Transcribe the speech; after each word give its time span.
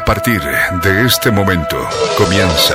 A 0.00 0.04
partir 0.04 0.40
de 0.40 1.04
este 1.04 1.30
momento 1.30 1.76
comienza. 2.16 2.74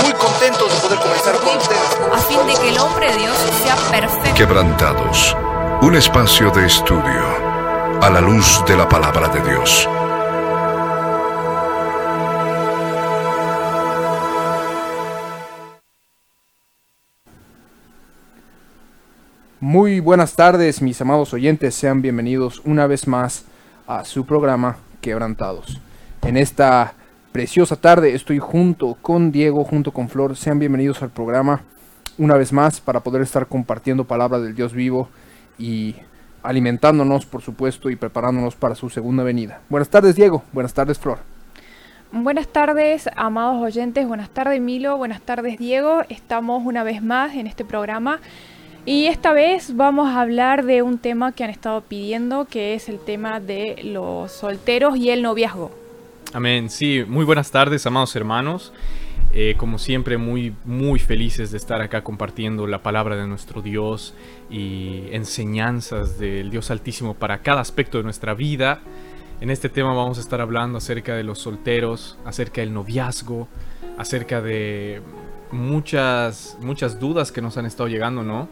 Muy 0.00 0.12
contentos 0.12 0.72
de 0.88 0.96
poder 0.96 0.98
comenzar 1.00 1.34
con 1.40 1.56
ustedes. 1.56 1.98
a 2.12 2.18
fin 2.18 2.38
de 2.46 2.54
que 2.54 2.68
el 2.68 2.78
hombre 2.78 3.10
de 3.10 3.18
Dios 3.18 3.36
sea 3.64 3.74
perfecto. 3.90 4.34
Quebrantados. 4.34 5.36
Un 5.82 5.96
espacio 5.96 6.52
de 6.52 6.66
estudio 6.66 8.00
a 8.00 8.10
la 8.10 8.20
luz 8.20 8.62
de 8.66 8.76
la 8.76 8.88
palabra 8.88 9.28
de 9.28 9.40
Dios. 9.42 9.88
Muy 19.58 19.98
buenas 19.98 20.36
tardes, 20.36 20.80
mis 20.80 21.00
amados 21.00 21.34
oyentes, 21.34 21.74
sean 21.74 22.02
bienvenidos 22.02 22.62
una 22.64 22.86
vez 22.86 23.08
más 23.08 23.44
a 23.88 24.04
su 24.04 24.24
programa 24.24 24.76
Quebrantados. 25.00 25.80
En 26.26 26.36
esta 26.36 26.94
preciosa 27.30 27.76
tarde 27.76 28.12
estoy 28.12 28.40
junto 28.40 28.96
con 29.00 29.30
Diego, 29.30 29.62
junto 29.62 29.92
con 29.92 30.08
Flor, 30.08 30.36
sean 30.36 30.58
bienvenidos 30.58 31.00
al 31.00 31.10
programa 31.10 31.62
una 32.18 32.34
vez 32.34 32.52
más 32.52 32.80
para 32.80 32.98
poder 32.98 33.22
estar 33.22 33.46
compartiendo 33.46 34.06
palabra 34.06 34.40
del 34.40 34.56
Dios 34.56 34.72
vivo 34.72 35.08
y 35.56 35.94
alimentándonos, 36.42 37.26
por 37.26 37.42
supuesto, 37.42 37.90
y 37.90 37.96
preparándonos 37.96 38.56
para 38.56 38.74
su 38.74 38.90
segunda 38.90 39.22
venida. 39.22 39.60
Buenas 39.68 39.88
tardes, 39.88 40.16
Diego, 40.16 40.42
buenas 40.52 40.74
tardes, 40.74 40.98
Flor. 40.98 41.18
Buenas 42.10 42.48
tardes, 42.48 43.08
amados 43.14 43.62
oyentes. 43.62 44.08
Buenas 44.08 44.30
tardes, 44.30 44.60
Milo. 44.60 44.96
Buenas 44.96 45.20
tardes, 45.20 45.58
Diego. 45.58 46.02
Estamos 46.08 46.66
una 46.66 46.82
vez 46.82 47.04
más 47.04 47.36
en 47.36 47.46
este 47.46 47.64
programa. 47.64 48.18
Y 48.84 49.06
esta 49.06 49.32
vez 49.32 49.76
vamos 49.76 50.08
a 50.08 50.22
hablar 50.22 50.64
de 50.64 50.82
un 50.82 50.98
tema 50.98 51.30
que 51.30 51.44
han 51.44 51.50
estado 51.50 51.82
pidiendo, 51.82 52.46
que 52.46 52.74
es 52.74 52.88
el 52.88 52.98
tema 52.98 53.38
de 53.38 53.80
los 53.84 54.32
solteros 54.32 54.96
y 54.96 55.10
el 55.10 55.22
noviazgo. 55.22 55.85
Amén. 56.32 56.70
Sí, 56.70 57.04
muy 57.06 57.24
buenas 57.24 57.50
tardes, 57.50 57.86
amados 57.86 58.14
hermanos. 58.16 58.72
Eh, 59.32 59.54
como 59.56 59.78
siempre, 59.78 60.18
muy, 60.18 60.54
muy 60.64 60.98
felices 60.98 61.50
de 61.50 61.56
estar 61.56 61.80
acá 61.80 62.02
compartiendo 62.02 62.66
la 62.66 62.82
palabra 62.82 63.16
de 63.16 63.26
nuestro 63.26 63.62
Dios 63.62 64.14
y 64.50 65.04
enseñanzas 65.12 66.18
del 66.18 66.50
Dios 66.50 66.70
Altísimo 66.70 67.14
para 67.14 67.42
cada 67.42 67.60
aspecto 67.60 67.98
de 67.98 68.04
nuestra 68.04 68.34
vida. 68.34 68.80
En 69.40 69.50
este 69.50 69.68
tema 69.68 69.94
vamos 69.94 70.18
a 70.18 70.20
estar 70.20 70.40
hablando 70.40 70.78
acerca 70.78 71.14
de 71.14 71.22
los 71.22 71.38
solteros, 71.38 72.18
acerca 72.24 72.60
del 72.60 72.72
noviazgo, 72.74 73.48
acerca 73.98 74.40
de 74.40 75.02
muchas, 75.52 76.58
muchas 76.60 76.98
dudas 76.98 77.30
que 77.30 77.40
nos 77.40 77.56
han 77.56 77.66
estado 77.66 77.88
llegando, 77.88 78.22
¿no? 78.22 78.48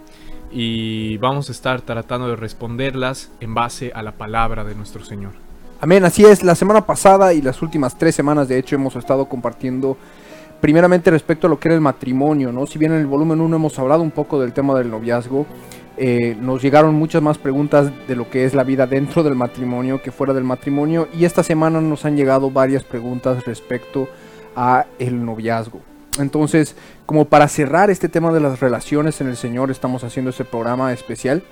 Y 0.52 1.16
vamos 1.18 1.48
a 1.48 1.52
estar 1.52 1.80
tratando 1.80 2.28
de 2.28 2.36
responderlas 2.36 3.32
en 3.40 3.54
base 3.54 3.90
a 3.94 4.02
la 4.02 4.12
palabra 4.12 4.64
de 4.64 4.74
nuestro 4.74 5.04
Señor. 5.04 5.43
Amén, 5.84 6.02
así 6.06 6.24
es. 6.24 6.42
La 6.42 6.54
semana 6.54 6.86
pasada 6.86 7.34
y 7.34 7.42
las 7.42 7.60
últimas 7.60 7.98
tres 7.98 8.14
semanas, 8.14 8.48
de 8.48 8.56
hecho, 8.56 8.74
hemos 8.74 8.96
estado 8.96 9.28
compartiendo 9.28 9.98
primeramente 10.62 11.10
respecto 11.10 11.46
a 11.46 11.50
lo 11.50 11.60
que 11.60 11.68
era 11.68 11.74
el 11.74 11.82
matrimonio, 11.82 12.52
¿no? 12.52 12.66
Si 12.66 12.78
bien 12.78 12.92
en 12.92 13.00
el 13.00 13.06
volumen 13.06 13.38
1 13.38 13.56
hemos 13.56 13.78
hablado 13.78 14.02
un 14.02 14.10
poco 14.10 14.40
del 14.40 14.54
tema 14.54 14.74
del 14.78 14.90
noviazgo, 14.90 15.44
eh, 15.98 16.38
nos 16.40 16.62
llegaron 16.62 16.94
muchas 16.94 17.20
más 17.20 17.36
preguntas 17.36 17.92
de 18.08 18.16
lo 18.16 18.30
que 18.30 18.46
es 18.46 18.54
la 18.54 18.64
vida 18.64 18.86
dentro 18.86 19.22
del 19.22 19.34
matrimonio 19.34 20.00
que 20.00 20.10
fuera 20.10 20.32
del 20.32 20.44
matrimonio 20.44 21.06
y 21.12 21.26
esta 21.26 21.42
semana 21.42 21.82
nos 21.82 22.06
han 22.06 22.16
llegado 22.16 22.50
varias 22.50 22.82
preguntas 22.82 23.44
respecto 23.44 24.08
a 24.56 24.86
el 24.98 25.22
noviazgo. 25.22 25.82
Entonces, 26.18 26.76
como 27.04 27.26
para 27.26 27.46
cerrar 27.46 27.90
este 27.90 28.08
tema 28.08 28.32
de 28.32 28.40
las 28.40 28.58
relaciones 28.58 29.20
en 29.20 29.28
el 29.28 29.36
Señor, 29.36 29.70
estamos 29.70 30.02
haciendo 30.02 30.30
este 30.30 30.46
programa 30.46 30.94
especial 30.94 31.42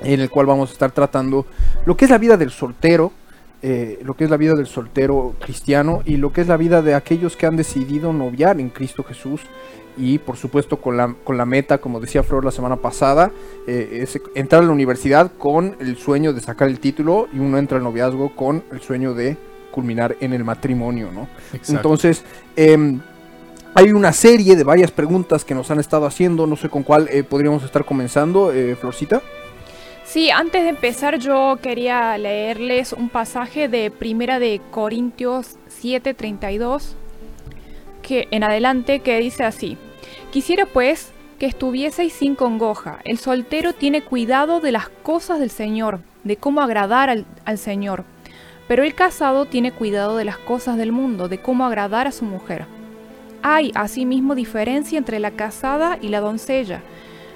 en 0.00 0.20
el 0.20 0.30
cual 0.30 0.46
vamos 0.46 0.70
a 0.70 0.74
estar 0.74 0.92
tratando 0.92 1.44
lo 1.86 1.96
que 1.96 2.04
es 2.04 2.10
la 2.12 2.18
vida 2.18 2.36
del 2.36 2.50
soltero, 2.50 3.10
eh, 3.62 4.00
lo 4.04 4.14
que 4.14 4.24
es 4.24 4.30
la 4.30 4.36
vida 4.36 4.54
del 4.54 4.66
soltero 4.66 5.34
cristiano 5.40 6.02
y 6.04 6.16
lo 6.16 6.32
que 6.32 6.40
es 6.40 6.48
la 6.48 6.56
vida 6.56 6.82
de 6.82 6.94
aquellos 6.94 7.36
que 7.36 7.46
han 7.46 7.56
decidido 7.56 8.12
noviar 8.12 8.58
en 8.60 8.70
Cristo 8.70 9.04
Jesús 9.04 9.42
y 9.96 10.18
por 10.18 10.36
supuesto 10.36 10.78
con 10.80 10.96
la, 10.96 11.14
con 11.22 11.36
la 11.36 11.44
meta, 11.44 11.78
como 11.78 12.00
decía 12.00 12.22
Flor 12.22 12.44
la 12.44 12.50
semana 12.50 12.76
pasada, 12.76 13.30
eh, 13.66 14.00
es 14.02 14.18
entrar 14.34 14.62
a 14.62 14.66
la 14.66 14.72
universidad 14.72 15.30
con 15.38 15.76
el 15.80 15.96
sueño 15.96 16.32
de 16.32 16.40
sacar 16.40 16.68
el 16.68 16.80
título 16.80 17.28
y 17.32 17.38
uno 17.38 17.58
entra 17.58 17.78
al 17.78 17.84
noviazgo 17.84 18.34
con 18.34 18.64
el 18.72 18.80
sueño 18.80 19.14
de 19.14 19.36
culminar 19.70 20.16
en 20.20 20.32
el 20.32 20.44
matrimonio, 20.44 21.10
¿no? 21.12 21.28
Exacto. 21.52 21.72
Entonces, 21.72 22.24
em, 22.56 23.00
hay 23.74 23.90
una 23.90 24.12
serie 24.12 24.54
de 24.56 24.64
varias 24.64 24.90
preguntas 24.90 25.44
que 25.44 25.54
nos 25.54 25.70
han 25.70 25.80
estado 25.80 26.06
haciendo, 26.06 26.46
no 26.46 26.56
sé 26.56 26.68
con 26.68 26.82
cuál 26.82 27.08
eh, 27.10 27.22
podríamos 27.22 27.62
estar 27.64 27.84
comenzando, 27.84 28.52
eh, 28.52 28.76
Florcita. 28.76 29.22
Sí, 30.12 30.28
antes 30.28 30.64
de 30.64 30.68
empezar 30.68 31.18
yo 31.20 31.58
quería 31.62 32.18
leerles 32.18 32.92
un 32.92 33.08
pasaje 33.08 33.66
de 33.68 33.90
Primera 33.90 34.38
de 34.38 34.60
Corintios 34.70 35.56
7:32 35.70 36.96
que 38.02 38.28
en 38.30 38.44
adelante 38.44 39.00
que 39.00 39.18
dice 39.20 39.44
así: 39.44 39.78
Quisiera 40.30 40.66
pues 40.66 41.12
que 41.38 41.46
estuvieseis 41.46 42.12
sin 42.12 42.34
congoja. 42.34 42.98
El 43.04 43.16
soltero 43.16 43.72
tiene 43.72 44.02
cuidado 44.02 44.60
de 44.60 44.70
las 44.72 44.90
cosas 44.90 45.40
del 45.40 45.48
Señor, 45.48 46.00
de 46.24 46.36
cómo 46.36 46.60
agradar 46.60 47.08
al, 47.08 47.24
al 47.46 47.56
Señor. 47.56 48.04
Pero 48.68 48.84
el 48.84 48.94
casado 48.94 49.46
tiene 49.46 49.72
cuidado 49.72 50.18
de 50.18 50.26
las 50.26 50.36
cosas 50.36 50.76
del 50.76 50.92
mundo, 50.92 51.30
de 51.30 51.38
cómo 51.38 51.64
agradar 51.64 52.06
a 52.06 52.12
su 52.12 52.26
mujer. 52.26 52.66
Hay 53.42 53.72
asimismo 53.74 54.34
diferencia 54.34 54.98
entre 54.98 55.20
la 55.20 55.30
casada 55.30 55.98
y 56.02 56.08
la 56.08 56.20
doncella. 56.20 56.82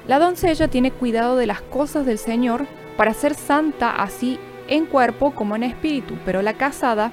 La 0.08 0.18
doncella 0.18 0.68
tiene 0.68 0.90
cuidado 0.92 1.36
de 1.36 1.46
las 1.46 1.60
cosas 1.60 2.06
del 2.06 2.18
Señor 2.18 2.66
para 2.96 3.12
ser 3.14 3.34
santa 3.34 3.90
así 3.90 4.38
en 4.68 4.86
cuerpo 4.86 5.32
como 5.32 5.56
en 5.56 5.62
espíritu, 5.64 6.14
pero 6.24 6.42
la 6.42 6.54
casada 6.54 7.12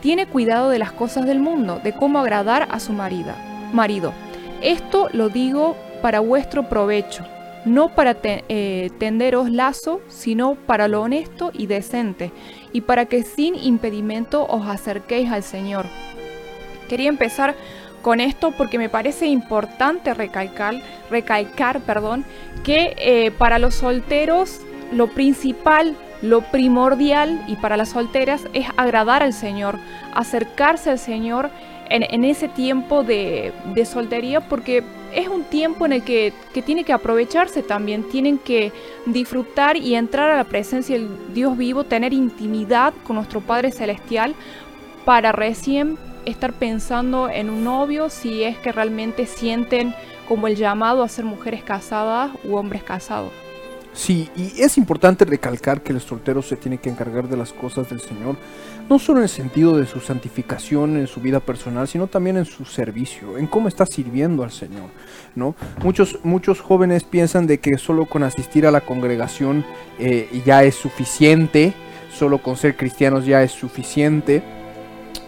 tiene 0.00 0.26
cuidado 0.26 0.68
de 0.70 0.78
las 0.78 0.92
cosas 0.92 1.24
del 1.24 1.38
mundo, 1.38 1.80
de 1.82 1.92
cómo 1.92 2.18
agradar 2.18 2.68
a 2.70 2.80
su 2.80 2.92
marida, 2.92 3.36
marido. 3.72 4.12
Esto 4.60 5.08
lo 5.12 5.28
digo 5.30 5.76
para 6.02 6.20
vuestro 6.20 6.68
provecho, 6.68 7.24
no 7.64 7.94
para 7.94 8.14
te- 8.14 8.44
eh, 8.50 8.90
tenderos 8.98 9.50
lazo, 9.50 10.02
sino 10.08 10.54
para 10.54 10.86
lo 10.88 11.00
honesto 11.00 11.50
y 11.54 11.66
decente, 11.66 12.30
y 12.72 12.82
para 12.82 13.06
que 13.06 13.22
sin 13.22 13.54
impedimento 13.54 14.46
os 14.46 14.66
acerquéis 14.66 15.30
al 15.32 15.42
Señor. 15.42 15.86
Quería 16.88 17.08
empezar 17.08 17.54
con 18.04 18.20
esto 18.20 18.50
porque 18.50 18.76
me 18.76 18.90
parece 18.90 19.26
importante 19.26 20.12
recalcar, 20.12 20.74
recalcar 21.10 21.80
perdón, 21.80 22.26
que 22.62 22.94
eh, 22.98 23.30
para 23.30 23.58
los 23.58 23.76
solteros 23.76 24.60
lo 24.92 25.06
principal, 25.06 25.96
lo 26.20 26.42
primordial 26.42 27.42
y 27.48 27.56
para 27.56 27.78
las 27.78 27.88
solteras 27.88 28.46
es 28.52 28.66
agradar 28.76 29.22
al 29.22 29.32
Señor, 29.32 29.78
acercarse 30.12 30.90
al 30.90 30.98
Señor 30.98 31.48
en, 31.88 32.24
ese 32.24 32.48
tiempo 32.48 33.04
de, 33.04 33.54
de 33.74 33.86
soltería 33.86 34.48
porque 34.48 34.84
es 35.14 35.28
un 35.28 35.44
tiempo 35.44 35.86
en 35.86 35.94
el 35.94 36.02
que, 36.02 36.34
que 36.52 36.60
tiene 36.60 36.84
que 36.84 36.92
aprovecharse 36.92 37.62
también, 37.62 38.10
tienen 38.10 38.36
que 38.36 38.70
disfrutar 39.06 39.78
y 39.78 39.94
entrar 39.94 40.30
a 40.30 40.36
la 40.36 40.44
presencia 40.44 40.98
del 40.98 41.08
Dios 41.32 41.56
vivo, 41.56 41.84
tener 41.84 42.12
intimidad 42.12 42.92
con 43.06 43.16
nuestro 43.16 43.40
Padre 43.40 43.72
Celestial 43.72 44.34
para 45.06 45.32
recién 45.32 45.96
estar 46.26 46.52
pensando 46.52 47.28
en 47.28 47.50
un 47.50 47.64
novio 47.64 48.08
si 48.10 48.42
es 48.42 48.58
que 48.58 48.72
realmente 48.72 49.26
sienten 49.26 49.94
como 50.28 50.46
el 50.46 50.56
llamado 50.56 51.02
a 51.02 51.08
ser 51.08 51.24
mujeres 51.24 51.62
casadas 51.62 52.30
u 52.44 52.56
hombres 52.56 52.82
casados. 52.82 53.32
Sí, 53.94 54.28
y 54.34 54.60
es 54.60 54.76
importante 54.76 55.24
recalcar 55.24 55.80
que 55.80 55.92
el 55.92 56.00
soltero 56.00 56.42
se 56.42 56.56
tiene 56.56 56.78
que 56.78 56.90
encargar 56.90 57.28
de 57.28 57.36
las 57.36 57.52
cosas 57.52 57.88
del 57.88 58.00
Señor, 58.00 58.36
no 58.90 58.98
solo 58.98 59.18
en 59.20 59.24
el 59.24 59.28
sentido 59.28 59.78
de 59.78 59.86
su 59.86 60.00
santificación 60.00 60.96
en 60.96 61.06
su 61.06 61.20
vida 61.20 61.38
personal, 61.38 61.86
sino 61.86 62.08
también 62.08 62.36
en 62.36 62.44
su 62.44 62.64
servicio, 62.64 63.38
en 63.38 63.46
cómo 63.46 63.68
está 63.68 63.86
sirviendo 63.86 64.42
al 64.42 64.50
Señor, 64.50 64.90
¿no? 65.36 65.54
Muchos, 65.84 66.18
muchos 66.24 66.60
jóvenes 66.60 67.04
piensan 67.04 67.46
de 67.46 67.60
que 67.60 67.78
solo 67.78 68.06
con 68.06 68.24
asistir 68.24 68.66
a 68.66 68.72
la 68.72 68.80
congregación 68.80 69.64
eh, 70.00 70.42
ya 70.44 70.64
es 70.64 70.74
suficiente, 70.74 71.72
solo 72.12 72.38
con 72.38 72.56
ser 72.56 72.76
cristianos 72.76 73.26
ya 73.26 73.44
es 73.44 73.52
suficiente, 73.52 74.42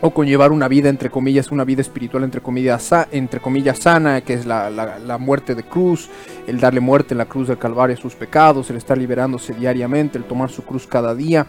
o 0.02 0.10
con 0.10 0.26
llevar 0.26 0.52
una 0.52 0.68
vida, 0.68 0.88
entre 0.88 1.10
comillas, 1.10 1.50
una 1.50 1.64
vida 1.64 1.80
espiritual, 1.80 2.22
entre 2.24 2.40
comillas, 2.42 2.92
entre 3.12 3.40
comillas 3.40 3.78
sana, 3.78 4.20
que 4.20 4.34
es 4.34 4.46
la, 4.46 4.68
la- 4.70 4.98
la 4.98 5.18
muerte 5.18 5.54
de 5.54 5.62
cruz, 5.64 6.10
el 6.46 6.60
darle 6.60 6.80
muerte 6.80 7.14
en 7.14 7.18
la 7.18 7.24
cruz 7.26 7.48
del 7.48 7.58
Calvario 7.58 7.96
a 7.96 8.00
sus 8.00 8.14
pecados, 8.14 8.68
el 8.70 8.76
estar 8.76 8.98
liberándose 8.98 9.54
diariamente, 9.54 10.18
el 10.18 10.24
tomar 10.24 10.50
su 10.50 10.62
cruz 10.64 10.86
cada 10.86 11.14
día. 11.14 11.46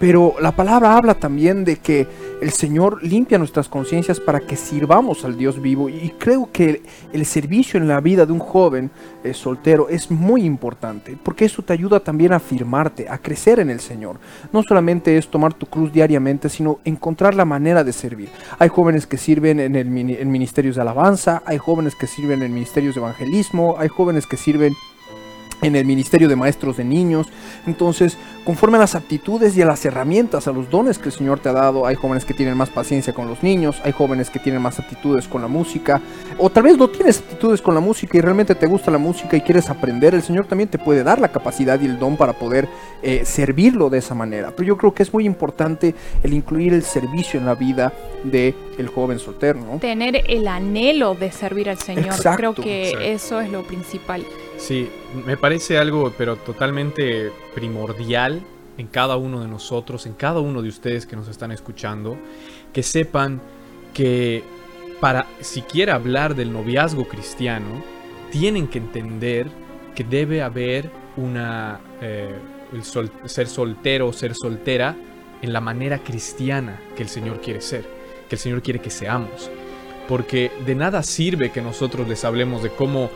Pero 0.00 0.34
la 0.40 0.52
palabra 0.52 0.96
habla 0.96 1.14
también 1.14 1.62
de 1.62 1.76
que 1.76 2.08
el 2.40 2.52
Señor 2.52 3.04
limpia 3.04 3.36
nuestras 3.36 3.68
conciencias 3.68 4.18
para 4.18 4.40
que 4.40 4.56
sirvamos 4.56 5.26
al 5.26 5.36
Dios 5.36 5.60
vivo. 5.60 5.90
Y 5.90 6.14
creo 6.18 6.48
que 6.50 6.82
el 7.12 7.26
servicio 7.26 7.78
en 7.78 7.86
la 7.86 8.00
vida 8.00 8.24
de 8.24 8.32
un 8.32 8.38
joven 8.38 8.90
eh, 9.22 9.34
soltero 9.34 9.90
es 9.90 10.10
muy 10.10 10.44
importante, 10.44 11.18
porque 11.22 11.44
eso 11.44 11.62
te 11.62 11.74
ayuda 11.74 12.00
también 12.00 12.32
a 12.32 12.36
afirmarte, 12.36 13.10
a 13.10 13.18
crecer 13.18 13.60
en 13.60 13.68
el 13.68 13.80
Señor. 13.80 14.16
No 14.54 14.62
solamente 14.62 15.18
es 15.18 15.28
tomar 15.28 15.52
tu 15.52 15.66
cruz 15.66 15.92
diariamente, 15.92 16.48
sino 16.48 16.78
encontrar 16.86 17.34
la 17.34 17.44
manera 17.44 17.84
de 17.84 17.92
servir. 17.92 18.30
Hay 18.58 18.70
jóvenes 18.70 19.06
que 19.06 19.18
sirven 19.18 19.60
en, 19.60 19.76
el, 19.76 19.86
en 19.86 20.30
ministerios 20.30 20.76
de 20.76 20.80
alabanza, 20.80 21.42
hay 21.44 21.58
jóvenes 21.58 21.94
que 21.94 22.06
sirven 22.06 22.42
en 22.42 22.54
ministerios 22.54 22.94
de 22.94 23.02
evangelismo, 23.02 23.76
hay 23.78 23.88
jóvenes 23.88 24.26
que 24.26 24.38
sirven 24.38 24.72
en 25.62 25.76
el 25.76 25.84
ministerio 25.84 26.28
de 26.28 26.36
maestros 26.36 26.76
de 26.76 26.84
niños. 26.84 27.28
Entonces, 27.66 28.16
conforme 28.44 28.76
a 28.76 28.80
las 28.80 28.94
aptitudes 28.94 29.56
y 29.56 29.62
a 29.62 29.66
las 29.66 29.84
herramientas, 29.84 30.48
a 30.48 30.52
los 30.52 30.70
dones 30.70 30.98
que 30.98 31.08
el 31.08 31.12
Señor 31.12 31.40
te 31.40 31.48
ha 31.48 31.52
dado, 31.52 31.86
hay 31.86 31.94
jóvenes 31.94 32.24
que 32.24 32.34
tienen 32.34 32.56
más 32.56 32.70
paciencia 32.70 33.12
con 33.12 33.28
los 33.28 33.42
niños, 33.42 33.80
hay 33.84 33.92
jóvenes 33.92 34.30
que 34.30 34.38
tienen 34.38 34.62
más 34.62 34.78
aptitudes 34.78 35.28
con 35.28 35.42
la 35.42 35.48
música, 35.48 36.00
o 36.38 36.50
tal 36.50 36.64
vez 36.64 36.78
no 36.78 36.88
tienes 36.88 37.18
aptitudes 37.18 37.60
con 37.62 37.74
la 37.74 37.80
música 37.80 38.16
y 38.16 38.20
realmente 38.20 38.54
te 38.54 38.66
gusta 38.66 38.90
la 38.90 38.98
música 38.98 39.36
y 39.36 39.40
quieres 39.42 39.68
aprender, 39.70 40.14
el 40.14 40.22
Señor 40.22 40.46
también 40.46 40.68
te 40.68 40.78
puede 40.78 41.04
dar 41.04 41.20
la 41.20 41.28
capacidad 41.28 41.80
y 41.80 41.86
el 41.86 41.98
don 41.98 42.16
para 42.16 42.32
poder 42.32 42.68
eh, 43.02 43.22
servirlo 43.24 43.90
de 43.90 43.98
esa 43.98 44.14
manera. 44.14 44.52
Pero 44.56 44.68
yo 44.68 44.76
creo 44.76 44.94
que 44.94 45.02
es 45.02 45.12
muy 45.12 45.26
importante 45.26 45.94
el 46.22 46.32
incluir 46.32 46.72
el 46.72 46.82
servicio 46.82 47.38
en 47.38 47.46
la 47.46 47.54
vida 47.54 47.92
de 48.24 48.54
el 48.78 48.88
joven 48.88 49.18
soltero, 49.18 49.60
¿no? 49.60 49.78
Tener 49.78 50.22
el 50.26 50.48
anhelo 50.48 51.14
de 51.14 51.30
servir 51.30 51.68
al 51.68 51.78
Señor. 51.78 52.06
Exacto. 52.06 52.36
Creo 52.36 52.54
que 52.54 52.88
Exacto. 52.88 53.04
eso 53.04 53.40
es 53.40 53.50
lo 53.50 53.62
principal. 53.62 54.24
Sí, 54.60 54.88
me 55.26 55.36
parece 55.36 55.78
algo, 55.78 56.12
pero 56.16 56.36
totalmente 56.36 57.32
primordial 57.54 58.42
en 58.78 58.86
cada 58.86 59.16
uno 59.16 59.40
de 59.40 59.48
nosotros, 59.48 60.06
en 60.06 60.12
cada 60.12 60.40
uno 60.40 60.62
de 60.62 60.68
ustedes 60.68 61.06
que 61.06 61.16
nos 61.16 61.28
están 61.28 61.50
escuchando, 61.50 62.16
que 62.72 62.82
sepan 62.82 63.40
que 63.94 64.44
para 65.00 65.26
siquiera 65.40 65.94
hablar 65.94 66.34
del 66.36 66.52
noviazgo 66.52 67.08
cristiano, 67.08 67.82
tienen 68.30 68.68
que 68.68 68.78
entender 68.78 69.48
que 69.94 70.04
debe 70.04 70.42
haber 70.42 70.90
una 71.16 71.80
eh, 72.00 72.34
el 72.72 72.84
sol- 72.84 73.10
ser 73.24 73.48
soltero 73.48 74.08
o 74.08 74.12
ser 74.12 74.34
soltera 74.34 74.94
en 75.42 75.52
la 75.52 75.60
manera 75.60 75.98
cristiana 75.98 76.80
que 76.94 77.02
el 77.02 77.08
Señor 77.08 77.40
quiere 77.40 77.60
ser, 77.62 77.84
que 78.28 78.36
el 78.36 78.38
Señor 78.38 78.62
quiere 78.62 78.78
que 78.80 78.90
seamos. 78.90 79.50
Porque 80.06 80.50
de 80.66 80.74
nada 80.74 81.02
sirve 81.02 81.50
que 81.50 81.62
nosotros 81.62 82.06
les 82.08 82.24
hablemos 82.24 82.62
de 82.62 82.70
cómo 82.70 83.10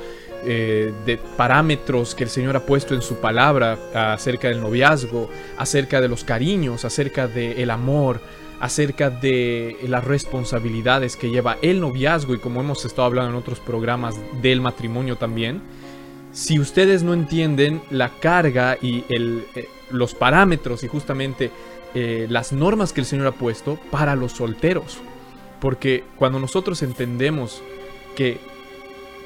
eh, 0.46 0.92
de 1.04 1.16
parámetros 1.16 2.14
que 2.14 2.24
el 2.24 2.30
Señor 2.30 2.56
ha 2.56 2.66
puesto 2.66 2.94
en 2.94 3.02
su 3.02 3.16
palabra 3.16 3.78
acerca 4.12 4.48
del 4.48 4.60
noviazgo, 4.60 5.28
acerca 5.56 6.00
de 6.00 6.08
los 6.08 6.24
cariños, 6.24 6.84
acerca 6.84 7.26
del 7.26 7.70
amor, 7.70 8.20
acerca 8.60 9.10
de 9.10 9.76
las 9.88 10.04
responsabilidades 10.04 11.16
que 11.16 11.30
lleva 11.30 11.58
el 11.60 11.80
noviazgo 11.80 12.34
y 12.34 12.38
como 12.38 12.60
hemos 12.60 12.84
estado 12.84 13.04
hablando 13.04 13.30
en 13.30 13.36
otros 13.36 13.60
programas 13.60 14.14
del 14.40 14.60
matrimonio 14.60 15.16
también. 15.16 15.60
Si 16.32 16.58
ustedes 16.58 17.02
no 17.02 17.14
entienden 17.14 17.82
la 17.90 18.08
carga 18.08 18.76
y 18.80 19.04
eh, 19.08 19.68
los 19.90 20.14
parámetros 20.14 20.82
y 20.82 20.88
justamente 20.88 21.50
eh, 21.94 22.26
las 22.28 22.52
normas 22.52 22.92
que 22.92 23.00
el 23.00 23.06
Señor 23.06 23.26
ha 23.28 23.32
puesto 23.32 23.78
para 23.90 24.16
los 24.16 24.32
solteros, 24.32 24.98
porque 25.60 26.04
cuando 26.16 26.40
nosotros 26.40 26.82
entendemos 26.82 27.62
que 28.16 28.40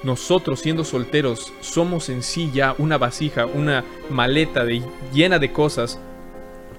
nosotros 0.03 0.61
siendo 0.61 0.85
solteros 0.85 1.53
somos 1.61 2.09
en 2.09 2.23
sí 2.23 2.51
ya 2.53 2.75
una 2.79 2.99
vasija, 2.99 3.47
una 3.47 3.85
maleta 4.11 4.65
llena 5.13 5.39
de 5.39 5.53
cosas, 5.53 5.99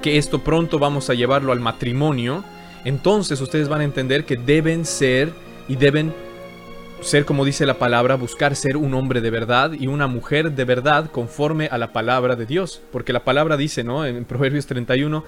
que 0.01 0.17
esto 0.17 0.39
pronto 0.39 0.79
vamos 0.79 1.09
a 1.09 1.13
llevarlo 1.13 1.51
al 1.51 1.59
matrimonio, 1.59 2.43
entonces 2.85 3.41
ustedes 3.41 3.67
van 3.67 3.81
a 3.81 3.85
entender 3.85 4.25
que 4.25 4.37
deben 4.37 4.85
ser 4.85 5.33
y 5.67 5.75
deben 5.75 6.13
ser 7.01 7.25
como 7.25 7.45
dice 7.45 7.65
la 7.65 7.79
palabra, 7.79 8.15
buscar 8.15 8.55
ser 8.55 8.77
un 8.77 8.93
hombre 8.93 9.21
de 9.21 9.29
verdad 9.29 9.71
y 9.73 9.87
una 9.87 10.07
mujer 10.07 10.51
de 10.51 10.65
verdad 10.65 11.09
conforme 11.11 11.67
a 11.67 11.77
la 11.77 11.93
palabra 11.93 12.35
de 12.35 12.45
Dios. 12.45 12.81
Porque 12.91 13.13
la 13.13 13.23
palabra 13.23 13.57
dice, 13.57 13.83
¿no? 13.83 14.05
En 14.05 14.25
Proverbios 14.25 14.65
31, 14.65 15.23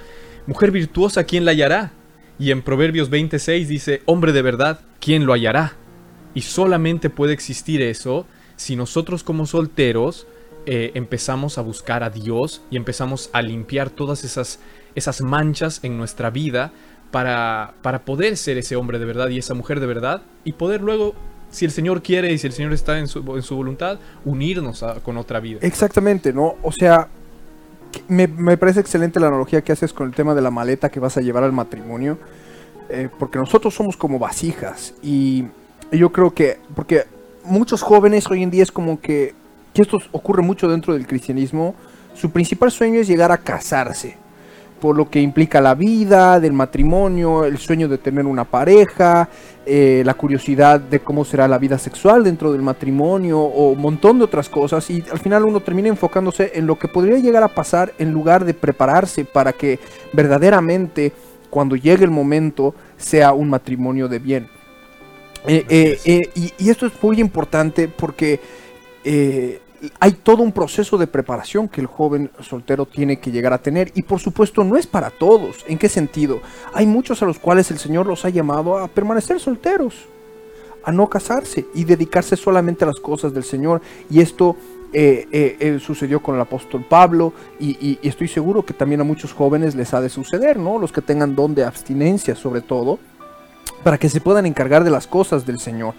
mujer 0.48 0.72
virtuosa, 0.72 1.24
¿quién 1.24 1.46
la 1.46 1.52
hallará? 1.52 1.92
Y 2.40 2.52
en 2.52 2.62
Proverbios 2.62 3.10
26 3.10 3.68
dice, 3.68 4.02
hombre 4.06 4.32
de 4.32 4.42
verdad, 4.42 4.82
¿quién 5.00 5.26
lo 5.26 5.34
hallará? 5.34 5.74
Y 6.34 6.42
solamente 6.42 7.10
puede 7.10 7.34
existir 7.34 7.82
eso 7.82 8.26
si 8.56 8.76
nosotros 8.76 9.24
como 9.24 9.46
solteros 9.46 10.28
eh, 10.66 10.92
empezamos 10.94 11.58
a 11.58 11.62
buscar 11.62 12.04
a 12.04 12.12
Dios 12.12 12.62
y 12.70 12.78
empezamos 12.78 13.32
a 13.34 13.42
limpiar 13.42 13.90
todas 13.90 14.24
esas, 14.24 14.60
esas 14.94 15.22
manchas 15.22 15.80
en 15.84 15.98
nuestra 15.98 16.30
vida 16.30 16.72
para, 17.10 17.74
para 17.82 18.06
poder 18.06 18.38
ser 18.38 18.60
ese 18.60 18.76
hombre 18.76 19.00
de 19.00 19.06
verdad 19.06 19.30
y 19.30 19.40
esa 19.40 19.56
mujer 19.56 19.80
de 19.80 19.88
verdad 19.88 20.22
y 20.44 20.54
poder 20.54 20.82
luego, 20.82 21.16
si 21.50 21.66
el 21.66 21.72
Señor 21.72 22.04
quiere 22.04 22.32
y 22.32 22.38
si 22.38 22.46
el 22.46 22.54
Señor 22.54 22.74
está 22.74 23.00
en 23.00 23.08
su, 23.08 23.20
en 23.36 23.42
su 23.42 23.56
voluntad, 23.56 24.00
unirnos 24.24 24.86
con 25.04 25.18
otra 25.18 25.40
vida. 25.40 25.60
Exactamente, 25.64 26.32
¿no? 26.32 26.56
O 26.62 26.72
sea, 26.72 27.08
me, 28.08 28.28
me 28.28 28.56
parece 28.56 28.80
excelente 28.80 29.20
la 29.20 29.28
analogía 29.28 29.64
que 29.64 29.72
haces 29.72 29.92
con 29.92 30.08
el 30.08 30.14
tema 30.14 30.36
de 30.36 30.42
la 30.42 30.52
maleta 30.52 30.90
que 30.90 31.00
vas 31.00 31.18
a 31.18 31.22
llevar 31.22 31.44
al 31.44 31.52
matrimonio, 31.52 32.20
eh, 32.90 33.10
porque 33.18 33.40
nosotros 33.40 33.74
somos 33.74 33.98
como 33.98 34.20
vasijas 34.20 34.94
y 35.02 35.46
yo 35.92 36.12
creo 36.12 36.34
que, 36.34 36.58
porque 36.76 37.06
muchos 37.44 37.82
jóvenes 37.82 38.30
hoy 38.30 38.44
en 38.44 38.52
día 38.52 38.64
es 38.64 38.72
como 38.72 39.00
que, 39.00 39.34
que 39.74 39.82
esto 39.82 40.00
ocurre 40.12 40.42
mucho 40.42 40.68
dentro 40.68 40.94
del 40.94 41.08
cristianismo, 41.08 41.76
su 42.14 42.30
principal 42.32 42.72
sueño 42.72 43.00
es 43.00 43.08
llegar 43.08 43.32
a 43.32 43.38
casarse, 43.38 44.18
por 44.82 44.98
lo 44.98 45.10
que 45.10 45.22
implica 45.22 45.62
la 45.62 45.76
vida, 45.76 46.40
del 46.40 46.54
matrimonio, 46.54 47.46
el 47.46 47.58
sueño 47.58 47.88
de 47.88 47.98
tener 47.98 48.26
una 48.26 48.44
pareja, 48.44 49.30
eh, 49.66 50.02
la 50.06 50.16
curiosidad 50.16 50.80
de 50.80 51.00
cómo 51.00 51.24
será 51.24 51.48
la 51.48 51.60
vida 51.60 51.78
sexual 51.78 52.24
dentro 52.24 52.52
del 52.52 52.64
matrimonio 52.64 53.40
o 53.40 53.72
un 53.72 53.80
montón 53.80 54.18
de 54.18 54.26
otras 54.26 54.50
cosas 54.50 54.90
y 54.90 55.04
al 55.12 55.20
final 55.20 55.46
uno 55.46 55.60
termina 55.60 55.88
enfocándose 55.88 56.52
en 56.56 56.66
lo 56.66 56.80
que 56.80 56.88
podría 56.88 57.20
llegar 57.20 57.44
a 57.44 57.48
pasar 57.48 57.94
en 58.00 58.12
lugar 58.12 58.44
de 58.44 58.56
prepararse 58.56 59.24
para 59.24 59.54
que 59.54 59.80
verdaderamente 60.14 61.14
cuando 61.52 61.76
llegue 61.76 62.04
el 62.04 62.12
momento 62.12 62.74
sea 62.98 63.34
un 63.34 63.50
matrimonio 63.50 64.08
de 64.08 64.20
bien. 64.20 64.61
Eh, 65.48 65.66
eh, 65.70 66.00
eh, 66.06 66.30
y, 66.36 66.54
y 66.66 66.70
esto 66.70 66.86
es 66.86 66.94
muy 67.02 67.20
importante 67.20 67.88
porque 67.88 68.40
eh, 69.04 69.60
hay 70.00 70.12
todo 70.12 70.44
un 70.44 70.52
proceso 70.52 70.98
de 71.00 71.08
preparación 71.08 71.68
que 71.68 71.82
el 71.82 71.88
joven 71.88 72.30
soltero 72.42 72.86
tiene 72.86 73.20
que 73.20 73.32
llegar 73.32 73.52
a 73.52 73.58
tener 73.58 73.92
y 73.96 74.04
por 74.04 74.20
supuesto 74.20 74.64
no 74.64 74.78
es 74.78 74.86
para 74.86 75.10
todos. 75.10 75.66
¿En 75.68 75.78
qué 75.80 75.90
sentido? 75.90 76.42
Hay 76.74 76.86
muchos 76.86 77.22
a 77.24 77.26
los 77.26 77.40
cuales 77.40 77.72
el 77.72 77.80
Señor 77.80 78.06
los 78.06 78.24
ha 78.26 78.30
llamado 78.30 78.78
a 78.78 78.88
permanecer 78.88 79.40
solteros, 79.40 79.96
a 80.84 80.92
no 80.92 81.10
casarse 81.10 81.66
y 81.74 81.84
dedicarse 81.86 82.36
solamente 82.36 82.84
a 82.84 82.88
las 82.88 83.00
cosas 83.00 83.34
del 83.34 83.44
Señor 83.44 83.82
y 84.10 84.22
esto 84.22 84.56
eh, 84.94 85.28
eh, 85.32 85.56
eh, 85.60 85.80
sucedió 85.80 86.22
con 86.22 86.36
el 86.36 86.42
apóstol 86.42 86.86
Pablo 86.88 87.34
y, 87.60 87.70
y- 87.80 88.00
y 88.02 88.08
estoy 88.10 88.28
seguro 88.28 88.64
que 88.66 88.74
también 88.74 89.00
a 89.02 89.06
muchos 89.06 89.32
jóvenes 89.34 89.74
les 89.74 89.94
ha 89.94 90.02
de 90.02 90.10
suceder, 90.10 90.60
¿no? 90.60 90.78
Los 90.78 90.92
que 90.92 91.02
tengan 91.02 91.34
don 91.36 91.56
de 91.56 91.64
abstinencia 91.64 92.36
sobre 92.36 92.62
todo 92.62 93.00
para 93.84 93.98
que 93.98 94.10
se 94.10 94.22
puedan 94.22 94.46
encargar 94.46 94.84
de 94.84 94.92
las 94.92 95.08
cosas 95.08 95.46
del 95.46 95.60
Señor. 95.60 95.94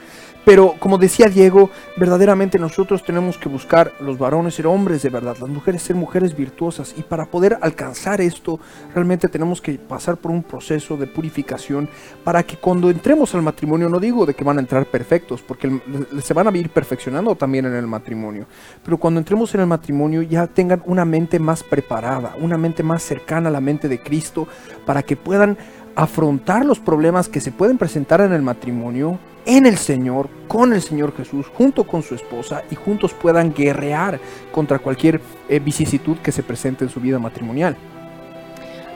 Pero 0.45 0.75
como 0.81 0.99
decía 0.99 1.29
Diego, 1.29 1.71
verdaderamente 1.97 2.59
nosotros 2.59 3.05
tenemos 3.05 3.39
que 3.39 3.49
buscar 3.49 3.93
los 4.01 4.19
varones 4.19 4.57
ser 4.57 4.67
hombres 4.67 5.03
de 5.03 5.09
verdad, 5.09 5.37
las 5.41 5.49
mujeres 5.49 5.83
ser 5.83 5.95
mujeres 5.95 6.37
virtuosas 6.37 6.95
y 6.97 7.03
para 7.03 7.27
poder 7.27 7.59
alcanzar 7.61 8.21
esto 8.21 8.59
realmente 8.93 9.29
tenemos 9.29 9.61
que 9.61 9.75
pasar 9.75 10.17
por 10.17 10.33
un 10.33 10.43
proceso 10.43 10.97
de 10.97 11.07
purificación 11.07 11.89
para 12.25 12.43
que 12.43 12.57
cuando 12.57 12.91
entremos 12.91 13.35
al 13.37 13.43
matrimonio, 13.43 13.89
no 13.89 14.01
digo 14.01 14.27
de 14.27 14.35
que 14.35 14.43
van 14.43 14.59
a 14.59 14.61
entrar 14.61 14.87
perfectos, 14.87 15.43
porque 15.43 15.81
se 16.21 16.35
van 16.35 16.49
a 16.49 16.59
ir 16.59 16.71
perfeccionando 16.71 17.37
también 17.37 17.67
en 17.67 17.75
el 17.75 17.87
matrimonio, 17.87 18.47
pero 18.85 18.97
cuando 18.97 19.21
entremos 19.21 19.55
en 19.55 19.61
el 19.61 19.67
matrimonio 19.69 20.23
ya 20.23 20.49
tengan 20.49 20.83
una 20.87 21.05
mente 21.05 21.39
más 21.39 21.63
preparada, 21.63 22.35
una 22.41 22.59
mente 22.59 22.83
más 22.83 23.05
cercana 23.05 23.49
a 23.49 23.53
la 23.53 23.61
mente 23.61 23.89
de 23.89 24.03
Cristo 24.03 24.49
para 24.85 25.05
que 25.05 25.17
puedan 25.17 25.57
afrontar 25.97 26.65
los 26.65 26.79
problemas 26.79 27.29
que 27.29 27.41
se 27.41 27.53
pueden 27.53 27.79
presentar 27.79 28.21
en 28.21 28.33
el 28.33 28.43
matrimonio, 28.43 29.19
en 29.45 29.67
el 29.67 29.77
Señor, 29.77 30.29
con 30.49 30.73
el 30.73 30.83
Señor 30.83 31.15
Jesús, 31.17 31.47
junto 31.49 31.85
con 31.85 32.03
su 32.03 32.15
esposa 32.15 32.63
y 32.71 32.75
juntos 32.75 33.13
puedan 33.15 33.53
guerrear 33.53 34.21
contra 34.53 34.79
cualquier 34.79 35.21
eh, 35.49 35.59
vicisitud 35.59 36.17
que 36.19 36.33
se 36.33 36.43
presente 36.43 36.85
en 36.85 36.91
su 36.91 37.01
vida 37.01 37.19
matrimonial. 37.19 37.77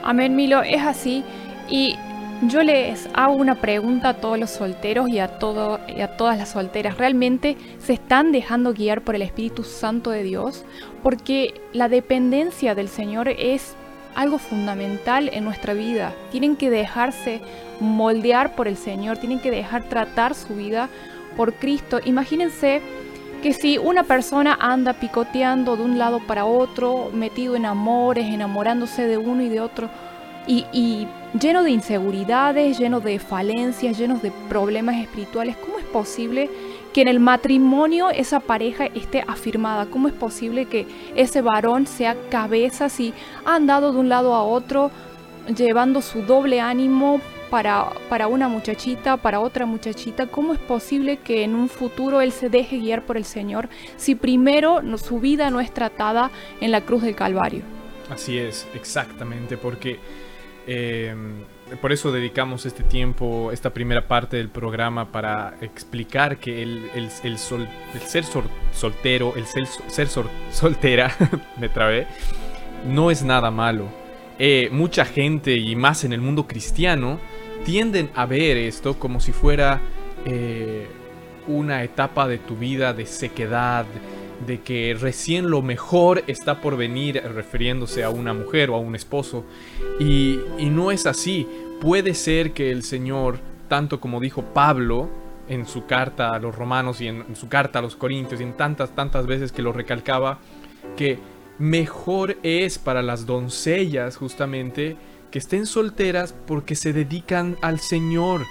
Amén, 0.03 0.35
Milo, 0.35 0.61
es 0.61 0.81
así. 0.81 1.23
Y 1.67 1.95
yo 2.43 2.63
les 2.63 3.09
hago 3.13 3.33
una 3.33 3.55
pregunta 3.55 4.09
a 4.09 4.13
todos 4.15 4.37
los 4.37 4.51
solteros 4.51 5.09
y 5.09 5.19
a, 5.19 5.39
todo, 5.39 5.79
y 5.87 6.01
a 6.01 6.15
todas 6.15 6.37
las 6.37 6.49
solteras. 6.49 6.97
¿Realmente 6.97 7.57
se 7.79 7.93
están 7.93 8.31
dejando 8.31 8.73
guiar 8.73 9.01
por 9.01 9.15
el 9.15 9.23
Espíritu 9.23 9.63
Santo 9.63 10.11
de 10.11 10.23
Dios? 10.23 10.63
Porque 11.03 11.59
la 11.73 11.89
dependencia 11.89 12.75
del 12.75 12.89
Señor 12.89 13.27
es 13.27 13.75
algo 14.17 14.39
fundamental 14.39 15.29
en 15.31 15.45
nuestra 15.45 15.73
vida. 15.73 16.11
Tienen 16.31 16.55
que 16.55 16.71
dejarse 16.71 17.39
moldear 17.79 18.55
por 18.55 18.67
el 18.67 18.75
Señor, 18.75 19.19
tienen 19.19 19.39
que 19.39 19.51
dejar 19.51 19.83
tratar 19.83 20.33
su 20.33 20.55
vida 20.55 20.89
por 21.37 21.53
Cristo. 21.53 21.99
Imagínense 22.03 22.81
que 23.43 23.53
si 23.53 23.77
una 23.77 24.03
persona 24.03 24.57
anda 24.59 24.93
picoteando 24.93 25.77
de 25.77 25.83
un 25.83 25.99
lado 25.99 26.19
para 26.25 26.45
otro, 26.45 27.11
metido 27.13 27.55
en 27.55 27.67
amores, 27.67 28.25
enamorándose 28.25 29.05
de 29.05 29.19
uno 29.19 29.43
y 29.43 29.49
de 29.49 29.61
otro, 29.61 29.87
y, 30.47 30.65
y 30.73 31.07
lleno 31.39 31.61
de 31.61 31.69
inseguridades, 31.69 32.79
lleno 32.79 32.99
de 32.99 33.19
falencias, 33.19 33.99
llenos 33.99 34.23
de 34.23 34.31
problemas 34.49 34.95
espirituales, 34.95 35.55
¿cómo 35.57 35.77
es 35.77 35.85
posible 35.85 36.49
que 36.93 37.01
en 37.01 37.07
el 37.07 37.19
matrimonio 37.19 38.09
esa 38.09 38.39
pareja 38.39 38.85
esté 38.85 39.23
afirmada? 39.27 39.87
¿Cómo 39.87 40.07
es 40.07 40.13
posible 40.13 40.65
que 40.65 40.87
ese 41.15 41.41
varón 41.41 41.87
sea 41.87 42.15
cabeza 42.29 42.89
si 42.89 43.13
ha 43.45 43.55
andado 43.55 43.91
de 43.91 43.99
un 43.99 44.09
lado 44.09 44.33
a 44.33 44.43
otro, 44.43 44.91
llevando 45.55 46.01
su 46.01 46.21
doble 46.23 46.59
ánimo, 46.59 47.21
para, 47.49 47.91
para 48.09 48.27
una 48.27 48.47
muchachita, 48.47 49.17
para 49.17 49.39
otra 49.39 49.65
muchachita, 49.65 50.27
¿cómo 50.27 50.53
es 50.53 50.59
posible 50.59 51.17
que 51.17 51.43
en 51.43 51.55
un 51.55 51.69
futuro 51.69 52.21
él 52.21 52.31
se 52.31 52.49
deje 52.49 52.77
guiar 52.77 53.05
por 53.05 53.17
el 53.17 53.25
Señor 53.25 53.69
si 53.95 54.15
primero 54.15 54.81
su 54.97 55.19
vida 55.19 55.49
no 55.49 55.59
es 55.59 55.73
tratada 55.73 56.31
en 56.61 56.71
la 56.71 56.81
cruz 56.81 57.03
del 57.03 57.15
Calvario? 57.15 57.61
Así 58.09 58.37
es, 58.37 58.67
exactamente, 58.73 59.57
porque 59.57 59.99
eh, 60.65 61.15
por 61.81 61.91
eso 61.91 62.11
dedicamos 62.11 62.65
este 62.65 62.83
tiempo, 62.83 63.51
esta 63.51 63.71
primera 63.73 64.07
parte 64.07 64.37
del 64.37 64.49
programa 64.49 65.11
para 65.11 65.55
explicar 65.61 66.37
que 66.37 66.63
el, 66.63 66.89
el- 67.23 67.37
sol- 67.37 67.67
el 67.93 68.01
ser 68.01 68.23
sol- 68.23 68.49
soltero, 68.73 69.33
el 69.35 69.45
ser, 69.45 69.65
ser 69.87 70.07
sol- 70.07 70.29
soltera, 70.51 71.13
me 71.59 71.69
trabé, 71.69 72.07
no 72.85 73.11
es 73.11 73.23
nada 73.23 73.51
malo. 73.51 73.85
Eh, 74.39 74.69
mucha 74.71 75.03
gente, 75.03 75.55
y 75.55 75.75
más 75.75 76.03
en 76.03 76.13
el 76.13 76.21
mundo 76.21 76.47
cristiano, 76.47 77.19
tienden 77.65 78.09
a 78.15 78.25
ver 78.25 78.55
esto 78.57 78.97
como 78.99 79.19
si 79.19 79.31
fuera 79.31 79.81
eh, 80.25 80.87
una 81.47 81.83
etapa 81.83 82.27
de 82.27 82.37
tu 82.37 82.55
vida 82.55 82.93
de 82.93 83.05
sequedad, 83.05 83.85
de 84.45 84.61
que 84.61 84.95
recién 84.99 85.49
lo 85.49 85.61
mejor 85.61 86.23
está 86.27 86.61
por 86.61 86.77
venir, 86.77 87.21
refiriéndose 87.33 88.03
a 88.03 88.09
una 88.09 88.33
mujer 88.33 88.69
o 88.69 88.75
a 88.75 88.79
un 88.79 88.95
esposo. 88.95 89.43
Y, 89.99 90.39
y 90.57 90.69
no 90.69 90.91
es 90.91 91.05
así. 91.05 91.47
Puede 91.81 92.13
ser 92.13 92.51
que 92.51 92.71
el 92.71 92.83
Señor, 92.83 93.39
tanto 93.67 93.99
como 93.99 94.19
dijo 94.19 94.43
Pablo 94.43 95.09
en 95.47 95.65
su 95.65 95.85
carta 95.85 96.31
a 96.31 96.39
los 96.39 96.55
romanos 96.55 97.01
y 97.01 97.07
en, 97.07 97.23
en 97.27 97.35
su 97.35 97.47
carta 97.47 97.79
a 97.79 97.81
los 97.81 97.95
corintios 97.95 98.41
y 98.41 98.43
en 98.43 98.53
tantas, 98.53 98.95
tantas 98.95 99.25
veces 99.27 99.51
que 99.51 99.61
lo 99.61 99.71
recalcaba, 99.71 100.39
que 100.95 101.19
mejor 101.59 102.37
es 102.43 102.77
para 102.77 103.01
las 103.01 103.25
doncellas 103.25 104.17
justamente 104.17 104.95
que 105.31 105.39
estén 105.39 105.65
solteras 105.65 106.33
porque 106.45 106.75
se 106.75 106.93
dedican 106.93 107.57
al 107.61 107.79
Señor, 107.79 108.45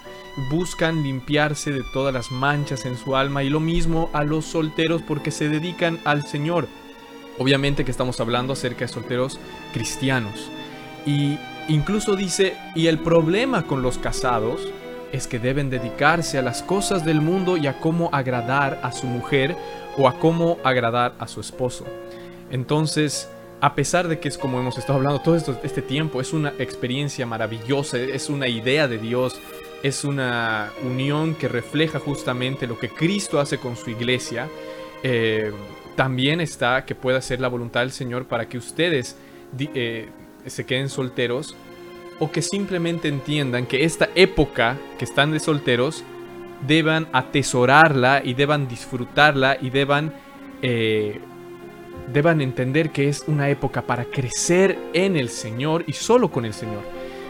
buscan 0.51 1.03
limpiarse 1.03 1.73
de 1.73 1.83
todas 1.93 2.13
las 2.13 2.31
manchas 2.31 2.85
en 2.85 2.97
su 2.97 3.17
alma 3.17 3.43
y 3.43 3.49
lo 3.49 3.61
mismo 3.61 4.11
a 4.13 4.25
los 4.25 4.45
solteros 4.45 5.03
porque 5.03 5.31
se 5.31 5.49
dedican 5.49 5.99
al 6.05 6.27
Señor. 6.27 6.69
Obviamente 7.39 7.85
que 7.85 7.91
estamos 7.91 8.21
hablando 8.21 8.53
acerca 8.53 8.81
de 8.81 8.89
solteros 8.89 9.39
cristianos. 9.73 10.51
Y 11.05 11.39
incluso 11.69 12.17
dice, 12.17 12.57
y 12.75 12.87
el 12.87 12.99
problema 12.99 13.67
con 13.67 13.83
los 13.83 13.99
casados 13.99 14.61
es 15.13 15.27
que 15.27 15.39
deben 15.39 15.71
dedicarse 15.71 16.39
a 16.39 16.43
las 16.43 16.63
cosas 16.63 17.05
del 17.05 17.21
mundo 17.21 17.57
y 17.57 17.67
a 17.67 17.79
cómo 17.79 18.11
agradar 18.13 18.81
a 18.83 18.93
su 18.93 19.07
mujer 19.07 19.57
o 19.97 20.09
a 20.09 20.19
cómo 20.19 20.59
agradar 20.65 21.15
a 21.19 21.29
su 21.29 21.41
esposo. 21.41 21.87
Entonces, 22.51 23.29
a 23.61 23.75
pesar 23.75 24.09
de 24.09 24.19
que 24.19 24.29
es 24.29 24.39
como 24.39 24.61
hemos 24.61 24.77
estado 24.79 24.99
hablando 24.99 25.21
todo 25.21 25.37
este 25.37 25.83
tiempo, 25.83 26.21
es 26.21 26.33
una 26.33 26.53
experiencia 26.59 27.27
maravillosa, 27.27 27.99
es 27.99 28.29
una 28.29 28.49
idea 28.49 28.87
de 28.89 28.99
Dios, 28.99 29.41
es 29.83 30.05
una 30.05 30.73
unión 30.83 31.35
que 31.35 31.49
refleja 31.49 31.99
justamente 31.99 32.67
lo 32.67 32.79
que 32.79 32.89
Cristo 32.89 33.41
hace 33.41 33.59
con 33.59 33.77
su 33.77 33.91
iglesia, 33.91 34.49
eh, 35.03 35.53
también 35.95 36.41
está 36.41 36.85
que 36.85 36.95
pueda 36.95 37.21
ser 37.23 37.41
la 37.41 37.49
voluntad 37.49 37.81
del 37.81 37.93
Señor 37.93 38.27
para 38.27 38.49
que 38.49 38.59
ustedes 38.59 39.17
eh, 39.59 40.09
se 40.45 40.67
queden 40.67 40.89
solteros 40.89 41.57
o 42.19 42.31
que 42.31 42.43
simplemente 42.43 43.09
entiendan 43.09 43.67
que 43.67 43.85
esta 43.85 44.09
época 44.15 44.77
que 44.99 45.05
están 45.05 45.33
de 45.33 45.41
solteros 45.41 46.05
deban 46.67 47.09
atesorarla 47.13 48.23
y 48.25 48.35
deban 48.35 48.69
disfrutarla 48.69 49.57
y 49.61 49.71
deban 49.71 50.15
eh, 50.63 51.21
deban 52.13 52.41
entender 52.41 52.91
que 52.91 53.09
es 53.09 53.25
una 53.27 53.49
época 53.51 53.83
para 53.83 54.05
crecer 54.05 54.79
en 54.93 55.17
el 55.17 55.29
Señor 55.29 55.85
y 55.87 55.93
solo 55.93 56.31
con 56.31 56.45
el 56.45 56.55
Señor. 56.55 56.83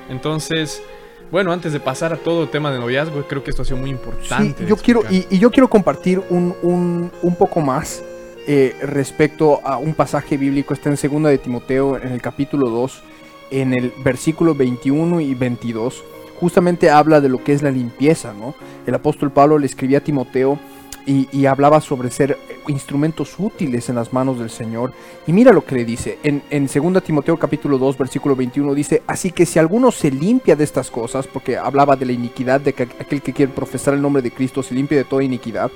Entonces, 0.09 0.83
bueno, 1.31 1.53
antes 1.53 1.73
de 1.73 1.81
pasar 1.81 2.13
a 2.13 2.17
todo 2.17 2.45
el 2.45 2.49
tema 2.49 2.71
de 2.71 2.79
noviazgo, 2.79 3.23
creo 3.27 3.43
que 3.43 3.51
esto 3.51 3.63
ha 3.63 3.65
sido 3.65 3.79
muy 3.79 3.91
importante. 3.91 4.65
yo 4.67 4.77
quiero, 4.77 5.03
y 5.31 5.39
yo 5.39 5.51
quiero 5.51 5.69
compartir 5.69 6.23
un, 6.31 6.55
un- 6.63 7.11
un 7.23 7.35
poco 7.37 7.61
más 7.61 8.03
eh, 8.47 8.77
respecto 8.83 9.61
a 9.67 9.77
un 9.77 9.93
pasaje 9.95 10.37
bíblico, 10.37 10.73
está 10.73 10.89
en 10.89 10.95
2 10.97 11.23
de 11.31 11.39
Timoteo, 11.39 11.97
en 12.01 12.13
el 12.13 12.23
capítulo 12.23 12.71
2, 12.71 13.03
en 13.51 13.73
el 13.75 13.93
versículo 14.05 14.55
21 14.55 15.21
y 15.21 15.35
22, 15.35 16.05
justamente 16.39 16.91
habla 16.91 17.21
de 17.21 17.29
lo 17.29 17.43
que 17.43 17.53
es 17.53 17.63
la 17.63 17.73
limpieza, 17.73 18.33
¿no? 18.35 18.55
El 18.87 18.95
apóstol 18.95 19.33
Pablo 19.33 19.59
le 19.59 19.67
escribía 19.67 19.99
a 19.99 20.01
Timoteo 20.03 20.61
y, 21.07 21.29
y 21.33 21.47
hablaba 21.47 21.81
sobre 21.81 22.11
ser 22.11 22.39
instrumentos 22.69 23.35
útiles 23.39 23.89
en 23.89 23.97
las 23.97 24.13
manos 24.13 24.39
del 24.39 24.51
Señor. 24.51 24.93
Y 25.27 25.33
mira 25.33 25.53
lo 25.53 25.65
que 25.65 25.75
le 25.75 25.85
dice, 25.85 26.19
en, 26.23 26.43
en 26.51 26.67
2 26.67 27.03
Timoteo 27.03 27.37
capítulo 27.37 27.79
2, 27.79 27.99
versículo 27.99 28.37
21 28.37 28.75
dice, 28.75 29.03
así 29.07 29.31
que 29.31 29.47
si 29.47 29.59
alguno 29.59 29.91
se 29.91 30.11
limpia 30.11 30.57
de 30.57 30.65
estas 30.65 30.91
cosas, 30.91 31.27
porque 31.27 31.57
hablaba 31.57 31.97
de 31.97 32.07
la 32.07 32.13
iniquidad, 32.13 32.61
de 32.61 32.73
que 32.73 32.85
aquel 32.85 33.23
que 33.23 33.33
quiere 33.33 33.53
profesar 33.53 33.95
el 33.95 34.03
nombre 34.03 34.23
de 34.23 34.31
Cristo 34.31 34.63
se 34.63 34.75
limpia 34.75 34.99
de 34.99 35.05
toda 35.05 35.23
iniquidad, 35.23 35.71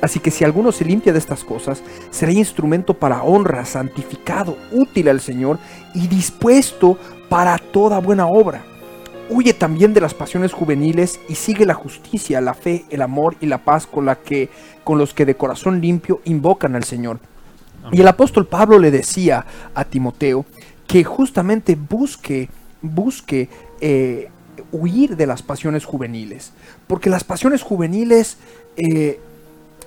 Así 0.00 0.20
que 0.20 0.30
si 0.30 0.44
alguno 0.44 0.70
se 0.70 0.84
limpia 0.84 1.12
de 1.12 1.18
estas 1.18 1.42
cosas, 1.42 1.82
será 2.10 2.30
instrumento 2.32 2.94
para 2.94 3.22
honra, 3.22 3.64
santificado, 3.64 4.56
útil 4.70 5.08
al 5.08 5.20
Señor 5.20 5.58
y 5.94 6.06
dispuesto 6.06 6.96
para 7.28 7.58
toda 7.58 7.98
buena 7.98 8.26
obra. 8.26 8.64
Huye 9.30 9.52
también 9.52 9.92
de 9.92 10.00
las 10.00 10.14
pasiones 10.14 10.52
juveniles 10.52 11.20
y 11.28 11.34
sigue 11.34 11.66
la 11.66 11.74
justicia, 11.74 12.40
la 12.40 12.54
fe, 12.54 12.86
el 12.88 13.02
amor 13.02 13.36
y 13.40 13.46
la 13.46 13.58
paz 13.58 13.86
con 13.86 14.06
la 14.06 14.16
que 14.16 14.48
con 14.88 14.96
los 14.96 15.12
que 15.12 15.26
de 15.26 15.36
corazón 15.36 15.82
limpio 15.82 16.22
invocan 16.24 16.74
al 16.74 16.82
Señor. 16.82 17.20
Y 17.92 18.00
el 18.00 18.08
apóstol 18.08 18.46
Pablo 18.46 18.78
le 18.78 18.90
decía 18.90 19.44
a 19.74 19.84
Timoteo 19.84 20.46
que 20.86 21.04
justamente 21.04 21.76
busque, 21.76 22.48
busque 22.80 23.50
eh, 23.82 24.30
huir 24.72 25.14
de 25.14 25.26
las 25.26 25.42
pasiones 25.42 25.84
juveniles, 25.84 26.54
porque 26.86 27.10
las 27.10 27.22
pasiones 27.22 27.60
juveniles 27.60 28.38
eh, 28.78 29.20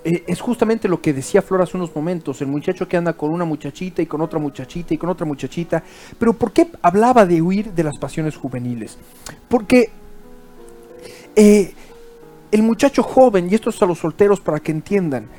eh, 0.03 0.23
es 0.27 0.39
justamente 0.39 0.87
lo 0.87 1.01
que 1.01 1.13
decía 1.13 1.41
Flor 1.41 1.63
hace 1.63 1.77
unos 1.77 1.95
momentos, 1.95 2.39
el 2.41 2.47
muchacho 2.49 2.87
que 2.87 2.95
anda 2.95 3.13
con 3.13 3.31
una 3.31 3.43
muchachita 3.43 4.03
y 4.03 4.05
con 4.05 4.21
otra 4.21 4.37
muchachita 4.37 4.93
y 4.93 4.99
con 4.99 5.09
otra 5.09 5.25
muchachita. 5.25 5.81
Pero 6.19 6.33
¿por 6.33 6.51
qué 6.51 6.67
hablaba 6.83 7.25
de 7.25 7.41
huir 7.41 7.71
de 7.71 7.83
las 7.83 7.97
pasiones 7.97 8.37
juveniles? 8.37 8.99
Porque 9.49 9.89
eh, 11.35 11.73
el 12.51 12.63
muchacho 12.63 13.03
joven, 13.03 13.47
y 13.49 13.55
esto 13.55 13.69
es 13.69 13.81
a 13.81 13.85
los 13.85 13.99
solteros 13.99 14.39
para 14.39 14.59
que 14.59 14.71
entiendan, 14.71 15.29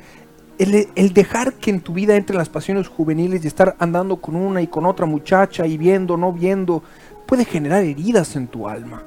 el, 0.57 1.13
dejar 1.13 1.53
que 1.53 1.71
en 1.71 1.81
tu 1.81 1.93
vida 1.93 2.15
entren 2.15 2.37
las 2.37 2.49
pasiones 2.49 2.87
juveniles 2.87 3.43
y 3.43 3.47
estar 3.47 3.75
andando 3.79 4.17
con 4.17 4.35
una 4.35 4.61
y 4.61 4.67
con 4.67 4.85
otra 4.85 5.05
muchacha 5.05 5.65
y 5.65 5.77
viendo, 5.77 6.15
no 6.15 6.31
viendo, 6.31 6.83
puede 7.25 7.45
generar 7.45 7.83
heridas 7.83 8.35
en 8.35 8.47
tu 8.47 8.67
alma 8.67 9.03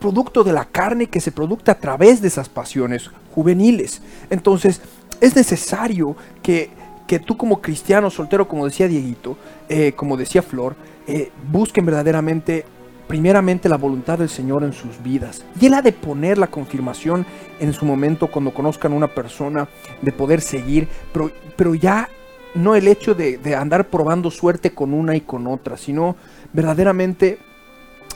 producto 0.00 0.42
de 0.42 0.52
la 0.52 0.64
carne 0.64 1.06
que 1.06 1.20
se 1.20 1.30
producta 1.30 1.72
a 1.72 1.78
través 1.78 2.20
de 2.20 2.28
esas 2.28 2.48
pasiones 2.48 3.10
juveniles. 3.34 4.00
Entonces, 4.30 4.80
es 5.20 5.36
necesario 5.36 6.16
que, 6.42 6.70
que 7.06 7.20
tú 7.20 7.36
como 7.36 7.60
cristiano 7.60 8.10
soltero, 8.10 8.48
como 8.48 8.64
decía 8.64 8.88
Dieguito, 8.88 9.36
eh, 9.68 9.92
como 9.92 10.16
decía 10.16 10.42
Flor, 10.42 10.74
eh, 11.06 11.30
busquen 11.52 11.84
verdaderamente, 11.84 12.64
primeramente, 13.10 13.68
la 13.68 13.76
voluntad 13.76 14.20
del 14.20 14.28
Señor 14.28 14.62
en 14.62 14.72
sus 14.72 15.02
vidas. 15.02 15.42
Y 15.60 15.66
Él 15.66 15.74
ha 15.74 15.82
de 15.82 15.90
poner 15.90 16.38
la 16.38 16.46
confirmación 16.46 17.26
en 17.58 17.72
su 17.72 17.84
momento 17.84 18.28
cuando 18.28 18.54
conozcan 18.54 18.92
una 18.92 19.08
persona, 19.08 19.68
de 20.00 20.12
poder 20.12 20.40
seguir, 20.40 20.86
pero, 21.12 21.32
pero 21.56 21.74
ya 21.74 22.08
no 22.54 22.76
el 22.76 22.86
hecho 22.86 23.16
de, 23.16 23.36
de 23.36 23.56
andar 23.56 23.88
probando 23.88 24.30
suerte 24.30 24.70
con 24.70 24.94
una 24.94 25.16
y 25.16 25.22
con 25.22 25.48
otra, 25.48 25.76
sino 25.76 26.14
verdaderamente 26.52 27.40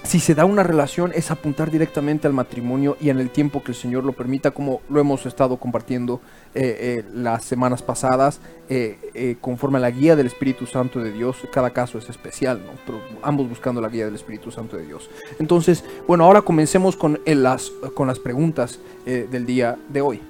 si 0.04 0.20
se 0.20 0.34
da 0.34 0.44
una 0.44 0.62
relación 0.62 1.12
es 1.14 1.30
apuntar 1.30 1.70
directamente 1.70 2.26
al 2.26 2.34
matrimonio 2.34 2.96
y 3.00 3.08
en 3.08 3.18
el 3.18 3.30
tiempo 3.30 3.64
que 3.64 3.72
el 3.72 3.76
Señor 3.76 4.04
lo 4.04 4.12
permita, 4.12 4.50
como 4.50 4.82
lo 4.90 5.00
hemos 5.00 5.24
estado 5.24 5.56
compartiendo 5.56 6.20
eh, 6.54 6.76
eh, 6.98 7.04
las 7.14 7.44
semanas 7.44 7.82
pasadas, 7.82 8.40
eh, 8.68 9.36
conforme 9.40 9.78
a 9.78 9.80
la 9.80 9.90
guía 9.90 10.14
del 10.14 10.26
Espíritu 10.26 10.66
Santo 10.66 11.00
de 11.00 11.10
Dios. 11.10 11.38
Cada 11.50 11.70
caso 11.70 11.96
es 11.98 12.10
especial, 12.10 12.60
¿no? 12.66 12.72
Pero 12.84 13.00
ambos 13.22 13.48
buscando 13.48 13.80
la 13.80 13.88
guía 13.88 14.04
del 14.04 14.14
Espíritu 14.14 14.50
Santo 14.50 14.76
de 14.76 14.84
Dios. 14.84 15.08
Entonces, 15.38 15.82
bueno, 16.06 16.24
ahora 16.24 16.42
comencemos 16.42 16.96
con, 16.96 17.18
las, 17.24 17.70
con 17.94 18.06
las 18.06 18.18
preguntas 18.18 18.78
del 19.06 19.46
día 19.46 19.76
de 19.88 20.00
hoy. 20.02 20.20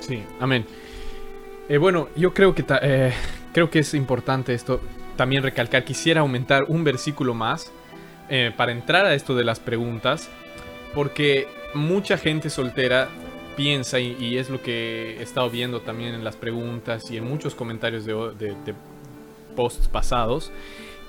Sí, 0.00 0.22
amén. 0.38 0.66
Bueno, 1.80 2.08
yo 2.14 2.34
creo 2.34 2.54
que, 2.54 2.64
creo 3.52 3.70
que 3.70 3.78
es 3.78 3.94
importante 3.94 4.52
esto 4.52 4.80
también 5.16 5.42
recalcar. 5.42 5.84
Quisiera 5.84 6.20
aumentar 6.20 6.64
un 6.68 6.84
versículo 6.84 7.32
más 7.32 7.72
eh, 8.34 8.50
para 8.56 8.72
entrar 8.72 9.04
a 9.04 9.12
esto 9.12 9.34
de 9.34 9.44
las 9.44 9.60
preguntas, 9.60 10.30
porque 10.94 11.46
mucha 11.74 12.16
gente 12.16 12.48
soltera 12.48 13.10
piensa, 13.58 14.00
y, 14.00 14.38
es 14.38 14.48
lo 14.48 14.62
que 14.62 15.18
he 15.18 15.22
estado 15.22 15.50
viendo 15.50 15.82
también 15.82 16.14
en 16.14 16.24
las 16.24 16.36
preguntas 16.36 17.10
y 17.10 17.18
en 17.18 17.24
muchos 17.24 17.54
comentarios 17.54 18.06
de, 18.06 18.14
de- 18.14 18.74
posts 19.54 19.86
pasados, 19.86 20.50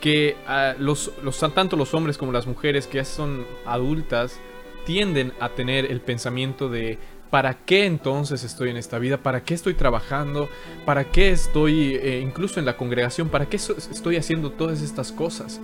que 0.02 0.36
ah, 0.48 0.74
los, 0.78 1.14
los, 1.24 1.40
tanto 1.54 1.78
los 1.78 1.94
hombres 1.94 2.18
como 2.18 2.34
las 2.34 2.46
mujeres 2.46 2.88
que 2.88 2.98
ya 2.98 3.06
son 3.06 3.46
adultas 3.66 4.38
tienden 4.86 5.32
a 5.40 5.48
tener 5.48 5.90
el 5.90 6.02
pensamiento 6.02 6.68
de 6.68 6.98
¿para 7.30 7.54
qué 7.54 7.86
entonces 7.86 8.44
estoy 8.44 8.70
en 8.70 8.76
esta 8.76 9.00
vida? 9.00 9.16
¿Para 9.16 9.46
qué 9.46 9.54
estoy 9.54 9.76
trabajando? 9.76 10.50
¿Para 10.86 11.06
qué 11.06 11.30
estoy 11.30 11.96
eh, 11.96 12.20
incluso 12.22 12.60
en 12.60 12.66
la 12.66 12.76
congregación? 12.76 13.30
¿Para 13.30 13.46
qué 13.46 13.56
estoy 13.56 14.18
haciendo 14.18 14.52
todas 14.52 14.82
estas 14.82 15.14
cosas? 15.14 15.62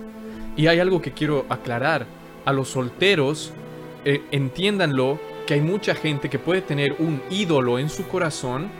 Y 0.56 0.66
hay 0.66 0.80
algo 0.80 1.00
que 1.00 1.12
quiero 1.12 1.46
aclarar. 1.48 2.06
A 2.44 2.52
los 2.52 2.68
solteros 2.68 3.52
eh, 4.04 4.22
entiéndanlo 4.30 5.18
que 5.46 5.54
hay 5.54 5.60
mucha 5.60 5.94
gente 5.94 6.30
que 6.30 6.38
puede 6.38 6.62
tener 6.62 6.96
un 6.98 7.20
ídolo 7.30 7.78
en 7.78 7.90
su 7.90 8.08
corazón 8.08 8.70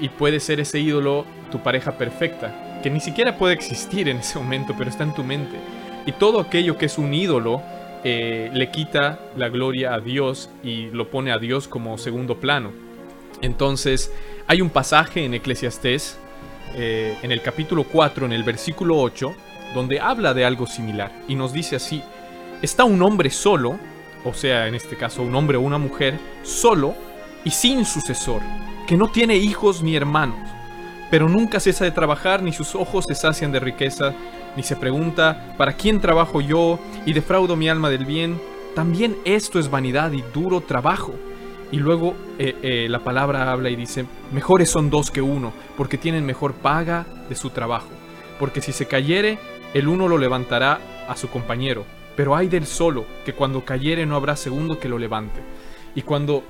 y 0.00 0.08
puede 0.08 0.38
ser 0.38 0.60
ese 0.60 0.78
ídolo 0.78 1.24
tu 1.50 1.62
pareja 1.62 1.98
perfecta, 1.98 2.80
que 2.82 2.90
ni 2.90 3.00
siquiera 3.00 3.36
puede 3.36 3.54
existir 3.54 4.08
en 4.08 4.18
ese 4.18 4.38
momento, 4.38 4.74
pero 4.76 4.90
está 4.90 5.04
en 5.04 5.14
tu 5.14 5.24
mente. 5.24 5.56
Y 6.06 6.12
todo 6.12 6.40
aquello 6.40 6.76
que 6.76 6.86
es 6.86 6.98
un 6.98 7.14
ídolo 7.14 7.62
eh, 8.04 8.50
le 8.52 8.70
quita 8.70 9.18
la 9.36 9.48
gloria 9.48 9.94
a 9.94 10.00
Dios 10.00 10.50
y 10.62 10.86
lo 10.90 11.10
pone 11.10 11.32
a 11.32 11.38
Dios 11.38 11.66
como 11.66 11.96
segundo 11.96 12.38
plano. 12.38 12.70
Entonces, 13.40 14.12
hay 14.46 14.60
un 14.60 14.70
pasaje 14.70 15.24
en 15.24 15.34
Eclesiastés, 15.34 16.18
eh, 16.76 17.16
en 17.22 17.32
el 17.32 17.40
capítulo 17.40 17.84
4, 17.84 18.26
en 18.26 18.32
el 18.32 18.42
versículo 18.42 18.98
8, 18.98 19.34
donde 19.74 20.00
habla 20.00 20.32
de 20.32 20.44
algo 20.44 20.66
similar 20.66 21.12
y 21.28 21.34
nos 21.34 21.52
dice 21.52 21.76
así, 21.76 22.02
está 22.62 22.84
un 22.84 23.02
hombre 23.02 23.30
solo, 23.30 23.78
o 24.24 24.32
sea, 24.32 24.68
en 24.68 24.74
este 24.74 24.96
caso 24.96 25.22
un 25.22 25.34
hombre 25.34 25.58
o 25.58 25.60
una 25.60 25.78
mujer, 25.78 26.18
solo 26.42 26.94
y 27.44 27.50
sin 27.50 27.84
sucesor, 27.84 28.40
que 28.86 28.96
no 28.96 29.08
tiene 29.08 29.36
hijos 29.36 29.82
ni 29.82 29.96
hermanos, 29.96 30.48
pero 31.10 31.28
nunca 31.28 31.60
cesa 31.60 31.84
de 31.84 31.90
trabajar, 31.90 32.42
ni 32.42 32.52
sus 32.52 32.74
ojos 32.74 33.04
se 33.06 33.14
sacian 33.14 33.52
de 33.52 33.60
riqueza, 33.60 34.14
ni 34.56 34.62
se 34.62 34.76
pregunta, 34.76 35.54
¿para 35.56 35.74
quién 35.74 36.00
trabajo 36.00 36.40
yo 36.40 36.78
y 37.04 37.12
defraudo 37.12 37.56
mi 37.56 37.68
alma 37.68 37.90
del 37.90 38.04
bien? 38.04 38.40
También 38.74 39.16
esto 39.24 39.58
es 39.58 39.70
vanidad 39.70 40.12
y 40.12 40.22
duro 40.32 40.60
trabajo. 40.60 41.14
Y 41.70 41.78
luego 41.78 42.14
eh, 42.38 42.56
eh, 42.62 42.86
la 42.88 43.00
palabra 43.00 43.50
habla 43.50 43.70
y 43.70 43.76
dice, 43.76 44.06
mejores 44.32 44.70
son 44.70 44.90
dos 44.90 45.10
que 45.10 45.22
uno, 45.22 45.52
porque 45.76 45.98
tienen 45.98 46.24
mejor 46.24 46.54
paga 46.54 47.06
de 47.28 47.34
su 47.34 47.50
trabajo. 47.50 47.88
Porque 48.38 48.60
si 48.60 48.72
se 48.72 48.86
cayere, 48.86 49.38
el 49.74 49.88
uno 49.88 50.08
lo 50.08 50.16
levantará 50.16 50.80
a 51.08 51.16
su 51.16 51.28
compañero. 51.28 51.84
Pero 52.16 52.36
hay 52.36 52.48
del 52.48 52.66
solo, 52.66 53.04
que 53.24 53.34
cuando 53.34 53.64
cayere 53.64 54.06
no 54.06 54.16
habrá 54.16 54.36
segundo 54.36 54.78
que 54.78 54.88
lo 54.88 54.98
levante. 54.98 55.40
Y 55.94 56.02
cuando 56.02 56.44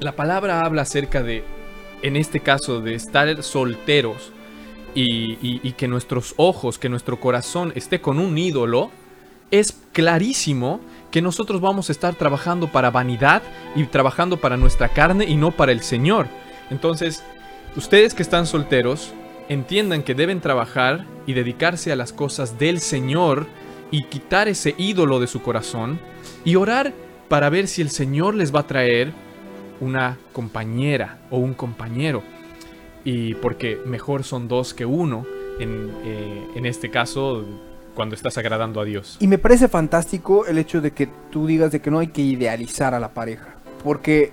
la 0.00 0.12
palabra 0.12 0.64
habla 0.64 0.82
acerca 0.82 1.22
de, 1.22 1.44
en 2.02 2.16
este 2.16 2.40
caso, 2.40 2.80
de 2.80 2.94
estar 2.94 3.42
solteros, 3.42 4.32
y, 4.94 5.72
que 5.72 5.88
nuestros 5.88 6.34
ojos, 6.36 6.78
que 6.78 6.88
nuestro 6.88 7.20
corazón 7.20 7.72
esté 7.76 8.00
con 8.00 8.18
un 8.18 8.36
ídolo, 8.36 8.90
es 9.50 9.76
clarísimo 9.92 10.80
que 11.10 11.22
nosotros 11.22 11.60
vamos 11.60 11.88
a 11.88 11.92
estar 11.92 12.14
trabajando 12.14 12.68
para 12.68 12.90
vanidad 12.90 13.42
y 13.74 13.84
trabajando 13.84 14.38
para 14.38 14.56
nuestra 14.56 14.88
carne 14.88 15.24
y 15.24 15.36
no 15.36 15.52
para 15.52 15.72
el 15.72 15.82
Señor. 15.82 16.26
Entonces, 16.70 17.22
ustedes 17.76 18.14
que 18.14 18.22
están 18.22 18.46
solteros, 18.46 19.12
entiendan 19.48 20.02
que 20.02 20.14
deben 20.14 20.40
trabajar 20.40 21.06
y 21.26 21.32
dedicarse 21.32 21.92
a 21.92 21.96
las 21.96 22.12
cosas 22.12 22.58
del 22.58 22.80
Señor 22.80 23.46
y 23.90 24.04
quitar 24.04 24.48
ese 24.48 24.74
ídolo 24.76 25.20
de 25.20 25.26
su 25.26 25.42
corazón 25.42 25.98
y 26.44 26.56
orar 26.56 26.92
para 27.28 27.48
ver 27.50 27.68
si 27.68 27.82
el 27.82 27.90
Señor 27.90 28.34
les 28.34 28.54
va 28.54 28.60
a 28.60 28.66
traer 28.66 29.12
una 29.80 30.18
compañera 30.32 31.18
o 31.30 31.38
un 31.38 31.54
compañero 31.54 32.22
y 33.04 33.34
porque 33.34 33.78
mejor 33.86 34.24
son 34.24 34.48
dos 34.48 34.74
que 34.74 34.84
uno, 34.84 35.24
en, 35.60 35.92
eh, 36.04 36.46
en 36.54 36.66
este 36.66 36.90
caso, 36.90 37.44
cuando 37.94 38.14
estás 38.14 38.36
agradando 38.38 38.80
a 38.80 38.84
Dios. 38.84 39.16
Y 39.20 39.28
me 39.28 39.38
parece 39.38 39.68
fantástico 39.68 40.46
el 40.46 40.58
hecho 40.58 40.80
de 40.80 40.90
que 40.90 41.08
tú 41.30 41.46
digas 41.46 41.72
de 41.72 41.80
que 41.80 41.90
no 41.90 42.00
hay 42.00 42.08
que 42.08 42.22
idealizar 42.22 42.94
a 42.94 43.00
la 43.00 43.14
pareja, 43.14 43.56
porque 43.82 44.32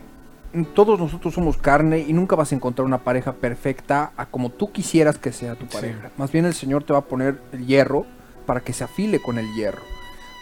todos 0.64 1.00
nosotros 1.00 1.34
somos 1.34 1.58
carne 1.58 2.06
y 2.08 2.14
nunca 2.14 2.36
vas 2.36 2.52
a 2.52 2.56
encontrar 2.56 2.86
una 2.86 3.00
pareja 3.00 3.34
perfecta 3.34 4.14
a 4.16 4.26
como 4.26 4.50
tú 4.50 4.72
quisieras 4.72 5.18
que 5.18 5.34
sea 5.34 5.56
tu 5.56 5.66
pareja. 5.66 6.12
Más 6.18 6.32
bien 6.32 6.46
el 6.46 6.54
Señor 6.54 6.84
te 6.84 6.94
va 6.94 7.00
a 7.00 7.06
poner 7.06 7.42
el 7.52 7.66
hierro 7.66 8.06
para 8.46 8.62
que 8.62 8.72
se 8.72 8.84
afile 8.84 9.22
con 9.22 9.38
el 9.38 9.54
hierro, 9.56 9.82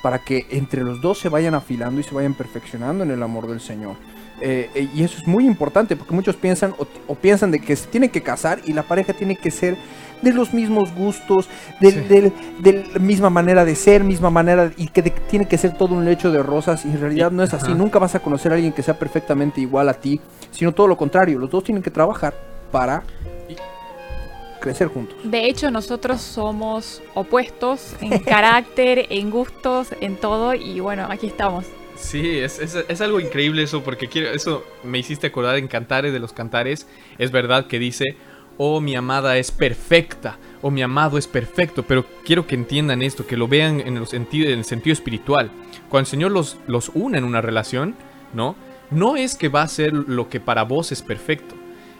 para 0.04 0.20
que 0.20 0.46
entre 0.52 0.84
los 0.84 1.02
dos 1.02 1.20
se 1.20 1.30
vayan 1.30 1.56
afilando 1.56 2.00
y 2.00 2.04
se 2.04 2.14
vayan 2.14 2.36
perfeccionando 2.36 3.04
en 3.04 3.12
el 3.12 3.24
amor 3.24 3.48
del 3.48 3.62
Señor. 3.62 3.96
Eh, 4.42 4.70
eh, 4.76 4.90
y 4.94 5.04
eso 5.04 5.18
es 5.20 5.28
muy 5.28 5.46
importante 5.46 5.96
porque 5.96 6.14
muchos 6.14 6.36
piensan 6.36 6.76
o, 7.08 7.16
piensan 7.16 7.52
de 7.52 7.60
que 7.60 7.76
se 7.76 7.88
tienen 7.88 8.10
que 8.10 8.22
casar 8.22 8.60
y 8.66 8.74
la 8.74 8.84
pareja 8.84 9.14
tiene 9.14 9.36
que 9.36 9.52
ser 9.52 9.78
de 10.24 10.34
los 10.34 10.54
mismos 10.54 10.94
gustos, 10.96 11.48
de, 11.80 12.32
la 12.94 13.00
misma 13.00 13.30
manera 13.30 13.66
de 13.66 13.76
ser, 13.76 14.04
misma 14.04 14.30
manera 14.30 14.72
y 14.78 14.88
que 14.88 15.04
tiene 15.04 15.48
que 15.48 15.58
ser 15.58 15.78
todo 15.78 15.94
un 15.94 16.06
lecho 16.06 16.32
de 16.32 16.42
rosas 16.42 16.86
y 16.86 16.90
en 16.90 17.02
realidad 17.02 17.32
no 17.32 17.44
es 17.44 17.54
así. 17.54 17.74
Nunca 17.74 18.00
vas 18.00 18.16
a 18.16 18.20
conocer 18.20 18.52
a 18.52 18.56
alguien 18.56 18.74
que 18.74 18.82
sea 18.82 18.98
perfectamente 18.98 19.62
igual 19.62 19.90
a 19.90 19.94
ti, 19.94 20.20
sino 20.52 20.72
todo 20.72 20.88
lo 20.88 20.98
contrario. 20.98 21.38
Los 21.40 21.50
dos 21.50 21.64
tienen 21.64 21.84
que 21.84 21.92
trabajar 21.92 22.34
para 22.72 23.04
crecer 24.60 24.88
juntos. 24.88 25.18
De 25.26 25.46
hecho, 25.46 25.70
nosotros 25.70 26.22
somos 26.22 27.02
opuestos 27.14 27.96
en 28.00 28.18
carácter, 28.24 29.08
en 29.10 29.30
gustos, 29.30 29.90
en 30.00 30.16
todo 30.16 30.54
y 30.54 30.80
bueno, 30.80 31.06
aquí 31.10 31.28
estamos. 31.28 31.66
Sí, 31.96 32.40
es, 32.40 32.60
es, 32.60 33.02
algo 33.02 33.20
increíble 33.20 33.64
eso, 33.64 33.84
porque 33.84 34.08
quiero, 34.08 34.30
eso 34.32 34.66
me 34.84 34.98
hiciste 34.98 35.28
acordar 35.28 35.58
en 35.58 35.68
Cantares 35.68 36.12
de 36.12 36.20
los 36.20 36.34
Cantares. 36.34 36.88
Es 37.18 37.32
verdad 37.32 37.68
que 37.68 37.78
dice, 37.78 38.18
oh 38.58 38.82
mi 38.82 38.96
amada 38.96 39.38
es 39.38 39.52
perfecta, 39.52 40.38
oh, 40.62 40.72
mi 40.72 40.82
amado 40.82 41.18
es 41.18 41.28
perfecto, 41.28 41.84
pero 41.84 42.06
quiero 42.26 42.48
que 42.48 42.56
entiendan 42.56 43.02
esto, 43.02 43.26
que 43.26 43.38
lo 43.38 43.48
vean 43.48 43.80
en 43.80 43.98
el 43.98 44.08
sentido, 44.08 44.50
en 44.50 44.60
el 44.60 44.66
sentido 44.66 44.94
espiritual. 44.94 45.52
Cuando 45.90 46.06
el 46.06 46.12
Señor 46.12 46.32
los, 46.32 46.58
los 46.68 46.90
une 46.94 47.18
en 47.18 47.24
una 47.24 47.42
relación, 47.42 47.96
¿no? 48.34 48.56
No 48.92 49.16
es 49.16 49.36
que 49.36 49.50
va 49.50 49.64
a 49.64 49.68
ser 49.68 49.94
lo 49.94 50.30
que 50.30 50.40
para 50.40 50.64
vos 50.64 50.92
es 50.92 51.02
perfecto. 51.02 51.56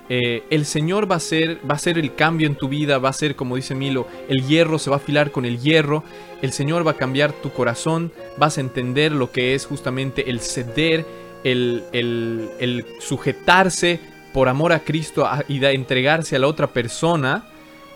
Eh, 0.10 0.44
el 0.50 0.66
Señor 0.66 1.10
va 1.10 1.16
a, 1.16 1.20
ser, 1.20 1.60
va 1.70 1.76
a 1.76 1.80
ser 1.80 1.98
el 1.98 2.14
cambio 2.14 2.48
en 2.48 2.56
tu 2.56 2.68
vida, 2.68 2.98
va 2.98 3.10
a 3.10 3.14
ser, 3.14 3.36
como 3.36 3.56
dice 3.56 3.74
Milo, 3.74 4.06
el 4.28 4.46
hierro 4.46 4.78
se 4.78 4.90
va 4.90 4.98
a 4.98 5.00
afilar 5.00 5.32
con 5.32 5.46
el 5.46 5.60
hierro, 5.60 6.04
el 6.42 6.52
Señor 6.52 6.86
va 6.86 6.92
a 6.92 6.98
cambiar 6.98 7.32
tu 7.32 7.52
corazón, 7.52 8.12
vas 8.38 8.58
a 8.58 8.62
entender 8.62 9.14
lo 9.14 9.32
que 9.32 9.56
es 9.56 9.66
justamente 9.66 10.30
el 10.30 10.42
ceder, 10.42 11.06
el, 11.44 11.84
el, 11.94 12.86
sujetarse 13.00 14.00
por 14.34 14.50
amor 14.50 14.74
a 14.74 14.80
Cristo 14.80 15.30
y 15.48 15.60
de 15.60 15.74
entregarse 15.74 16.36
a 16.36 16.40
la 16.40 16.48
otra 16.48 16.68
persona. 16.68 17.46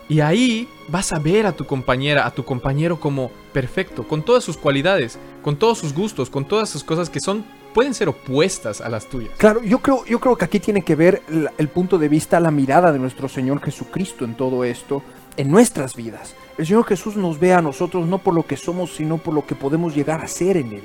Y 0.08 0.20
ahí 0.20 0.66
vas 0.88 1.12
a 1.12 1.18
ver 1.18 1.44
a 1.46 1.52
tu 1.52 1.66
compañera, 1.66 2.26
a 2.26 2.30
tu 2.30 2.44
compañero 2.44 2.98
como 2.98 3.30
perfecto, 3.52 4.08
con 4.08 4.22
todas 4.22 4.42
sus 4.42 4.56
cualidades, 4.56 5.18
con 5.42 5.56
todos 5.56 5.78
sus 5.78 5.92
gustos, 5.92 6.30
con 6.30 6.46
todas 6.46 6.70
sus 6.70 6.82
cosas 6.82 7.10
que 7.10 7.20
son 7.20 7.44
pueden 7.74 7.92
ser 7.94 8.08
opuestas 8.08 8.80
a 8.80 8.88
las 8.88 9.06
tuyas. 9.06 9.30
Claro, 9.36 9.62
yo 9.62 9.78
creo, 9.80 10.04
yo 10.06 10.18
creo 10.18 10.36
que 10.36 10.44
aquí 10.44 10.60
tiene 10.60 10.82
que 10.82 10.96
ver 10.96 11.22
el, 11.58 11.68
punto 11.68 11.98
de 11.98 12.08
vista, 12.08 12.40
la 12.40 12.50
mirada 12.50 12.92
de 12.92 12.98
nuestro 12.98 13.28
Señor 13.28 13.60
Jesucristo 13.62 14.24
en 14.24 14.34
todo 14.34 14.64
esto, 14.64 15.02
en 15.36 15.50
nuestras 15.50 15.94
vidas. 15.94 16.34
El 16.56 16.66
Señor 16.66 16.84
Jesús 16.86 17.16
nos 17.16 17.38
ve 17.38 17.52
a 17.52 17.62
nosotros 17.62 18.06
no 18.06 18.18
por 18.18 18.34
lo 18.34 18.44
que 18.44 18.56
somos, 18.56 18.96
sino 18.96 19.18
por 19.18 19.34
lo 19.34 19.46
que 19.46 19.54
podemos 19.54 19.94
llegar 19.94 20.20
a 20.20 20.28
ser 20.28 20.56
en 20.56 20.72
Él. 20.72 20.82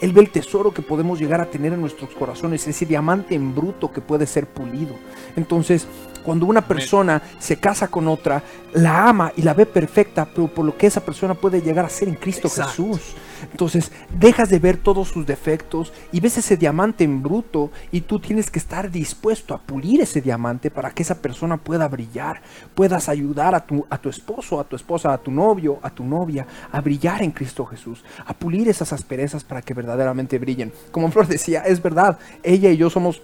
Él 0.00 0.12
ve 0.12 0.22
el 0.22 0.30
tesoro 0.30 0.72
que 0.72 0.82
podemos 0.82 1.20
llegar 1.20 1.40
a 1.40 1.50
tener 1.50 1.72
en 1.72 1.80
nuestros 1.80 2.10
corazones, 2.10 2.66
ese 2.66 2.86
diamante 2.86 3.34
en 3.34 3.54
bruto 3.54 3.92
que 3.92 4.00
puede 4.00 4.26
ser 4.26 4.46
pulido. 4.46 4.94
Entonces, 5.36 5.86
cuando 6.24 6.46
una 6.46 6.66
persona 6.66 7.22
se 7.38 7.56
casa 7.56 7.88
con 7.88 8.08
otra, 8.08 8.42
la 8.72 9.08
ama 9.08 9.32
y 9.36 9.42
la 9.42 9.54
ve 9.54 9.66
perfecta, 9.66 10.26
pero 10.26 10.48
por 10.48 10.64
lo 10.64 10.76
que 10.76 10.86
esa 10.86 11.00
persona 11.00 11.34
puede 11.34 11.60
llegar 11.62 11.84
a 11.84 11.88
ser 11.88 12.08
en 12.08 12.14
Cristo 12.14 12.48
Jesús. 12.48 13.14
Entonces, 13.50 13.90
dejas 14.18 14.50
de 14.50 14.58
ver 14.58 14.76
todos 14.76 15.08
sus 15.08 15.26
defectos 15.26 15.92
y 16.12 16.20
ves 16.20 16.36
ese 16.36 16.58
diamante 16.58 17.04
en 17.04 17.22
bruto 17.22 17.70
y 17.90 18.02
tú 18.02 18.20
tienes 18.20 18.50
que 18.50 18.58
estar 18.58 18.90
dispuesto 18.90 19.54
a 19.54 19.58
pulir 19.58 20.02
ese 20.02 20.20
diamante 20.20 20.70
para 20.70 20.90
que 20.90 21.02
esa 21.02 21.22
persona 21.22 21.56
pueda 21.56 21.88
brillar, 21.88 22.42
puedas 22.74 23.08
ayudar 23.08 23.54
a 23.54 23.64
tu, 23.64 23.86
a 23.88 23.96
tu 23.96 24.10
esposo, 24.10 24.60
a 24.60 24.64
tu 24.64 24.76
esposa, 24.76 25.14
a 25.14 25.18
tu 25.18 25.30
novio, 25.30 25.78
a 25.82 25.88
tu 25.88 26.04
novia 26.04 26.46
a 26.72 26.80
brillar 26.80 27.22
en 27.22 27.30
Cristo 27.30 27.64
Jesús, 27.66 28.04
a 28.26 28.34
pulir 28.34 28.68
esas 28.68 28.92
asperezas 28.92 29.44
para 29.44 29.62
que 29.62 29.74
verdaderamente 29.74 30.38
brillen. 30.38 30.72
Como 30.90 31.10
Flor 31.10 31.26
decía, 31.26 31.62
es 31.62 31.82
verdad, 31.82 32.18
ella 32.42 32.70
y 32.70 32.76
yo 32.76 32.90
somos 32.90 33.22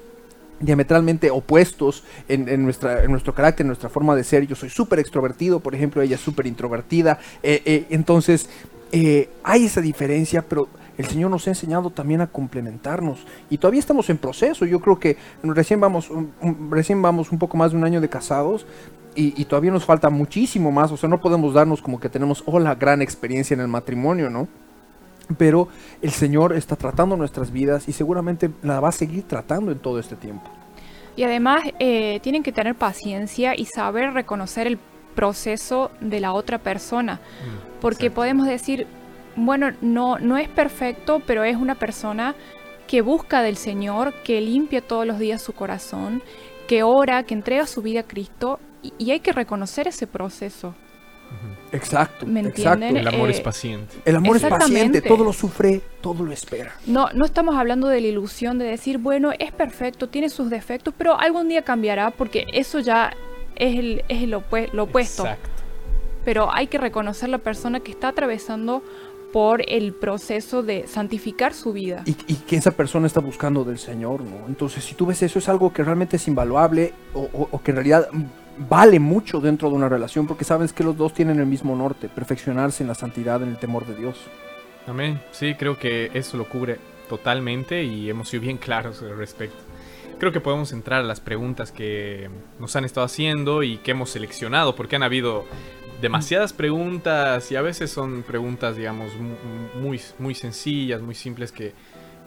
diametralmente 0.61 1.31
opuestos 1.31 2.05
en, 2.29 2.63
nuestra, 2.63 3.05
en 3.05 3.11
nuestro 3.11 3.35
carácter, 3.35 3.65
en 3.65 3.69
nuestra 3.69 3.89
forma 3.89 4.15
de 4.17 4.25
ser. 4.25 4.47
Yo 4.47 4.57
soy 4.57 4.71
súper 4.71 4.99
extrovertido, 4.99 5.61
por 5.61 5.75
ejemplo, 5.75 6.03
ella 6.03 6.17
es 6.17 6.21
súper 6.21 6.47
introvertida. 6.47 7.19
Eh, 7.43 7.63
eh, 7.65 7.87
entonces, 7.91 8.49
eh, 8.93 9.29
hay 9.43 9.67
esa 9.67 9.81
diferencia, 9.81 10.43
pero 10.43 10.69
el 10.97 11.07
Señor 11.07 11.31
nos 11.31 11.47
ha 11.47 11.51
enseñado 11.51 11.91
también 11.91 12.21
a 12.21 12.27
complementarnos. 12.27 13.27
Y 13.51 13.59
todavía 13.59 13.81
estamos 13.81 14.09
en 14.09 14.19
proceso. 14.19 14.65
Yo 14.65 14.81
creo 14.81 14.99
que 14.99 15.17
recién 15.43 15.81
vamos, 15.81 16.11
un, 16.11 16.33
recién 16.71 17.03
vamos 17.03 17.33
un 17.33 17.39
poco 17.39 17.57
más 17.57 17.73
de 17.73 17.77
un 17.77 17.85
año 17.85 18.01
de 18.01 18.09
casados. 18.09 18.67
Y, 19.15 19.41
y, 19.41 19.47
todavía 19.47 19.71
nos 19.71 19.87
falta 19.87 20.11
muchísimo 20.11 20.71
más. 20.71 20.93
O 20.93 20.97
sea, 20.99 21.09
no 21.09 21.21
podemos 21.23 21.55
darnos 21.55 21.81
como 21.81 21.99
que 21.99 22.11
tenemos 22.11 22.43
oh, 22.47 22.59
la 22.59 22.75
gran 22.75 23.01
experiencia 23.01 23.55
en 23.55 23.61
el 23.61 23.69
matrimonio, 23.69 24.29
¿no? 24.29 24.47
Pero 25.37 25.69
el 26.03 26.11
Señor 26.11 26.55
está 26.55 26.77
tratando 26.77 27.17
nuestras 27.17 27.51
vidas 27.51 27.89
y 27.89 27.93
seguramente 27.93 28.51
la 28.63 28.81
va 28.81 28.89
a 28.89 28.93
seguir 28.93 29.25
tratando 29.25 29.73
en 29.73 29.79
todo 29.79 29.99
este 29.99 30.17
tiempo. 30.17 30.51
Y 31.17 31.25
además 31.25 31.63
eh, 31.79 32.21
tienen 32.21 32.43
que 32.43 32.53
tener 32.53 32.75
paciencia 32.75 33.55
y 33.57 33.65
saber 33.65 34.13
reconocer 34.13 34.67
el 34.67 34.79
proceso 35.15 35.91
de 36.01 36.21
la 36.21 36.33
otra 36.35 36.59
persona, 36.59 37.15
mm, 37.15 37.81
porque 37.81 38.11
podemos 38.11 38.47
decir, 38.47 38.87
bueno, 39.35 39.71
no, 39.81 40.19
no 40.19 40.37
es 40.37 40.49
perfecto, 40.49 41.23
pero 41.27 41.43
es 41.43 41.57
una 41.57 41.75
persona 41.75 42.35
que 42.87 43.01
busca 43.01 43.43
del 43.43 43.57
Señor, 43.57 44.13
que 44.23 44.41
limpia 44.41 44.81
todos 44.81 45.07
los 45.07 45.19
días 45.19 45.43
su 45.43 45.55
corazón, 45.55 46.23
que 46.69 46.83
ora, 46.83 47.23
que 47.23 47.35
entrega 47.35 47.67
su 47.67 47.83
vida 47.83 48.01
a 48.01 48.03
Cristo, 48.05 48.61
y 48.99 49.11
hay 49.11 49.21
que 49.21 49.33
reconocer 49.33 49.89
ese 49.89 50.07
proceso. 50.07 50.75
Exacto. 51.73 52.27
¿Me 52.27 52.41
exacto. 52.41 52.85
El 52.87 53.07
amor 53.07 53.29
Eh, 53.29 53.33
es 53.33 53.41
paciente. 53.41 53.97
El 54.05 54.17
amor 54.17 54.37
es 54.37 54.43
paciente, 54.43 54.75
Exactamente. 54.77 55.03
todo 55.09 55.25
lo 55.25 55.33
sufre, 55.33 55.81
todo 56.01 56.23
lo 56.25 56.33
espera. 56.33 56.73
No, 56.87 57.09
no 57.13 57.25
estamos 57.25 57.57
hablando 57.57 57.89
de 57.89 58.01
la 58.01 58.07
ilusión 58.07 58.59
de 58.59 58.67
decir, 58.67 58.99
bueno, 58.99 59.33
es 59.39 59.53
perfecto, 59.53 60.09
tiene 60.09 60.29
sus 60.31 60.49
defectos, 60.49 60.95
pero 60.97 61.19
algún 61.19 61.49
día 61.49 61.63
cambiará 61.63 62.11
porque 62.13 62.47
eso 62.53 62.79
ya 62.81 63.13
es, 63.57 63.79
el, 63.79 64.05
es 64.09 64.23
el 64.23 64.31
lo 64.31 64.39
opuesto. 64.85 65.23
Exacto. 65.25 65.51
Pero 66.25 66.53
hay 66.53 66.67
que 66.69 66.79
reconocer 66.79 67.29
la 67.29 67.39
persona 67.39 67.81
que 67.81 67.91
está 67.91 68.09
atravesando 68.09 68.83
por 69.33 69.63
el 69.69 69.93
proceso 69.93 70.63
de 70.63 70.87
santificar 70.87 71.53
su 71.53 71.73
vida. 71.73 72.03
Y, 72.07 72.17
y 72.27 72.35
que 72.37 72.57
esa 72.57 72.71
persona 72.71 73.07
está 73.07 73.21
buscando 73.21 73.65
del 73.65 73.79
Señor, 73.79 74.23
¿no? 74.23 74.47
Entonces, 74.49 74.83
si 74.85 74.95
tú 74.95 75.05
ves 75.07 75.23
eso, 75.23 75.39
es 75.41 75.49
algo 75.49 75.73
que 75.73 75.85
realmente 75.85 76.17
es 76.17 76.27
invaluable 76.27 76.95
o, 77.13 77.21
o- 77.33 77.49
o 77.51 77.63
que 77.63 77.73
en 77.73 77.77
realidad 77.77 78.09
vale 78.69 78.99
mucho 78.99 79.41
dentro 79.41 79.69
de 79.71 79.77
una 79.77 79.89
relación 79.89 80.27
porque 80.27 80.45
sabes 80.45 80.73
que 80.73 80.85
los 80.85 80.97
dos 80.97 81.13
tienen 81.13 81.39
el 81.39 81.47
mismo 81.47 81.77
norte, 81.77 82.09
perfeccionarse 82.09 82.83
en 82.83 82.89
la 82.89 82.95
santidad, 82.95 83.43
en 83.43 83.51
el 83.51 83.57
temor 83.59 83.87
de 83.87 83.95
Dios. 83.95 84.17
Amén. 84.87 85.21
Sí, 85.33 85.55
creo 85.55 85.79
que 85.79 86.11
eso 86.15 86.37
lo 86.37 86.49
cubre 86.49 86.79
totalmente 87.09 87.83
y 87.83 88.09
hemos 88.09 88.29
sido 88.29 88.43
bien 88.43 88.57
claros 88.57 89.03
al 89.03 89.17
respecto. 89.17 89.57
Creo 90.19 90.33
que 90.33 90.41
podemos 90.41 90.73
entrar 90.73 91.01
a 91.01 91.05
las 91.05 91.21
preguntas 91.21 91.73
que 91.73 92.31
nos 92.59 92.75
han 92.77 92.85
estado 92.85 93.05
haciendo 93.05 93.63
y 93.63 93.77
que 93.79 93.91
hemos 93.91 94.11
seleccionado, 94.11 94.75
porque 94.75 94.97
han 94.97 95.03
habido 95.03 95.45
demasiadas 96.01 96.53
preguntas 96.53 97.51
y 97.53 97.57
a 97.57 97.63
veces 97.63 97.91
son 97.91 98.23
preguntas, 98.23 98.77
digamos, 98.77 99.15
mu- 99.17 99.81
muy, 99.81 100.01
muy 100.19 100.35
sencillas, 100.35 101.03
muy 101.03 101.15
simples 101.15 101.53
que 101.53 101.75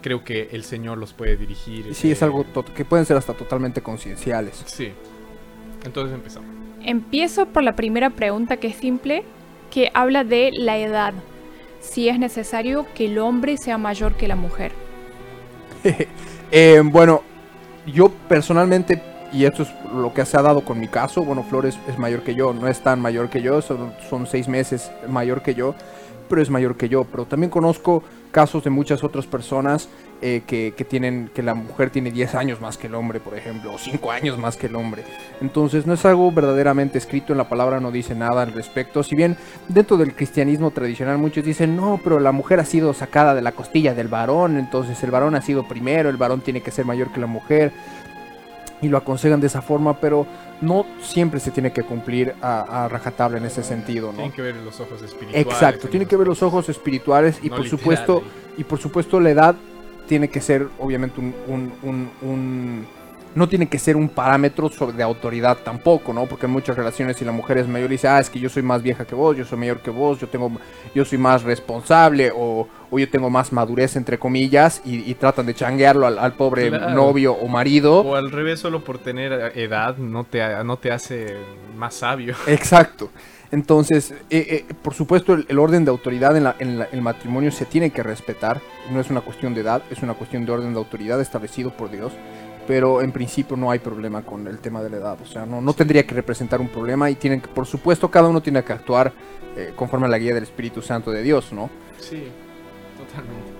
creo 0.02 0.22
que 0.22 0.50
el 0.52 0.62
Señor 0.64 0.98
los 0.98 1.12
puede 1.12 1.36
dirigir. 1.36 1.92
Sí, 1.94 2.12
es 2.12 2.22
eh, 2.22 2.26
algo 2.26 2.46
que 2.74 2.84
pueden 2.84 3.06
ser 3.06 3.16
hasta 3.16 3.34
totalmente 3.34 3.82
concienciales. 3.82 4.62
Sí. 4.66 4.92
Entonces 5.84 6.14
empezamos. 6.14 6.48
Empiezo 6.82 7.46
por 7.46 7.62
la 7.62 7.76
primera 7.76 8.10
pregunta 8.10 8.56
que 8.56 8.68
es 8.68 8.76
simple, 8.76 9.24
que 9.70 9.90
habla 9.94 10.24
de 10.24 10.50
la 10.52 10.78
edad. 10.78 11.14
Si 11.80 12.08
es 12.08 12.18
necesario 12.18 12.86
que 12.94 13.06
el 13.06 13.18
hombre 13.18 13.56
sea 13.56 13.78
mayor 13.78 14.14
que 14.14 14.28
la 14.28 14.36
mujer. 14.36 14.72
Eh, 16.52 16.82
bueno, 16.82 17.22
yo 17.86 18.10
personalmente, 18.28 19.00
y 19.32 19.44
esto 19.44 19.62
es 19.62 19.68
lo 19.94 20.12
que 20.12 20.24
se 20.24 20.36
ha 20.36 20.42
dado 20.42 20.64
con 20.64 20.80
mi 20.80 20.88
caso, 20.88 21.22
bueno, 21.22 21.44
Flores 21.44 21.78
es 21.88 21.96
mayor 21.96 22.24
que 22.24 22.34
yo, 22.34 22.52
no 22.52 22.66
es 22.66 22.80
tan 22.80 23.00
mayor 23.00 23.30
que 23.30 23.40
yo, 23.40 23.62
son, 23.62 23.92
son 24.08 24.26
seis 24.26 24.48
meses 24.48 24.90
mayor 25.08 25.42
que 25.42 25.54
yo, 25.54 25.76
pero 26.28 26.42
es 26.42 26.50
mayor 26.50 26.76
que 26.76 26.88
yo. 26.88 27.04
Pero 27.04 27.24
también 27.24 27.50
conozco 27.50 28.02
casos 28.30 28.64
de 28.64 28.70
muchas 28.70 29.04
otras 29.04 29.26
personas 29.26 29.88
eh, 30.22 30.42
que, 30.46 30.74
que 30.76 30.84
tienen, 30.84 31.30
que 31.34 31.42
la 31.42 31.54
mujer 31.54 31.90
tiene 31.90 32.10
10 32.10 32.34
años 32.34 32.60
más 32.60 32.76
que 32.76 32.88
el 32.88 32.94
hombre, 32.94 33.20
por 33.20 33.34
ejemplo, 33.34 33.72
o 33.72 33.78
5 33.78 34.10
años 34.10 34.38
más 34.38 34.56
que 34.56 34.66
el 34.66 34.76
hombre. 34.76 35.04
Entonces 35.40 35.86
no 35.86 35.94
es 35.94 36.04
algo 36.04 36.30
verdaderamente 36.30 36.98
escrito 36.98 37.32
en 37.32 37.38
la 37.38 37.48
palabra, 37.48 37.80
no 37.80 37.90
dice 37.90 38.14
nada 38.14 38.42
al 38.42 38.52
respecto. 38.52 39.02
Si 39.02 39.16
bien 39.16 39.36
dentro 39.68 39.96
del 39.96 40.14
cristianismo 40.14 40.70
tradicional 40.70 41.18
muchos 41.18 41.44
dicen, 41.44 41.74
no, 41.74 42.00
pero 42.04 42.20
la 42.20 42.32
mujer 42.32 42.60
ha 42.60 42.64
sido 42.64 42.92
sacada 42.92 43.34
de 43.34 43.42
la 43.42 43.52
costilla 43.52 43.94
del 43.94 44.08
varón, 44.08 44.58
entonces 44.58 45.02
el 45.02 45.10
varón 45.10 45.34
ha 45.34 45.42
sido 45.42 45.66
primero, 45.66 46.10
el 46.10 46.16
varón 46.16 46.42
tiene 46.42 46.60
que 46.60 46.70
ser 46.70 46.84
mayor 46.84 47.12
que 47.12 47.20
la 47.20 47.26
mujer. 47.26 47.72
Y 48.82 48.88
lo 48.88 48.96
aconsejan 48.96 49.40
de 49.40 49.46
esa 49.46 49.62
forma, 49.62 50.00
pero 50.00 50.26
no 50.60 50.84
siempre 51.00 51.40
se 51.40 51.50
tiene 51.50 51.72
que 51.72 51.82
cumplir 51.82 52.34
a, 52.42 52.84
a 52.84 52.88
rajatabla 52.88 53.38
en 53.38 53.44
ese 53.46 53.62
sentido, 53.62 54.08
¿no? 54.08 54.14
Tienen 54.14 54.32
que 54.32 54.42
ver 54.42 54.56
los 54.56 54.78
ojos 54.80 55.00
espirituales. 55.02 55.46
Exacto, 55.46 55.84
en 55.86 55.90
tiene 55.90 56.02
esas 56.04 56.10
que 56.10 56.16
ver 56.16 56.28
los 56.28 56.42
ojos 56.42 56.68
espirituales 56.68 57.38
y 57.42 57.48
No 57.48 57.56
por 57.56 57.64
literal, 57.64 57.78
supuesto 57.80 58.22
ahí. 58.24 58.54
y 58.58 58.64
por 58.64 58.78
supuesto 58.78 59.20
la 59.20 59.30
edad 59.30 59.56
tiene 60.06 60.28
que 60.28 60.40
ser 60.40 60.68
obviamente 60.78 61.20
un, 61.20 61.34
un- 61.46 61.72
un- 61.82 62.10
un- 62.22 62.86
no 63.34 63.48
tiene 63.48 63.68
que 63.68 63.78
ser 63.78 63.96
un 63.96 64.08
parámetro 64.08 64.68
sobre 64.68 64.96
de 64.96 65.02
autoridad 65.02 65.58
tampoco, 65.64 66.12
¿no? 66.12 66.26
Porque 66.26 66.46
en 66.46 66.52
muchas 66.52 66.76
relaciones 66.76 67.16
si 67.16 67.24
la 67.24 67.32
mujer 67.32 67.58
es 67.58 67.68
mayor 67.68 67.88
y 67.90 67.94
dice, 67.94 68.08
ah, 68.08 68.18
es 68.20 68.28
que 68.28 68.40
yo 68.40 68.48
soy 68.48 68.62
más 68.62 68.82
vieja 68.82 69.04
que 69.04 69.14
vos, 69.14 69.36
yo 69.36 69.44
soy 69.44 69.58
mayor 69.58 69.78
que 69.80 69.90
vos, 69.90 70.18
yo 70.20 70.26
tengo, 70.28 70.50
yo 70.94 71.04
soy 71.04 71.18
más 71.18 71.42
responsable 71.42 72.32
o, 72.34 72.66
o 72.90 72.98
yo 72.98 73.08
tengo 73.08 73.30
más 73.30 73.52
madurez 73.52 73.94
entre 73.96 74.18
comillas 74.18 74.82
y, 74.84 75.08
y 75.08 75.14
tratan 75.14 75.46
de 75.46 75.54
changuearlo 75.54 76.06
al, 76.06 76.18
al 76.18 76.32
pobre 76.34 76.68
Claro. 76.70 76.90
novio 76.94 77.32
o 77.34 77.46
marido. 77.48 78.00
O 78.00 78.16
al 78.16 78.30
revés, 78.32 78.58
solo 78.60 78.82
por 78.82 78.98
tener 78.98 79.52
edad 79.56 79.96
no 79.96 80.24
te, 80.24 80.42
no 80.64 80.76
te 80.78 80.90
hace 80.90 81.36
más 81.76 81.94
sabio. 81.94 82.34
Exacto. 82.48 83.10
Entonces, 83.52 84.12
eh, 84.30 84.64
eh, 84.68 84.74
por 84.80 84.94
supuesto, 84.94 85.34
el, 85.34 85.44
el 85.48 85.58
orden 85.58 85.84
de 85.84 85.90
autoridad 85.90 86.36
en, 86.36 86.44
la- 86.44 86.56
en 86.60 86.78
la- 86.78 86.84
el 86.92 87.02
matrimonio 87.02 87.50
se 87.50 87.64
tiene 87.64 87.90
que 87.90 88.02
respetar. 88.02 88.60
No 88.92 89.00
es 89.00 89.10
una 89.10 89.20
cuestión 89.22 89.54
de 89.54 89.62
edad, 89.62 89.82
es 89.90 90.02
una 90.02 90.14
cuestión 90.14 90.46
de 90.46 90.52
orden 90.52 90.72
de 90.72 90.78
autoridad 90.78 91.20
establecido 91.20 91.70
por 91.72 91.90
Dios. 91.90 92.12
Pero 92.66 93.02
en 93.02 93.10
principio 93.10 93.56
no 93.56 93.70
hay 93.70 93.78
problema 93.80 94.22
con 94.22 94.46
el 94.46 94.58
tema 94.58 94.82
de 94.82 94.90
la 94.90 94.96
edad. 94.98 95.18
O 95.20 95.26
sea, 95.26 95.44
no, 95.46 95.60
no 95.60 95.72
tendría 95.72 96.06
que 96.06 96.14
representar 96.14 96.60
un 96.60 96.68
problema 96.68 97.10
y 97.10 97.14
tienen 97.16 97.40
que, 97.40 97.48
por 97.48 97.66
supuesto, 97.66 98.10
cada 98.10 98.28
uno 98.28 98.40
tiene 98.40 98.62
que 98.62 98.72
actuar 98.72 99.12
eh, 99.56 99.72
conforme 99.74 100.06
a 100.06 100.08
la 100.08 100.18
guía 100.18 100.34
del 100.34 100.44
Espíritu 100.44 100.80
Santo 100.82 101.10
de 101.10 101.22
Dios, 101.22 101.52
¿no? 101.52 101.68
Sí, 101.98 102.24
totalmente. 102.96 103.50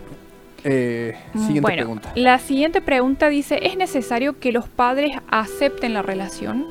Eh, 0.62 1.14
siguiente 1.32 1.60
bueno, 1.62 1.76
pregunta. 1.78 2.12
la 2.14 2.38
siguiente 2.38 2.80
pregunta 2.82 3.28
dice, 3.30 3.58
¿es 3.66 3.76
necesario 3.78 4.38
que 4.38 4.52
los 4.52 4.68
padres 4.68 5.10
acepten 5.30 5.94
la 5.94 6.02
relación? 6.02 6.66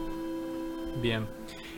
Bien. 1.02 1.26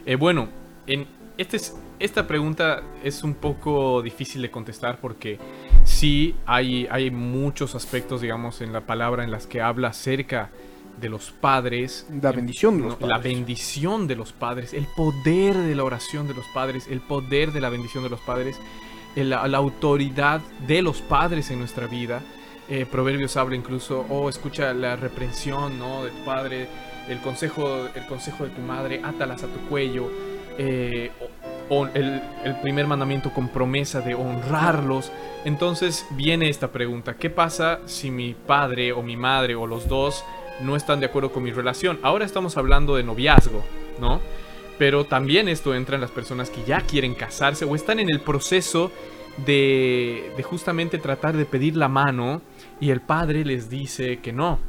Eh, 0.05 0.15
bueno, 0.15 0.49
en 0.87 1.07
este 1.37 1.57
es- 1.57 1.75
esta 2.03 2.27
pregunta 2.27 2.83
es 3.03 3.23
un 3.23 3.33
poco 3.35 4.01
difícil 4.01 4.41
de 4.41 4.51
contestar 4.51 4.99
porque 4.99 5.39
sí 5.83 6.35
hay, 6.45 6.87
hay 6.91 7.11
muchos 7.11 7.75
aspectos, 7.75 8.21
digamos, 8.21 8.61
en 8.61 8.73
la 8.73 8.81
palabra 8.81 9.23
en 9.23 9.31
las 9.31 9.47
que 9.47 9.61
habla 9.61 9.89
acerca 9.89 10.49
de 10.99 11.09
los 11.09 11.31
padres. 11.31 12.07
La 12.21 12.31
bendición 12.31 12.77
de 12.77 12.83
los 12.83 12.99
No, 12.99 13.07
La 13.07 13.15
padres. 13.15 13.33
bendición 13.33 14.07
de 14.07 14.15
los 14.15 14.33
padres, 14.33 14.73
el 14.73 14.85
poder 14.95 15.55
de 15.55 15.75
la 15.75 15.83
oración 15.83 16.27
de 16.27 16.33
los 16.33 16.45
padres, 16.53 16.87
el 16.89 17.01
poder 17.01 17.51
de 17.51 17.61
la 17.61 17.69
bendición 17.69 18.03
de 18.03 18.09
los 18.09 18.19
padres, 18.21 18.59
la, 19.15 19.47
la 19.47 19.57
autoridad 19.57 20.41
de 20.67 20.81
los 20.81 21.01
padres 21.01 21.49
en 21.51 21.59
nuestra 21.59 21.87
vida. 21.87 22.21
Eh, 22.69 22.85
Proverbios 22.89 23.35
habla 23.37 23.55
incluso, 23.55 24.05
oh, 24.09 24.29
escucha 24.29 24.73
la 24.73 24.95
reprensión 24.95 25.77
¿no? 25.79 26.03
de 26.03 26.11
tu 26.11 26.23
padre, 26.23 26.67
el 27.09 27.19
consejo, 27.19 27.87
el 27.93 28.05
consejo 28.05 28.45
de 28.45 28.51
tu 28.51 28.61
madre, 28.61 29.01
átalas 29.03 29.43
a 29.43 29.47
tu 29.47 29.59
cuello. 29.69 30.09
eh, 30.57 31.11
el, 31.93 32.21
primer 32.61 32.85
mandamiento 32.85 33.31
con 33.33 33.47
promesa 33.47 34.01
de 34.01 34.13
honrarlos. 34.13 35.11
Entonces 35.45 36.05
viene 36.11 36.49
esta 36.49 36.71
pregunta, 36.71 37.15
¿qué 37.15 37.29
pasa 37.29 37.79
si 37.85 38.11
mi 38.11 38.33
padre 38.33 38.91
o 38.91 39.01
mi 39.01 39.15
madre 39.15 39.55
o 39.55 39.65
los 39.65 39.87
dos 39.87 40.23
no 40.61 40.75
están 40.75 40.99
de 40.99 41.05
acuerdo 41.05 41.31
con 41.31 41.43
mi 41.43 41.51
relación? 41.51 41.99
Ahora 42.03 42.25
estamos 42.25 42.57
hablando 42.57 42.95
de 42.95 43.03
noviazgo, 43.03 43.63
¿no? 43.99 44.19
Pero 44.77 45.05
también 45.05 45.47
esto 45.47 45.73
entra 45.73 45.95
en 45.95 46.01
las 46.01 46.11
personas 46.11 46.49
que 46.49 46.63
ya 46.63 46.81
quieren 46.81 47.13
casarse 47.13 47.65
o 47.65 47.75
están 47.75 47.99
en 47.99 48.09
el 48.09 48.19
proceso 48.19 48.91
de 49.45 50.33
justamente 50.43 50.97
tratar 50.97 51.37
de 51.37 51.45
pedir 51.45 51.77
la 51.77 51.87
mano 51.87 52.41
y 52.81 52.89
el 52.89 52.99
padre 52.99 53.45
les 53.45 53.69
dice 53.69 54.19
que 54.19 54.33
no. 54.33 54.59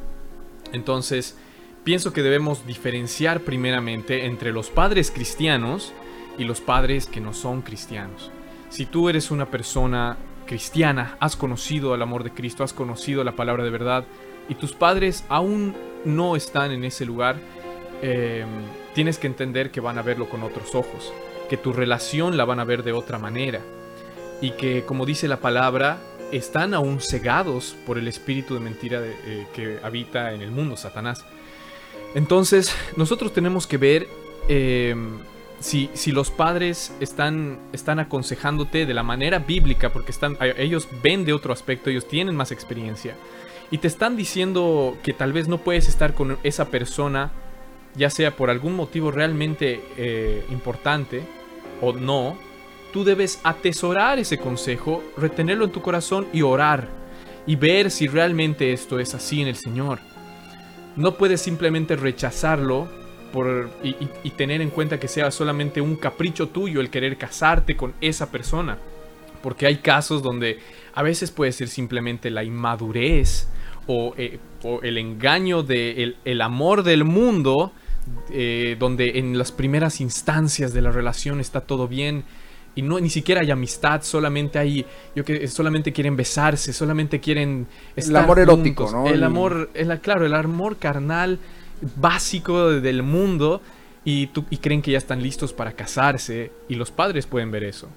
Entonces, 0.71 1.37
pienso 1.83 2.13
que 2.13 2.23
debemos 2.23 2.65
diferenciar 2.65 3.41
primeramente 3.41 4.25
entre 4.25 4.53
los 4.53 4.69
padres 4.69 5.11
cristianos 5.11 5.93
y 6.37 6.43
los 6.43 6.61
padres 6.61 7.05
que 7.05 7.21
no 7.21 7.33
son 7.33 7.61
cristianos. 7.61 8.31
Si 8.69 8.85
tú 8.85 9.09
eres 9.09 9.31
una 9.31 9.45
persona 9.45 10.17
cristiana, 10.45 11.17
has 11.19 11.35
conocido 11.35 11.95
el 11.95 12.01
amor 12.01 12.23
de 12.23 12.31
Cristo, 12.31 12.63
has 12.63 12.73
conocido 12.73 13.23
la 13.23 13.33
palabra 13.33 13.63
de 13.63 13.69
verdad 13.69 14.05
y 14.49 14.55
tus 14.55 14.73
padres 14.73 15.23
aún 15.29 15.75
no 16.05 16.35
están 16.35 16.71
en 16.71 16.83
ese 16.83 17.05
lugar, 17.05 17.37
eh, 18.01 18.45
tienes 18.93 19.17
que 19.17 19.27
entender 19.27 19.71
que 19.71 19.79
van 19.79 19.97
a 19.97 20.01
verlo 20.01 20.29
con 20.29 20.43
otros 20.43 20.75
ojos, 20.75 21.13
que 21.49 21.57
tu 21.57 21.71
relación 21.71 22.35
la 22.35 22.45
van 22.45 22.59
a 22.59 22.65
ver 22.65 22.83
de 22.83 22.91
otra 22.91 23.17
manera 23.17 23.61
y 24.41 24.51
que, 24.51 24.83
como 24.83 25.05
dice 25.05 25.27
la 25.27 25.37
palabra, 25.37 25.99
están 26.31 26.73
aún 26.73 26.99
cegados 26.99 27.75
por 27.85 27.97
el 27.97 28.07
espíritu 28.07 28.55
de 28.55 28.59
mentira 28.59 29.01
eh, 29.03 29.47
que 29.53 29.79
habita 29.83 30.33
en 30.33 30.41
el 30.41 30.51
mundo, 30.51 30.75
Satanás. 30.75 31.23
Entonces, 32.15 32.75
nosotros 32.97 33.33
tenemos 33.33 33.67
que 33.67 33.77
ver 33.77 34.07
eh, 34.49 34.95
si, 35.63 35.89
si 35.93 36.11
los 36.11 36.29
padres 36.29 36.93
están, 36.99 37.57
están 37.71 37.97
aconsejándote 37.99 38.85
de 38.85 38.93
la 38.93 39.01
manera 39.01 39.39
bíblica, 39.39 39.93
porque 39.93 40.11
están, 40.11 40.37
ellos 40.57 40.89
ven 41.01 41.23
de 41.23 41.31
otro 41.31 41.53
aspecto, 41.53 41.89
ellos 41.89 42.05
tienen 42.05 42.35
más 42.35 42.51
experiencia, 42.51 43.15
y 43.71 43.77
te 43.77 43.87
están 43.87 44.17
diciendo 44.17 44.97
que 45.03 45.13
tal 45.13 45.31
vez 45.31 45.47
no 45.47 45.59
puedes 45.59 45.87
estar 45.87 46.15
con 46.15 46.37
esa 46.43 46.65
persona, 46.65 47.31
ya 47.95 48.09
sea 48.09 48.35
por 48.35 48.49
algún 48.49 48.75
motivo 48.75 49.09
realmente 49.09 49.81
eh, 49.95 50.45
importante 50.49 51.23
o 51.79 51.93
no, 51.93 52.37
tú 52.91 53.05
debes 53.05 53.39
atesorar 53.43 54.19
ese 54.19 54.39
consejo, 54.39 55.01
retenerlo 55.15 55.63
en 55.63 55.71
tu 55.71 55.81
corazón 55.81 56.27
y 56.33 56.41
orar, 56.41 56.89
y 57.47 57.55
ver 57.55 57.89
si 57.89 58.07
realmente 58.07 58.73
esto 58.73 58.99
es 58.99 59.13
así 59.15 59.41
en 59.41 59.47
el 59.47 59.55
Señor. 59.55 59.99
No 60.97 61.15
puedes 61.15 61.41
simplemente 61.41 61.95
rechazarlo 61.95 62.89
por, 63.33 63.69
y, 63.83 63.89
y- 63.89 64.09
y 64.23 64.29
tener 64.29 64.61
en 64.61 64.69
cuenta 64.69 64.99
que 64.99 65.09
sea 65.09 65.29
solamente 65.31 65.81
un 65.81 65.97
capricho 65.97 66.47
tuyo 66.47 66.79
el 66.79 66.89
querer 66.89 67.17
casarte 67.17 67.75
con 67.75 67.93
esa 67.99 68.31
persona. 68.31 68.77
Porque 69.41 69.65
hay 69.65 69.77
casos 69.77 70.23
donde 70.23 70.59
a 70.93 71.03
veces 71.03 71.31
puede 71.31 71.51
ser 71.51 71.67
simplemente 71.67 72.29
la 72.29 72.45
inmadurez 72.45 73.49
o, 73.87 74.13
eh, 74.17 74.39
o 74.63 74.81
el 74.83 74.97
engaño 74.97 75.63
del 75.63 76.15
el 76.23 76.41
amor 76.41 76.83
del 76.83 77.03
mundo 77.03 77.73
eh, 78.31 78.77
donde 78.79 79.17
en 79.19 79.37
las 79.37 79.51
primeras 79.51 79.99
instancias 79.99 80.73
de 80.73 80.81
la 80.81 80.91
relación 80.91 81.41
está 81.41 81.61
todo 81.61 81.87
bien 81.89 82.23
y 82.75 82.81
no 82.81 82.99
ni 82.99 83.09
siquiera 83.09 83.41
hay 83.41 83.51
amistad, 83.51 84.01
solamente 84.03 84.59
hay 84.59 84.85
yo 85.15 85.23
que 85.25 85.47
solamente 85.47 85.91
quieren 85.91 86.15
besarse, 86.15 86.71
solamente 86.73 87.19
quieren 87.19 87.67
el 87.95 88.15
amor 88.15 88.39
erótico, 88.39 88.89
¿no? 88.91 89.07
El 89.07 89.23
amor, 89.23 89.69
el, 89.73 89.99
claro, 89.99 90.25
el 90.25 90.33
amor 90.33 90.77
carnal 90.77 91.39
básico 91.95 92.69
del 92.69 93.03
mundo 93.03 93.61
y, 94.03 94.27
tú, 94.27 94.45
y 94.49 94.57
creen 94.57 94.81
que 94.81 94.91
ya 94.91 94.97
están 94.97 95.21
listos 95.21 95.53
para 95.53 95.73
casarse 95.73 96.51
y 96.67 96.75
los 96.75 96.91
padres 96.91 97.25
pueden 97.25 97.51
ver 97.51 97.63
eso 97.63 97.89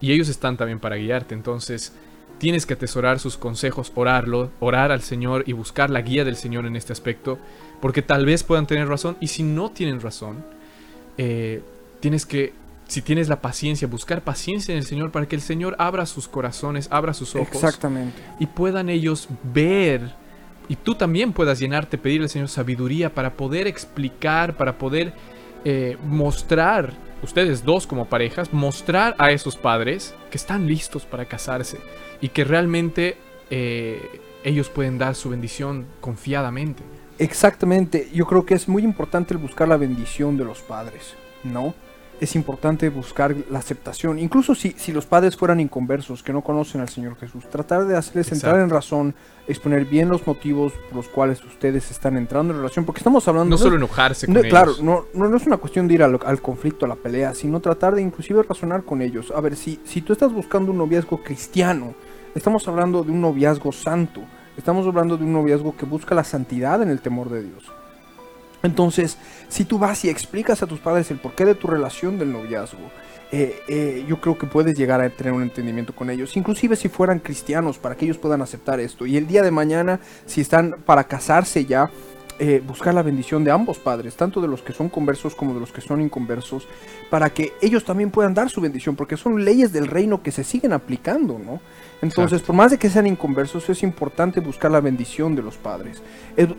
y 0.00 0.12
ellos 0.12 0.28
están 0.28 0.56
también 0.56 0.78
para 0.78 0.96
guiarte, 0.96 1.34
entonces 1.34 1.92
tienes 2.38 2.66
que 2.66 2.74
atesorar 2.74 3.18
sus 3.18 3.36
consejos, 3.36 3.92
orarlo, 3.94 4.50
orar 4.60 4.92
al 4.92 5.02
Señor 5.02 5.42
y 5.46 5.52
buscar 5.52 5.90
la 5.90 6.02
guía 6.02 6.24
del 6.24 6.36
Señor 6.36 6.66
en 6.66 6.76
este 6.76 6.92
aspecto, 6.92 7.38
porque 7.80 8.02
tal 8.02 8.24
vez 8.24 8.44
puedan 8.44 8.66
tener 8.66 8.88
razón 8.88 9.16
y 9.20 9.28
si 9.28 9.42
no 9.42 9.70
tienen 9.70 10.00
razón, 10.00 10.44
eh, 11.16 11.62
tienes 12.00 12.26
que 12.26 12.52
si 12.86 13.02
tienes 13.02 13.28
la 13.28 13.42
paciencia, 13.42 13.86
buscar 13.86 14.22
paciencia 14.22 14.72
en 14.72 14.78
el 14.78 14.86
Señor 14.86 15.12
para 15.12 15.26
que 15.26 15.36
el 15.36 15.42
Señor 15.42 15.76
abra 15.78 16.06
sus 16.06 16.26
corazones, 16.26 16.88
abra 16.90 17.12
sus 17.12 17.34
ojos. 17.34 17.52
Exactamente. 17.52 18.16
Y 18.40 18.46
puedan 18.46 18.88
ellos 18.88 19.28
ver, 19.42 20.14
y 20.68 20.76
tú 20.76 20.94
también 20.94 21.32
puedas 21.32 21.58
llenarte, 21.58 21.98
pedir 21.98 22.22
al 22.22 22.28
Señor 22.28 22.48
sabiduría 22.48 23.14
para 23.14 23.34
poder 23.34 23.66
explicar, 23.66 24.56
para 24.56 24.78
poder 24.78 25.12
eh, 25.64 25.96
mostrar, 26.04 26.92
ustedes 27.22 27.64
dos 27.64 27.86
como 27.86 28.04
parejas, 28.04 28.52
mostrar 28.52 29.14
a 29.18 29.32
esos 29.32 29.56
padres 29.56 30.14
que 30.30 30.36
están 30.36 30.66
listos 30.66 31.04
para 31.04 31.24
casarse 31.24 31.78
y 32.20 32.28
que 32.28 32.44
realmente 32.44 33.16
eh, 33.50 34.20
ellos 34.44 34.68
pueden 34.68 34.98
dar 34.98 35.14
su 35.14 35.30
bendición 35.30 35.86
confiadamente. 36.00 36.82
Exactamente, 37.18 38.08
yo 38.12 38.26
creo 38.26 38.46
que 38.46 38.54
es 38.54 38.68
muy 38.68 38.84
importante 38.84 39.34
el 39.34 39.38
buscar 39.38 39.66
la 39.66 39.76
bendición 39.76 40.36
de 40.36 40.44
los 40.44 40.60
padres, 40.60 41.14
¿no? 41.42 41.74
Es 42.20 42.34
importante 42.34 42.88
buscar 42.88 43.34
la 43.50 43.58
aceptación. 43.58 44.18
Incluso 44.18 44.54
si, 44.54 44.72
si 44.72 44.92
los 44.92 45.06
padres 45.06 45.36
fueran 45.36 45.60
inconversos, 45.60 46.22
que 46.22 46.32
no 46.32 46.42
conocen 46.42 46.80
al 46.80 46.88
Señor 46.88 47.16
Jesús, 47.16 47.48
tratar 47.48 47.86
de 47.86 47.96
hacerles 47.96 48.32
entrar 48.32 48.58
en 48.58 48.70
razón, 48.70 49.14
exponer 49.46 49.84
bien 49.84 50.08
los 50.08 50.26
motivos 50.26 50.72
por 50.72 50.96
los 50.96 51.08
cuales 51.08 51.42
ustedes 51.44 51.90
están 51.90 52.16
entrando 52.16 52.52
en 52.52 52.58
relación, 52.58 52.84
porque 52.84 52.98
estamos 52.98 53.26
hablando... 53.28 53.50
No 53.50 53.58
solo 53.58 53.76
enojarse 53.76 54.26
con 54.26 54.36
ellos. 54.36 54.48
Claro, 54.48 54.74
no, 54.82 55.04
no, 55.14 55.36
es 55.36 55.46
una 55.46 55.58
cuestión 55.58 55.86
de 55.88 55.94
ir 55.94 56.02
al, 56.02 56.18
al, 56.24 56.42
conflicto, 56.42 56.86
a 56.86 56.88
la 56.88 56.96
pelea, 56.96 57.34
sino 57.34 57.60
tratar 57.60 57.94
de 57.94 58.02
inclusive 58.02 58.42
razonar 58.42 58.82
con 58.84 59.00
ellos. 59.00 59.32
A 59.34 59.40
ver, 59.40 59.56
si, 59.56 59.80
si 59.84 60.02
tú 60.02 60.12
estás 60.12 60.32
buscando 60.32 60.72
un 60.72 60.78
noviazgo 60.78 61.22
cristiano, 61.22 61.94
estamos 62.34 62.66
hablando 62.68 63.04
de 63.04 63.12
un 63.12 63.20
noviazgo 63.20 63.72
santo, 63.72 64.22
estamos 64.56 64.86
hablando 64.86 65.16
de 65.16 65.24
un 65.24 65.32
noviazgo 65.32 65.76
que 65.76 65.86
busca 65.86 66.14
la 66.14 66.24
santidad 66.24 66.82
en 66.82 66.90
el 66.90 67.00
temor 67.00 67.30
de 67.30 67.42
Dios. 67.44 67.64
Entonces, 68.62 69.18
si 69.48 69.64
tú 69.64 69.78
vas 69.78 70.04
y 70.04 70.10
explicas 70.10 70.62
a 70.62 70.66
tus 70.66 70.80
padres 70.80 71.10
el 71.10 71.18
porqué 71.18 71.44
de 71.44 71.54
tu 71.54 71.66
relación 71.66 72.18
del 72.18 72.32
noviazgo, 72.32 72.90
eh, 73.30 73.60
eh, 73.68 74.04
yo 74.08 74.20
creo 74.20 74.38
que 74.38 74.46
puedes 74.46 74.76
llegar 74.76 75.00
a 75.00 75.10
tener 75.10 75.32
un 75.32 75.42
entendimiento 75.42 75.94
con 75.94 76.08
ellos, 76.08 76.36
inclusive 76.36 76.76
si 76.76 76.88
fueran 76.88 77.18
cristianos, 77.18 77.78
para 77.78 77.94
que 77.94 78.06
ellos 78.06 78.18
puedan 78.18 78.42
aceptar 78.42 78.80
esto. 78.80 79.06
Y 79.06 79.16
el 79.16 79.26
día 79.26 79.42
de 79.42 79.50
mañana, 79.50 80.00
si 80.26 80.40
están 80.40 80.76
para 80.86 81.04
casarse 81.04 81.64
ya, 81.66 81.90
eh, 82.38 82.62
buscar 82.64 82.94
la 82.94 83.02
bendición 83.02 83.44
de 83.44 83.50
ambos 83.50 83.78
padres, 83.78 84.14
tanto 84.16 84.40
de 84.40 84.48
los 84.48 84.62
que 84.62 84.72
son 84.72 84.88
conversos 84.88 85.34
como 85.34 85.54
de 85.54 85.60
los 85.60 85.72
que 85.72 85.80
son 85.80 86.00
inconversos, 86.00 86.68
para 87.10 87.30
que 87.30 87.52
ellos 87.60 87.84
también 87.84 88.10
puedan 88.10 88.34
dar 88.34 88.48
su 88.48 88.60
bendición, 88.60 88.96
porque 88.96 89.16
son 89.16 89.44
leyes 89.44 89.72
del 89.72 89.86
reino 89.86 90.22
que 90.22 90.30
se 90.30 90.44
siguen 90.44 90.72
aplicando, 90.72 91.38
¿no? 91.38 91.60
Entonces, 92.00 92.42
por 92.42 92.54
más 92.54 92.70
de 92.70 92.78
que 92.78 92.90
sean 92.90 93.06
inconversos, 93.06 93.68
es 93.68 93.82
importante 93.82 94.40
buscar 94.40 94.70
la 94.70 94.80
bendición 94.80 95.34
de 95.34 95.42
los 95.42 95.56
padres. 95.56 96.02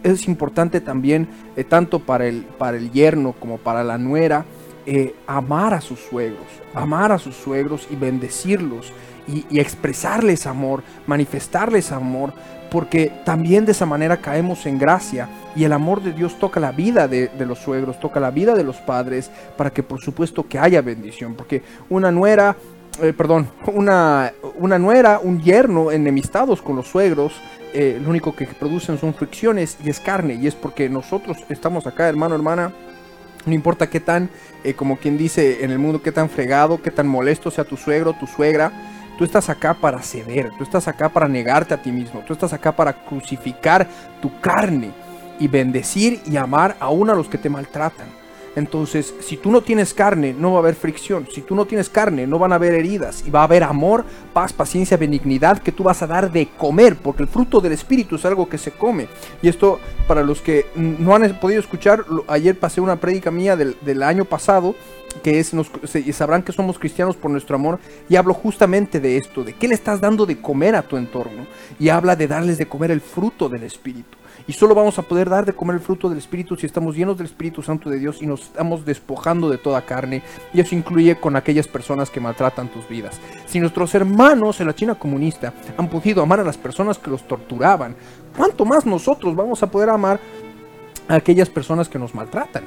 Es, 0.04 0.28
importante 0.28 0.82
también, 0.82 1.30
eh, 1.56 1.64
tanto 1.64 2.00
para 2.00 2.28
el, 2.28 2.44
para 2.44 2.78
el 2.78 2.92
yerno 2.92 3.34
como 3.40 3.58
para 3.58 3.84
la 3.84 3.98
nuera, 3.98 4.46
eh, 4.86 5.16
amar 5.28 5.74
a 5.74 5.82
sus 5.82 6.00
suegros, 6.00 6.48
amar 6.74 7.12
a 7.12 7.20
sus 7.20 7.36
suegros 7.36 7.88
y 7.92 7.96
bendecirlos 7.96 8.92
y, 9.28 9.60
expresarles 9.60 10.48
amor, 10.48 10.84
manifestarles 11.06 11.92
amor, 11.92 12.34
porque 12.70 13.12
también 13.26 13.66
de 13.66 13.72
esa 13.72 13.86
manera 13.86 14.18
caemos 14.18 14.66
en 14.66 14.78
gracia 14.78 15.30
y 15.56 15.64
el 15.64 15.74
amor 15.74 16.02
de 16.02 16.14
Dios 16.14 16.38
toca 16.40 16.60
la 16.60 16.72
vida 16.72 17.08
de, 17.08 17.28
de, 17.28 17.46
los 17.46 17.60
suegros, 17.60 18.00
toca 18.00 18.20
la 18.20 18.32
vida 18.32 18.54
de 18.56 18.64
los 18.64 18.78
padres, 18.78 19.32
para 19.58 19.72
que 19.72 19.84
por 19.84 20.02
supuesto 20.02 20.48
que 20.48 20.60
haya 20.60 20.82
bendición, 20.82 21.36
porque 21.36 21.64
una 21.90 22.12
nuera 22.12 22.56
eh, 23.02 23.14
perdón, 23.14 23.50
una, 23.74 24.34
una 24.58 24.78
nuera, 24.78 25.20
un 25.24 25.42
yerno 25.42 25.92
enemistados 25.92 26.62
con 26.62 26.76
los 26.76 26.88
suegros, 26.88 27.34
eh, 27.74 28.00
lo 28.02 28.10
único 28.10 28.36
que 28.36 28.46
producen 28.46 28.98
son 28.98 29.14
fricciones 29.14 29.78
y 29.84 29.90
es 29.90 30.02
carne. 30.02 30.34
Y 30.34 30.48
es 30.48 30.56
porque 30.56 30.90
nosotros 30.90 31.38
estamos 31.48 31.88
acá, 31.88 32.10
hermano, 32.10 32.36
hermana. 32.36 32.74
No 33.46 33.54
importa 33.54 33.90
qué 33.90 34.02
tan, 34.02 34.30
eh, 34.66 34.74
como 34.74 34.98
quien 34.98 35.18
dice 35.18 35.64
en 35.64 35.72
el 35.72 35.80
mundo, 35.80 36.02
qué 36.02 36.12
tan 36.12 36.30
fregado, 36.30 36.82
qué 36.82 36.92
tan 36.92 37.08
molesto 37.08 37.52
sea 37.52 37.64
tu 37.64 37.78
suegro, 37.78 38.14
tu 38.20 38.28
suegra. 38.28 38.72
Tú 39.20 39.26
estás 39.26 39.50
acá 39.50 39.74
para 39.74 40.02
ceder, 40.02 40.50
tú 40.58 40.64
estás 40.64 40.88
acá 40.88 41.10
para 41.10 41.28
negarte 41.28 41.74
a 41.74 41.82
ti 41.82 41.92
mismo, 41.92 42.24
tú 42.26 42.32
estás 42.32 42.54
acá 42.54 42.72
para 42.72 42.94
crucificar 42.94 43.86
tu 44.22 44.40
carne 44.40 44.92
y 45.42 45.50
bendecir 45.50 46.22
y 46.26 46.38
amar 46.38 46.78
aún 46.80 47.10
a 47.10 47.14
los 47.14 47.28
que 47.28 47.38
te 47.38 47.50
maltratan. 47.50 48.08
Entonces, 48.56 49.14
si 49.20 49.36
tú 49.36 49.52
no 49.52 49.60
tienes 49.60 49.94
carne, 49.94 50.34
no 50.34 50.54
va 50.54 50.60
a 50.60 50.62
haber 50.62 50.76
fricción. 50.76 51.28
Si 51.34 51.42
tú 51.42 51.54
no 51.54 51.66
tienes 51.66 51.90
carne, 51.90 52.28
no 52.28 52.40
van 52.40 52.54
a 52.54 52.56
haber 52.56 52.74
heridas. 52.74 53.24
Y 53.28 53.30
va 53.30 53.42
a 53.42 53.44
haber 53.44 53.64
amor, 53.64 54.06
paz, 54.34 54.54
paciencia, 54.54 54.98
benignidad 54.98 55.60
que 55.60 55.72
tú 55.72 55.84
vas 55.84 56.02
a 56.02 56.08
dar 56.08 56.32
de 56.32 56.48
comer. 56.58 56.96
Porque 56.96 57.24
el 57.24 57.30
fruto 57.30 57.62
del 57.62 57.74
Espíritu 57.74 58.16
es 58.16 58.26
algo 58.26 58.50
que 58.50 58.58
se 58.58 58.72
come. 58.72 59.08
Y 59.42 59.50
esto, 59.50 59.80
para 60.08 60.24
los 60.24 60.42
que 60.42 60.66
no 60.76 61.14
han 61.14 61.40
podido 61.40 61.60
escuchar, 61.60 62.06
ayer 62.28 62.58
pasé 62.58 62.82
una 62.82 62.96
prédica 62.96 63.32
mía 63.32 63.56
del, 63.56 64.04
año 64.04 64.26
pasado 64.26 64.76
que 65.24 65.40
es, 65.40 65.54
nos, 65.54 65.70
sabrán 66.14 66.44
que 66.44 66.52
somos 66.52 66.80
cristianos 66.80 67.16
por 67.16 67.32
nuestro 67.32 67.56
amor, 67.56 67.80
y 68.08 68.16
hablo 68.16 68.34
justamente 68.34 69.00
de 69.00 69.18
esto, 69.18 69.44
de 69.44 69.54
qué 69.54 69.68
le 69.68 69.76
estás 69.76 70.02
dando 70.02 70.26
de 70.26 70.40
comer 70.40 70.76
a 70.76 70.84
tu 70.84 70.98
entorno, 70.98 71.46
y 71.80 71.90
habla 71.90 72.16
de 72.16 72.28
darles 72.28 72.58
de 72.58 72.68
comer 72.68 72.92
el 72.92 73.02
fruto 73.02 73.50
del 73.50 73.64
Espíritu. 73.64 74.18
Y 74.48 74.54
solo 74.54 74.74
vamos 74.74 74.98
a 74.98 75.04
poder 75.04 75.30
dar 75.30 75.46
de 75.46 75.54
comer 75.54 75.76
el 75.76 75.82
fruto 75.82 76.10
del 76.10 76.18
Espíritu 76.18 76.56
si 76.56 76.66
estamos 76.66 76.96
llenos 76.96 77.18
del 77.18 77.28
Espíritu 77.28 77.62
Santo 77.62 77.88
de 77.88 78.00
Dios 78.00 78.20
y 78.22 78.26
nos 78.26 78.42
estamos 78.42 78.84
despojando 78.84 79.48
de 79.48 79.60
toda 79.60 79.86
carne. 79.86 80.24
Y 80.56 80.60
eso 80.60 80.74
incluye 80.74 81.20
con 81.20 81.36
aquellas 81.36 81.68
personas 81.68 82.10
que 82.10 82.20
maltratan 82.20 82.68
tus 82.70 82.90
vidas. 82.90 83.20
Si 83.46 83.60
nuestros 83.60 83.94
hermanos 83.94 84.60
en 84.60 84.66
la 84.66 84.74
China 84.74 84.96
comunista 84.96 85.54
han 85.78 85.88
podido 85.88 86.24
amar 86.24 86.40
a 86.40 86.44
las 86.44 86.58
personas 86.58 86.98
que 86.98 87.12
los 87.12 87.28
torturaban, 87.28 87.96
¿cuánto 88.36 88.66
más 88.66 88.88
nosotros 88.88 89.36
vamos 89.36 89.62
a 89.62 89.70
poder 89.70 89.90
amar 89.90 90.20
a 91.08 91.16
aquellas 91.16 91.50
personas 91.50 91.88
que 91.88 92.00
nos 92.00 92.16
maltratan? 92.16 92.64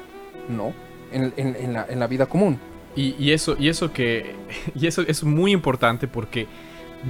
No, 0.47 0.73
en, 1.13 1.99
la, 1.99 2.07
vida 2.07 2.25
común. 2.25 2.59
Y, 2.95 3.31
eso, 3.31 3.55
y 3.59 3.69
eso 3.69 3.91
que. 3.91 4.35
Y 4.75 4.87
eso 4.87 5.01
es 5.01 5.23
muy 5.23 5.51
importante 5.51 6.07
porque 6.07 6.47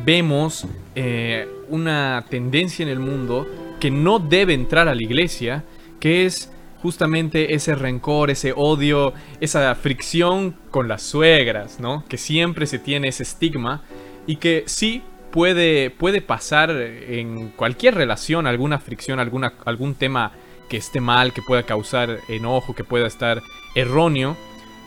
vemos 0.06 0.66
eh, 0.96 1.48
una 1.70 2.26
tendencia 2.30 2.84
en 2.84 2.90
el 2.90 3.00
mundo 3.00 3.48
que 3.80 3.92
no 3.92 4.20
debe 4.20 4.54
entrar 4.54 4.88
a 4.88 4.96
la 4.96 5.04
iglesia, 5.04 5.64
que 6.00 6.26
es 6.26 6.52
justamente 6.82 7.54
ese 7.54 7.76
rencor, 7.76 8.30
ese 8.30 8.54
odio, 8.56 9.14
esa 9.40 9.74
fricción 9.76 10.56
con 10.70 10.88
las 10.88 11.02
suegras, 11.02 11.80
¿no? 11.80 12.04
Que 12.10 12.18
siempre 12.18 12.66
se 12.66 12.80
tiene 12.80 13.08
ese 13.08 13.24
estigma 13.24 13.84
y 14.28 14.38
que 14.38 14.64
sí 14.68 15.02
puede, 15.32 15.90
puede 15.90 16.22
pasar 16.22 16.72
en 16.72 17.50
cualquier 17.56 17.96
relación 17.96 18.48
alguna 18.48 18.80
fricción, 18.80 19.20
alguna, 19.20 19.54
algún 19.66 19.96
tema 19.96 20.34
que 20.70 20.78
esté 20.78 21.02
mal, 21.02 21.34
que 21.34 21.42
pueda 21.42 21.64
causar 21.64 22.20
enojo, 22.28 22.76
que 22.76 22.84
pueda 22.84 23.08
estar 23.08 23.42
erróneo, 23.76 24.38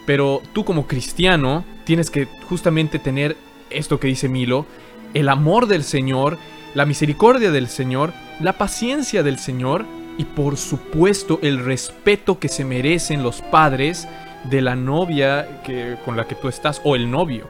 pero 0.06 0.42
tú 0.52 0.64
como 0.64 0.86
cristiano 0.86 1.64
tienes 1.84 2.10
que 2.10 2.26
justamente 2.48 2.98
tener 2.98 3.36
esto 3.70 3.98
que 4.00 4.08
dice 4.08 4.28
Milo, 4.28 4.66
el 5.14 5.28
amor 5.28 5.66
del 5.66 5.84
Señor 5.84 6.38
la 6.76 6.84
misericordia 6.84 7.50
del 7.50 7.68
Señor, 7.68 8.12
la 8.38 8.52
paciencia 8.52 9.22
del 9.22 9.38
Señor 9.38 9.86
y 10.18 10.24
por 10.24 10.58
supuesto 10.58 11.38
el 11.40 11.64
respeto 11.64 12.38
que 12.38 12.50
se 12.50 12.66
merecen 12.66 13.22
los 13.22 13.40
padres 13.40 14.06
de 14.44 14.60
la 14.60 14.76
novia 14.76 15.62
que, 15.64 15.96
con 16.04 16.18
la 16.18 16.26
que 16.26 16.34
tú 16.34 16.48
estás 16.48 16.82
o 16.84 16.94
el 16.94 17.10
novio. 17.10 17.48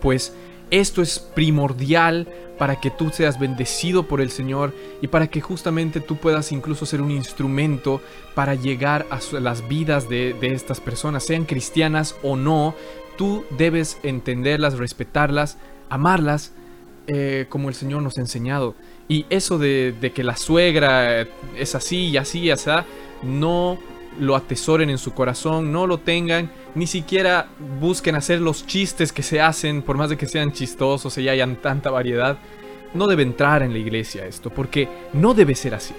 Pues 0.00 0.34
esto 0.80 1.02
es 1.02 1.20
primordial 1.20 2.28
para 2.58 2.80
que 2.80 2.90
tú 2.90 3.10
seas 3.10 3.38
bendecido 3.38 4.08
por 4.08 4.20
el 4.20 4.30
Señor 4.30 4.74
y 5.00 5.08
para 5.08 5.28
que 5.28 5.40
justamente 5.40 6.00
tú 6.00 6.16
puedas 6.16 6.52
incluso 6.52 6.86
ser 6.86 7.00
un 7.00 7.10
instrumento 7.10 8.00
para 8.34 8.54
llegar 8.54 9.06
a 9.10 9.20
las 9.40 9.68
vidas 9.68 10.08
de, 10.08 10.36
estas 10.40 10.80
personas, 10.80 11.24
sean 11.24 11.44
cristianas 11.44 12.16
o 12.22 12.36
no. 12.36 12.74
Tú 13.16 13.44
debes 13.56 13.98
entenderlas, 14.02 14.78
respetarlas, 14.78 15.58
amarlas 15.90 16.52
eh, 17.06 17.46
como 17.48 17.68
el 17.68 17.74
Señor 17.74 18.02
nos 18.02 18.18
ha 18.18 18.22
enseñado. 18.22 18.74
Y 19.08 19.26
eso 19.30 19.58
de, 19.58 20.12
que 20.14 20.24
la 20.24 20.36
suegra 20.36 21.22
es 21.56 21.74
así 21.74 22.08
y 22.08 22.16
así 22.16 22.40
y 22.40 22.50
así, 22.50 22.70
no 23.22 23.78
lo 24.18 24.36
atesoren 24.36 24.90
en 24.90 24.98
su 24.98 25.12
corazón, 25.12 25.72
no 25.72 25.86
lo 25.86 25.98
tengan, 25.98 26.50
ni 26.74 26.86
siquiera 26.86 27.48
busquen 27.80 28.14
hacer 28.16 28.40
los 28.40 28.66
chistes 28.66 29.12
que 29.12 29.22
se 29.22 29.40
hacen, 29.40 29.82
por 29.82 29.96
más 29.96 30.10
de 30.10 30.16
que 30.16 30.26
sean 30.26 30.52
chistosos 30.52 31.16
y 31.18 31.28
hayan 31.28 31.56
tanta 31.56 31.90
variedad. 31.90 32.38
No 32.94 33.06
debe 33.06 33.22
entrar 33.22 33.62
en 33.62 33.72
la 33.72 33.78
iglesia 33.78 34.26
esto, 34.26 34.50
porque 34.50 34.88
no 35.12 35.34
debe 35.34 35.54
ser 35.54 35.74
así. 35.74 35.94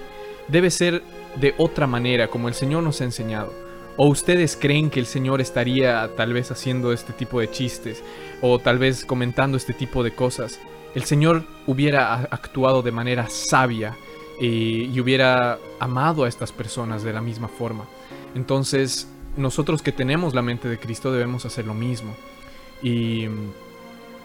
Debe 0.48 0.72
ser 0.72 1.02
de 1.36 1.54
otra 1.58 1.88
manera, 1.88 2.30
como 2.30 2.48
el 2.48 2.54
Señor 2.54 2.84
nos 2.84 3.02
ha 3.02 3.06
enseñado. 3.06 3.54
¿O 3.98 4.08
ustedes 4.08 4.58
creen 4.60 4.90
que 4.90 5.00
el 5.00 5.06
Señor 5.06 5.40
estaría 5.40 6.10
tal 6.16 6.34
vez 6.34 6.52
haciendo 6.52 6.92
este 6.92 7.14
tipo 7.14 7.40
de 7.40 7.50
chistes 7.50 8.04
o 8.42 8.60
tal 8.60 8.78
vez 8.78 9.06
comentando 9.06 9.56
este 9.56 9.74
tipo 9.74 10.04
de 10.04 10.14
cosas? 10.14 10.60
El 10.94 11.04
Señor 11.04 11.46
hubiera 11.66 12.16
actuado 12.16 12.82
de 12.82 12.92
manera 12.92 13.30
sabia 13.30 13.96
y, 14.40 14.86
y 14.94 15.00
hubiera 15.00 15.60
amado 15.80 16.26
a 16.26 16.28
estas 16.28 16.52
personas 16.52 17.04
de 17.04 17.14
la 17.14 17.22
misma 17.22 17.48
forma. 17.48 17.86
Entonces, 18.36 19.08
nosotros 19.38 19.82
que 19.82 19.92
tenemos 19.92 20.36
la 20.36 20.42
mente 20.42 20.68
de 20.68 20.78
Cristo 20.78 21.12
debemos 21.12 21.46
hacer 21.46 21.66
lo 21.66 21.74
mismo. 21.74 22.16
Y, 22.84 23.28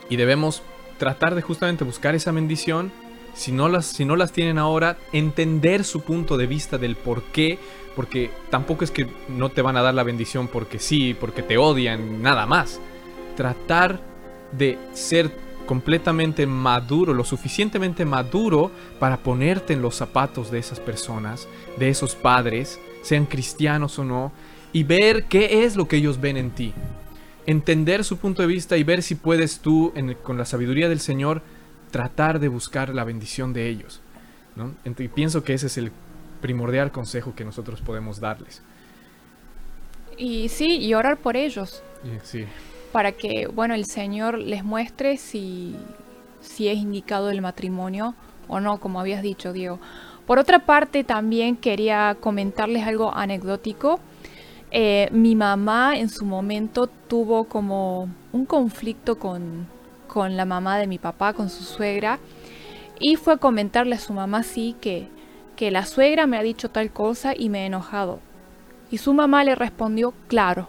y 0.08 0.16
debemos 0.16 0.62
tratar 0.98 1.34
de 1.34 1.42
justamente 1.42 1.84
buscar 1.84 2.14
esa 2.14 2.32
bendición. 2.32 2.92
Si 3.34 3.52
no, 3.52 3.68
las, 3.68 3.86
si 3.86 4.04
no 4.04 4.16
las 4.16 4.32
tienen 4.32 4.58
ahora, 4.58 4.98
entender 5.12 5.84
su 5.84 6.02
punto 6.02 6.36
de 6.36 6.46
vista 6.46 6.76
del 6.76 6.96
por 6.96 7.22
qué. 7.22 7.58
Porque 7.96 8.30
tampoco 8.50 8.84
es 8.84 8.90
que 8.90 9.08
no 9.28 9.48
te 9.48 9.62
van 9.62 9.76
a 9.76 9.82
dar 9.82 9.94
la 9.94 10.02
bendición 10.02 10.48
porque 10.48 10.78
sí, 10.78 11.14
porque 11.18 11.42
te 11.42 11.56
odian, 11.56 12.22
nada 12.22 12.46
más. 12.46 12.80
Tratar 13.36 14.00
de 14.52 14.78
ser 14.92 15.30
completamente 15.66 16.46
maduro, 16.46 17.14
lo 17.14 17.24
suficientemente 17.24 18.04
maduro 18.04 18.72
para 18.98 19.18
ponerte 19.18 19.72
en 19.74 19.82
los 19.82 19.94
zapatos 19.94 20.50
de 20.50 20.58
esas 20.58 20.80
personas, 20.80 21.46
de 21.78 21.88
esos 21.88 22.16
padres, 22.16 22.80
sean 23.02 23.26
cristianos 23.26 23.98
o 23.98 24.04
no, 24.04 24.32
y 24.72 24.84
ver 24.84 25.24
qué 25.24 25.64
es 25.64 25.76
lo 25.76 25.88
que 25.88 25.96
ellos 25.96 26.20
ven 26.20 26.36
en 26.36 26.50
ti. 26.50 26.72
Entender 27.46 28.04
su 28.04 28.18
punto 28.18 28.42
de 28.42 28.48
vista 28.48 28.76
y 28.76 28.84
ver 28.84 29.02
si 29.02 29.14
puedes 29.14 29.60
tú, 29.60 29.92
con 30.22 30.38
la 30.38 30.44
sabiduría 30.44 30.88
del 30.88 31.00
Señor, 31.00 31.42
tratar 31.90 32.38
de 32.38 32.48
buscar 32.48 32.94
la 32.94 33.04
bendición 33.04 33.52
de 33.52 33.68
ellos. 33.68 34.00
¿no? 34.56 34.74
pienso 35.14 35.42
que 35.42 35.54
ese 35.54 35.66
es 35.66 35.78
el 35.78 35.92
primordial 36.40 36.92
consejo 36.92 37.34
que 37.34 37.44
nosotros 37.44 37.80
podemos 37.80 38.20
darles. 38.20 38.62
Y 40.16 40.48
sí, 40.48 40.78
y 40.78 40.94
orar 40.94 41.16
por 41.16 41.36
ellos. 41.36 41.82
Sí. 42.22 42.44
Para 42.92 43.12
que, 43.12 43.46
bueno, 43.46 43.74
el 43.74 43.86
Señor 43.86 44.38
les 44.38 44.64
muestre 44.64 45.16
si, 45.16 45.76
si 46.40 46.68
es 46.68 46.76
indicado 46.76 47.30
el 47.30 47.40
matrimonio 47.40 48.14
o 48.48 48.60
no, 48.60 48.78
como 48.78 49.00
habías 49.00 49.22
dicho, 49.22 49.52
Diego. 49.52 49.78
Por 50.30 50.38
otra 50.38 50.60
parte, 50.60 51.02
también 51.02 51.56
quería 51.56 52.16
comentarles 52.20 52.86
algo 52.86 53.12
anecdótico. 53.12 53.98
Eh, 54.70 55.08
mi 55.10 55.34
mamá 55.34 55.98
en 55.98 56.08
su 56.08 56.24
momento 56.24 56.86
tuvo 56.86 57.48
como 57.48 58.08
un 58.30 58.46
conflicto 58.46 59.18
con, 59.18 59.66
con 60.06 60.36
la 60.36 60.44
mamá 60.44 60.78
de 60.78 60.86
mi 60.86 60.98
papá, 60.98 61.32
con 61.32 61.50
su 61.50 61.64
suegra, 61.64 62.20
y 63.00 63.16
fue 63.16 63.32
a 63.32 63.38
comentarle 63.38 63.96
a 63.96 63.98
su 63.98 64.12
mamá 64.12 64.44
sí 64.44 64.76
que, 64.80 65.08
que 65.56 65.72
la 65.72 65.84
suegra 65.84 66.28
me 66.28 66.36
ha 66.36 66.44
dicho 66.44 66.70
tal 66.70 66.92
cosa 66.92 67.32
y 67.36 67.48
me 67.48 67.62
he 67.62 67.66
enojado. 67.66 68.20
Y 68.92 68.98
su 68.98 69.12
mamá 69.12 69.42
le 69.42 69.56
respondió, 69.56 70.14
claro, 70.28 70.68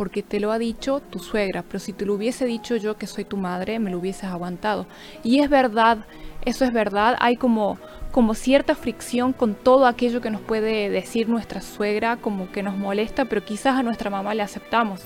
porque 0.00 0.22
te 0.22 0.40
lo 0.40 0.50
ha 0.50 0.58
dicho 0.58 1.02
tu 1.10 1.18
suegra, 1.18 1.62
pero 1.62 1.78
si 1.78 1.92
te 1.92 2.06
lo 2.06 2.14
hubiese 2.14 2.46
dicho 2.46 2.74
yo 2.76 2.96
que 2.96 3.06
soy 3.06 3.26
tu 3.26 3.36
madre, 3.36 3.78
me 3.78 3.90
lo 3.90 3.98
hubieses 3.98 4.24
aguantado. 4.24 4.86
Y 5.22 5.40
es 5.40 5.50
verdad, 5.50 6.06
eso 6.46 6.64
es 6.64 6.72
verdad, 6.72 7.18
hay 7.20 7.36
como 7.36 7.78
como 8.10 8.32
cierta 8.32 8.74
fricción 8.74 9.34
con 9.34 9.54
todo 9.54 9.84
aquello 9.84 10.22
que 10.22 10.30
nos 10.30 10.40
puede 10.40 10.88
decir 10.88 11.28
nuestra 11.28 11.60
suegra, 11.60 12.16
como 12.16 12.50
que 12.50 12.62
nos 12.62 12.78
molesta, 12.78 13.26
pero 13.26 13.44
quizás 13.44 13.78
a 13.78 13.82
nuestra 13.82 14.08
mamá 14.08 14.32
le 14.32 14.40
aceptamos. 14.40 15.02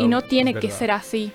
y 0.00 0.08
no 0.08 0.22
tiene 0.22 0.54
que 0.54 0.70
ser 0.70 0.90
así. 0.90 1.30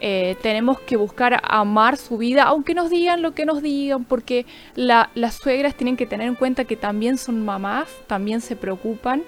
Eh, 0.00 0.34
tenemos 0.40 0.80
que 0.80 0.96
buscar 0.96 1.38
amar 1.42 1.98
su 1.98 2.16
vida, 2.16 2.44
aunque 2.44 2.72
nos 2.72 2.88
digan 2.88 3.20
lo 3.20 3.32
que 3.32 3.44
nos 3.44 3.60
digan, 3.60 4.06
porque 4.06 4.46
las 4.76 5.34
suegras 5.34 5.74
tienen 5.74 5.98
que 5.98 6.06
tener 6.06 6.26
en 6.26 6.36
cuenta 6.36 6.64
que 6.64 6.76
también 6.76 7.18
son 7.18 7.44
mamás, 7.44 7.86
también 8.06 8.40
se 8.40 8.56
preocupan 8.56 9.24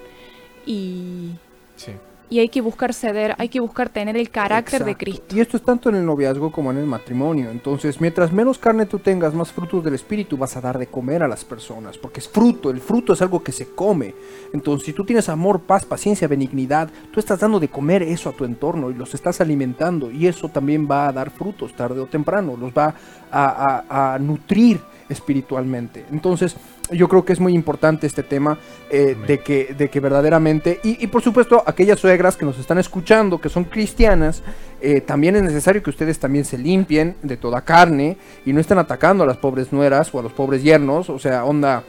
y, 0.65 1.33
sí 1.75 1.91
y 2.31 2.39
hay 2.39 2.47
que 2.47 2.61
buscar 2.61 2.93
ceder, 2.93 3.35
hay 3.37 3.49
que 3.49 3.59
buscar 3.59 3.89
tener 3.89 4.15
el 4.15 4.29
carácter 4.29 4.85
de 4.85 4.95
Cristo. 4.95 5.35
Y 5.35 5.41
esto 5.41 5.57
es 5.57 5.63
tanto 5.63 5.89
en 5.89 5.95
el 5.95 6.05
noviazgo 6.05 6.49
como 6.49 6.71
en 6.71 6.77
el 6.77 6.85
matrimonio. 6.85 7.51
Entonces, 7.51 7.99
mientras 7.99 8.31
menos 8.31 8.57
carne 8.57 8.85
tú 8.85 8.99
tengas, 8.99 9.33
más 9.33 9.51
frutos 9.51 9.83
del 9.83 9.95
Espíritu 9.95 10.37
vas 10.37 10.55
a 10.55 10.61
dar 10.61 10.79
de 10.79 10.87
comer 10.87 11.23
a 11.23 11.27
las 11.27 11.43
personas, 11.43 11.97
porque 11.97 12.21
es 12.21 12.29
fruto, 12.29 12.69
el 12.69 12.79
fruto 12.79 13.11
es 13.11 13.21
algo 13.21 13.43
que 13.43 13.51
se 13.51 13.75
come. 13.75 14.15
Entonces, 14.53 14.85
si 14.85 14.93
tú 14.93 15.03
tienes 15.03 15.27
amor, 15.27 15.59
paz, 15.63 15.83
paciencia, 15.83 16.29
benignidad, 16.29 16.89
tú 17.11 17.19
estás 17.19 17.41
dando 17.41 17.59
de 17.59 17.67
comer 17.67 18.01
eso 18.01 18.29
a 18.29 18.31
tu 18.31 18.45
entorno 18.45 18.89
y 18.89 18.93
los 18.93 19.13
estás 19.13 19.41
alimentando 19.41 20.09
y 20.09 20.27
eso 20.27 20.47
también 20.47 20.87
va 20.89 21.09
a 21.09 21.11
dar 21.11 21.31
frutos 21.31 21.75
tarde 21.75 21.99
o 21.99 22.05
temprano, 22.05 22.55
los 22.55 22.71
va 22.71 22.95
a, 23.29 24.13
a 24.13 24.19
nutrir 24.19 24.79
espiritualmente. 25.09 26.05
Entonces, 26.11 26.55
yo 26.91 27.07
creo 27.07 27.25
que 27.25 27.33
es 27.33 27.39
muy 27.39 27.53
importante 27.53 28.07
este 28.07 28.23
tema 28.23 28.57
eh, 28.89 29.15
de, 29.27 29.39
que, 29.39 29.73
de 29.77 29.89
que 29.89 29.99
verdaderamente, 29.99 30.79
y, 30.83 31.07
por 31.07 31.21
supuesto 31.21 31.63
aquellas 31.65 31.99
suegras 31.99 32.37
que 32.37 32.45
nos 32.45 32.59
están 32.59 32.77
escuchando, 32.77 33.39
que 33.39 33.49
son 33.49 33.65
cristianas, 33.65 34.43
eh, 34.81 35.01
también 35.01 35.35
es 35.35 35.43
necesario 35.43 35.81
que 35.81 35.89
ustedes 35.89 36.19
también 36.19 36.45
se 36.45 36.57
limpien 36.57 37.15
de 37.21 37.37
toda 37.37 37.61
carne 37.61 38.17
y 38.45 38.53
no 38.53 38.59
estén 38.59 38.77
atacando 38.77 39.23
a 39.23 39.27
las 39.27 39.37
pobres 39.37 39.71
nueras 39.71 40.13
o 40.13 40.19
a 40.19 40.23
los 40.23 40.33
pobres 40.33 40.63
yernos, 40.63 41.09
o 41.09 41.19
sea, 41.19 41.45
onda... 41.45 41.83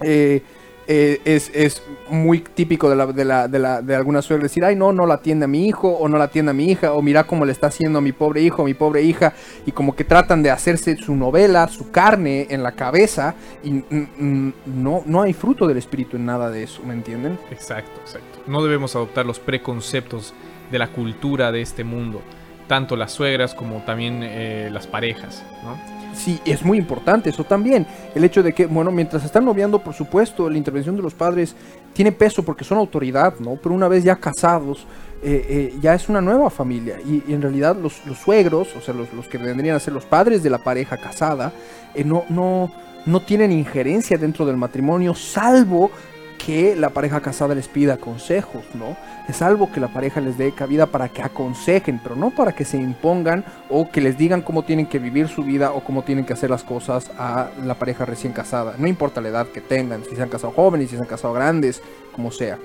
Eh, 0.00 0.42
eh, 0.90 1.20
es, 1.26 1.50
es, 1.54 1.82
muy 2.08 2.40
típico 2.40 2.88
de, 2.88 2.96
la, 2.96 3.06
de, 3.06 3.24
la, 3.26 3.46
de, 3.46 3.58
la, 3.58 3.82
de 3.82 3.94
alguna 3.94 4.22
suegra 4.22 4.44
decir, 4.44 4.64
ay, 4.64 4.74
no, 4.74 4.94
no 4.94 5.04
la 5.04 5.14
atiende 5.14 5.44
a 5.44 5.48
mi 5.48 5.66
hijo, 5.66 5.90
o 5.90 6.08
no 6.08 6.16
la 6.16 6.24
atiende 6.24 6.52
a 6.52 6.54
mi 6.54 6.70
hija, 6.70 6.94
o 6.94 7.02
mira 7.02 7.24
cómo 7.24 7.44
le 7.44 7.52
está 7.52 7.66
haciendo 7.66 7.98
a 7.98 8.02
mi 8.02 8.12
pobre 8.12 8.40
hijo, 8.40 8.62
a 8.62 8.64
mi 8.64 8.72
pobre 8.72 9.02
hija, 9.02 9.34
y 9.66 9.72
como 9.72 9.94
que 9.94 10.04
tratan 10.04 10.42
de 10.42 10.50
hacerse 10.50 10.96
su 10.96 11.14
novela, 11.14 11.68
su 11.68 11.90
carne 11.90 12.46
en 12.48 12.62
la 12.62 12.72
cabeza, 12.72 13.34
y 13.62 13.84
no, 13.90 15.02
no 15.04 15.20
hay 15.20 15.34
fruto 15.34 15.66
del 15.66 15.76
espíritu 15.76 16.16
en 16.16 16.24
nada 16.24 16.50
de 16.50 16.62
eso, 16.62 16.82
¿me 16.82 16.94
entienden? 16.94 17.38
Exacto, 17.50 18.00
exacto. 18.00 18.40
No 18.46 18.62
debemos 18.62 18.96
adoptar 18.96 19.26
los 19.26 19.38
preconceptos 19.38 20.32
de 20.70 20.78
la 20.78 20.88
cultura 20.88 21.52
de 21.52 21.60
este 21.60 21.84
mundo, 21.84 22.22
tanto 22.66 22.96
las 22.96 23.12
suegras 23.12 23.54
como 23.54 23.82
también 23.84 24.20
eh, 24.22 24.70
las 24.72 24.86
parejas, 24.86 25.44
¿no? 25.62 25.97
Sí, 26.18 26.40
es 26.44 26.64
muy 26.64 26.78
importante 26.78 27.30
eso 27.30 27.44
también. 27.44 27.86
El 28.14 28.24
hecho 28.24 28.42
de 28.42 28.52
que, 28.52 28.66
bueno, 28.66 28.90
mientras 28.90 29.24
están 29.24 29.44
noviando, 29.44 29.78
por 29.78 29.94
supuesto, 29.94 30.50
la 30.50 30.58
intervención 30.58 30.96
de 30.96 31.02
los 31.02 31.14
padres 31.14 31.54
tiene 31.92 32.12
peso 32.12 32.42
porque 32.42 32.64
son 32.64 32.78
autoridad, 32.78 33.34
¿no? 33.38 33.56
Pero 33.56 33.74
una 33.74 33.88
vez 33.88 34.04
ya 34.04 34.16
casados, 34.16 34.86
eh, 35.22 35.46
eh, 35.48 35.78
ya 35.80 35.94
es 35.94 36.08
una 36.08 36.20
nueva 36.20 36.50
familia. 36.50 36.96
Y, 37.04 37.32
en 37.32 37.42
realidad 37.42 37.76
los, 37.76 37.94
suegros, 38.22 38.68
o 38.76 38.80
sea, 38.80 38.94
los, 38.94 39.28
que 39.28 39.38
vendrían 39.38 39.76
a 39.76 39.80
ser 39.80 39.94
los 39.94 40.04
padres 40.04 40.42
de 40.42 40.50
la 40.50 40.58
pareja 40.58 40.96
casada, 40.96 41.52
eh, 41.94 42.04
no, 42.04 42.24
no, 42.28 42.70
no 43.06 43.20
tienen 43.20 43.50
injerencia 43.50 44.18
dentro 44.18 44.46
del 44.46 44.56
matrimonio, 44.56 45.14
salvo 45.14 45.90
que 46.38 46.76
la 46.76 46.90
pareja 46.90 47.20
casada 47.20 47.54
les 47.54 47.68
pida 47.68 47.98
consejos, 47.98 48.64
¿no? 48.74 48.96
Es 49.28 49.42
algo 49.42 49.70
que 49.70 49.80
la 49.80 49.88
pareja 49.88 50.20
les 50.20 50.38
dé 50.38 50.52
cabida 50.52 50.86
para 50.86 51.08
que 51.08 51.22
aconsejen, 51.22 52.00
pero 52.02 52.16
no 52.16 52.30
para 52.30 52.52
que 52.52 52.64
se 52.64 52.78
impongan 52.78 53.44
o 53.68 53.90
que 53.90 54.00
les 54.00 54.16
digan 54.16 54.40
cómo 54.40 54.62
tienen 54.62 54.86
que 54.86 54.98
vivir 54.98 55.28
su 55.28 55.42
vida 55.42 55.72
o 55.72 55.84
cómo 55.84 56.02
tienen 56.02 56.24
que 56.24 56.32
hacer 56.32 56.48
las 56.48 56.64
cosas 56.64 57.10
a 57.18 57.50
la 57.64 57.74
pareja 57.74 58.06
recién 58.06 58.32
casada. 58.32 58.74
No 58.78 58.86
importa 58.86 59.20
la 59.20 59.28
edad 59.28 59.48
que 59.48 59.60
tengan, 59.60 60.04
si 60.04 60.16
se 60.16 60.22
han 60.22 60.30
casado 60.30 60.52
jóvenes, 60.52 60.88
si 60.88 60.96
se 60.96 61.02
han 61.02 61.08
casado 61.08 61.34
grandes, 61.34 61.82
como 62.14 62.30
sea. 62.30 62.56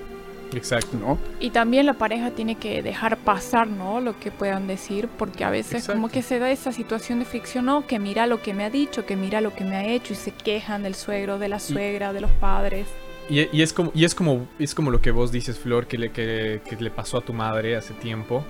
Exacto. 0.54 0.96
¿no? 0.96 1.18
Y 1.40 1.50
también 1.50 1.86
la 1.86 1.94
pareja 1.94 2.30
tiene 2.30 2.54
que 2.54 2.82
dejar 2.82 3.16
pasar, 3.18 3.66
¿no? 3.66 4.00
Lo 4.00 4.18
que 4.18 4.30
puedan 4.30 4.66
decir, 4.66 5.08
porque 5.08 5.44
a 5.44 5.50
veces 5.50 5.86
como 5.86 6.08
que 6.08 6.22
se 6.22 6.38
da 6.38 6.50
esa 6.50 6.72
situación 6.72 7.18
de 7.18 7.24
fricción, 7.24 7.66
¿no? 7.66 7.86
Que 7.86 7.98
mira 7.98 8.26
lo 8.26 8.40
que 8.40 8.54
me 8.54 8.64
ha 8.64 8.70
dicho, 8.70 9.04
que 9.04 9.16
mira 9.16 9.40
lo 9.40 9.52
que 9.52 9.64
me 9.64 9.76
ha 9.76 9.84
hecho 9.84 10.12
y 10.12 10.16
se 10.16 10.30
quejan 10.30 10.82
del 10.82 10.94
suegro, 10.94 11.38
de 11.38 11.48
la 11.48 11.58
suegra, 11.58 12.12
de 12.12 12.20
los 12.20 12.30
padres. 12.30 12.86
Y, 13.28 13.62
es 13.62 13.72
como, 13.72 13.90
y 13.94 14.04
es 14.04 14.14
como 14.14 14.46
es 14.58 14.74
como 14.74 14.90
lo 14.90 15.00
que 15.00 15.10
vos 15.10 15.32
dices, 15.32 15.58
Flor, 15.58 15.86
que 15.86 15.96
le, 15.96 16.10
que, 16.10 16.60
le 16.78 16.90
pasó 16.90 17.18
a 17.18 17.20
tu 17.22 17.32
madre 17.32 17.76
hace 17.76 17.94
tiempo. 17.94 18.44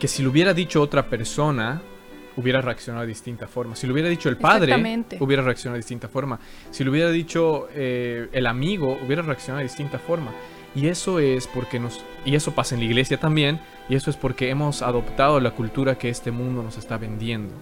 Que 0.00 0.08
si 0.08 0.22
lo 0.22 0.30
hubiera 0.30 0.52
dicho 0.52 0.82
otra 0.82 1.08
persona, 1.08 1.80
hubiera 2.36 2.60
reaccionado 2.60 3.02
de 3.02 3.08
distinta 3.08 3.46
forma. 3.46 3.76
Si 3.76 3.86
lo 3.86 3.92
hubiera 3.92 4.08
dicho 4.08 4.28
el 4.28 4.36
padre, 4.36 4.74
hubiera 5.20 5.42
reaccionado 5.42 5.74
de 5.74 5.80
distinta 5.80 6.08
forma. 6.08 6.40
Si 6.70 6.82
lo 6.82 6.90
hubiera 6.90 7.10
dicho 7.10 7.68
eh, 7.72 8.28
el 8.32 8.46
amigo, 8.46 8.98
hubiera 9.04 9.22
reaccionado 9.22 9.58
de 9.58 9.64
distinta 9.64 9.98
forma. 9.98 10.32
Y 10.74 10.88
eso 10.88 11.18
es 11.20 11.46
porque 11.46 11.78
nos. 11.78 12.02
Y 12.24 12.34
eso 12.34 12.52
pasa 12.52 12.74
en 12.74 12.80
la 12.80 12.86
iglesia 12.86 13.18
también. 13.18 13.60
Y 13.88 13.94
eso 13.94 14.10
es 14.10 14.16
porque 14.16 14.50
hemos 14.50 14.82
adoptado 14.82 15.38
la 15.40 15.52
cultura 15.52 15.98
que 15.98 16.08
este 16.08 16.30
mundo 16.30 16.62
nos 16.62 16.78
está 16.78 16.96
vendiendo 16.96 17.54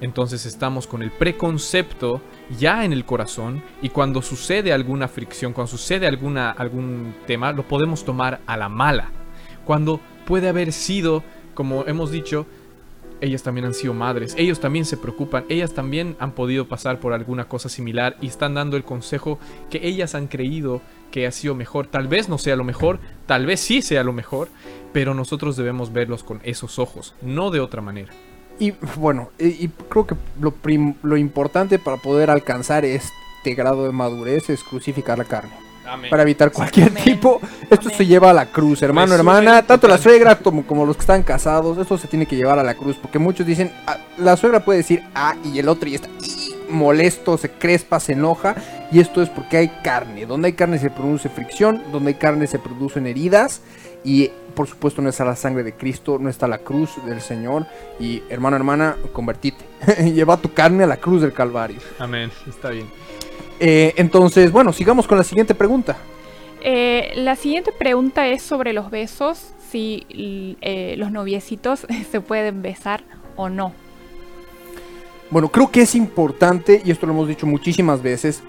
entonces 0.00 0.46
estamos 0.46 0.86
con 0.86 1.02
el 1.02 1.10
preconcepto 1.10 2.20
ya 2.58 2.84
en 2.84 2.92
el 2.92 3.04
corazón 3.04 3.62
y 3.82 3.88
cuando 3.88 4.22
sucede 4.22 4.72
alguna 4.72 5.08
fricción, 5.08 5.52
cuando 5.52 5.70
sucede 5.70 6.06
alguna, 6.06 6.50
algún 6.50 7.14
tema, 7.26 7.52
lo 7.52 7.66
podemos 7.66 8.04
tomar 8.04 8.40
a 8.46 8.56
la 8.56 8.68
mala. 8.68 9.10
Cuando 9.64 10.00
puede 10.26 10.48
haber 10.48 10.72
sido, 10.72 11.22
como 11.54 11.84
hemos 11.86 12.10
dicho, 12.10 12.46
ellas 13.20 13.42
también 13.42 13.66
han 13.66 13.74
sido 13.74 13.94
madres, 13.94 14.34
ellos 14.38 14.60
también 14.60 14.84
se 14.84 14.96
preocupan, 14.96 15.44
ellas 15.48 15.74
también 15.74 16.16
han 16.20 16.32
podido 16.32 16.68
pasar 16.68 17.00
por 17.00 17.12
alguna 17.12 17.48
cosa 17.48 17.68
similar 17.68 18.16
y 18.20 18.28
están 18.28 18.54
dando 18.54 18.76
el 18.76 18.84
consejo 18.84 19.38
que 19.70 19.86
ellas 19.86 20.14
han 20.14 20.28
creído 20.28 20.80
que 21.10 21.26
ha 21.26 21.32
sido 21.32 21.54
mejor. 21.54 21.86
Tal 21.86 22.06
vez 22.06 22.28
no 22.28 22.38
sea 22.38 22.54
lo 22.54 22.64
mejor, 22.64 23.00
tal 23.26 23.46
vez 23.46 23.60
sí 23.60 23.82
sea 23.82 24.04
lo 24.04 24.12
mejor, 24.12 24.48
pero 24.92 25.14
nosotros 25.14 25.56
debemos 25.56 25.92
verlos 25.92 26.22
con 26.22 26.40
esos 26.44 26.78
ojos, 26.78 27.14
no 27.20 27.50
de 27.50 27.60
otra 27.60 27.82
manera. 27.82 28.12
Y 28.58 28.72
bueno, 28.96 29.30
y, 29.38 29.68
creo 29.68 30.06
que 30.06 30.16
lo, 30.40 31.16
importante 31.16 31.78
para 31.78 31.96
poder 31.96 32.30
alcanzar 32.30 32.84
este 32.84 33.54
grado 33.54 33.84
de 33.84 33.92
madurez 33.92 34.50
es 34.50 34.62
crucificar 34.64 35.18
la 35.18 35.24
carne. 35.24 35.52
Amén. 35.86 36.10
para 36.10 36.22
evitar 36.22 36.52
cualquier 36.52 36.88
Amén. 36.88 37.02
tipo. 37.02 37.40
Esto 37.62 37.86
Amén. 37.86 37.96
se 37.96 38.04
lleva 38.04 38.28
a 38.28 38.34
la 38.34 38.46
cruz, 38.46 38.82
hermano, 38.82 39.14
hermana, 39.14 39.62
tanto 39.62 39.88
la 39.88 39.96
suegra 39.96 40.38
como, 40.38 40.66
como 40.66 40.84
los 40.84 40.96
que 40.96 41.00
están 41.00 41.22
casados, 41.22 41.78
esto 41.78 41.96
se 41.96 42.08
tiene 42.08 42.26
que 42.26 42.36
llevar 42.36 42.58
a 42.58 42.62
la 42.62 42.74
cruz, 42.74 42.96
porque 43.00 43.18
muchos 43.18 43.46
dicen, 43.46 43.72
ah, 43.86 43.96
la 44.18 44.36
suegra 44.36 44.62
puede 44.62 44.80
decir 44.80 45.02
ah 45.14 45.34
y 45.44 45.58
el 45.58 45.66
otro 45.66 45.88
y 45.88 45.94
está 45.94 46.08
molesto, 46.68 47.38
se 47.38 47.50
crespa, 47.50 48.00
se 48.00 48.12
enoja, 48.12 48.54
y 48.92 49.00
esto 49.00 49.22
es 49.22 49.28
porque 49.28 49.56
hay 49.56 49.68
carne. 49.82 50.26
Donde 50.26 50.48
hay 50.48 50.52
carne 50.52 50.78
se 50.78 50.90
produce 50.90 51.28
fricción, 51.28 51.82
donde 51.92 52.10
hay 52.10 52.14
carne 52.14 52.46
se 52.46 52.58
producen 52.58 53.06
heridas, 53.06 53.62
y 54.04 54.30
por 54.58 54.66
supuesto 54.66 55.00
no 55.00 55.08
está 55.08 55.24
la 55.24 55.36
sangre 55.36 55.62
de 55.62 55.72
Cristo, 55.72 56.18
no 56.18 56.28
está 56.28 56.48
la 56.48 56.58
cruz 56.58 56.90
del 57.06 57.20
Señor, 57.20 57.64
y 58.00 58.24
hermano, 58.28 58.56
hermana, 58.56 58.96
convertite, 59.12 59.64
lleva 60.12 60.36
tu 60.36 60.52
carne 60.52 60.82
a 60.82 60.88
la 60.88 60.96
cruz 60.96 61.22
del 61.22 61.32
Calvario. 61.32 61.78
Amén. 62.00 62.32
Está 62.44 62.70
bien. 62.70 62.88
Eh, 63.60 63.94
entonces, 63.96 64.50
bueno, 64.50 64.72
sigamos 64.72 65.06
con 65.06 65.16
la 65.16 65.22
siguiente 65.22 65.54
pregunta. 65.54 65.96
Eh, 66.60 67.12
la 67.14 67.36
siguiente 67.36 67.70
pregunta 67.70 68.26
es 68.26 68.42
sobre 68.42 68.72
los 68.72 68.90
besos, 68.90 69.52
si 69.70 70.04
eh, 70.60 70.96
los 70.98 71.12
noviecitos 71.12 71.86
se 72.10 72.20
pueden 72.20 72.60
besar 72.60 73.04
o 73.36 73.48
no. 73.48 73.72
Bueno, 75.30 75.50
creo 75.50 75.70
que 75.70 75.82
es 75.82 75.94
importante, 75.94 76.82
y 76.84 76.90
esto 76.90 77.06
lo 77.06 77.12
hemos 77.12 77.28
dicho 77.28 77.46
muchísimas 77.46 78.02
veces, 78.02 78.42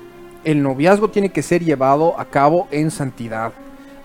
el 0.44 0.64
noviazgo 0.64 1.12
tiene 1.12 1.30
que 1.30 1.44
ser 1.44 1.64
llevado 1.64 2.20
a 2.20 2.26
cabo 2.26 2.68
en 2.72 2.90
santidad. 2.90 3.54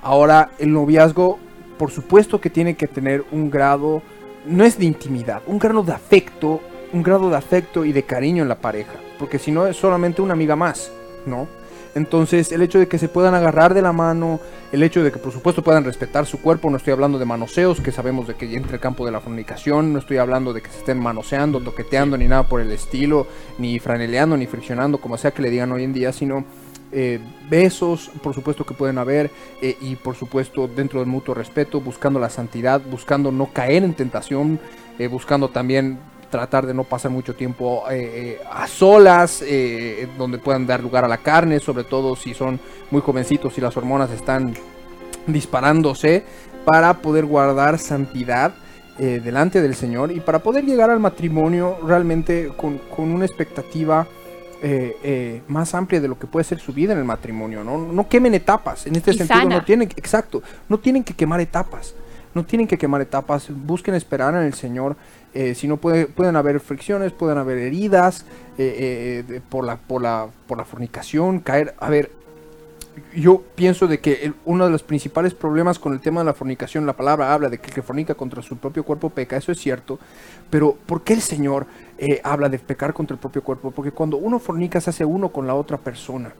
Ahora, 0.02 0.50
el 0.59 0.70
noviazgo, 0.70 1.38
por 1.79 1.91
supuesto 1.91 2.41
que 2.41 2.51
tiene 2.51 2.75
que 2.75 2.87
tener 2.87 3.25
un 3.33 3.51
grado, 3.51 4.03
no 4.47 4.64
es 4.64 4.79
de 4.79 4.85
intimidad, 4.85 5.43
un 5.47 5.59
grado 5.59 5.83
de 5.83 5.93
afecto, 5.93 6.61
un 6.93 7.03
grado 7.03 7.31
de 7.31 7.37
afecto 7.37 7.85
y 7.85 7.93
de 7.93 8.05
cariño 8.05 8.43
en 8.43 8.49
la 8.49 8.61
pareja, 8.61 8.95
porque 9.18 9.39
si 9.39 9.51
no 9.51 9.66
es 9.66 9.77
solamente 9.77 10.22
una 10.22 10.35
amiga 10.35 10.57
más, 10.57 10.93
¿no? 11.27 11.49
Entonces, 11.95 12.51
el 12.51 12.61
hecho 12.62 12.81
de 12.81 12.89
que 12.89 12.99
se 12.99 13.09
puedan 13.09 13.35
agarrar 13.35 13.72
de 13.72 13.81
la 13.81 13.93
mano, 13.93 14.41
el 14.72 14.83
hecho 14.83 15.05
de 15.05 15.12
que 15.12 15.18
por 15.18 15.33
supuesto 15.33 15.62
puedan 15.62 15.85
respetar 15.85 16.27
su 16.27 16.41
cuerpo, 16.41 16.68
no 16.68 16.77
estoy 16.77 16.93
hablando 16.93 17.20
de 17.20 17.25
manoseos, 17.25 17.81
que 17.81 17.93
sabemos 17.93 18.27
de 18.27 18.35
que 18.35 18.49
ya 18.49 18.57
entra 18.59 18.75
el 18.75 18.81
campo 18.81 19.07
de 19.07 19.12
la 19.12 19.20
fornicación, 19.20 19.93
no 19.93 20.01
estoy 20.01 20.16
hablando 20.16 20.53
de 20.53 20.61
que 20.61 20.70
se 20.70 20.79
estén 20.79 20.99
manoseando, 20.99 21.61
toqueteando, 21.61 22.18
ni 22.18 22.27
nada 22.27 22.49
por 22.49 22.61
el 22.61 22.72
estilo, 22.72 23.29
ni 23.59 23.79
franeleando, 23.79 24.37
ni 24.37 24.47
friccionando, 24.47 24.99
como 24.99 25.16
sea 25.16 25.31
que 25.31 25.43
le 25.43 25.51
digan 25.51 25.70
hoy 25.70 25.85
en 25.85 25.93
día, 25.93 26.12
sino 26.12 26.45
eh, 26.93 27.18
besos, 27.51 28.11
por 28.22 28.35
supuesto 28.35 28.64
que 28.64 28.74
pueden 28.74 28.99
haber, 28.99 29.30
eh, 29.61 29.76
y 29.80 29.97
por 29.97 30.14
supuesto 30.14 30.68
dentro 30.68 31.01
del 31.01 31.09
mutuo 31.09 31.35
respeto, 31.35 31.80
buscando 31.80 32.20
la 32.20 32.30
santidad, 32.30 32.80
buscando 32.80 33.32
no 33.32 33.47
caer 33.53 33.82
en 33.82 33.95
tentación, 33.95 34.61
eh, 34.99 35.09
buscando 35.09 35.49
también 35.49 35.99
tratar 36.30 36.66
de 36.66 36.74
no 36.74 36.85
pasar 36.85 37.11
mucho 37.11 37.35
tiempo 37.35 37.85
a 38.51 38.66
solas, 38.66 39.45
donde 40.18 40.39
puedan 40.39 40.66
dar 40.66 40.82
lugar 40.82 41.05
a 41.05 41.09
la 41.09 41.18
carne, 41.18 41.61
sobre 41.61 41.85
todo 41.85 42.16
si 42.16 42.35
son 42.35 42.59
muy 42.91 43.01
jovencitos 43.03 43.57
y 43.57 43.61
las 43.61 43.76
hormonas 43.76 44.11
están 44.11 44.53
disparándose, 45.28 46.24
para 46.64 46.95
poder 46.95 47.24
guardar 47.24 47.78
santidad 47.78 48.53
delante 48.99 49.62
del 49.62 49.76
Señor 49.76 50.11
y 50.11 50.18
para 50.18 50.41
poder 50.41 50.64
llegar 50.64 50.91
al 50.91 50.99
matrimonio 50.99 51.78
realmente 51.87 52.51
con, 52.57 52.78
con 52.78 53.11
una 53.12 53.26
expectativa 53.26 54.09
eh, 54.66 54.96
eh, 55.04 55.42
más 55.46 55.74
amplia 55.74 56.00
de 56.00 56.08
lo 56.08 56.18
que 56.18 56.26
puede 56.26 56.44
ser 56.44 56.58
su 56.58 56.72
vida 56.72 56.92
en 56.94 56.98
el 56.98 57.04
matrimonio. 57.04 57.62
No, 57.62 57.78
no 57.78 58.08
quemen 58.08 58.32
etapas, 58.34 58.86
en 58.86 58.96
este 58.96 59.10
Y 59.12 59.18
sentido 59.18 59.40
sana. 59.40 59.56
no 59.58 59.64
tienen, 59.64 59.88
exacto, 59.96 60.42
no 60.68 60.78
tienen 60.78 61.04
que 61.04 61.12
quemar 61.14 61.40
etapas. 61.40 61.94
No 62.34 62.44
tienen 62.44 62.66
que 62.66 62.76
quemar 62.78 63.00
etapas, 63.00 63.46
busquen 63.48 63.94
esperar 63.94 64.34
en 64.34 64.42
el 64.42 64.54
Señor. 64.54 64.96
eh, 65.34 65.54
si 65.54 65.66
no 65.68 65.76
puede, 65.76 66.06
pueden 66.06 66.34
haber 66.36 66.58
fricciones, 66.60 67.12
pueden 67.12 67.38
haber 67.38 67.58
heridas 67.58 68.24
eh, 68.58 69.22
eh, 69.28 69.32
de- 69.32 69.40
por, 69.40 69.64
la, 69.64 69.76
por, 69.76 70.00
la, 70.02 70.28
por 70.48 70.58
la 70.58 70.64
fornicación, 70.64 71.40
caer. 71.40 71.74
A 71.78 71.90
ver, 71.90 72.10
yo 73.14 73.42
pienso 73.55 73.86
de 73.86 74.01
que 74.01 74.32
uno 74.45 74.64
de 74.64 74.70
los 74.70 74.82
principales 74.82 75.34
problemas 75.34 75.78
con 75.78 75.92
el 75.92 76.01
tema 76.01 76.20
de 76.20 76.26
la 76.26 76.34
fornicación, 76.34 76.86
la 76.86 76.97
palabra 76.97 77.32
habla 77.32 77.49
de 77.49 77.59
que 77.59 77.68
el 77.68 77.74
que 77.74 77.82
fornica 77.82 78.14
contra 78.14 78.42
su 78.42 78.57
propio 78.57 78.84
cuerpo 78.84 79.11
peca, 79.11 79.36
eso 79.36 79.53
es 79.53 79.59
cierto, 79.59 79.99
pero 80.51 80.76
¿por 80.86 81.03
qué 81.03 81.14
el 81.14 81.20
Señor 81.20 81.66
eh, 81.99 82.20
habla 82.24 82.49
de 82.49 82.59
pecar 82.59 82.92
contra 82.92 83.14
el 83.14 83.20
propio 83.20 83.42
cuerpo? 83.42 83.70
Porque 83.70 83.92
cuando 83.92 84.16
uno 84.16 84.38
fornica 84.38 84.80
se 84.80 84.90
hace 84.90 85.05
uno 85.05 85.30
con 85.30 85.47
la 85.47 85.55
otra 85.55 85.78
persona. 85.78 86.34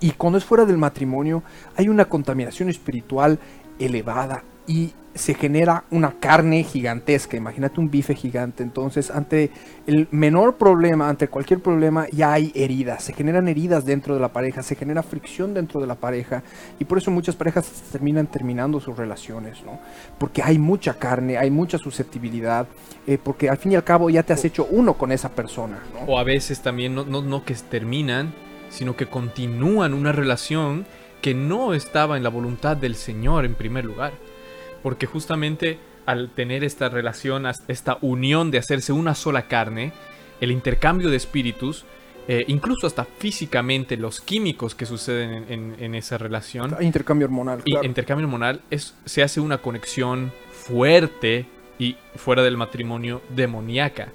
Y 0.00 0.12
cuando 0.12 0.38
es 0.38 0.44
fuera 0.44 0.64
del 0.64 0.78
matrimonio 0.78 1.42
hay 1.76 1.88
una 1.88 2.04
contaminación 2.04 2.68
espiritual 2.68 3.38
elevada 3.78 4.44
y 4.66 4.92
se 5.18 5.34
genera 5.34 5.84
una 5.90 6.12
carne 6.12 6.62
gigantesca. 6.62 7.36
Imagínate 7.36 7.80
un 7.80 7.90
bife 7.90 8.14
gigante. 8.14 8.62
Entonces, 8.62 9.10
ante 9.10 9.50
el 9.86 10.08
menor 10.10 10.56
problema, 10.56 11.08
ante 11.08 11.28
cualquier 11.28 11.60
problema, 11.60 12.06
ya 12.12 12.32
hay 12.32 12.52
heridas. 12.54 13.04
Se 13.04 13.12
generan 13.12 13.48
heridas 13.48 13.84
dentro 13.84 14.14
de 14.14 14.20
la 14.20 14.32
pareja, 14.32 14.62
se 14.62 14.76
genera 14.76 15.02
fricción 15.02 15.54
dentro 15.54 15.80
de 15.80 15.86
la 15.86 15.96
pareja. 15.96 16.42
Y 16.78 16.84
por 16.84 16.98
eso 16.98 17.10
muchas 17.10 17.36
parejas 17.36 17.68
terminan 17.90 18.28
terminando 18.28 18.80
sus 18.80 18.96
relaciones, 18.96 19.62
¿no? 19.64 19.80
Porque 20.18 20.42
hay 20.42 20.58
mucha 20.58 20.94
carne, 20.94 21.36
hay 21.36 21.50
mucha 21.50 21.78
susceptibilidad. 21.78 22.66
eh, 23.06 23.18
porque 23.22 23.48
al 23.48 23.56
fin 23.56 23.72
y 23.72 23.74
al 23.74 23.84
cabo 23.84 24.10
ya 24.10 24.22
te 24.22 24.32
has 24.32 24.44
hecho 24.44 24.66
uno 24.70 24.94
con 24.94 25.12
esa 25.12 25.30
persona, 25.30 25.78
¿no? 25.94 26.00
O 26.12 26.18
a 26.18 26.24
veces 26.24 26.60
también 26.60 26.94
no, 26.94 27.04
no, 27.04 27.22
no 27.22 27.44
que 27.44 27.54
terminan, 27.54 28.34
sino 28.70 28.96
que 28.96 29.06
continúan 29.06 29.94
una 29.94 30.12
relación 30.12 30.86
que 31.22 31.34
no 31.34 31.74
estaba 31.74 32.16
en 32.16 32.22
la 32.22 32.28
voluntad 32.28 32.76
del 32.76 32.94
Señor 32.94 33.44
en 33.44 33.54
primer 33.54 33.84
lugar. 33.84 34.12
Porque 34.88 35.04
justamente 35.04 35.78
al 36.06 36.30
tener 36.30 36.64
esta 36.64 36.88
relación, 36.88 37.44
esta 37.68 37.98
unión 38.00 38.50
de 38.50 38.56
hacerse 38.56 38.90
una 38.94 39.14
sola 39.14 39.42
carne, 39.46 39.92
el 40.40 40.50
intercambio 40.50 41.10
de 41.10 41.18
espíritus, 41.18 41.84
eh, 42.26 42.46
incluso 42.48 42.86
hasta 42.86 43.04
físicamente 43.04 43.98
los 43.98 44.22
químicos 44.22 44.74
que 44.74 44.86
suceden 44.86 45.30
en, 45.34 45.52
en- 45.52 45.76
en 45.78 45.94
esa 45.94 46.16
relación, 46.16 46.74
intercambio 46.80 47.26
hormonal. 47.26 47.60
y 47.66 47.72
claro. 47.72 47.86
intercambio 47.86 48.24
hormonal 48.26 48.62
es, 48.70 48.94
se 49.04 49.22
hace 49.22 49.40
una 49.40 49.58
conexión 49.58 50.32
fuerte 50.50 51.44
y 51.78 51.96
fuera 52.16 52.42
del 52.42 52.56
matrimonio 52.56 53.20
demoníaca. 53.36 54.08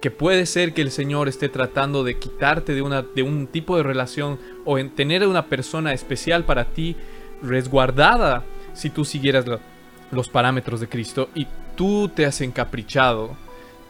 Que 0.00 0.10
puede 0.10 0.46
ser 0.46 0.72
que 0.72 0.80
el 0.80 0.90
Señor 0.90 1.28
esté 1.28 1.50
tratando 1.50 2.04
de 2.04 2.18
quitarte 2.18 2.74
de, 2.74 2.80
una, 2.80 3.02
de 3.02 3.22
un 3.22 3.48
tipo 3.48 3.76
de 3.76 3.82
relación 3.82 4.38
o 4.64 4.78
en 4.78 4.88
tener 4.94 5.26
una 5.26 5.44
persona 5.44 5.92
especial 5.92 6.44
para 6.44 6.64
ti 6.72 6.96
resguardada 7.42 8.44
si 8.72 8.88
tú 8.88 9.04
siguieras 9.04 9.46
lo- 9.46 9.60
los 10.10 10.28
parámetros 10.28 10.80
de 10.80 10.88
Cristo 10.88 11.28
y 11.34 11.46
tú 11.74 12.08
te 12.08 12.26
has 12.26 12.40
encaprichado, 12.40 13.36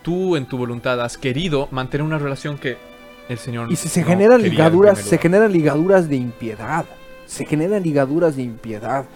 tú 0.03 0.37
en 0.37 0.47
tu 0.47 0.59
voluntad 0.59 1.01
has 1.01 1.19
querido 1.19 1.69
mantener 1.71 2.05
una 2.05 2.19
relación 2.19 2.59
que 2.59 2.77
el 3.29 3.39
Señor 3.39 3.71
Y 3.71 3.77
si 3.77 3.89
se 3.89 4.03
no 4.03 4.07
generan 4.07 4.43
ligaduras, 4.43 4.99
se 4.99 5.19
generan 5.19 5.53
ligaduras 5.53 6.09
de 6.09 6.17
impiedad. 6.17 6.85
Se 7.27 7.45
generan 7.45 7.83
ligaduras 7.83 8.37
de 8.37 8.43
impiedad. 8.43 9.07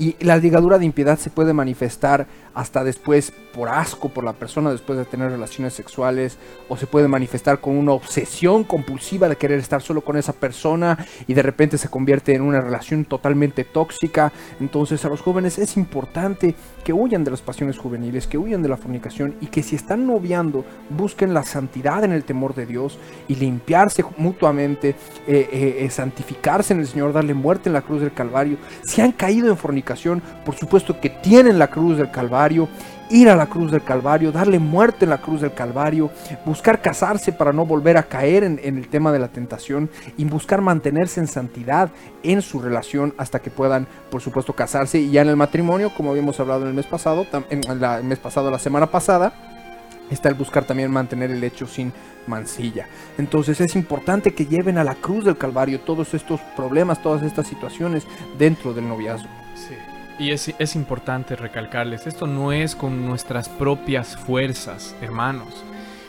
Y 0.00 0.16
la 0.20 0.38
ligadura 0.38 0.78
de 0.78 0.86
impiedad 0.86 1.18
se 1.18 1.28
puede 1.28 1.52
manifestar 1.52 2.26
hasta 2.54 2.82
después 2.84 3.32
por 3.54 3.68
asco 3.68 4.08
por 4.08 4.24
la 4.24 4.32
persona 4.32 4.70
después 4.70 4.98
de 4.98 5.04
tener 5.04 5.30
relaciones 5.30 5.74
sexuales. 5.74 6.38
O 6.70 6.78
se 6.78 6.86
puede 6.86 7.06
manifestar 7.06 7.60
con 7.60 7.76
una 7.76 7.92
obsesión 7.92 8.64
compulsiva 8.64 9.28
de 9.28 9.36
querer 9.36 9.58
estar 9.58 9.82
solo 9.82 10.00
con 10.00 10.16
esa 10.16 10.32
persona. 10.32 11.04
Y 11.26 11.34
de 11.34 11.42
repente 11.42 11.76
se 11.76 11.90
convierte 11.90 12.34
en 12.34 12.40
una 12.40 12.62
relación 12.62 13.04
totalmente 13.04 13.64
tóxica. 13.64 14.32
Entonces 14.58 15.04
a 15.04 15.10
los 15.10 15.20
jóvenes 15.20 15.58
es 15.58 15.76
importante 15.76 16.54
que 16.82 16.94
huyan 16.94 17.22
de 17.22 17.32
las 17.32 17.42
pasiones 17.42 17.76
juveniles, 17.76 18.26
que 18.26 18.38
huyan 18.38 18.62
de 18.62 18.70
la 18.70 18.78
fornicación. 18.78 19.34
Y 19.42 19.48
que 19.48 19.62
si 19.62 19.76
están 19.76 20.06
noviando, 20.06 20.64
busquen 20.88 21.34
la 21.34 21.42
santidad 21.42 22.04
en 22.04 22.12
el 22.12 22.24
temor 22.24 22.54
de 22.54 22.64
Dios. 22.64 22.98
Y 23.28 23.34
limpiarse 23.34 24.02
mutuamente 24.16 24.96
eh, 25.26 25.46
eh, 25.52 25.76
eh, 25.80 25.90
santificarse 25.90 26.72
en 26.72 26.80
el 26.80 26.86
Señor, 26.86 27.12
darle 27.12 27.34
muerte 27.34 27.68
en 27.68 27.74
la 27.74 27.82
cruz 27.82 28.00
del 28.00 28.14
Calvario. 28.14 28.56
Si 28.82 29.02
han 29.02 29.12
caído 29.12 29.50
en 29.50 29.58
fornicación, 29.58 29.89
por 30.44 30.54
supuesto 30.56 31.00
que 31.00 31.10
tienen 31.10 31.58
la 31.58 31.68
cruz 31.68 31.96
del 31.98 32.10
Calvario. 32.10 32.68
Ir 33.12 33.28
a 33.28 33.34
la 33.34 33.46
cruz 33.46 33.72
del 33.72 33.82
Calvario, 33.82 34.30
darle 34.30 34.60
muerte 34.60 35.04
en 35.04 35.10
la 35.10 35.18
cruz 35.20 35.40
del 35.40 35.52
Calvario, 35.52 36.12
buscar 36.46 36.80
casarse 36.80 37.32
para 37.32 37.52
no 37.52 37.66
volver 37.66 37.96
a 37.96 38.04
caer 38.04 38.44
en, 38.44 38.60
el 38.62 38.86
tema 38.86 39.10
de 39.10 39.18
la 39.18 39.26
tentación 39.26 39.90
y 40.16 40.24
buscar 40.26 40.60
mantenerse 40.60 41.18
en 41.18 41.26
santidad 41.26 41.90
en 42.22 42.40
su 42.40 42.60
relación 42.60 43.12
hasta 43.18 43.40
que 43.40 43.50
puedan, 43.50 43.88
por 44.12 44.20
supuesto, 44.20 44.52
casarse 44.52 45.00
y 45.00 45.10
ya 45.10 45.22
en 45.22 45.28
el 45.28 45.34
matrimonio, 45.36 45.90
como 45.96 46.10
habíamos 46.12 46.38
hablado 46.38 46.62
en 46.62 46.68
el 46.68 46.74
mes 46.74 46.86
pasado, 46.86 47.26
en 47.50 47.80
la- 47.80 47.98
el 47.98 48.04
mes 48.04 48.20
pasado, 48.20 48.48
la 48.48 48.60
semana 48.60 48.86
pasada, 48.86 49.32
está 50.08 50.28
el 50.28 50.36
buscar 50.36 50.64
también 50.64 50.92
mantener 50.92 51.32
el 51.32 51.42
hecho 51.42 51.66
sin 51.66 51.92
mancilla. 52.28 52.86
Entonces 53.18 53.60
es 53.60 53.74
importante 53.74 54.34
que 54.34 54.46
lleven 54.46 54.78
a 54.78 54.84
la 54.84 54.94
cruz 54.94 55.24
del 55.24 55.36
Calvario 55.36 55.80
todos 55.80 56.14
estos 56.14 56.40
problemas, 56.54 57.02
todas 57.02 57.24
estas 57.24 57.48
situaciones 57.48 58.06
dentro 58.38 58.72
del 58.72 58.86
noviazgo. 58.88 59.28
Y 60.20 60.32
es, 60.32 60.52
es 60.58 60.76
importante 60.76 61.34
recalcarles, 61.34 62.06
esto 62.06 62.26
no 62.26 62.52
es 62.52 62.76
con 62.76 63.06
nuestras 63.06 63.48
propias 63.48 64.16
fuerzas, 64.18 64.94
hermanos. 65.00 65.48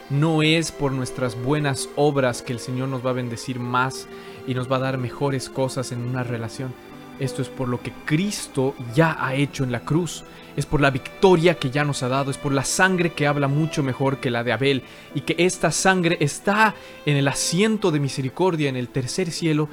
No 0.09 0.43
es 0.43 0.73
por 0.73 0.91
nuestras 0.91 1.41
buenas 1.41 1.87
obras 1.95 2.41
que 2.41 2.51
el 2.51 2.59
Señor 2.59 2.89
nos 2.89 3.05
va 3.05 3.11
a 3.11 3.13
bendecir 3.13 3.57
más 3.57 4.09
y 4.45 4.53
nos 4.53 4.69
va 4.69 4.75
a 4.75 4.79
dar 4.79 4.97
mejores 4.97 5.47
cosas 5.47 5.93
en 5.93 6.01
una 6.01 6.23
relación. 6.23 6.73
Esto 7.21 7.41
es 7.41 7.47
por 7.47 7.69
lo 7.69 7.79
que 7.81 7.93
Cristo 8.03 8.75
ya 8.95 9.15
ha 9.17 9.35
hecho 9.35 9.63
en 9.63 9.71
la 9.71 9.81
cruz. 9.81 10.25
Es 10.57 10.65
por 10.65 10.81
la 10.81 10.89
victoria 10.89 11.55
que 11.55 11.69
ya 11.69 11.85
nos 11.85 12.03
ha 12.03 12.09
dado. 12.09 12.31
Es 12.31 12.37
por 12.37 12.51
la 12.51 12.63
sangre 12.65 13.13
que 13.13 13.27
habla 13.27 13.47
mucho 13.47 13.83
mejor 13.83 14.17
que 14.19 14.31
la 14.31 14.43
de 14.43 14.51
Abel. 14.51 14.81
Y 15.13 15.21
que 15.21 15.35
esta 15.37 15.71
sangre 15.71 16.17
está 16.19 16.73
en 17.05 17.15
el 17.15 17.27
asiento 17.27 17.91
de 17.91 17.99
misericordia 17.99 18.69
en 18.69 18.75
el 18.75 18.89
tercer 18.89 19.29
cielo 19.29 19.69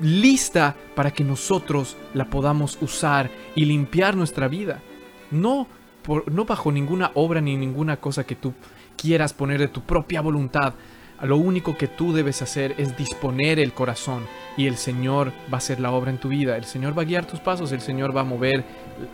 lista 0.00 0.74
para 0.94 1.10
que 1.10 1.24
nosotros 1.24 1.96
la 2.14 2.26
podamos 2.26 2.78
usar 2.80 3.30
y 3.54 3.64
limpiar 3.64 4.16
nuestra 4.16 4.48
vida. 4.48 4.82
No, 5.30 5.66
por, 6.02 6.30
no 6.30 6.44
bajo 6.44 6.70
ninguna 6.70 7.10
obra 7.14 7.40
ni 7.40 7.56
ninguna 7.56 7.98
cosa 7.98 8.24
que 8.24 8.36
tú 8.36 8.54
quieras 8.96 9.32
poner 9.32 9.60
de 9.60 9.68
tu 9.68 9.82
propia 9.82 10.20
voluntad. 10.20 10.74
Lo 11.22 11.38
único 11.38 11.78
que 11.78 11.88
tú 11.88 12.12
debes 12.12 12.42
hacer 12.42 12.74
es 12.76 12.96
disponer 12.96 13.58
el 13.58 13.72
corazón 13.72 14.26
y 14.56 14.66
el 14.66 14.76
Señor 14.76 15.32
va 15.50 15.54
a 15.54 15.56
hacer 15.56 15.80
la 15.80 15.90
obra 15.90 16.10
en 16.10 16.18
tu 16.18 16.28
vida. 16.28 16.56
El 16.56 16.64
Señor 16.64 16.96
va 16.96 17.02
a 17.02 17.04
guiar 17.06 17.24
tus 17.24 17.40
pasos, 17.40 17.72
el 17.72 17.80
Señor 17.80 18.14
va 18.14 18.20
a 18.20 18.24
mover 18.24 18.64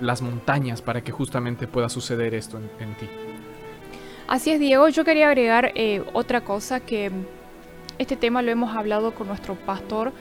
las 0.01 0.20
montañas 0.20 0.83
para 0.83 1.03
que 1.03 1.12
justamente 1.12 1.68
pueda 1.68 1.89
suceder 1.89 2.35
esto 2.35 2.59
en, 2.59 2.95
ti. 2.97 3.07
Así 4.26 4.51
es, 4.51 4.59
Diego. 4.59 4.89
Yo 4.89 5.05
quería 5.05 5.28
agregar 5.28 5.70
eh, 5.76 6.03
otra 6.12 6.41
cosa 6.41 6.80
que 6.80 7.12
este 7.99 8.16
tema 8.16 8.43
lo 8.43 8.51
hemos 8.51 8.74
hablado 8.76 9.14
con 9.14 9.28
nuestro 9.28 9.55
pastor 9.55 10.12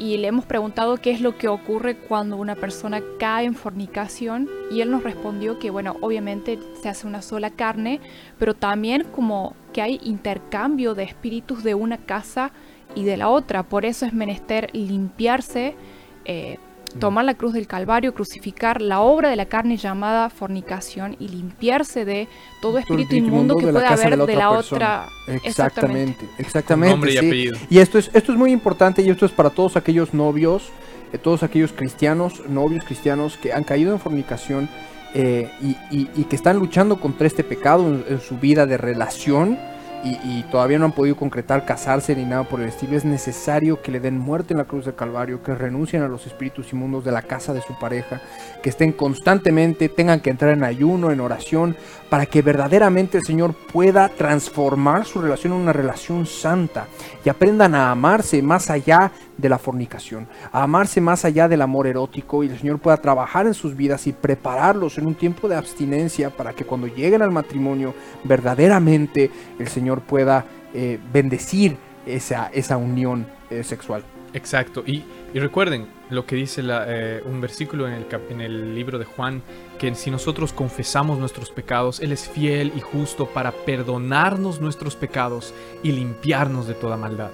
y 0.00 0.16
le 0.16 0.28
hemos 0.28 0.46
preguntado 0.46 0.96
qué 0.96 1.10
es 1.10 1.20
lo 1.20 1.36
que 1.36 1.46
ocurre 1.46 1.94
cuando 1.94 2.38
una 2.38 2.56
persona 2.56 3.02
cae 3.18 3.44
en 3.44 3.54
fornicación 3.54 4.48
y 4.70 4.80
él 4.80 4.90
nos 4.90 5.04
respondió 5.04 5.58
que 5.58 5.68
bueno, 5.68 5.94
obviamente 6.00 6.58
se 6.80 6.88
hace 6.88 7.06
una 7.06 7.20
sola 7.20 7.50
carne, 7.50 8.00
pero 8.38 8.54
también 8.54 9.04
como 9.04 9.54
que 9.74 9.82
hay 9.82 10.00
intercambio 10.02 10.94
de 10.94 11.02
espíritus 11.02 11.62
de 11.62 11.74
una 11.74 11.98
casa 11.98 12.50
y 12.94 13.04
de 13.04 13.18
la 13.18 13.28
otra, 13.28 13.62
por 13.62 13.84
eso 13.84 14.06
es 14.06 14.14
menester 14.14 14.70
limpiarse, 14.72 15.76
eh, 16.24 16.58
tomar 16.98 17.24
la 17.24 17.34
cruz 17.34 17.52
del 17.52 17.66
Calvario, 17.66 18.12
crucificar 18.14 18.82
la 18.82 19.00
obra 19.00 19.30
de 19.30 19.36
la 19.36 19.46
carne 19.46 19.76
llamada 19.76 20.28
fornicación 20.30 21.16
y 21.20 21.28
limpiarse 21.28 22.04
de 22.04 22.26
todo 22.60 22.78
espíritu 22.78 23.14
inmundo 23.28 23.54
que 23.60 23.66
pueda 23.72 23.88
haber 24.08 24.18
de 24.26 24.34
la 24.36 24.50
otra. 24.74 25.08
Exactamente, 25.44 26.28
exactamente. 26.38 26.90
Nombre 26.92 27.12
y 27.12 27.16
apellido. 27.18 27.56
Y 27.70 27.78
esto 27.78 27.98
es, 27.98 28.10
esto 28.12 28.32
es 28.32 28.38
muy 28.38 28.50
importante 28.52 29.02
y 29.02 29.10
esto 29.10 29.24
es 29.26 29.32
para 29.32 29.50
todos 29.50 29.76
aquellos 29.76 30.12
novios, 30.14 30.70
eh, 31.12 31.18
todos 31.18 31.42
aquellos 31.42 31.72
cristianos, 31.72 32.42
novios 32.48 32.84
cristianos 32.84 33.36
que 33.36 33.52
han 33.52 33.62
caído 33.64 33.92
en 33.92 34.00
fornicación 34.00 34.68
eh, 35.14 35.50
y, 35.60 35.76
y- 35.96 36.10
y 36.16 36.24
que 36.24 36.36
están 36.36 36.56
luchando 36.58 37.00
contra 37.00 37.26
este 37.26 37.42
pecado 37.44 37.86
en, 37.88 38.04
en 38.08 38.20
su 38.20 38.36
vida 38.38 38.66
de 38.66 38.76
relación 38.78 39.58
y, 40.02 40.42
todavía 40.50 40.78
no 40.78 40.86
han 40.86 40.92
podido 40.92 41.16
concretar 41.16 41.64
casarse 41.64 42.16
ni 42.16 42.24
nada 42.24 42.44
por 42.44 42.60
el 42.60 42.68
estilo. 42.68 42.96
Es 42.96 43.04
necesario 43.04 43.82
que 43.82 43.92
le 43.92 44.00
den 44.00 44.18
muerte 44.18 44.54
en 44.54 44.58
la 44.58 44.64
cruz 44.64 44.84
del 44.84 44.94
Calvario, 44.94 45.42
que 45.42 45.54
renuncien 45.54 46.02
a 46.02 46.08
los 46.08 46.26
espíritus 46.26 46.72
inmundos 46.72 47.04
de 47.04 47.12
la 47.12 47.22
casa 47.22 47.52
de 47.52 47.60
su 47.60 47.78
pareja, 47.78 48.20
que 48.62 48.70
estén 48.70 48.92
constantemente, 48.92 49.88
tengan 49.88 50.20
que 50.20 50.30
entrar 50.30 50.52
en 50.52 50.64
ayuno, 50.64 51.10
en 51.10 51.20
oración, 51.20 51.76
para 52.08 52.26
que 52.26 52.42
verdaderamente 52.42 53.18
el 53.18 53.24
Señor 53.24 53.54
pueda 53.54 54.08
transformar 54.08 55.04
su 55.04 55.20
relación 55.20 55.52
en 55.52 55.60
una 55.60 55.72
relación 55.72 56.26
santa 56.26 56.86
y 57.24 57.28
aprendan 57.28 57.74
a 57.74 57.90
amarse 57.90 58.42
más 58.42 58.70
allá 58.70 59.12
de 59.40 59.48
la 59.48 59.58
fornicación, 59.58 60.28
a 60.52 60.62
amarse 60.62 61.00
más 61.00 61.24
allá 61.24 61.48
del 61.48 61.62
amor 61.62 61.86
erótico 61.86 62.44
y 62.44 62.48
el 62.48 62.58
Señor 62.58 62.78
pueda 62.78 62.96
trabajar 62.96 63.46
en 63.46 63.54
sus 63.54 63.76
vidas 63.76 64.06
y 64.06 64.12
prepararlos 64.12 64.98
en 64.98 65.06
un 65.06 65.14
tiempo 65.14 65.48
de 65.48 65.56
abstinencia 65.56 66.30
para 66.30 66.52
que 66.52 66.64
cuando 66.64 66.86
lleguen 66.86 67.22
al 67.22 67.30
matrimonio 67.30 67.94
verdaderamente 68.24 69.30
el 69.58 69.68
Señor 69.68 70.00
pueda 70.00 70.44
eh, 70.74 70.98
bendecir 71.12 71.76
esa, 72.06 72.50
esa 72.52 72.76
unión 72.76 73.26
eh, 73.50 73.64
sexual. 73.64 74.02
Exacto. 74.32 74.82
Y, 74.86 75.04
recuerden 75.34 75.86
lo 76.10 76.26
que 76.26 76.34
dice 76.34 76.62
eh, 76.64 77.22
un 77.24 77.40
versículo 77.40 77.86
en 77.86 77.94
el, 77.94 78.06
en 78.30 78.40
el 78.40 78.74
libro 78.74 78.98
de 78.98 79.04
Juan, 79.04 79.42
que 79.78 79.94
si 79.94 80.10
nosotros 80.10 80.52
confesamos 80.52 81.18
nuestros 81.18 81.50
pecados, 81.50 82.00
Él 82.00 82.12
es 82.12 82.28
fiel 82.28 82.72
y 82.76 82.80
justo 82.80 83.26
para 83.26 83.52
perdonarnos 83.52 84.60
nuestros 84.60 84.96
pecados 84.96 85.54
y 85.82 85.92
limpiarnos 85.92 86.66
de 86.66 86.74
toda 86.74 86.96
maldad. 86.96 87.30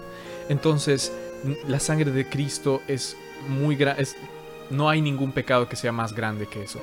Entonces, 0.48 1.12
la 1.68 1.80
sangre 1.80 2.10
de 2.10 2.26
Cristo 2.26 2.82
es 2.88 3.16
muy 3.48 3.76
grande. 3.76 4.06
No 4.70 4.88
hay 4.88 5.00
ningún 5.00 5.32
pecado 5.32 5.68
que 5.68 5.76
sea 5.76 5.92
más 5.92 6.12
grande 6.14 6.46
que 6.46 6.62
eso. 6.64 6.80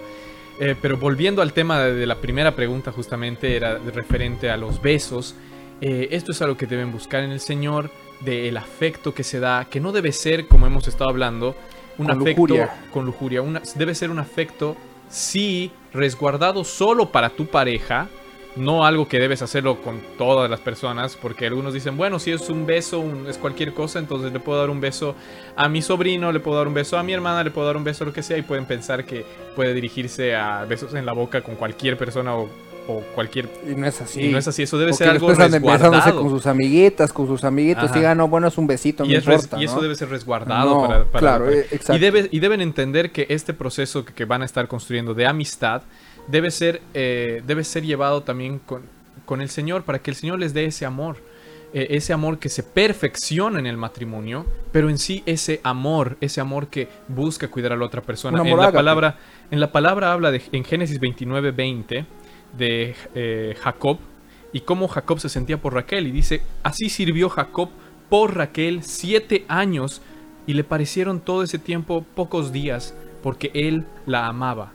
Eh, 0.60 0.76
pero 0.82 0.98
volviendo 0.98 1.42
al 1.42 1.52
tema 1.54 1.80
de, 1.82 1.94
de 1.96 2.06
la 2.06 2.16
primera 2.22 2.56
pregunta, 2.56 2.92
justamente 2.92 3.56
era 3.56 3.78
referente 3.80 4.50
a 4.50 4.58
los 4.58 4.82
besos. 4.82 5.36
Eh, 5.82 6.10
esto 6.12 6.32
es 6.32 6.42
algo 6.42 6.56
que 6.56 6.66
deben 6.68 6.92
buscar 6.92 7.24
en 7.24 7.32
el 7.32 7.40
Señor, 7.40 7.90
del 8.22 8.56
afecto 8.56 9.14
que 9.14 9.24
se 9.24 9.40
da, 9.40 9.66
que 9.66 9.80
no 9.82 9.92
debe 9.92 10.12
ser, 10.14 10.48
como 10.48 10.66
hemos 10.66 10.88
estado 10.88 11.10
hablando, 11.10 11.56
un 11.98 12.06
Con 12.08 12.22
afecto 12.22 12.42
lujuria. 12.44 12.74
con 12.92 13.06
lujuria. 13.06 13.42
una- 13.42 13.62
debe 13.76 13.94
ser 13.96 14.10
un 14.12 14.20
afecto, 14.20 14.78
sí, 15.10 15.72
resguardado 15.94 16.64
solo 16.64 17.12
para 17.12 17.30
tu 17.30 17.48
pareja, 17.48 18.08
no 18.56 18.86
algo 18.86 19.08
que 19.08 19.18
debes 19.20 19.42
hacerlo 19.42 19.82
con 19.82 20.00
todas 20.18 20.50
las 20.50 20.60
personas, 20.60 21.16
porque 21.20 21.48
algunos 21.48 21.74
dicen, 21.74 21.98
bueno, 21.98 22.20
si 22.20 22.32
es 22.32 22.50
un 22.50 22.66
beso, 22.68 23.00
un- 23.00 23.28
es 23.28 23.38
cualquier 23.38 23.74
cosa, 23.74 23.98
entonces 24.00 24.32
le 24.32 24.40
puedo 24.40 24.60
dar 24.60 24.70
un 24.70 24.80
beso 24.80 25.16
a 25.56 25.68
mi 25.70 25.82
sobrino, 25.82 26.32
le 26.32 26.40
puedo 26.40 26.58
dar 26.58 26.68
un 26.68 26.74
beso 26.76 26.98
a 26.98 27.04
mi 27.04 27.14
hermana, 27.14 27.44
le 27.44 27.50
puedo 27.52 27.66
dar 27.66 27.78
un 27.78 27.84
beso 27.84 28.04
a 28.04 28.08
lo 28.08 28.14
que 28.14 28.22
sea, 28.22 28.38
y 28.38 28.44
pueden 28.44 28.66
pensar 28.66 29.06
que 29.06 29.26
puede 29.56 29.74
dirigirse 29.74 30.36
a 30.36 30.66
besos 30.66 30.94
en 30.94 31.06
la 31.06 31.14
boca 31.14 31.42
con 31.42 31.56
cualquier 31.56 31.98
persona 31.98 32.36
o, 32.36 32.48
o 32.88 33.00
cualquier... 33.16 33.50
Y 33.68 33.76
no 33.76 33.88
es 33.88 34.00
así. 34.02 34.22
Y 34.26 34.30
no 34.32 34.38
es 34.38 34.48
así, 34.48 34.62
eso 34.64 34.78
debe 34.78 34.92
Porque 34.92 35.04
ser 35.06 35.14
algo 35.14 35.30
resguardado. 35.34 36.20
con 36.22 36.30
sus 36.30 36.46
amiguitas, 36.46 37.12
con 37.14 37.26
sus 37.28 37.44
amiguitos, 37.46 37.86
Ajá. 37.86 37.96
digan, 37.96 38.18
no, 38.18 38.28
bueno, 38.28 38.50
es 38.50 38.58
un 38.60 38.68
besito, 38.68 39.04
y, 39.06 39.16
es 39.16 39.26
res- 39.26 39.44
importa. 39.46 39.62
y 39.62 39.66
eso 39.66 39.78
¿no? 39.78 39.82
debe 39.82 39.96
ser 39.96 40.10
resguardado 40.10 40.70
No, 40.82 40.88
para, 40.88 41.04
para- 41.06 41.20
claro, 41.20 41.46
para- 41.46 41.58
eh, 41.58 41.66
exacto. 41.72 41.96
y, 41.96 42.00
debe- 42.00 42.28
y 42.32 42.40
deben 42.40 42.62
entender 42.62 43.12
que 43.12 43.26
este 43.30 43.54
proceso 43.54 44.06
que, 44.06 44.14
que 44.14 44.26
van 44.26 44.42
a 44.42 44.46
estar 44.46 44.68
construyendo 44.68 45.14
de 45.16 45.26
amistad 45.26 45.82
debe 46.28 46.52
ser, 46.52 46.82
eh, 46.94 47.42
debe 47.46 47.64
ser 47.64 47.84
llevado 47.84 48.24
también 48.24 48.60
con, 48.60 48.84
con 49.26 49.42
el 49.42 49.50
Señor 49.50 49.84
para 49.84 50.00
que 50.00 50.12
el 50.12 50.16
Señor 50.16 50.40
les 50.40 50.54
dé 50.54 50.66
ese 50.66 50.86
amor. 50.86 51.18
eh, 51.74 51.88
ese 51.98 52.14
amor 52.14 52.38
que 52.38 52.50
se 52.50 52.62
perfecciona 52.62 53.58
en 53.58 53.66
el 53.66 53.78
matrimonio, 53.78 54.46
pero 54.72 54.90
en 54.90 55.00
sí 55.00 55.24
ese 55.26 55.60
amor, 55.64 56.18
ese 56.22 56.40
amor 56.40 56.68
que 56.68 56.88
busca 57.08 57.48
cuidar 57.50 57.74
a 57.74 57.76
la 57.76 57.86
otra 57.86 58.02
persona. 58.02 58.40
En 58.44 58.56
la, 58.56 58.72
palabra, 58.72 59.18
en 59.50 59.60
la 59.60 59.72
palabra 59.72 60.14
habla 60.14 60.30
de, 60.32 60.42
en 60.52 60.64
Génesis 60.64 61.00
29, 61.00 61.52
20 61.52 62.06
de 62.56 62.96
eh, 63.16 63.56
Jacob 63.60 63.98
y 64.52 64.62
cómo 64.62 64.88
Jacob 64.88 65.20
se 65.20 65.30
sentía 65.30 65.58
por 65.58 65.74
Raquel. 65.74 66.06
Y 66.08 66.12
dice, 66.12 66.44
así 66.62 66.90
sirvió 66.90 67.28
Jacob 67.30 67.70
por 68.08 68.36
Raquel 68.38 68.84
siete 68.84 69.44
años 69.48 70.04
y 70.46 70.54
le 70.54 70.64
parecieron 70.64 71.22
todo 71.22 71.42
ese 71.42 71.58
tiempo 71.58 72.06
pocos 72.14 72.52
días 72.52 72.96
porque 73.24 73.50
él 73.56 73.86
la 74.06 74.28
amaba. 74.28 74.74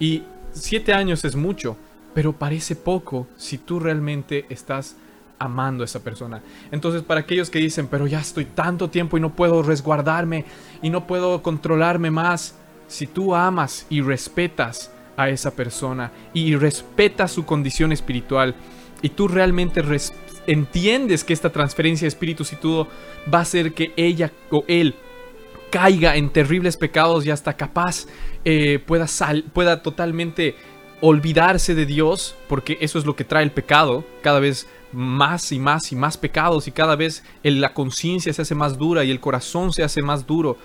Y 0.00 0.24
siete 0.52 0.92
años 0.92 1.24
es 1.24 1.36
mucho, 1.36 1.76
pero 2.14 2.32
parece 2.32 2.76
poco 2.76 3.26
si 3.36 3.58
tú 3.58 3.80
realmente 3.80 4.46
estás 4.48 4.96
amando 5.38 5.82
a 5.82 5.86
esa 5.86 6.00
persona. 6.00 6.40
Entonces, 6.70 7.02
para 7.02 7.20
aquellos 7.20 7.50
que 7.50 7.58
dicen, 7.58 7.88
pero 7.88 8.06
ya 8.06 8.20
estoy 8.20 8.44
tanto 8.44 8.88
tiempo 8.90 9.16
y 9.16 9.20
no 9.20 9.34
puedo 9.34 9.62
resguardarme 9.62 10.44
y 10.82 10.90
no 10.90 11.06
puedo 11.06 11.42
controlarme 11.42 12.10
más, 12.10 12.54
si 12.86 13.06
tú 13.06 13.34
amas 13.34 13.86
y 13.90 14.02
respetas 14.02 14.92
a 15.16 15.28
esa 15.30 15.50
persona 15.50 16.12
y 16.32 16.54
respetas 16.56 17.32
su 17.32 17.44
condición 17.44 17.92
espiritual 17.92 18.54
y 19.02 19.10
tú 19.10 19.28
realmente 19.28 19.82
entiendes 20.46 21.24
que 21.24 21.32
esta 21.32 21.50
transferencia 21.50 22.04
de 22.04 22.10
espíritus 22.10 22.52
y 22.52 22.56
todo 22.56 22.88
va 23.32 23.38
a 23.38 23.42
hacer 23.42 23.72
que 23.72 23.92
ella 23.96 24.30
o 24.50 24.64
él 24.68 24.94
caiga 25.72 26.16
en 26.16 26.28
terribles 26.28 26.76
pecados 26.76 27.24
y 27.24 27.30
hasta 27.30 27.54
capaz 27.54 28.06
eh, 28.44 28.78
pueda, 28.86 29.06
pueda 29.54 29.82
totalmente 29.82 30.54
olvidarse 31.00 31.74
de 31.74 31.86
Dios, 31.86 32.36
porque 32.46 32.76
eso 32.80 32.98
es 32.98 33.06
lo 33.06 33.16
que 33.16 33.24
trae 33.24 33.42
el 33.42 33.50
pecado, 33.50 34.04
cada 34.22 34.38
vez 34.38 34.68
más 34.92 35.50
y 35.50 35.58
más 35.58 35.90
y 35.90 35.96
más 35.96 36.18
pecados 36.18 36.68
y 36.68 36.72
cada 36.72 36.94
vez 36.94 37.24
la 37.42 37.72
conciencia 37.72 38.34
se 38.34 38.42
hace 38.42 38.54
más 38.54 38.76
dura 38.76 39.02
y 39.02 39.10
el 39.10 39.18
corazón 39.18 39.72
se 39.72 39.82
hace 39.82 40.02
más 40.02 40.26
duro. 40.26 40.58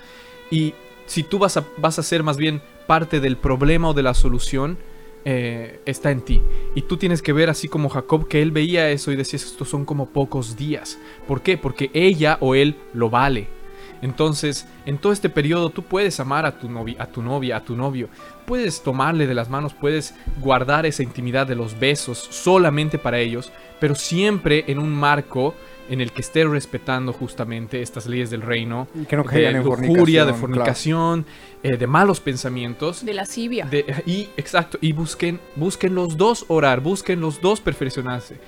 Y 0.52 0.74
si 1.06 1.24
tú 1.24 1.40
vas 1.40 1.56
a, 1.56 1.66
vas 1.78 1.98
a 1.98 2.04
ser 2.04 2.22
más 2.22 2.36
bien 2.36 2.62
parte 2.86 3.22
del 3.22 3.38
problema 3.38 3.90
o 3.90 3.94
de 3.94 4.04
la 4.04 4.14
solución, 4.14 4.78
eh, 5.24 5.80
está 5.86 6.12
en 6.12 6.22
ti. 6.22 6.42
Y 6.76 6.82
tú 6.82 6.98
tienes 6.98 7.22
que 7.22 7.32
ver 7.32 7.50
así 7.50 7.70
como 7.70 7.88
Jacob, 7.88 8.28
que 8.28 8.42
él 8.42 8.52
veía 8.52 8.90
eso 8.90 9.14
y 9.14 9.16
decía, 9.16 9.38
estos 9.38 9.70
son 9.70 9.86
como 9.86 10.10
pocos 10.10 10.58
días. 10.58 11.00
¿Por 11.28 11.42
qué? 11.42 11.58
Porque 11.58 11.90
ella 11.94 12.38
o 12.42 12.56
él 12.56 12.76
lo 12.94 13.10
vale. 13.10 13.57
Entonces, 14.02 14.68
en 14.86 14.98
todo 14.98 15.12
este 15.14 15.30
periodo 15.30 15.70
tú 15.70 15.84
puedes 15.84 16.20
amar 16.20 16.46
a 16.46 16.58
tu, 16.58 16.70
novia, 16.70 16.96
a 17.00 17.08
tu 17.08 17.22
novia, 17.22 17.58
a 17.58 17.64
tu 17.64 17.76
novio, 17.76 18.10
puedes 18.46 18.82
tomarle 18.82 19.28
de 19.28 19.34
las 19.34 19.50
manos, 19.50 19.74
puedes 19.74 20.14
guardar 20.42 20.86
esa 20.86 21.04
intimidad 21.04 21.48
de 21.48 21.56
los 21.56 21.80
besos 21.80 22.18
solamente 22.18 22.98
para 22.98 23.20
ellos, 23.20 23.52
pero 23.80 23.96
siempre 23.96 24.66
en 24.68 24.80
un 24.80 24.94
marco 24.94 25.54
en 25.90 26.02
el 26.02 26.12
que 26.12 26.22
esté 26.22 26.44
respetando 26.44 27.14
justamente 27.14 27.82
estas 27.82 28.08
leyes 28.08 28.30
del 28.30 28.42
reino, 28.42 28.88
Y 28.94 29.06
que 29.06 29.16
no 29.16 29.24
caigan 29.24 29.54
de 29.54 29.60
en 29.60 29.66
lujuria, 29.66 30.26
de 30.26 30.34
fornicación, 30.34 31.26
eh, 31.64 31.78
de 31.78 31.88
malos 31.88 32.20
pensamientos. 32.20 33.06
De 33.06 33.14
lascivia. 33.14 33.66
De- 33.66 34.04
y 34.06 34.30
exacto, 34.38 34.78
y 34.82 34.92
busquen, 34.92 35.40
busquen 35.56 35.96
los 35.96 36.18
dos 36.18 36.46
orar, 36.50 36.82
busquen 36.82 37.22
los 37.22 37.42
dos 37.42 37.62
perfeccionarse. 37.62 38.40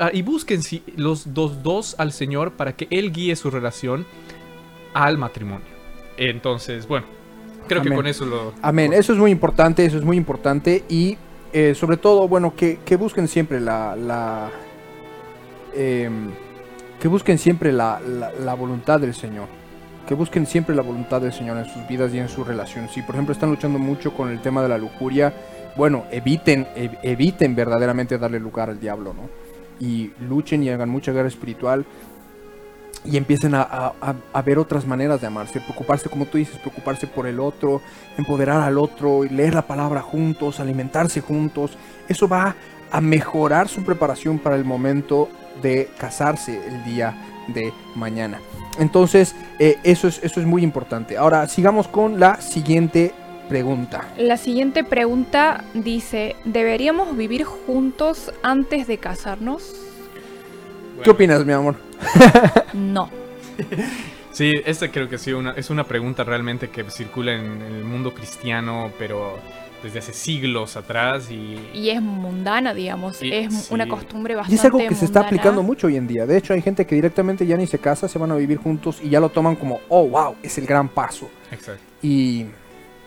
Ah, 0.00 0.10
y 0.12 0.22
busquen 0.22 0.60
los 0.96 1.34
dos, 1.34 1.62
dos 1.62 1.96
al 1.98 2.12
Señor 2.12 2.52
para 2.52 2.74
que 2.76 2.86
Él 2.90 3.12
guíe 3.12 3.34
su 3.36 3.50
relación 3.50 4.06
al 4.94 5.18
matrimonio. 5.18 5.66
Entonces, 6.16 6.86
bueno, 6.88 7.06
creo 7.68 7.82
que 7.82 7.94
con 7.94 8.06
eso 8.06 8.24
lo... 8.26 8.52
Amén, 8.62 8.92
eso 8.92 9.12
es 9.12 9.18
muy 9.18 9.30
importante, 9.30 9.84
eso 9.84 9.98
es 9.98 10.04
muy 10.04 10.16
importante 10.16 10.84
y 10.88 11.16
eh, 11.52 11.74
sobre 11.74 11.96
todo, 11.96 12.26
bueno, 12.28 12.54
que, 12.56 12.78
que 12.84 12.96
busquen 12.96 13.28
siempre 13.28 13.60
la... 13.60 13.94
la 13.96 14.50
em, 15.74 16.30
que 17.00 17.06
busquen 17.08 17.38
siempre 17.38 17.72
la, 17.72 18.00
la- 18.00 18.32
la 18.32 18.54
voluntad 18.54 18.98
del 19.00 19.14
Señor. 19.14 19.46
que 20.08 20.14
busquen 20.14 20.46
siempre 20.46 20.74
la 20.74 20.80
voluntad 20.82 21.20
del 21.20 21.34
Señor 21.34 21.58
en 21.58 21.66
sus 21.66 21.86
vidas 21.86 22.14
y 22.14 22.18
en 22.18 22.30
su 22.30 22.42
relación. 22.42 22.88
Si 22.88 23.02
por 23.02 23.14
ejemplo 23.14 23.34
están 23.34 23.50
luchando 23.50 23.78
mucho 23.78 24.14
con 24.14 24.30
el 24.30 24.40
tema 24.40 24.62
de 24.62 24.68
la 24.70 24.78
lujuria, 24.78 25.34
bueno, 25.76 26.04
eviten, 26.10 26.66
ev- 26.74 26.98
eviten 27.02 27.54
verdaderamente 27.54 28.16
darle 28.16 28.40
lugar 28.40 28.70
al 28.70 28.80
diablo, 28.80 29.12
¿no? 29.12 29.28
Y 29.86 30.10
luchen 30.26 30.62
y 30.62 30.70
hagan 30.70 30.88
mucha 30.88 31.12
guerra 31.12 31.28
espiritual 31.28 31.84
y 33.04 33.16
empiecen 33.16 33.54
a, 33.54 33.62
a- 33.62 34.14
a- 34.32 34.42
ver 34.42 34.58
otras 34.58 34.86
maneras 34.86 35.20
de 35.20 35.26
amarse, 35.26 35.60
preocuparse, 35.60 36.08
como 36.08 36.26
tú 36.26 36.38
dices, 36.38 36.58
preocuparse 36.58 37.06
por 37.06 37.26
el 37.26 37.40
otro, 37.40 37.80
empoderar 38.16 38.60
al 38.60 38.78
otro, 38.78 39.24
leer 39.24 39.54
la 39.54 39.62
palabra 39.66 40.00
juntos, 40.02 40.60
alimentarse 40.60 41.20
juntos. 41.20 41.76
Eso 42.08 42.28
va 42.28 42.54
a 42.90 43.00
mejorar 43.00 43.68
su 43.68 43.84
preparación 43.84 44.38
para 44.38 44.56
el 44.56 44.64
momento 44.64 45.28
de 45.62 45.88
casarse 45.98 46.60
el 46.66 46.84
día 46.84 47.16
de 47.48 47.72
mañana. 47.94 48.38
Entonces, 48.78 49.34
eh, 49.58 49.78
eso, 49.82 50.06
es, 50.08 50.20
eso 50.22 50.40
es 50.40 50.46
muy 50.46 50.62
importante. 50.62 51.16
Ahora, 51.16 51.46
sigamos 51.48 51.88
con 51.88 52.20
la 52.20 52.40
siguiente 52.40 53.12
pregunta. 53.48 54.04
La 54.18 54.36
siguiente 54.36 54.84
pregunta 54.84 55.64
dice, 55.74 56.36
¿deberíamos 56.44 57.16
vivir 57.16 57.44
juntos 57.44 58.32
antes 58.42 58.86
de 58.86 58.98
casarnos? 58.98 59.74
¿Qué 61.02 61.10
opinas, 61.10 61.44
mi 61.44 61.52
amor? 61.52 61.76
No. 62.72 63.10
Sí, 64.30 64.54
esta 64.66 64.92
creo 64.92 65.08
que 65.08 65.18
sí 65.18 65.32
una, 65.32 65.50
es 65.52 65.68
una 65.68 65.82
pregunta 65.82 66.22
realmente 66.22 66.68
que 66.70 66.88
circula 66.90 67.34
en 67.34 67.60
el 67.60 67.82
mundo 67.82 68.14
cristiano, 68.14 68.92
pero 68.96 69.36
desde 69.82 69.98
hace 69.98 70.12
siglos 70.12 70.76
atrás 70.76 71.28
y... 71.28 71.58
Y 71.74 71.90
es 71.90 72.00
mundana, 72.00 72.72
digamos. 72.72 73.20
Y- 73.20 73.32
es 73.32 73.52
sí. 73.64 73.74
una 73.74 73.88
costumbre 73.88 74.34
Y 74.34 74.36
bastante 74.36 74.54
es 74.54 74.64
algo 74.64 74.78
que 74.78 74.94
se 74.94 75.06
está 75.06 75.20
aplicando 75.22 75.64
mucho 75.64 75.88
hoy 75.88 75.96
en 75.96 76.06
día. 76.06 76.24
De 76.24 76.36
hecho, 76.36 76.52
hay 76.52 76.62
gente 76.62 76.86
que 76.86 76.94
directamente 76.94 77.46
ya 77.46 77.56
ni 77.56 77.66
se 77.66 77.80
casa, 77.80 78.06
se 78.06 78.16
van 78.18 78.30
a 78.30 78.36
vivir 78.36 78.58
juntos 78.58 79.00
y 79.02 79.08
ya 79.08 79.18
lo 79.18 79.28
toman 79.30 79.56
como, 79.56 79.80
oh, 79.88 80.06
wow, 80.06 80.36
es 80.40 80.56
el 80.58 80.66
gran 80.66 80.88
paso. 80.88 81.28
Exacto. 81.50 81.82
Y 82.00 82.46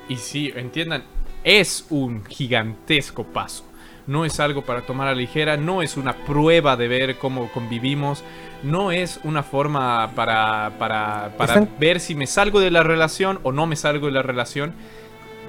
Y 0.10 0.18
sí, 0.18 0.52
entiendan, 0.54 1.04
es 1.46 1.86
un 1.90 2.26
gigantesco 2.26 3.24
paso. 3.24 3.64
No 4.08 4.26
es 4.26 4.40
algo 4.40 4.64
para 4.64 4.82
tomar 4.82 5.08
a 5.08 5.12
la 5.12 5.18
ligera, 5.18 5.58
no 5.58 5.82
es 5.82 5.96
una 5.98 6.14
prueba 6.26 6.76
de 6.76 6.88
ver 6.88 7.18
cómo 7.18 7.50
convivimos, 7.52 8.24
no 8.64 8.92
es 8.92 9.20
una 9.24 9.44
forma 9.44 10.12
para, 10.16 10.72
para, 10.80 11.32
para 11.38 11.54
Están- 11.54 11.70
ver 11.80 12.00
si 12.00 12.16
me 12.16 12.28
salgo 12.28 12.60
de 12.60 12.72
la 12.72 12.84
relación 12.84 13.40
o 13.44 13.52
no 13.52 13.68
me 13.68 13.76
salgo 13.76 14.08
de 14.08 14.14
la 14.14 14.22
relación. 14.24 14.74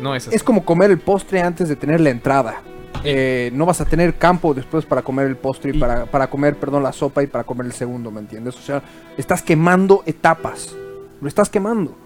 No 0.00 0.14
es 0.14 0.26
así. 0.26 0.36
es 0.36 0.42
como 0.42 0.64
comer 0.64 0.90
el 0.90 0.98
postre 0.98 1.40
antes 1.42 1.68
de 1.68 1.76
tener 1.76 2.00
la 2.00 2.10
entrada. 2.10 2.60
Eh, 3.04 3.50
no 3.54 3.66
vas 3.66 3.80
a 3.80 3.84
tener 3.84 4.14
campo 4.14 4.54
después 4.54 4.84
para 4.86 5.02
comer 5.02 5.26
el 5.26 5.36
postre 5.36 5.72
y, 5.74 5.78
para, 5.78 6.06
para 6.06 6.28
comer, 6.28 6.56
perdón, 6.56 6.82
la 6.82 6.92
sopa 6.92 7.22
y 7.22 7.26
para 7.26 7.44
comer 7.44 7.66
el 7.66 7.72
segundo, 7.72 8.10
¿me 8.10 8.20
entiendes? 8.20 8.54
O 8.56 8.60
sea, 8.62 8.82
estás 9.16 9.42
quemando 9.42 10.02
etapas. 10.06 10.74
Lo 11.20 11.26
estás 11.28 11.48
quemando. 11.50 11.96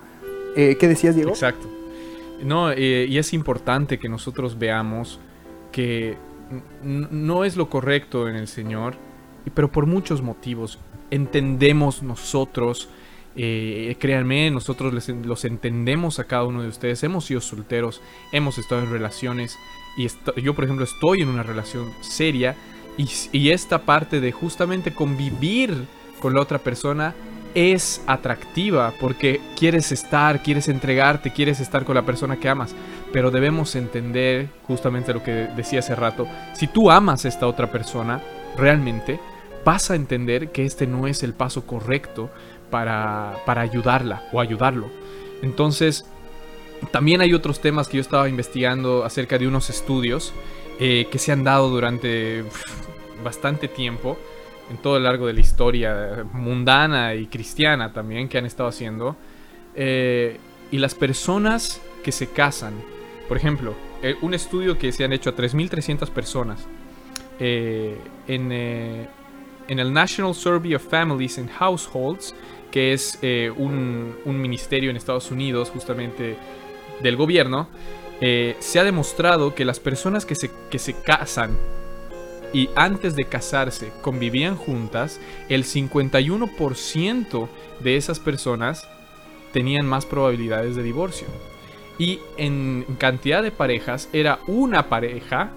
Eh, 0.57 0.77
¿Qué 0.81 0.89
decías, 0.89 1.15
Diego? 1.15 1.31
Exacto. 1.31 1.69
No, 2.43 2.71
eh, 2.71 3.07
y 3.09 3.19
es 3.19 3.33
importante 3.33 3.99
que 3.99 4.09
nosotros 4.09 4.59
veamos 4.59 5.21
que 5.73 6.17
no 6.83 7.45
es 7.45 7.57
lo 7.57 7.69
correcto 7.69 8.29
en 8.29 8.37
el 8.37 8.49
Señor, 8.49 8.97
pero 9.55 9.71
por 9.71 9.87
muchos 9.87 10.23
motivos. 10.23 10.79
Entendemos 11.11 12.03
nosotros, 12.03 12.89
eh, 13.37 13.97
créanme, 13.99 14.51
nosotros 14.51 15.09
los 15.09 15.45
entendemos 15.45 16.19
a 16.19 16.25
cada 16.25 16.45
uno 16.45 16.63
de 16.63 16.69
ustedes. 16.69 17.03
Hemos 17.03 17.27
sido 17.27 17.41
solteros, 17.41 18.03
hemos 18.33 18.59
estado 18.59 18.83
en 18.83 18.91
relaciones, 18.91 19.57
y 19.97 20.09
yo, 20.41 20.55
por 20.55 20.65
ejemplo, 20.65 20.85
estoy 20.85 21.23
en 21.23 21.29
una 21.29 21.43
relación 21.43 21.91
seria, 22.01 22.57
y, 22.99 23.09
y 23.33 23.51
esta 23.51 23.83
parte 23.83 24.21
de 24.21 24.33
justamente 24.33 24.95
convivir 24.95 25.87
con 26.21 26.35
la 26.35 26.41
otra 26.41 26.59
persona 26.59 27.15
es 27.57 28.03
atractiva 28.07 28.93
porque 29.01 29.41
quieres 29.59 29.91
estar, 29.91 30.43
quieres 30.43 30.69
entregarte, 30.69 31.33
quieres 31.33 31.59
estar 31.59 31.87
con 31.87 31.95
la 31.95 32.05
persona 32.05 32.37
que 32.37 32.51
amas. 32.51 32.77
Pero 33.15 33.31
debemos 33.31 33.75
entender 33.77 34.51
justamente 34.67 35.15
lo 35.15 35.23
que 35.23 35.49
decía 35.57 35.79
hace 35.79 35.95
rato. 35.95 36.29
Si 36.53 36.67
tú 36.67 36.91
amas 36.91 37.25
a 37.25 37.29
esta 37.29 37.47
otra 37.47 37.73
persona, 37.73 38.21
realmente 38.59 39.19
vas 39.65 39.91
a 39.91 39.95
entender 39.95 40.53
que 40.53 40.67
este 40.67 40.87
no 40.87 41.07
es 41.07 41.23
el 41.23 41.33
paso 41.33 41.67
correcto 41.67 42.31
para, 42.71 43.39
para 43.47 43.63
ayudarla 43.63 44.25
o 44.33 44.41
ayudarlo. 44.41 44.91
Entonces, 45.41 46.05
también 46.91 47.23
hay 47.23 47.33
otros 47.33 47.61
temas 47.61 47.89
que 47.89 47.97
yo 47.97 48.03
estaba 48.03 48.29
investigando 48.29 49.03
acerca 49.03 49.39
de 49.39 49.49
unos 49.49 49.71
estudios 49.71 50.35
eh, 50.79 51.09
que 51.11 51.19
se 51.19 51.33
han 51.33 51.43
dado 51.43 51.71
durante 51.71 52.45
bastante 53.25 53.67
tiempo 53.67 54.19
en 54.71 54.79
todo 54.79 54.97
el 54.97 55.05
largo 55.05 55.27
de 55.27 55.33
la 55.33 55.41
historia 55.41 56.25
mundana 56.33 57.15
y 57.15 57.27
cristiana 57.27 57.93
también 57.93 58.29
que 58.29 58.39
han 58.39 58.47
estado 58.47 58.69
haciendo. 58.69 59.17
Eh, 59.75 60.39
y 60.71 60.79
las 60.79 60.95
personas 60.95 61.81
que 62.03 62.13
se 62.13 62.29
casan, 62.29 62.75
por 63.29 63.37
ejemplo, 63.37 63.75
eh, 64.03 64.17
un 64.23 64.35
estudio 64.35 64.79
que 64.79 64.93
se 64.93 65.05
han 65.05 65.13
hecho 65.13 65.31
a 65.31 65.37
3.300 65.37 66.11
personas 66.11 66.67
eh, 67.39 67.97
en, 68.27 68.51
en 68.51 69.79
el 69.79 69.93
National 69.93 70.35
Survey 70.35 70.75
of 70.75 70.87
Families 70.89 71.39
and 71.39 71.51
Households, 71.51 72.35
que 72.71 72.93
es 72.93 73.19
un, 73.57 74.15
un 74.25 74.41
ministerio 74.41 74.91
en 74.91 74.97
Estados 74.97 75.31
Unidos 75.31 75.71
justamente 75.71 76.37
del 77.03 77.17
gobierno, 77.17 77.69
se 78.21 78.81
ha 78.81 78.85
demostrado 78.85 79.55
que 79.55 79.65
las 79.65 79.79
personas 79.81 80.27
que 80.27 80.35
se, 80.35 80.51
que 80.71 80.79
se 80.79 80.95
casan 80.95 81.57
y 82.53 82.71
antes 82.75 83.17
de 83.17 83.25
casarse 83.25 83.93
convivían 84.03 84.57
juntas, 84.57 85.21
el 85.49 85.65
51% 85.65 87.49
de 87.81 87.97
esas 87.97 88.19
personas 88.21 88.89
tenían 89.53 89.87
más 89.87 90.07
probabilidades 90.07 90.77
de 90.77 90.83
divorcio. 90.83 91.27
Y 91.99 92.21
en 92.37 92.85
cantidad 92.99 93.43
de 93.43 93.51
parejas 93.51 94.09
era 94.13 94.39
una 94.47 94.89
pareja, 94.89 95.51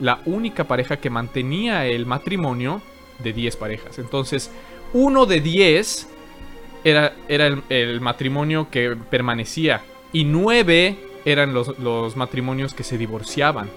la 0.00 0.20
única 0.26 0.64
pareja 0.64 0.98
que 0.98 1.10
mantenía 1.10 1.86
el 1.86 2.06
matrimonio 2.06 2.82
de 3.18 3.32
10 3.32 3.56
parejas. 3.56 3.98
Entonces, 3.98 4.50
uno 4.92 5.26
de 5.26 5.40
10 5.40 6.08
era, 6.84 7.14
era 7.28 7.46
el, 7.68 8.00
matrimonio 8.00 8.68
que 8.70 8.96
permanecía 9.10 9.82
y 10.12 10.24
9 10.24 10.96
eran 11.24 11.52
los, 11.52 11.78
los 11.80 12.16
matrimonios 12.16 12.74
que 12.74 12.84
se 12.84 12.96
divorciaban. 12.96 13.68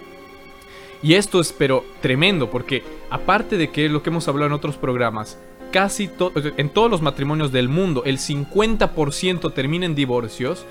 Y 1.02 1.14
esto 1.14 1.40
es 1.40 1.54
pero 1.54 1.86
tremendo 2.02 2.50
porque 2.50 2.84
aparte 3.10 3.58
de 3.58 3.70
que 3.70 3.88
lo 3.90 4.04
que 4.04 4.10
hemos 4.10 4.28
hablado 4.28 4.48
en 4.48 4.54
otros 4.54 4.76
programas, 4.78 5.38
casi 5.72 6.08
to- 6.08 6.32
en 6.58 6.70
todos 6.70 6.90
los 6.92 7.02
matrimonios 7.02 7.52
del 7.52 7.70
mundo 7.70 8.04
el 8.06 8.18
50% 8.18 9.54
termina 9.54 9.86
en 9.86 9.96
divorcios, 9.96 10.66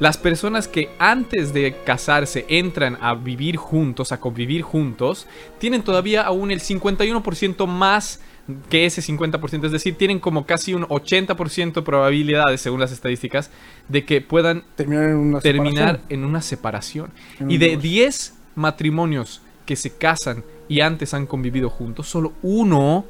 las 0.00 0.16
personas 0.18 0.66
que 0.66 0.90
antes 0.98 1.52
de 1.54 1.76
casarse 1.84 2.46
entran 2.48 2.98
a 3.00 3.14
vivir 3.14 3.56
juntos, 3.56 4.10
a 4.10 4.18
convivir 4.20 4.62
juntos, 4.62 5.26
tienen 5.58 5.82
todavía 5.82 6.22
aún 6.22 6.50
el 6.50 6.60
51% 6.60 7.66
más 7.66 8.20
que 8.68 8.84
ese 8.86 9.00
50%, 9.02 9.64
es 9.66 9.72
decir, 9.72 9.94
tienen 9.96 10.18
como 10.18 10.44
casi 10.46 10.74
un 10.74 10.82
80% 10.84 11.72
de 11.74 11.82
probabilidades, 11.82 12.60
según 12.60 12.80
las 12.80 12.92
estadísticas, 12.92 13.50
de 13.88 14.04
que 14.04 14.20
puedan 14.20 14.64
Terminar 14.76 15.08
en 15.10 15.16
una 15.16 15.40
terminar 15.40 15.74
separación. 15.92 16.06
en 16.10 16.24
una 16.24 16.42
separación. 16.42 17.10
En 17.38 17.44
un 17.46 17.50
Y 17.52 17.58
de 17.58 17.66
divorcio. 17.68 17.90
10 17.90 18.34
matrimonios 18.56 19.40
que 19.64 19.76
se 19.76 19.90
casan 19.90 20.44
y 20.68 20.80
antes 20.80 21.14
han 21.14 21.26
convivido 21.26 21.70
juntos, 21.70 22.08
solo 22.08 22.32
uno, 22.42 23.04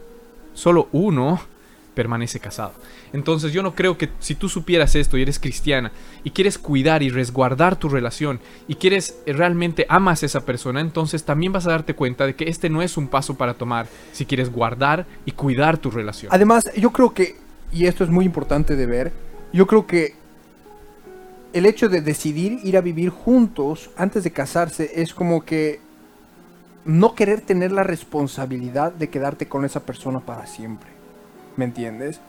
solo 0.54 0.88
uno 0.92 1.40
permanece 1.94 2.40
casado. 2.40 2.72
Entonces 3.12 3.52
yo 3.52 3.62
no 3.62 3.74
creo 3.74 3.96
que 3.96 4.08
si 4.18 4.34
tú 4.34 4.48
supieras 4.48 4.96
esto 4.96 5.16
y 5.16 5.22
eres 5.22 5.38
cristiana 5.38 5.92
y 6.24 6.30
quieres 6.30 6.58
cuidar 6.58 7.02
y 7.02 7.10
resguardar 7.10 7.76
tu 7.76 7.88
relación 7.88 8.40
y 8.66 8.74
quieres 8.74 9.16
eh, 9.24 9.32
realmente 9.32 9.86
amas 9.88 10.22
a 10.22 10.26
esa 10.26 10.44
persona, 10.44 10.80
entonces 10.80 11.24
también 11.24 11.52
vas 11.52 11.66
a 11.66 11.70
darte 11.70 11.94
cuenta 11.94 12.26
de 12.26 12.34
que 12.34 12.48
este 12.48 12.68
no 12.68 12.82
es 12.82 12.96
un 12.96 13.06
paso 13.06 13.36
para 13.36 13.54
tomar 13.54 13.86
si 14.12 14.26
quieres 14.26 14.50
guardar 14.50 15.06
y 15.24 15.30
cuidar 15.30 15.78
tu 15.78 15.90
relación. 15.90 16.32
Además, 16.34 16.64
yo 16.76 16.90
creo 16.90 17.14
que, 17.14 17.36
y 17.72 17.86
esto 17.86 18.02
es 18.02 18.10
muy 18.10 18.24
importante 18.24 18.74
de 18.74 18.86
ver, 18.86 19.12
yo 19.52 19.66
creo 19.68 19.86
que 19.86 20.16
el 21.52 21.66
hecho 21.66 21.88
de 21.88 22.00
decidir 22.00 22.58
ir 22.64 22.76
a 22.76 22.80
vivir 22.80 23.10
juntos 23.10 23.90
antes 23.96 24.24
de 24.24 24.32
casarse 24.32 24.90
es 24.96 25.14
como 25.14 25.44
que 25.44 25.78
no 26.84 27.14
querer 27.14 27.40
tener 27.40 27.72
la 27.72 27.82
responsabilidad 27.82 28.92
de 28.92 29.08
quedarte 29.08 29.46
con 29.48 29.64
esa 29.64 29.80
persona 29.80 30.20
para 30.20 30.46
siempre. 30.46 30.90
¿Me 31.56 31.64
entiendes? 31.64 32.20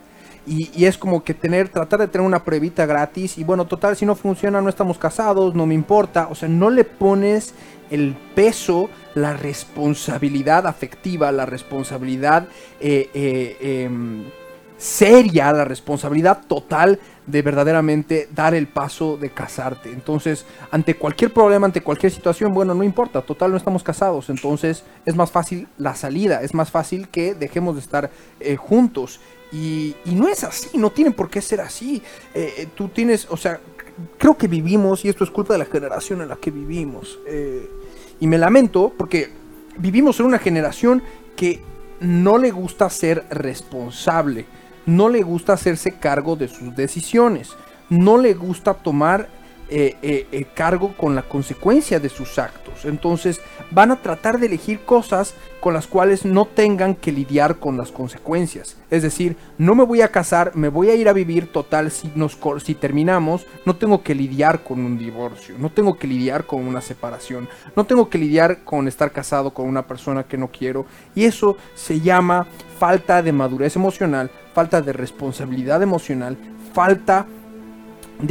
Y, 0.47 0.69
y 0.75 0.85
es 0.85 0.97
como 0.97 1.23
que 1.23 1.33
tener, 1.33 1.69
tratar 1.69 1.99
de 1.99 2.07
tener 2.07 2.25
una 2.25 2.43
pruebita 2.43 2.85
gratis 2.85 3.37
y 3.37 3.43
bueno, 3.43 3.65
total, 3.65 3.95
si 3.95 4.05
no 4.05 4.15
funciona, 4.15 4.61
no 4.61 4.69
estamos 4.69 4.97
casados, 4.97 5.55
no 5.55 5.65
me 5.65 5.73
importa. 5.73 6.27
O 6.29 6.35
sea, 6.35 6.47
no 6.47 6.69
le 6.69 6.83
pones 6.83 7.55
el 7.89 8.15
peso, 8.35 8.89
la 9.13 9.33
responsabilidad 9.33 10.67
afectiva, 10.67 11.31
la 11.31 11.45
responsabilidad 11.45 12.47
eh, 12.79 13.09
eh, 13.13 13.57
em, 13.61 14.25
seria, 14.85 15.51
la 15.51 15.65
responsabilidad 15.65 16.45
total 16.45 16.99
de 17.25 17.41
verdaderamente 17.41 18.29
dar 18.35 18.53
el 18.53 18.67
paso 18.67 19.17
de 19.17 19.31
casarte. 19.31 19.89
Entonces, 19.89 20.45
ante 20.69 20.95
cualquier 20.95 21.33
problema, 21.33 21.65
ante 21.65 21.81
cualquier 21.81 22.11
situación, 22.11 22.53
bueno, 22.53 22.75
no 22.75 22.83
importa, 22.83 23.23
total 23.23 23.49
no 23.49 23.57
estamos 23.57 23.81
casados. 23.81 24.29
Entonces, 24.29 24.83
es 25.03 25.15
más 25.15 25.31
fácil 25.31 25.67
la 25.79 25.95
salida, 25.95 26.43
es 26.43 26.53
más 26.53 26.69
fácil 26.69 27.07
que 27.09 27.33
dejemos 27.33 27.73
de 27.75 27.81
estar 27.81 28.11
eh, 28.39 28.55
juntos. 28.57 29.19
Y, 29.51 29.95
no 30.05 30.27
es 30.27 30.43
así, 30.43 30.77
no 30.77 30.91
tienen 30.91 31.13
por 31.13 31.31
qué 31.31 31.41
ser 31.41 31.61
así. 31.61 32.03
Eh, 32.35 32.53
eh, 32.57 32.67
tú 32.75 32.89
tienes, 32.89 33.25
o 33.31 33.37
sea, 33.37 33.59
creo 34.19 34.37
que 34.37 34.47
vivimos, 34.47 35.03
y 35.03 35.09
esto 35.09 35.23
es 35.23 35.31
culpa 35.31 35.53
de 35.53 35.59
la 35.59 35.65
generación 35.65 36.21
en 36.21 36.29
la 36.29 36.35
que 36.35 36.51
vivimos. 36.51 37.17
y 38.19 38.27
me 38.27 38.37
lamento 38.37 38.93
porque 38.95 39.29
vivimos 39.77 40.19
en 40.19 40.27
una 40.27 40.39
generación 40.39 41.01
que 41.35 41.61
no 41.99 42.37
le 42.37 42.51
gusta 42.51 42.89
ser 42.89 43.25
responsable, 43.29 44.45
no 44.85 45.09
le 45.09 45.21
gusta 45.21 45.53
hacerse 45.53 45.91
cargo 45.91 46.35
de 46.35 46.47
sus 46.47 46.75
decisiones, 46.75 47.55
no 47.89 48.17
le 48.17 48.33
gusta 48.33 48.73
tomar 48.73 49.29
eh, 49.67 49.95
eh, 50.03 50.27
eh, 50.31 50.45
cargo 50.53 50.93
con 50.95 51.15
la 51.15 51.23
consecuencia 51.23 51.99
de 51.99 52.09
sus 52.09 52.37
actos. 52.37 52.85
Entonces 52.85 53.41
van 53.71 53.89
a 53.89 53.99
tratar 53.99 54.39
de 54.39 54.45
elegir 54.45 54.81
cosas 54.81 55.33
con 55.59 55.73
las 55.73 55.87
cuales 55.87 56.23
no 56.23 56.45
tengan 56.45 56.93
que 56.93 57.11
lidiar 57.11 57.57
con 57.57 57.75
las 57.75 57.91
consecuencias. 57.91 58.77
Es 58.91 59.01
decir, 59.01 59.35
no 59.57 59.73
me 59.73 59.83
voy 59.83 60.01
a 60.01 60.09
casar, 60.09 60.55
me 60.55 60.69
voy 60.69 60.89
a 60.89 60.95
ir 60.95 61.09
a 61.09 61.13
vivir 61.13 61.51
total 61.51 61.89
si, 61.89 62.11
nos, 62.13 62.37
si 62.63 62.75
terminamos, 62.75 63.47
no 63.65 63.75
tengo 63.75 64.03
que 64.03 64.13
lidiar 64.13 64.63
con 64.63 64.79
un 64.81 64.99
divorcio, 64.99 65.55
no 65.57 65.71
tengo 65.71 65.97
que 65.97 66.05
lidiar 66.05 66.45
con 66.45 66.67
una 66.67 66.81
separación, 66.81 67.49
no 67.75 67.85
tengo 67.85 68.07
que 68.07 68.19
lidiar 68.19 68.63
con 68.63 68.87
estar 68.87 69.11
casado 69.11 69.51
con 69.51 69.67
una 69.67 69.87
persona 69.87 70.25
que 70.25 70.37
no 70.37 70.49
quiero. 70.49 70.85
Y 71.15 71.23
eso 71.25 71.57
se 71.73 71.99
llama 71.99 72.45
falta 72.77 73.23
de 73.23 73.31
madurez 73.31 73.75
emocional, 73.75 74.29
falta 74.53 74.79
de 74.81 74.93
responsabilidad 74.93 75.81
emocional, 75.81 76.37
falta 76.71 77.25
de 77.25 77.44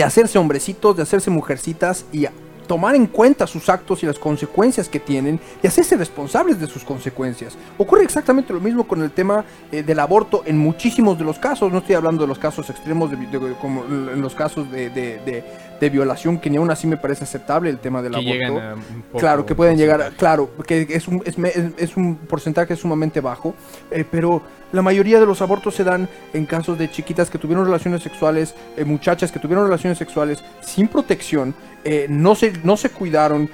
hacerse 0.05 0.39
hombrecitos, 0.39 0.97
de 0.97 1.03
hacerse 1.03 1.31
mujercitas 1.31 2.05
y 2.13 2.27
tomar 2.67 2.95
en 2.95 3.07
cuenta 3.07 3.47
sus 3.47 3.69
actos 3.69 4.03
y 4.03 4.07
las 4.07 4.19
consecuencias 4.19 4.89
que 4.89 4.99
tienen 4.99 5.39
y 5.63 5.67
hacerse 5.67 5.99
responsables 5.99 6.59
de 6.59 6.67
sus 6.67 6.83
consecuencias. 6.83 7.59
Ocurre 7.77 8.05
exactamente 8.05 8.55
lo 8.55 8.61
mismo 8.61 8.85
con 8.89 9.03
el 9.03 9.11
tema 9.11 9.45
eh, 9.71 9.83
del 9.83 10.01
aborto 10.01 10.43
en 10.47 10.57
muchísimos 10.57 11.19
de 11.19 11.25
los 11.25 11.39
casos, 11.39 11.71
no 11.71 11.79
estoy 11.81 11.95
hablando 11.97 12.23
de 12.23 12.29
los 12.29 12.39
casos 12.39 12.71
extremos, 12.71 13.11
de, 13.11 13.19
de- 13.19 13.55
como 13.61 13.85
en 13.85 14.19
los 14.23 14.35
casos 14.35 14.71
de, 14.71 14.89
de- 14.89 15.45
de- 15.85 15.91
violación, 15.95 16.39
que 16.39 16.51
ni 16.51 16.57
aún 16.57 16.71
así 16.71 16.87
me 16.87 16.97
parece 16.97 17.25
aceptable 17.25 17.71
el 17.71 17.79
tema 17.79 18.03
del 18.03 18.13
que 18.13 18.19
aborto. 18.19 18.33
llegan 18.33 18.57
a 18.57 18.75
un 18.75 19.03
poco 19.03 19.19
Claro, 19.19 19.47
que 19.47 19.55
pueden 19.55 19.77
llegar, 19.79 20.03
a- 20.03 20.11
claro, 20.11 20.51
que 20.67 20.87
es 20.91 21.07
un, 21.09 21.23
es, 21.25 21.37
es 21.79 21.97
un 21.97 22.17
porcentaje 22.17 22.75
sumamente 22.77 23.21
bajo, 23.21 23.55
eh, 23.91 24.05
pero 24.11 24.43
la 24.73 24.83
mayoría 24.83 25.21
de 25.21 25.27
los 25.27 25.41
abortos 25.41 25.75
se 25.77 25.85
dan 25.85 26.09
en 26.33 26.47
casos 26.47 26.77
de 26.79 26.91
chiquitas 26.91 27.31
que 27.31 27.39
tuvieron 27.39 27.65
relaciones 27.65 28.03
sexuales, 28.03 28.55
eh, 28.77 28.85
muchachas 28.85 29.31
que 29.31 29.39
tuvieron 29.39 29.67
relaciones 29.67 29.99
sexuales 29.99 30.43
sin 30.63 30.89
protección, 30.89 31.55
eh, 31.85 32.07
no, 32.09 32.35
se, 32.35 32.53
no 32.65 32.77
se 32.77 32.89
cuidaron, 32.91 33.49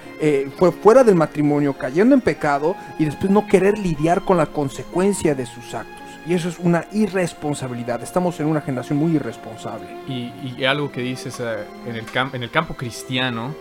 fue 0.57 0.70
fuera 0.72 1.03
del 1.05 1.16
matrimonio, 1.16 1.72
cayendo 1.76 2.14
en 2.14 2.20
pecado 2.20 2.76
y 2.99 3.05
después 3.05 3.31
no 3.31 3.47
querer 3.47 3.76
lidiar 3.78 4.22
con 4.22 4.37
la 4.37 4.47
consecuencia 4.47 5.35
de 5.35 5.45
sus 5.47 5.74
actos. 5.74 5.99
Y 6.31 6.35
eso 6.35 6.49
es 6.49 6.61
una 6.61 6.87
irresponsabilidad. 6.93 8.05
Estamos 8.05 8.39
en 8.39 8.47
una 8.47 8.61
generación 8.61 9.01
muy 9.01 9.16
irresponsable. 9.16 9.89
Y, 10.07 10.62
algo 10.62 10.93
que 10.93 11.01
dices 11.01 11.41
eh, 11.41 11.64
en, 11.89 11.97
el 11.97 12.05
en 12.33 12.43
el 12.45 12.51
campo 12.53 12.74
cristiano, 12.74 13.53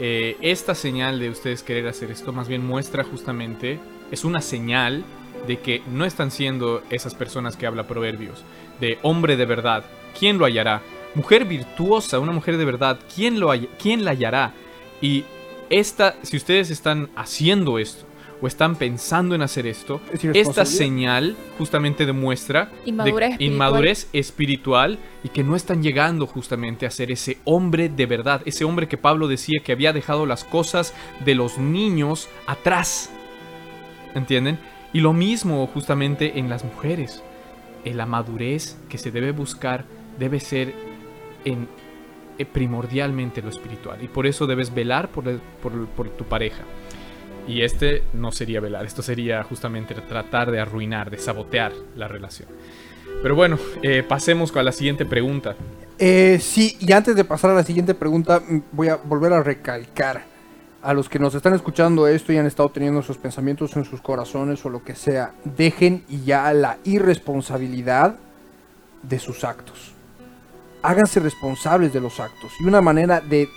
eh, 0.00 0.36
esta 0.40 0.74
señal 0.74 1.20
de 1.20 1.30
ustedes 1.30 1.62
querer 1.62 1.86
hacer 1.86 2.10
esto 2.10 2.32
más 2.32 2.48
bien 2.48 2.66
muestra 2.66 3.04
justamente, 3.04 3.78
es 4.10 4.24
una 4.24 4.40
señal 4.40 5.04
de 5.46 5.60
que 5.60 5.80
no 5.92 6.04
están 6.04 6.32
siendo 6.32 6.82
esas 6.90 7.14
personas 7.14 7.56
que 7.56 7.68
habla 7.68 7.86
Proverbios, 7.86 8.42
de 8.80 8.98
hombre 9.02 9.36
de 9.36 9.46
verdad, 9.46 9.84
¿quién 10.18 10.38
lo 10.38 10.44
hallará? 10.44 10.82
Mujer 11.14 11.44
virtuosa, 11.44 12.18
una 12.18 12.32
mujer 12.32 12.56
de 12.56 12.64
verdad, 12.64 12.98
¿quién, 13.14 13.38
lo 13.38 13.52
quién 13.80 14.04
la 14.04 14.10
hallará? 14.10 14.54
Y 15.00 15.22
esta, 15.70 16.16
si 16.22 16.36
ustedes 16.36 16.70
están 16.70 17.10
haciendo 17.14 17.78
esto, 17.78 18.07
o 18.40 18.46
están 18.46 18.76
pensando 18.76 19.34
en 19.34 19.42
hacer 19.42 19.66
esto, 19.66 20.00
Es 20.12 20.24
esta 20.24 20.64
señal 20.64 21.36
justamente 21.58 22.06
demuestra 22.06 22.70
Inmadurez 22.86 23.28
de- 23.30 23.34
espiritual. 23.34 23.52
inmadurez 23.52 24.08
espiritual 24.12 24.98
y 25.24 25.28
que 25.30 25.42
no 25.42 25.56
están 25.56 25.82
llegando 25.82 26.26
justamente 26.26 26.86
a 26.86 26.90
ser 26.90 27.10
ese 27.10 27.38
hombre 27.44 27.88
de 27.88 28.06
verdad, 28.06 28.42
ese 28.44 28.64
hombre 28.64 28.86
que 28.86 28.96
Pablo 28.96 29.26
decía 29.28 29.60
que 29.64 29.72
había 29.72 29.92
dejado 29.92 30.24
las 30.26 30.44
cosas 30.44 30.94
de 31.24 31.34
los 31.34 31.58
niños 31.58 32.28
atrás. 32.46 33.10
¿Entienden? 34.14 34.58
Y 34.92 35.00
lo 35.00 35.12
mismo 35.12 35.66
justamente 35.66 36.38
en 36.38 36.48
las 36.48 36.64
mujeres. 36.64 37.22
En 37.84 37.96
la 37.96 38.06
madurez 38.06 38.76
que 38.88 38.98
se 38.98 39.10
debe 39.10 39.32
buscar 39.32 39.84
debe 40.18 40.40
ser 40.40 40.74
en, 41.44 41.68
eh, 42.38 42.44
primordialmente 42.44 43.42
lo 43.42 43.48
espiritual. 43.48 44.02
Y 44.02 44.08
por 44.08 44.26
eso 44.26 44.46
debes 44.46 44.74
velar 44.74 45.08
por, 45.10 45.28
el- 45.28 45.40
por- 45.62 45.86
por 45.88 46.08
tu 46.10 46.24
pareja. 46.24 46.62
Y 47.48 47.62
este 47.62 48.02
no 48.12 48.30
sería 48.30 48.60
velar, 48.60 48.84
esto 48.84 49.02
sería 49.02 49.42
justamente 49.42 49.94
tratar 49.94 50.50
de 50.50 50.60
arruinar, 50.60 51.10
de 51.10 51.16
sabotear 51.16 51.72
la 51.96 52.06
relación. 52.06 52.48
Pero 53.22 53.34
bueno, 53.34 53.58
eh, 53.82 54.04
pasemos 54.06 54.54
a 54.54 54.62
la 54.62 54.70
siguiente 54.70 55.06
pregunta. 55.06 55.56
Eh, 55.98 56.38
sí, 56.40 56.76
y 56.78 56.92
antes 56.92 57.16
de 57.16 57.24
pasar 57.24 57.50
a 57.50 57.54
la 57.54 57.64
siguiente 57.64 57.94
pregunta, 57.94 58.42
voy 58.70 58.88
a 58.88 58.96
volver 58.96 59.32
a 59.32 59.42
recalcar 59.42 60.24
a 60.82 60.92
los 60.92 61.08
que 61.08 61.18
nos 61.18 61.34
están 61.34 61.54
escuchando 61.54 62.06
esto 62.06 62.32
y 62.32 62.36
han 62.36 62.46
estado 62.46 62.68
teniendo 62.68 63.02
sus 63.02 63.16
pensamientos 63.16 63.74
en 63.76 63.84
sus 63.84 64.00
corazones 64.00 64.64
o 64.64 64.70
lo 64.70 64.84
que 64.84 64.94
sea, 64.94 65.32
dejen 65.44 66.04
ya 66.24 66.52
la 66.52 66.78
irresponsabilidad 66.84 68.16
de 69.02 69.18
sus 69.18 69.42
actos. 69.42 69.92
Háganse 70.82 71.18
responsables 71.18 71.92
de 71.92 72.00
los 72.00 72.20
actos. 72.20 72.52
Y 72.60 72.66
una 72.66 72.80
manera 72.80 73.20
de 73.20 73.48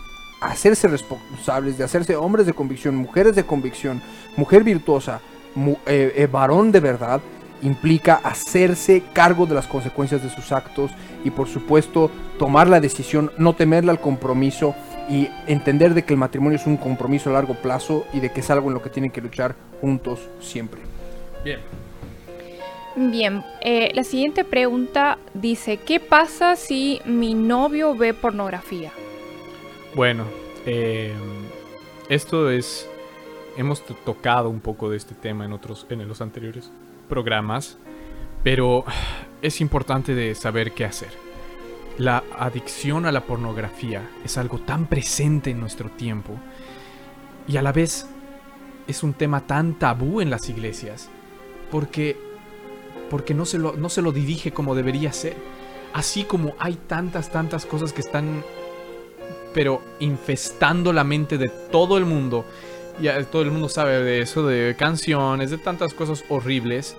hacerse 0.42 0.88
responsables, 0.88 1.78
de 1.78 1.84
hacerse 1.84 2.16
hombres 2.16 2.46
de 2.46 2.54
convicción, 2.54 2.96
mujeres 2.96 3.36
de 3.36 3.46
convicción, 3.46 4.02
mujer 4.36 4.64
virtuosa, 4.64 5.22
mu- 5.56 5.78
eh, 5.86 6.14
eh, 6.16 6.28
varón 6.30 6.72
de 6.72 6.80
verdad, 6.80 7.22
implica 7.62 8.16
hacerse 8.24 9.04
cargo 9.14 9.46
de 9.46 9.54
las 9.54 9.68
consecuencias 9.68 10.24
de 10.24 10.30
sus 10.32 10.52
actos 10.52 10.90
y 11.24 11.30
por 11.30 11.48
supuesto 11.48 12.10
tomar 12.40 12.68
la 12.68 12.80
decisión, 12.80 13.32
no 13.38 13.54
temerle 13.54 13.92
al 13.92 14.00
compromiso 14.00 14.74
y 15.08 15.30
entender 15.46 15.94
de 15.94 16.04
que 16.04 16.14
el 16.14 16.20
matrimonio 16.20 16.58
es 16.58 16.66
un 16.66 16.78
compromiso 16.78 17.30
a 17.30 17.34
largo 17.34 17.54
plazo 17.54 18.06
y 18.14 18.20
de 18.20 18.32
que 18.32 18.40
es 18.40 18.50
algo 18.50 18.70
en 18.70 18.74
lo 18.74 18.82
que 18.82 18.90
tienen 18.90 19.12
que 19.12 19.22
luchar 19.22 19.56
juntos 19.80 20.22
siempre. 20.40 20.82
Bien. 21.44 21.60
Bien, 22.96 23.44
eh, 23.62 23.92
la 23.94 24.04
siguiente 24.04 24.44
pregunta 24.44 25.18
dice, 25.34 25.78
¿qué 25.78 26.00
pasa 26.00 26.56
si 26.56 27.00
mi 27.06 27.34
novio 27.36 27.96
ve 27.96 28.14
pornografía? 28.14 28.92
Bueno, 29.96 30.26
eh, 30.66 31.14
esto 32.10 32.50
es... 32.50 32.88
Hemos 33.58 33.86
to- 33.86 33.96
tocado 34.06 34.50
un 34.50 34.62
poco 34.62 34.90
de 34.90 34.96
este 34.96 35.14
tema 35.14 35.44
en 35.44 35.52
otros, 35.52 35.86
en 35.90 36.08
los 36.08 36.22
anteriores 36.22 36.72
programas, 37.10 37.78
pero 38.44 38.86
es 39.42 39.60
importante 39.60 40.16
de 40.16 40.34
saber 40.36 40.72
qué 40.72 40.86
hacer. 40.86 41.10
La 41.98 42.24
adicción 42.40 43.06
a 43.06 43.12
la 43.12 43.26
pornografía 43.26 44.10
es 44.24 44.38
algo 44.38 44.60
tan 44.60 44.86
presente 44.86 45.52
en 45.52 45.60
nuestro 45.60 45.90
tiempo 45.90 46.40
y 47.46 47.58
a 47.58 47.62
la 47.62 47.74
vez 47.74 48.08
es 48.88 49.04
un 49.04 49.14
tema 49.14 49.46
tan 49.46 49.74
tabú 49.78 50.22
en 50.22 50.30
las 50.30 50.48
iglesias 50.48 51.10
porque, 51.70 52.18
porque 53.10 53.34
no, 53.34 53.46
se 53.46 53.58
lo, 53.58 53.74
no 53.74 53.90
se 53.90 54.02
lo 54.02 54.14
dirige 54.14 54.54
como 54.54 54.76
debería 54.76 55.12
ser. 55.12 55.36
Así 55.92 56.24
como 56.24 56.54
hay 56.58 56.76
tantas, 56.88 57.32
tantas 57.32 57.66
cosas 57.66 57.92
que 57.92 58.00
están 58.00 58.46
pero 59.54 59.82
infestando 60.00 60.94
la 60.94 61.04
mente 61.04 61.38
de 61.38 61.50
todo 61.50 61.98
el 61.98 62.06
mundo. 62.06 62.46
Ya 63.02 63.24
todo 63.26 63.42
el 63.42 63.52
mundo 63.52 63.70
sabe 63.70 64.02
de 64.04 64.22
eso, 64.22 64.46
de 64.46 64.76
canciones, 64.78 65.52
de 65.52 65.58
tantas 65.58 65.94
cosas 65.94 66.24
horribles. 66.30 66.96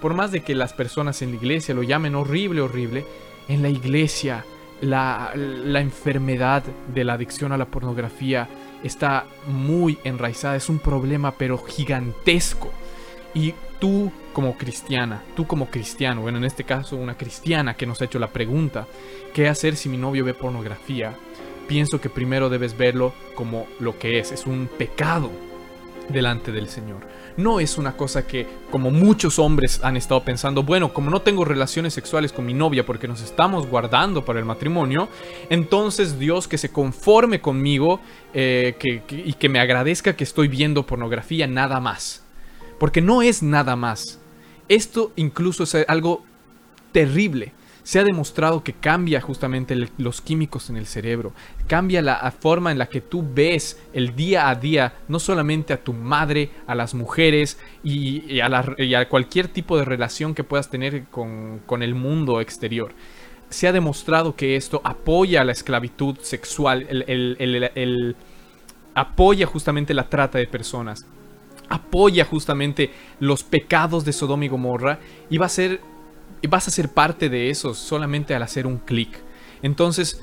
Por 0.00 0.14
más 0.14 0.32
de 0.32 0.42
que 0.42 0.54
las 0.54 0.72
personas 0.72 1.22
en 1.22 1.30
la 1.30 1.36
iglesia 1.36 1.74
lo 1.74 1.82
llamen 1.82 2.14
horrible, 2.14 2.60
horrible, 2.60 3.04
en 3.48 3.62
la 3.62 3.68
iglesia 3.68 4.44
la, 4.80 5.32
la 5.34 5.80
enfermedad 5.80 6.62
de 6.92 7.04
la 7.04 7.14
adicción 7.14 7.52
a 7.52 7.56
la 7.56 7.66
pornografía 7.66 8.48
está 8.82 9.26
muy 9.46 9.98
enraizada. 10.04 10.56
Es 10.56 10.68
un 10.68 10.78
problema, 10.78 11.32
pero 11.32 11.58
gigantesco. 11.58 12.70
Y 13.34 13.54
tú 13.80 14.12
como 14.32 14.56
cristiana, 14.56 15.22
tú 15.36 15.46
como 15.46 15.66
cristiano, 15.66 16.22
bueno, 16.22 16.38
en 16.38 16.44
este 16.44 16.64
caso 16.64 16.96
una 16.96 17.16
cristiana 17.16 17.74
que 17.74 17.86
nos 17.86 18.00
ha 18.00 18.04
hecho 18.06 18.18
la 18.18 18.28
pregunta, 18.28 18.86
¿qué 19.32 19.48
hacer 19.48 19.76
si 19.76 19.88
mi 19.88 19.96
novio 19.96 20.24
ve 20.24 20.34
pornografía? 20.34 21.14
Pienso 21.66 22.00
que 22.00 22.08
primero 22.10 22.48
debes 22.48 22.76
verlo 22.76 23.12
como 23.34 23.66
lo 23.80 23.98
que 23.98 24.18
es, 24.18 24.32
es 24.32 24.46
un 24.46 24.68
pecado 24.78 25.30
delante 26.08 26.52
del 26.52 26.68
Señor. 26.68 27.00
No 27.36 27.58
es 27.60 27.78
una 27.78 27.96
cosa 27.96 28.26
que, 28.26 28.46
como 28.70 28.90
muchos 28.90 29.38
hombres 29.38 29.80
han 29.82 29.96
estado 29.96 30.22
pensando, 30.22 30.62
bueno, 30.62 30.92
como 30.92 31.10
no 31.10 31.22
tengo 31.22 31.44
relaciones 31.44 31.94
sexuales 31.94 32.32
con 32.32 32.46
mi 32.46 32.54
novia 32.54 32.86
porque 32.86 33.08
nos 33.08 33.22
estamos 33.22 33.66
guardando 33.66 34.24
para 34.24 34.38
el 34.38 34.44
matrimonio, 34.44 35.08
entonces 35.50 36.18
Dios 36.18 36.46
que 36.46 36.58
se 36.58 36.70
conforme 36.70 37.40
conmigo 37.40 38.00
eh, 38.34 38.76
que- 38.78 39.02
y 39.08 39.32
que 39.32 39.48
me 39.48 39.58
agradezca 39.60 40.14
que 40.14 40.24
estoy 40.24 40.46
viendo 40.48 40.86
pornografía 40.86 41.46
nada 41.46 41.80
más. 41.80 42.22
Porque 42.78 43.00
no 43.00 43.22
es 43.22 43.42
nada 43.42 43.74
más. 43.74 44.20
Esto 44.68 45.12
incluso 45.16 45.64
es 45.64 45.74
algo 45.88 46.22
terrible. 46.92 47.52
Se 47.84 48.00
ha 48.00 48.04
demostrado 48.04 48.64
que 48.64 48.72
cambia 48.72 49.20
justamente 49.20 49.76
los 49.98 50.22
químicos 50.22 50.70
en 50.70 50.76
el 50.76 50.86
cerebro, 50.86 51.34
cambia 51.66 52.00
la 52.00 52.30
forma 52.32 52.72
en 52.72 52.78
la 52.78 52.86
que 52.86 53.02
tú 53.02 53.22
ves 53.22 53.78
el 53.92 54.16
día 54.16 54.48
a 54.48 54.54
día, 54.54 54.94
no 55.06 55.18
solamente 55.20 55.74
a 55.74 55.84
tu 55.84 55.92
madre, 55.92 56.50
a 56.66 56.74
las 56.74 56.94
mujeres 56.94 57.60
y, 57.84 58.40
a, 58.40 59.08
cualquier 59.08 59.48
tipo 59.48 59.76
de 59.76 59.84
relación 59.84 60.34
que 60.34 60.44
puedas 60.44 60.70
tener 60.70 61.04
con, 61.10 61.82
el 61.82 61.94
mundo 61.94 62.40
exterior. 62.40 62.92
Se 63.50 63.68
ha 63.68 63.72
demostrado 63.72 64.34
que 64.34 64.56
esto 64.56 64.80
apoya 64.82 65.44
la 65.44 65.52
esclavitud 65.52 66.16
sexual, 66.22 66.86
el- 66.88 68.16
apoya 68.94 69.46
justamente 69.46 69.92
la 69.92 70.08
trata 70.08 70.38
de 70.38 70.46
personas, 70.46 71.06
apoya 71.68 72.24
justamente 72.24 72.90
los 73.20 73.42
pecados 73.42 74.06
de 74.06 74.14
Sodoma 74.14 74.46
y 74.46 74.48
Gomorra 74.48 75.00
y 75.28 75.36
va 75.36 75.46
a 75.46 75.50
ser 75.50 75.80
vas 76.46 76.68
a 76.68 76.70
ser 76.70 76.88
parte 76.88 77.28
de 77.28 77.50
esos 77.50 77.78
solamente 77.78 78.34
al 78.34 78.42
hacer 78.42 78.66
un 78.66 78.78
clic. 78.78 79.18
Entonces, 79.62 80.20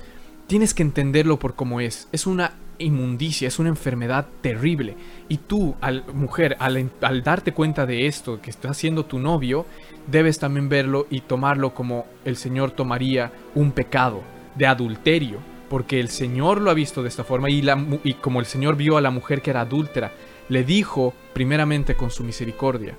tienes 0.47 0.73
que 0.73 0.83
entenderlo 0.83 1.39
por 1.39 1.55
cómo 1.55 1.79
es. 1.79 2.07
Es 2.11 2.27
una 2.27 2.53
inmundicia, 2.77 3.47
es 3.47 3.59
una 3.59 3.69
enfermedad 3.69 4.27
terrible. 4.41 4.95
Y 5.29 5.37
tú, 5.37 5.75
al, 5.81 6.03
mujer, 6.13 6.57
al, 6.59 6.91
al 7.01 7.23
darte 7.23 7.53
cuenta 7.53 7.85
de 7.85 8.07
esto, 8.07 8.41
que 8.41 8.49
está 8.49 8.73
siendo 8.73 9.05
tu 9.05 9.19
novio, 9.19 9.65
debes 10.07 10.39
también 10.39 10.69
verlo 10.69 11.07
y 11.09 11.21
tomarlo 11.21 11.73
como 11.73 12.05
el 12.25 12.35
Señor 12.35 12.71
tomaría 12.71 13.31
un 13.55 13.71
pecado 13.71 14.21
de 14.55 14.67
adulterio. 14.67 15.39
Porque 15.69 16.01
el 16.01 16.09
Señor 16.09 16.59
lo 16.59 16.69
ha 16.69 16.73
visto 16.73 17.01
de 17.01 17.07
esta 17.07 17.23
forma 17.23 17.49
y, 17.49 17.61
la 17.61 17.81
y 18.03 18.15
como 18.15 18.41
el 18.41 18.45
Señor 18.45 18.75
vio 18.75 18.97
a 18.97 19.01
la 19.01 19.09
mujer 19.09 19.41
que 19.41 19.51
era 19.51 19.61
adúltera, 19.61 20.11
le 20.49 20.65
dijo 20.65 21.13
primeramente 21.33 21.95
con 21.95 22.11
su 22.11 22.25
misericordia, 22.25 22.97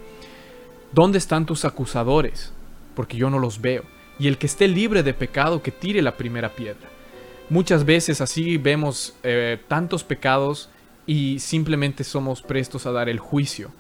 ¿dónde 0.91 1.19
están 1.19 1.45
tus 1.45 1.67
acusadores? 1.67 2.55
Porque 2.95 3.17
yo 3.17 3.31
no 3.31 3.39
los 3.39 3.61
veo. 3.61 3.85
Y 4.19 4.29
el 4.29 4.39
que 4.39 4.47
esté 4.47 4.69
libre 4.69 5.03
de 5.03 5.15
pecado, 5.15 5.63
que 5.63 5.71
tire 5.71 6.03
la 6.03 6.17
primera 6.17 6.51
piedra. 6.51 6.89
Muchas 7.49 7.85
veces 7.85 8.21
así 8.21 8.57
vemos 8.57 9.15
eh, 9.23 9.59
tantos 9.69 10.05
pecados 10.05 10.71
y 11.07 11.39
simplemente 11.41 12.05
somos 12.05 12.43
prestos 12.43 12.87
a 12.87 12.93
dar 12.93 13.09
el 13.09 13.19
juicio. 13.19 13.71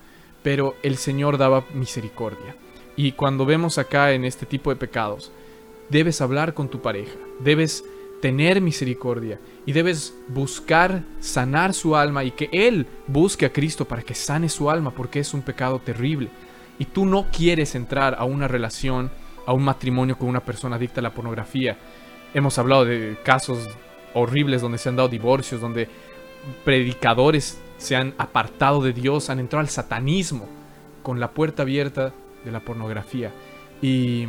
Pero 0.42 0.74
el 0.82 0.96
Señor 0.96 1.38
daba 1.38 1.64
misericordia. 1.72 2.56
Y 2.96 3.12
cuando 3.12 3.46
vemos 3.46 3.78
acá 3.78 4.12
en 4.12 4.24
este 4.24 4.44
tipo 4.44 4.70
de 4.70 4.76
pecados, 4.76 5.32
debes 5.88 6.20
hablar 6.20 6.54
con 6.54 6.68
tu 6.68 6.80
pareja, 6.82 7.16
debes 7.40 7.84
tener 8.22 8.60
misericordia 8.60 9.40
y 9.66 9.72
debes 9.72 10.14
buscar 10.28 11.02
sanar 11.20 11.74
su 11.74 11.96
alma 11.96 12.22
y 12.22 12.30
que 12.30 12.48
Él 12.52 12.86
busque 13.08 13.46
a 13.46 13.52
Cristo 13.52 13.84
para 13.84 14.02
que 14.02 14.14
sane 14.14 14.48
su 14.48 14.70
alma 14.70 14.92
porque 14.92 15.20
es 15.20 15.34
un 15.34 15.42
pecado 15.42 15.80
terrible. 15.80 16.30
Y 16.78 16.86
tú 16.86 17.06
no 17.06 17.26
quieres 17.30 17.74
entrar 17.74 18.16
a 18.18 18.24
una 18.24 18.48
relación, 18.48 19.10
a 19.46 19.52
un 19.52 19.62
matrimonio 19.62 20.16
con 20.16 20.28
una 20.28 20.40
persona 20.40 20.76
adicta 20.76 21.00
a 21.00 21.02
la 21.02 21.14
pornografía. 21.14 21.76
Hemos 22.34 22.58
hablado 22.58 22.84
de 22.84 23.16
casos 23.22 23.68
horribles 24.14 24.62
donde 24.62 24.78
se 24.78 24.88
han 24.88 24.96
dado 24.96 25.08
divorcios, 25.08 25.60
donde 25.60 25.88
predicadores 26.64 27.60
se 27.78 27.96
han 27.96 28.14
apartado 28.18 28.82
de 28.82 28.92
Dios, 28.92 29.30
han 29.30 29.40
entrado 29.40 29.60
al 29.60 29.68
satanismo 29.68 30.48
con 31.02 31.20
la 31.20 31.30
puerta 31.30 31.62
abierta 31.62 32.12
de 32.44 32.50
la 32.52 32.60
pornografía. 32.60 33.32
Y 33.80 34.26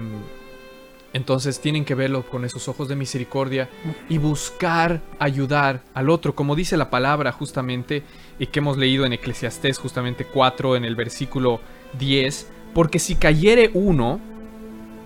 entonces 1.13 1.59
tienen 1.59 1.85
que 1.85 1.93
verlo 1.93 2.23
con 2.23 2.43
esos 2.43 2.67
ojos 2.67 2.87
de 2.87 2.95
misericordia 2.95 3.69
y 4.09 4.17
buscar 4.17 5.01
ayudar 5.19 5.81
al 5.93 6.09
otro, 6.09 6.33
como 6.33 6.55
dice 6.55 6.75
la 6.75 6.89
palabra 6.89 7.31
justamente, 7.31 8.03
y 8.39 8.47
que 8.47 8.59
hemos 8.59 8.77
leído 8.77 9.05
en 9.05 9.13
Eclesiastés 9.13 9.77
justamente 9.77 10.25
4 10.25 10.75
en 10.75 10.85
el 10.85 10.95
versículo 10.95 11.61
10, 11.99 12.49
porque 12.73 12.99
si 12.99 13.15
cayere 13.15 13.71
uno, 13.73 14.19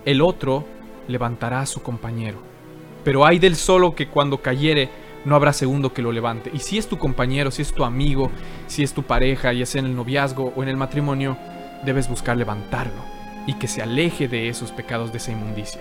el 0.04 0.22
otro 0.22 0.64
levantará 1.06 1.60
a 1.60 1.66
su 1.66 1.82
compañero. 1.82 2.38
Pero 3.04 3.24
hay 3.24 3.38
del 3.38 3.56
solo 3.56 3.94
que 3.94 4.08
cuando 4.08 4.42
cayere 4.42 4.88
no 5.24 5.34
habrá 5.34 5.52
segundo 5.52 5.92
que 5.92 6.02
lo 6.02 6.12
levante. 6.12 6.50
Y 6.52 6.60
si 6.60 6.78
es 6.78 6.88
tu 6.88 6.98
compañero, 6.98 7.50
si 7.50 7.62
es 7.62 7.72
tu 7.72 7.84
amigo, 7.84 8.30
si 8.66 8.82
es 8.82 8.92
tu 8.92 9.02
pareja, 9.02 9.52
ya 9.52 9.66
sea 9.66 9.80
en 9.80 9.86
el 9.86 9.96
noviazgo 9.96 10.52
o 10.56 10.62
en 10.62 10.68
el 10.68 10.76
matrimonio, 10.76 11.36
debes 11.84 12.08
buscar 12.08 12.36
levantarlo 12.36 13.02
y 13.46 13.54
que 13.54 13.68
se 13.68 13.82
aleje 13.82 14.28
de 14.28 14.48
esos 14.48 14.72
pecados, 14.72 15.12
de 15.12 15.18
esa 15.18 15.32
inmundicia. 15.32 15.80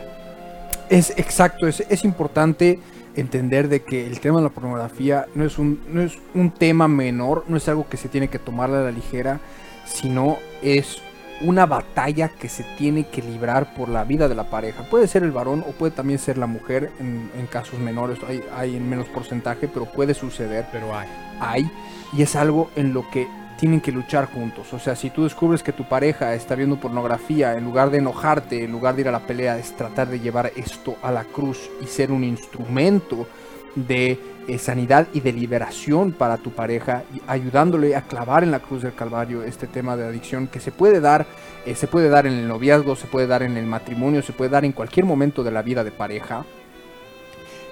Es 0.89 1.12
exacto, 1.18 1.68
es, 1.68 1.82
es 1.89 2.05
importante 2.05 2.80
entender 3.16 3.68
de 3.68 3.84
que 3.84 4.08
el 4.08 4.20
tema 4.20 4.38
de 4.38 4.43
la 4.43 4.49
pornografía 4.49 5.26
no 5.36 5.43
es, 5.43 5.58
un, 5.58 5.82
no 5.89 6.01
es 6.01 6.18
un 6.34 6.51
tema 6.51 6.88
menor, 6.88 7.43
no 7.47 7.58
es 7.58 7.68
algo 7.68 7.88
que 7.89 7.97
se 7.97 8.10
tiene 8.10 8.30
que 8.30 8.39
tomar 8.39 8.70
a 8.70 8.84
la 8.84 8.91
ligera, 8.91 9.41
sino 9.88 10.38
es 10.62 11.02
una 11.42 11.66
batalla 11.66 12.30
que 12.30 12.50
se 12.50 12.64
tiene 12.78 13.06
que 13.08 13.22
librar 13.22 13.74
por 13.76 13.90
la 13.90 14.04
vida 14.04 14.28
de 14.28 14.36
la 14.36 14.50
pareja. 14.50 14.84
Puede 14.84 15.08
ser 15.08 15.24
el 15.24 15.32
varón 15.32 15.64
o 15.68 15.72
puede 15.72 15.92
también 15.92 16.20
ser 16.20 16.38
la 16.38 16.48
mujer 16.48 16.92
en, 17.00 17.32
en 17.38 17.46
casos 17.48 17.80
menores, 17.80 18.20
hay, 18.28 18.44
hay 18.56 18.76
en 18.76 18.90
menos 18.90 19.08
porcentaje, 19.08 19.68
pero 19.68 19.86
puede 19.86 20.14
suceder 20.14 20.66
Pero 20.72 20.96
hay. 20.96 21.08
hay 21.40 21.72
y 22.14 22.22
es 22.22 22.36
algo 22.36 22.70
en 22.76 22.94
lo 22.94 23.10
que 23.10 23.28
tienen 23.58 23.82
que 23.82 23.92
luchar 23.92 24.26
juntos. 24.32 24.72
O 24.74 24.80
sea, 24.80 24.96
si 24.96 25.10
tú 25.10 25.24
descubres 25.24 25.64
que 25.64 25.74
tu 25.74 25.84
pareja 25.88 26.34
está 26.36 26.56
viendo 26.56 26.80
pornografía, 26.80 27.54
en 27.54 27.66
lugar 27.66 27.90
de 27.90 27.98
enojarte, 27.98 28.64
en 28.64 28.72
lugar 28.72 28.96
de 28.96 29.02
ir 29.02 29.08
a 29.08 29.12
la 29.12 29.26
pelea, 29.26 29.58
es 29.58 29.76
tratar 29.76 30.08
de 30.08 30.20
llevar 30.20 30.52
esto 30.56 30.96
a 31.02 31.12
la 31.12 31.24
cruz 31.24 31.70
y 31.82 31.88
ser 31.88 32.12
un 32.12 32.24
instrumento 32.24 33.28
de 33.76 34.20
sanidad 34.58 35.08
y 35.14 35.20
de 35.20 35.34
liberación 35.34 36.14
para 36.14 36.38
tu 36.38 36.52
pareja, 36.52 37.04
ayudándole 37.28 37.95
a 37.95 38.04
clavar 38.04 38.43
en 38.43 38.52
la 38.52 38.60
cruz 38.60 38.82
del 38.82 38.95
Calvario 38.95 39.43
este 39.43 39.68
tema 39.68 39.98
de 39.98 40.06
adicción 40.06 40.48
que 40.48 40.62
se 40.62 40.72
puede 40.72 41.02
dar, 41.02 41.26
eh, 41.66 41.76
se 41.76 41.88
puede 41.88 42.08
dar 42.08 42.26
en 42.26 42.34
el 42.34 42.48
noviazgo, 42.48 42.95
se 42.95 43.08
puede 43.08 43.28
dar 43.28 43.43
en 43.43 43.58
el 43.58 43.66
matrimonio, 43.66 44.22
se 44.22 44.34
puede 44.34 44.50
dar 44.50 44.64
en 44.64 44.72
cualquier 44.72 45.06
momento 45.06 45.43
de 45.43 45.52
la 45.52 45.62
vida 45.62 45.84
de 45.84 45.91
pareja. 45.91 46.45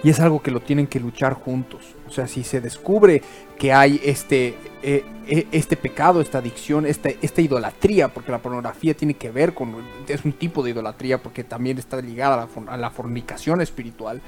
Y 0.03 0.09
es 0.09 0.19
algo 0.19 0.41
que 0.41 0.51
lo 0.51 0.59
tienen 0.59 0.85
que 0.85 0.99
luchar 0.99 1.33
juntos. 1.33 1.95
O 2.07 2.11
sea, 2.11 2.27
si 2.27 2.43
se 2.43 2.61
descubre 2.61 3.23
que 3.57 3.73
hay 3.73 3.99
este, 4.03 4.53
eh, 4.83 5.03
eh, 5.27 5.47
este 5.51 5.77
pecado, 5.77 6.21
esta 6.21 6.39
adicción, 6.39 6.85
esta, 6.85 7.09
esta 7.21 7.41
idolatría, 7.41 8.09
porque 8.09 8.31
la 8.31 8.39
pornografía 8.39 8.93
tiene 8.93 9.15
que 9.15 9.31
ver 9.31 9.53
con, 9.53 9.75
es 10.07 10.23
un 10.23 10.33
tipo 10.33 10.61
de 10.61 10.71
idolatría 10.71 11.23
porque 11.23 11.43
también 11.43 11.79
está 11.79 11.99
ligada 12.01 12.35
a 12.35 12.47
la, 12.65 12.71
a 12.73 12.77
la 12.77 12.91
fornicación 12.91 13.61
espiritual. 13.61 14.21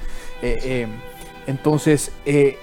Entonces, 1.47 2.11
eh, 2.25 2.57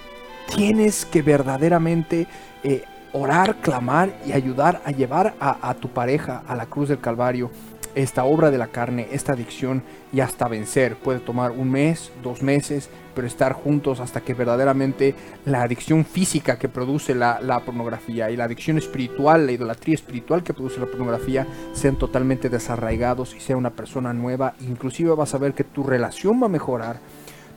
tienes 0.55 1.05
que 1.05 1.21
verdaderamente 1.21 2.27
eh, 2.63 2.83
orar, 3.13 3.55
clamar 3.57 4.13
y 4.25 4.31
ayudar 4.31 4.81
a 4.85 4.91
llevar 4.91 5.33
a, 5.39 5.73
tu 5.75 5.89
pareja 5.89 6.43
a 6.47 6.55
la 6.55 6.67
cruz 6.67 6.89
del 6.89 6.99
Calvario 6.99 7.49
esta 7.95 8.25
obra 8.25 8.51
de 8.51 8.57
la 8.57 8.67
carne, 8.67 9.07
esta 9.13 9.31
adicción 9.31 9.81
y 10.11 10.19
hasta 10.19 10.49
vencer. 10.49 10.97
Puede 10.97 11.19
tomar 11.19 11.51
un 11.51 11.71
mes, 11.71 12.11
dos 12.21 12.41
meses, 12.41 12.89
pero 13.15 13.25
estar 13.25 13.53
juntos 13.53 14.01
hasta 14.01 14.19
que 14.19 14.33
verdaderamente 14.33 15.15
la 15.45 15.61
adicción 15.61 16.03
física 16.03 16.59
que 16.59 16.67
produce 16.67 17.15
la, 17.15 17.39
la 17.39 17.61
pornografía 17.61 18.29
y 18.29 18.35
la 18.35 18.43
adicción 18.43 18.77
espiritual, 18.77 19.45
la 19.45 19.53
idolatría 19.53 19.95
espiritual 19.95 20.43
que 20.43 20.53
produce 20.53 20.81
la 20.81 20.87
pornografía, 20.87 21.47
sean 21.71 21.95
totalmente 21.95 22.49
desarraigados 22.49 23.33
y 23.33 23.39
sea 23.39 23.55
una 23.55 23.69
persona 23.69 24.11
nueva. 24.11 24.55
Inclusive 24.59 25.15
vas 25.15 25.33
a 25.33 25.37
ver 25.37 25.53
que 25.53 25.63
tu 25.63 25.83
relación 25.83 26.41
va 26.41 26.47
a 26.47 26.49
mejorar. 26.49 26.99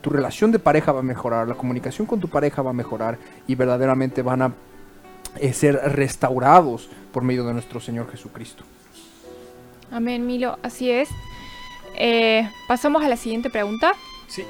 Tu 0.01 0.11
relación 0.11 0.53
de 0.53 0.59
pareja 0.59 0.93
va 0.93 1.01
a 1.01 1.03
mejorar, 1.03 1.49
la 1.49 1.55
comunicación 1.55 2.07
con 2.07 2.21
tu 2.21 2.29
pareja 2.29 2.63
va 2.63 2.71
a 2.71 2.75
mejorar 2.75 3.19
y 3.47 3.55
verdaderamente 3.55 4.23
van 4.23 4.43
a 4.43 4.53
eh, 5.37 5.53
ser 5.53 5.75
restaurados 5.77 6.89
por 7.13 7.23
medio 7.23 7.45
de 7.45 7.53
nuestro 7.53 7.81
Señor 7.81 8.11
Jesucristo. 8.11 8.65
Amén, 9.91 10.27
Milo, 10.27 10.59
así 10.63 10.91
es. 10.91 11.09
Eh, 11.97 12.49
pasamos 12.69 13.03
a 13.03 13.09
la 13.09 13.17
siguiente 13.17 13.51
pregunta, 13.51 13.93
Sí. 14.29 14.45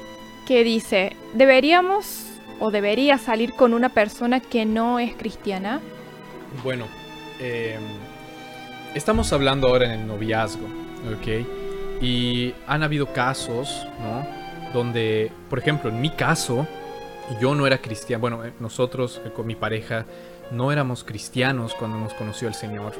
que 0.45 0.63
dice, 0.63 1.15
¿deberíamos 1.33 2.25
o 2.59 2.71
debería 2.71 3.17
salir 3.17 3.53
con 3.53 3.73
una 3.73 3.89
persona 3.89 4.39
que 4.41 4.65
no 4.65 4.99
es 4.99 5.15
cristiana? 5.15 5.79
Bueno, 6.63 6.85
eh, 7.39 7.77
estamos 8.93 9.31
hablando 9.33 9.67
ahora 9.69 9.85
en 9.93 10.01
el 10.01 10.07
noviazgo, 10.07 10.65
¿ok? 11.17 11.45
Y 12.01 12.53
han 12.67 12.83
habido 12.83 13.07
casos, 13.13 13.87
¿no? 14.01 14.38
Donde, 14.73 15.31
por 15.49 15.59
ejemplo, 15.59 15.89
en 15.89 16.01
mi 16.01 16.11
caso, 16.11 16.67
yo 17.41 17.55
no 17.55 17.67
era 17.67 17.79
cristiano. 17.79 18.21
Bueno, 18.21 18.45
eh, 18.45 18.53
nosotros 18.59 19.21
eh, 19.25 19.31
con 19.35 19.47
mi 19.47 19.55
pareja 19.55 20.05
no 20.51 20.71
éramos 20.71 21.03
cristianos 21.03 21.73
cuando 21.73 21.97
nos 21.97 22.13
conoció 22.13 22.47
el 22.47 22.53
Señor. 22.53 22.93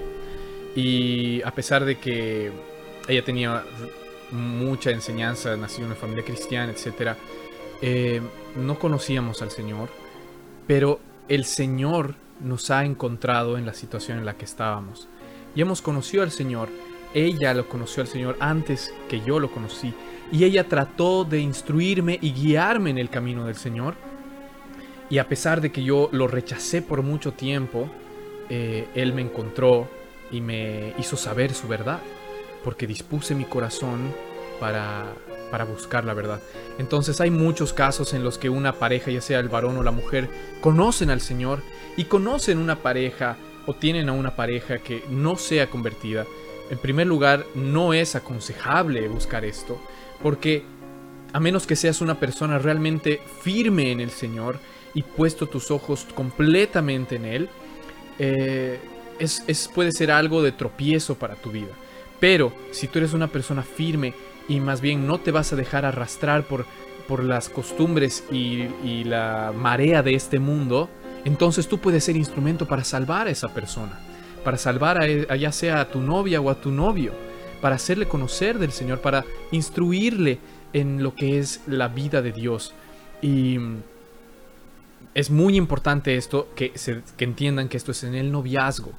Y 0.75 1.41
a 1.43 1.51
pesar 1.51 1.85
de 1.85 1.97
que 1.97 2.51
ella 3.07 3.23
tenía 3.23 3.63
mucha 4.31 4.91
enseñanza, 4.91 5.55
nació 5.57 5.79
en 5.79 5.87
una 5.87 5.95
familia 5.95 6.23
cristiana, 6.23 6.71
etc., 6.71 7.15
eh, 7.81 8.21
no 8.55 8.77
conocíamos 8.77 9.41
al 9.41 9.51
Señor, 9.51 9.89
pero 10.67 10.99
el 11.27 11.45
Señor 11.45 12.15
nos 12.39 12.71
ha 12.71 12.85
encontrado 12.85 13.57
en 13.57 13.65
la 13.65 13.73
situación 13.73 14.19
en 14.19 14.25
la 14.25 14.35
que 14.35 14.45
estábamos. 14.45 15.07
Y 15.55 15.61
hemos 15.61 15.81
conocido 15.81 16.23
al 16.23 16.31
Señor. 16.31 16.69
Ella 17.13 17.53
lo 17.53 17.67
conoció 17.67 18.01
al 18.01 18.07
Señor 18.07 18.37
antes 18.39 18.93
que 19.09 19.21
yo 19.21 19.39
lo 19.39 19.49
conocí. 19.49 19.93
Y 20.31 20.43
ella 20.43 20.67
trató 20.67 21.25
de 21.25 21.39
instruirme 21.39 22.19
y 22.21 22.33
guiarme 22.33 22.89
en 22.89 22.97
el 22.97 23.09
camino 23.09 23.45
del 23.45 23.55
Señor. 23.55 23.95
Y 25.09 25.17
a 25.17 25.27
pesar 25.27 25.61
de 25.61 25.71
que 25.71 25.83
yo 25.83 26.09
lo 26.11 26.27
rechacé 26.27 26.81
por 26.81 27.01
mucho 27.01 27.33
tiempo, 27.33 27.89
eh, 28.49 28.87
Él 28.93 29.13
me 29.13 29.21
encontró 29.21 29.87
y 30.31 30.41
me 30.41 30.93
hizo 30.99 31.17
saber 31.17 31.53
su 31.53 31.67
verdad. 31.67 31.99
Porque 32.63 32.85
dispuse 32.85 33.33
mi 33.33 33.45
corazón 33.45 34.13
para 34.59 35.05
para 35.49 35.65
buscar 35.65 36.05
la 36.05 36.13
verdad. 36.13 36.41
Entonces 36.77 37.19
hay 37.21 37.31
muchos 37.31 37.73
casos 37.73 38.13
en 38.13 38.23
los 38.23 38.37
que 38.37 38.49
una 38.49 38.73
pareja, 38.73 39.11
ya 39.11 39.21
sea 39.21 39.39
el 39.39 39.49
varón 39.49 39.77
o 39.77 39.83
la 39.83 39.91
mujer, 39.91 40.29
conocen 40.61 41.09
al 41.09 41.21
Señor 41.21 41.61
y 41.97 42.05
conocen 42.05 42.57
una 42.57 42.77
pareja 42.77 43.37
o 43.65 43.73
tienen 43.73 44.09
a 44.09 44.13
una 44.13 44.35
pareja 44.35 44.79
que 44.79 45.03
no 45.09 45.35
sea 45.35 45.69
convertida. 45.69 46.25
En 46.69 46.77
primer 46.77 47.07
lugar, 47.07 47.45
no 47.55 47.93
es 47.93 48.15
aconsejable 48.15 49.07
buscar 49.07 49.43
esto, 49.43 49.81
porque 50.21 50.63
a 51.33 51.39
menos 51.39 51.67
que 51.67 51.75
seas 51.75 52.01
una 52.01 52.19
persona 52.19 52.59
realmente 52.59 53.21
firme 53.41 53.91
en 53.91 53.99
el 54.01 54.09
Señor 54.09 54.59
y 54.93 55.03
puesto 55.03 55.47
tus 55.47 55.71
ojos 55.71 56.05
completamente 56.15 57.15
en 57.15 57.25
Él, 57.25 57.49
eh, 58.17 58.79
es, 59.19 59.69
puede 59.73 59.91
ser 59.91 60.11
algo 60.11 60.41
de 60.41 60.51
tropiezo 60.51 61.15
para 61.15 61.35
tu 61.35 61.51
vida. 61.51 61.71
Pero 62.19 62.53
si 62.71 62.87
tú 62.87 62.99
eres 62.99 63.13
una 63.13 63.27
persona 63.27 63.63
firme 63.63 64.13
y 64.47 64.59
más 64.59 64.81
bien 64.81 65.05
no 65.05 65.19
te 65.19 65.31
vas 65.31 65.53
a 65.53 65.55
dejar 65.55 65.85
arrastrar 65.85 66.43
por, 66.43 66.65
por 67.07 67.23
las 67.23 67.49
costumbres 67.49 68.23
y, 68.31 69.03
la 69.03 69.53
marea 69.55 70.03
de 70.03 70.13
este 70.13 70.39
mundo, 70.39 70.89
entonces 71.25 71.67
tú 71.67 71.79
puedes 71.79 72.03
ser 72.03 72.15
instrumento 72.15 72.67
para 72.67 72.83
salvar 72.83 73.27
a 73.27 73.31
esa 73.31 73.49
persona, 73.49 73.99
para 74.43 74.57
salvar 74.57 75.01
a, 75.01 75.35
ya 75.35 75.51
sea 75.51 75.81
a 75.81 75.89
tu 75.89 76.01
novia 76.01 76.41
o 76.41 76.49
a 76.49 76.55
tu 76.55 76.71
novio, 76.71 77.13
para 77.61 77.75
hacerle 77.75 78.07
conocer 78.07 78.59
del 78.59 78.71
Señor, 78.71 79.01
para 79.01 79.25
instruirle 79.51 80.39
en 80.73 81.03
lo 81.03 81.15
que 81.15 81.39
es 81.39 81.61
la 81.67 81.87
vida 81.87 82.21
de 82.21 82.31
Dios. 82.31 82.73
Y 83.21 83.57
es 85.13 85.29
muy 85.29 85.55
importante 85.55 86.15
esto, 86.15 86.49
que, 86.55 86.71
que 87.17 87.23
entiendan 87.23 87.69
que 87.69 87.77
esto 87.77 87.91
es 87.91 88.03
en 88.03 88.15
el 88.15 88.31
noviazgo, 88.31 88.93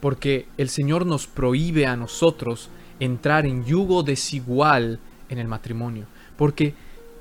porque 0.00 0.46
el 0.56 0.68
Señor 0.68 1.06
nos 1.06 1.26
prohíbe 1.26 1.86
a 1.86 1.96
nosotros 1.96 2.70
entrar 2.98 3.46
en 3.46 3.64
yugo 3.64 4.02
desigual 4.02 4.98
en 5.28 5.38
el 5.38 5.48
matrimonio, 5.48 6.06
porque 6.36 6.74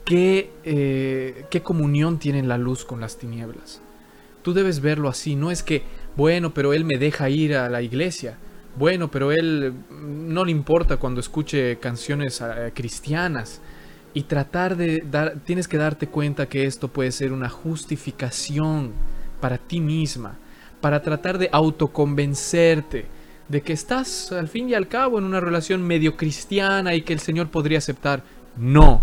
¿qué, 0.05 0.51
eh, 0.63 1.45
¿qué 1.49 1.61
comunión 1.61 2.19
tiene 2.19 2.41
la 2.43 2.57
luz 2.57 2.85
con 2.85 2.99
las 2.99 3.17
tinieblas? 3.17 3.81
Tú 4.41 4.53
debes 4.53 4.81
verlo 4.81 5.09
así, 5.09 5.35
no 5.35 5.51
es 5.51 5.61
que, 5.61 5.83
bueno, 6.15 6.53
pero 6.53 6.73
él 6.73 6.85
me 6.85 6.97
deja 6.97 7.29
ir 7.29 7.55
a 7.55 7.69
la 7.69 7.81
iglesia, 7.81 8.37
bueno, 8.79 9.11
pero 9.11 9.31
él 9.33 9.73
no 9.91 10.45
le 10.45 10.51
importa 10.51 10.97
cuando 10.97 11.19
escuche 11.19 11.77
canciones 11.79 12.41
eh, 12.41 12.71
cristianas, 12.73 13.61
y 14.13 14.23
tratar 14.23 14.75
de 14.75 15.03
dar, 15.05 15.35
tienes 15.45 15.67
que 15.67 15.77
darte 15.77 16.07
cuenta 16.07 16.47
que 16.47 16.65
esto 16.65 16.87
puede 16.87 17.11
ser 17.11 17.31
una 17.31 17.49
justificación 17.49 18.91
para 19.39 19.57
ti 19.57 19.81
misma, 19.81 20.37
para 20.81 21.01
tratar 21.01 21.37
de 21.37 21.49
autoconvencerte 21.51 23.05
de 23.49 23.61
que 23.61 23.73
estás 23.73 24.31
al 24.31 24.47
fin 24.47 24.69
y 24.69 24.73
al 24.75 24.87
cabo 24.87 25.19
en 25.19 25.25
una 25.25 25.39
relación 25.39 25.83
medio 25.83 26.15
cristiana 26.15 26.95
y 26.95 27.01
que 27.01 27.13
el 27.13 27.19
Señor 27.19 27.49
podría 27.49 27.79
aceptar. 27.79 28.23
No, 28.55 29.01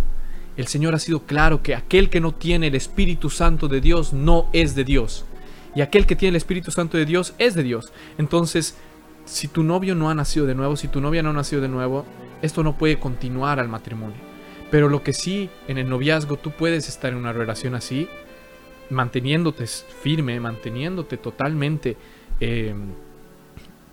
el 0.56 0.68
Señor 0.68 0.94
ha 0.94 0.98
sido 0.98 1.20
claro 1.20 1.62
que 1.62 1.74
aquel 1.74 2.08
que 2.08 2.20
no 2.20 2.32
tiene 2.32 2.68
el 2.68 2.74
Espíritu 2.74 3.28
Santo 3.28 3.68
de 3.68 3.80
Dios 3.80 4.12
no 4.12 4.48
es 4.52 4.74
de 4.74 4.84
Dios. 4.84 5.26
Y 5.74 5.82
aquel 5.82 6.06
que 6.06 6.16
tiene 6.16 6.30
el 6.30 6.36
Espíritu 6.36 6.70
Santo 6.70 6.96
de 6.96 7.04
Dios 7.04 7.34
es 7.38 7.54
de 7.54 7.62
Dios. 7.62 7.92
Entonces, 8.16 8.76
si 9.26 9.48
tu 9.48 9.62
novio 9.62 9.94
no 9.94 10.08
ha 10.08 10.14
nacido 10.14 10.46
de 10.46 10.54
nuevo, 10.54 10.76
si 10.76 10.88
tu 10.88 11.00
novia 11.00 11.22
no 11.22 11.30
ha 11.30 11.34
nacido 11.34 11.60
de 11.60 11.68
nuevo, 11.68 12.06
esto 12.40 12.62
no 12.62 12.78
puede 12.78 12.98
continuar 12.98 13.60
al 13.60 13.68
matrimonio. 13.68 14.16
Pero 14.70 14.88
lo 14.88 15.02
que 15.02 15.12
sí, 15.12 15.50
en 15.68 15.78
el 15.78 15.88
noviazgo 15.88 16.36
tú 16.36 16.52
puedes 16.52 16.88
estar 16.88 17.12
en 17.12 17.18
una 17.18 17.32
relación 17.32 17.74
así, 17.74 18.08
manteniéndote 18.90 19.66
firme, 19.66 20.40
manteniéndote 20.40 21.16
totalmente 21.16 21.96
em, 22.40 22.92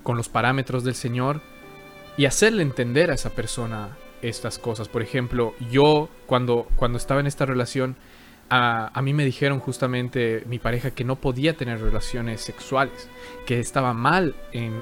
con 0.04 0.18
los 0.18 0.30
parámetros 0.30 0.84
del 0.84 0.96
Señor 0.96 1.42
y 2.16 2.26
hacerle 2.26 2.62
entender 2.62 3.12
a 3.12 3.16
esa 3.16 3.32
persona 3.32 3.98
estas 4.22 4.60
cosas. 4.60 4.88
Por 4.88 5.02
ejemplo, 5.02 5.54
yo 5.72 6.10
cuando, 6.26 6.68
cuando 6.76 6.98
estaba 6.98 7.20
en 7.20 7.28
esta 7.28 7.46
relación, 7.46 7.96
a, 8.56 9.02
mí 9.02 9.14
me 9.14 9.26
dijeron 9.26 9.60
justamente 9.60 10.44
mi 10.46 10.60
pareja 10.60 10.92
que 10.92 11.04
no 11.04 11.16
podía 11.16 11.58
tener 11.58 11.82
relaciones 11.82 12.42
sexuales, 12.42 13.10
que 13.48 13.60
estaba 13.60 13.94
mal 13.94 14.36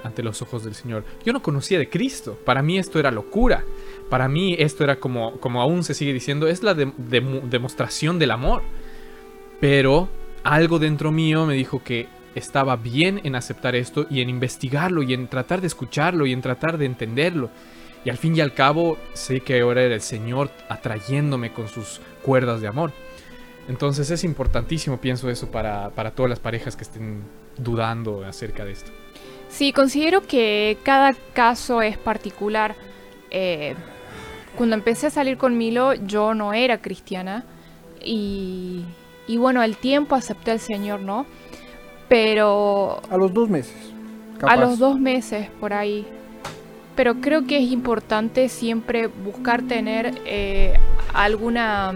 ante 0.04 0.24
los 0.24 0.42
ojos 0.42 0.66
del 0.66 0.76
Señor. 0.76 1.06
Yo 1.24 1.32
no 1.32 1.42
conocía 1.42 1.80
de 1.80 1.90
Cristo, 1.90 2.38
para 2.46 2.62
mí 2.62 2.78
esto 2.78 3.00
era 3.00 3.12
locura, 3.12 3.64
para 4.10 4.28
mí 4.28 4.58
esto 4.60 4.84
era 4.84 4.98
como, 4.98 5.40
como 5.40 5.62
aún 5.62 5.86
se 5.86 5.94
sigue 5.94 6.12
diciendo, 6.12 6.48
es 6.48 6.64
la 6.64 6.74
demostración 6.74 8.20
del 8.20 8.32
amor. 8.32 8.62
Pero 9.62 10.10
algo 10.44 10.78
dentro 10.78 11.14
mío 11.14 11.46
me 11.46 11.54
dijo 11.54 11.82
que 11.82 12.08
estaba 12.36 12.76
bien 12.76 13.22
en 13.24 13.36
aceptar 13.36 13.76
esto 13.76 14.06
y 14.10 14.20
en 14.20 14.30
investigarlo 14.30 15.02
y 15.02 15.14
en 15.14 15.30
tratar 15.30 15.62
de 15.62 15.68
escucharlo 15.68 16.26
y 16.26 16.34
en 16.34 16.42
tratar 16.42 16.78
de 16.78 16.88
entenderlo. 16.88 17.50
Y 18.04 18.10
al 18.10 18.18
fin 18.18 18.36
y 18.36 18.42
al 18.42 18.54
cabo 18.54 18.98
sé 19.14 19.40
que 19.40 19.62
ahora 19.62 19.84
era 19.84 19.96
el 19.96 20.02
Señor 20.02 20.50
atrayéndome 20.68 21.54
con 21.54 21.70
sus 21.70 22.02
cuerdas 22.22 22.60
de 22.60 22.68
amor. 22.68 22.92
Entonces 23.68 24.10
es 24.12 24.24
importantísimo, 24.24 24.98
pienso 24.98 25.30
eso, 25.30 25.52
para, 25.52 25.92
todas 26.16 26.30
las 26.30 26.40
parejas 26.40 26.76
que 26.76 26.84
estén 26.84 27.24
dudando 27.58 28.24
acerca 28.24 28.66
de 28.66 28.72
esto. 28.72 28.92
Sí, 29.50 29.74
considero 29.74 30.22
que 30.22 30.78
cada 30.84 31.14
caso 31.34 31.82
es 31.82 31.98
particular. 31.98 32.76
Eh, 33.30 33.76
cuando 34.56 34.76
empecé 34.76 35.08
a 35.08 35.10
salir 35.10 35.38
con 35.38 35.58
Milo, 35.58 35.94
yo 35.94 36.34
no 36.34 36.54
era 36.54 36.82
cristiana. 36.82 37.46
Y, 38.04 38.84
y 39.28 39.38
bueno, 39.38 39.62
al 39.62 39.78
tiempo 39.78 40.16
acepté 40.16 40.52
al 40.52 40.60
Señor, 40.60 41.02
¿no? 41.02 41.26
Pero... 42.10 43.02
A 43.10 43.18
los 43.18 43.34
dos 43.34 43.50
meses. 43.50 43.76
A 44.42 44.56
los 44.56 44.80
dos 44.80 45.00
meses, 45.00 45.50
por 45.60 45.74
ahí. 45.74 46.06
Pero 46.96 47.16
creo 47.22 47.46
que 47.46 47.58
es 47.58 47.72
importante 47.72 48.50
siempre 48.50 49.08
buscar 49.08 49.62
tener 49.62 50.20
eh, 50.26 50.74
alguna 51.14 51.94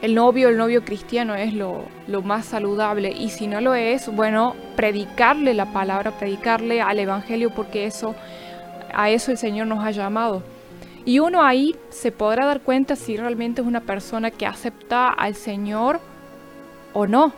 el 0.00 0.14
novio, 0.14 0.48
el 0.48 0.56
novio 0.56 0.84
cristiano 0.84 1.34
es 1.34 1.52
lo, 1.54 1.84
más 2.22 2.46
saludable 2.46 3.10
y 3.10 3.30
si 3.30 3.46
no 3.46 3.60
lo 3.60 3.74
es, 3.74 4.08
bueno, 4.14 4.54
predicarle 4.76 5.54
la 5.54 5.72
palabra, 5.72 6.12
predicarle 6.12 6.80
al 6.80 6.98
Evangelio 6.98 7.50
porque 7.50 7.86
eso, 7.86 8.14
a 8.94 9.10
eso 9.10 9.30
el 9.32 9.38
Señor 9.38 9.66
nos 9.66 9.84
ha 9.84 9.90
llamado. 9.90 10.42
Y 11.04 11.20
uno 11.20 11.42
ahí 11.42 11.74
se 11.90 12.12
podrá 12.12 12.46
dar 12.46 12.60
cuenta 12.60 12.94
si 12.94 13.16
realmente 13.16 13.60
es 13.60 13.66
una 13.66 13.80
persona 13.80 14.30
que 14.30 14.46
acepta 14.46 15.08
al 15.08 15.34
Señor 15.34 16.00
o 16.92 17.06
no. 17.06 17.32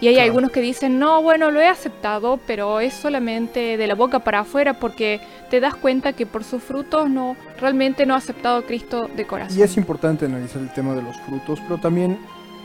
Y 0.00 0.08
hay 0.08 0.18
algunos 0.18 0.50
que 0.50 0.60
dicen, 0.60 0.98
no, 0.98 1.22
bueno, 1.22 1.50
lo 1.50 1.60
he 1.60 1.68
aceptado, 1.68 2.38
pero 2.46 2.80
es 2.80 2.92
solamente 2.92 3.78
de 3.78 3.86
la 3.86 3.94
boca 3.94 4.18
para 4.18 4.40
afuera 4.40 4.74
porque 4.74 5.20
te 5.48 5.58
das 5.58 5.74
cuenta 5.74 6.12
que 6.12 6.26
por 6.26 6.44
sus 6.44 6.62
frutos 6.62 7.08
no, 7.08 7.34
realmente 7.58 8.04
no 8.04 8.14
ha 8.14 8.18
aceptado 8.18 8.58
a 8.58 8.62
Cristo 8.62 9.08
de 9.16 9.26
corazón. 9.26 9.58
Y 9.58 9.62
es 9.62 9.76
importante 9.78 10.26
analizar 10.26 10.60
el 10.60 10.72
tema 10.72 10.94
de 10.94 11.02
los 11.02 11.16
frutos, 11.20 11.60
pero 11.66 11.78
también 11.78 12.18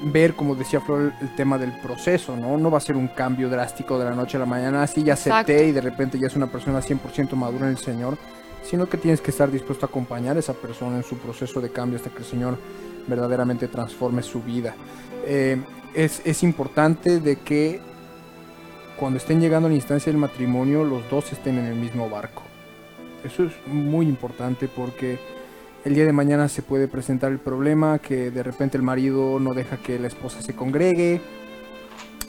ver, 0.04 0.34
como 0.34 0.56
decía 0.56 0.82
Flor, 0.82 1.14
el, 1.22 1.36
tema 1.36 1.58
del 1.58 1.72
proceso, 1.80 2.36
¿no? 2.36 2.58
No 2.58 2.70
va 2.70 2.80
a 2.80 2.82
ser 2.82 2.98
un 2.98 3.08
cambio 3.08 3.50
drástico 3.50 3.98
de 3.98 4.06
la 4.06 4.12
noche 4.12 4.36
a 4.36 4.42
la 4.42 4.46
mañana, 4.46 4.84
así 4.84 5.04
ya 5.04 5.14
acepté 5.14 5.68
y 5.68 5.72
de 5.72 5.82
repente 5.82 6.20
ya 6.20 6.28
es 6.28 6.36
una 6.36 6.48
persona 6.48 6.80
100% 6.80 7.34
madura 7.34 7.66
en 7.66 7.72
el 7.72 7.78
Señor, 7.78 8.18
sino 8.64 8.90
que 8.90 8.98
tienes 8.98 9.22
que 9.22 9.32
estar 9.32 9.50
dispuesto 9.50 9.86
a 9.86 9.90
acompañar 9.90 10.36
a 10.36 10.40
esa 10.40 10.54
persona 10.54 10.98
en 10.98 11.04
su 11.04 11.18
proceso 11.18 11.62
de 11.62 11.70
cambio 11.70 11.98
hasta 11.98 12.10
que 12.10 12.20
el 12.20 12.26
Señor 12.26 12.58
verdaderamente 13.08 13.68
transforme 13.68 14.22
su 14.22 14.42
vida. 14.42 14.76
Eh, 15.26 15.62
es, 15.94 16.44
importante 16.44 17.20
de 17.20 17.38
que 17.38 17.80
cuando 18.98 19.18
estén 19.18 19.42
llegando 19.42 19.68
a 19.68 19.70
la 19.70 19.76
instancia 19.76 20.12
del 20.12 20.20
matrimonio, 20.20 20.84
los 20.84 21.10
dos 21.10 21.32
estén 21.32 21.58
en 21.58 21.66
el 21.66 21.76
mismo 21.76 22.10
barco. 22.10 22.44
Eso 23.24 23.44
es 23.44 23.54
muy 23.68 24.08
importante 24.08 24.68
porque 24.68 25.20
el 25.84 25.96
día 25.96 26.06
de 26.06 26.14
mañana 26.14 26.48
se 26.48 26.62
puede 26.62 26.88
presentar 26.88 27.32
el 27.32 27.40
problema 27.40 28.00
que 28.00 28.32
de 28.32 28.44
repente 28.44 28.78
el 28.78 28.84
marido 28.84 29.40
no 29.40 29.54
deja 29.54 29.78
que 29.78 30.00
la 30.00 30.08
esposa 30.08 30.42
se 30.42 30.56
congregue 30.56 31.22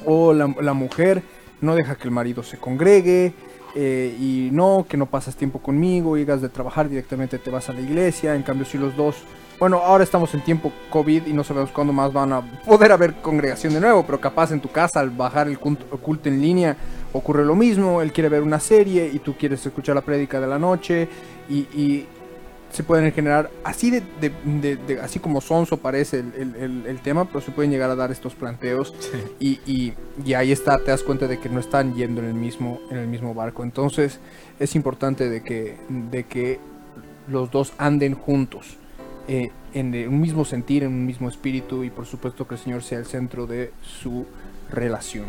o 0.04 0.32
la, 0.32 0.46
mujer 0.46 1.22
no 1.60 1.74
deja 1.74 1.96
que 1.96 2.04
el 2.04 2.10
marido 2.10 2.42
se 2.42 2.58
congregue 2.58 3.34
eh, 3.74 4.16
y 4.18 4.48
no, 4.52 4.86
que 4.88 4.96
no 4.96 5.06
pasas 5.06 5.36
tiempo 5.36 5.60
conmigo, 5.60 6.16
llegas 6.16 6.42
de 6.42 6.48
trabajar 6.48 6.88
directamente 6.88 7.38
te 7.38 7.50
vas 7.50 7.68
a 7.68 7.72
la 7.72 7.80
iglesia, 7.80 8.34
en 8.34 8.42
cambio 8.42 8.66
si 8.66 8.78
los 8.78 8.96
dos 8.96 9.16
bueno, 9.62 9.76
ahora 9.76 10.02
estamos 10.02 10.34
en 10.34 10.40
tiempo 10.40 10.72
COVID 10.90 11.24
y 11.24 11.32
no 11.32 11.44
sabemos 11.44 11.70
cuándo 11.70 11.92
más 11.92 12.12
van 12.12 12.32
a 12.32 12.40
poder 12.40 12.90
haber 12.90 13.14
congregación 13.22 13.72
de 13.72 13.80
nuevo, 13.80 14.04
pero 14.04 14.20
capaz 14.20 14.50
en 14.50 14.60
tu 14.60 14.68
casa 14.68 14.98
al 14.98 15.10
bajar 15.10 15.46
el 15.46 15.56
culto 15.60 16.28
en 16.28 16.42
línea 16.42 16.76
ocurre 17.12 17.44
lo 17.44 17.54
mismo, 17.54 18.02
él 18.02 18.12
quiere 18.12 18.28
ver 18.28 18.42
una 18.42 18.58
serie 18.58 19.08
y 19.14 19.20
tú 19.20 19.36
quieres 19.36 19.64
escuchar 19.64 19.94
la 19.94 20.00
prédica 20.00 20.40
de 20.40 20.48
la 20.48 20.58
noche 20.58 21.08
y, 21.48 22.06
se 22.72 22.82
pueden 22.82 23.12
generar, 23.12 23.50
así 23.62 23.90
de, 23.92 24.98
así 25.00 25.20
como 25.20 25.40
sonso 25.40 25.76
parece 25.76 26.18
el, 26.18 26.98
tema, 27.04 27.26
pero 27.26 27.40
se 27.40 27.52
pueden 27.52 27.70
llegar 27.70 27.90
a 27.90 27.94
dar 27.94 28.10
estos 28.10 28.34
planteos 28.34 28.92
y, 29.38 29.60
y, 29.64 30.34
ahí 30.34 30.50
está, 30.50 30.78
te 30.78 30.90
das 30.90 31.04
cuenta 31.04 31.28
de 31.28 31.38
que 31.38 31.48
no 31.48 31.60
están 31.60 31.94
yendo 31.94 32.20
en 32.20 32.26
el 32.28 32.34
mismo, 32.34 32.80
en 32.90 32.96
el 32.96 33.06
mismo 33.06 33.32
barco. 33.32 33.62
Entonces 33.62 34.18
es 34.58 34.74
importante 34.74 35.28
de 35.28 35.44
que, 35.44 35.76
de 35.88 36.24
que 36.24 36.58
los 37.28 37.50
dos 37.52 37.74
anden 37.78 38.14
juntos 38.14 38.78
eh, 39.28 39.50
en 39.74 39.94
un 40.08 40.20
mismo 40.20 40.44
sentir, 40.44 40.82
en 40.82 40.90
un 40.90 41.06
mismo 41.06 41.28
espíritu 41.28 41.84
y 41.84 41.90
por 41.90 42.06
supuesto 42.06 42.46
que 42.46 42.54
el 42.54 42.60
Señor 42.60 42.82
sea 42.82 42.98
el 42.98 43.06
centro 43.06 43.46
de 43.46 43.72
su 43.82 44.26
relación. 44.70 45.26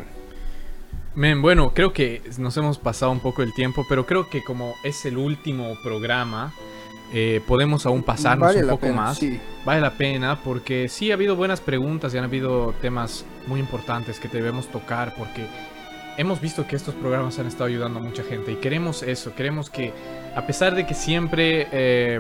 bueno, 1.16 1.74
creo 1.74 1.94
que 1.94 2.22
nos 2.38 2.58
hemos 2.58 2.78
pasado 2.80 3.12
un 3.12 3.20
poco 3.20 3.44
el 3.44 3.54
tiempo, 3.54 3.86
pero 3.88 4.06
creo 4.06 4.30
que 4.30 4.44
como 4.44 4.74
es 4.84 5.06
el 5.06 5.18
último 5.18 5.76
programa, 5.84 6.54
eh, 7.14 7.42
podemos 7.48 7.86
aún 7.86 8.02
pasarnos 8.02 8.48
Vale 8.48 8.64
un 8.64 8.70
poco 8.72 8.88
pena, 8.88 8.96
más. 8.96 9.18
sí. 9.20 9.40
Vale 9.66 9.82
la 9.82 9.92
pena 9.92 10.40
porque 10.44 10.90
sí 10.90 11.12
ha 11.12 11.14
habido 11.14 11.36
buenas 11.36 11.62
preguntas 11.62 12.14
y 12.14 12.18
han 12.18 12.24
habido 12.24 12.74
temas 12.82 13.26
muy 13.46 13.60
importantes 13.60 14.20
que 14.20 14.28
debemos 14.28 14.68
tocar 14.68 15.14
porque 15.16 15.46
hemos 16.18 16.42
visto 16.42 16.66
que 16.66 16.76
estos 16.76 16.96
programas 16.96 17.38
han 17.38 17.46
estado 17.46 17.66
ayudando 17.66 18.00
a 18.00 18.02
mucha 18.02 18.24
gente 18.24 18.52
y 18.54 18.56
queremos 18.56 19.04
eso, 19.04 19.36
queremos 19.36 19.70
que 19.70 19.94
a 20.36 20.46
pesar 20.48 20.74
de 20.74 20.86
que 20.88 20.96
siempre 20.96 21.68
eh, 21.72 22.20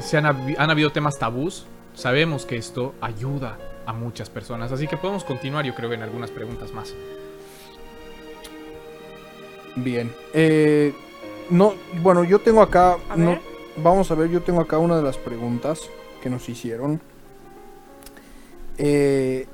se 0.00 0.16
han, 0.18 0.24
habi- 0.24 0.56
han 0.58 0.70
habido 0.70 0.90
temas 0.92 1.18
tabús, 1.18 1.66
sabemos 1.94 2.46
que 2.46 2.56
esto 2.56 2.94
ayuda 3.00 3.58
a 3.86 3.92
muchas 3.92 4.30
personas, 4.30 4.70
así 4.72 4.86
que 4.86 4.96
podemos 4.96 5.24
continuar 5.24 5.64
yo 5.64 5.74
creo 5.74 5.92
en 5.92 6.02
algunas 6.02 6.30
preguntas 6.30 6.72
más. 6.72 6.94
Bien. 9.76 10.12
Eh, 10.34 10.92
no, 11.50 11.74
bueno, 12.02 12.24
yo 12.24 12.38
tengo 12.40 12.62
acá. 12.62 12.96
A 13.08 13.16
no- 13.16 13.30
ver. 13.30 13.40
vamos 13.76 14.10
a 14.10 14.14
ver, 14.14 14.28
yo 14.30 14.42
tengo 14.42 14.60
acá 14.60 14.78
una 14.78 14.96
de 14.96 15.02
las 15.02 15.16
preguntas 15.16 15.80
que 16.22 16.30
nos 16.30 16.48
hicieron. 16.48 17.00
Eh, 18.78 19.46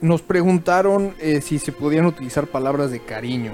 nos 0.00 0.22
preguntaron 0.22 1.14
eh, 1.20 1.40
si 1.40 1.58
se 1.58 1.72
podían 1.72 2.06
utilizar 2.06 2.46
palabras 2.46 2.90
de 2.90 3.00
cariño. 3.00 3.52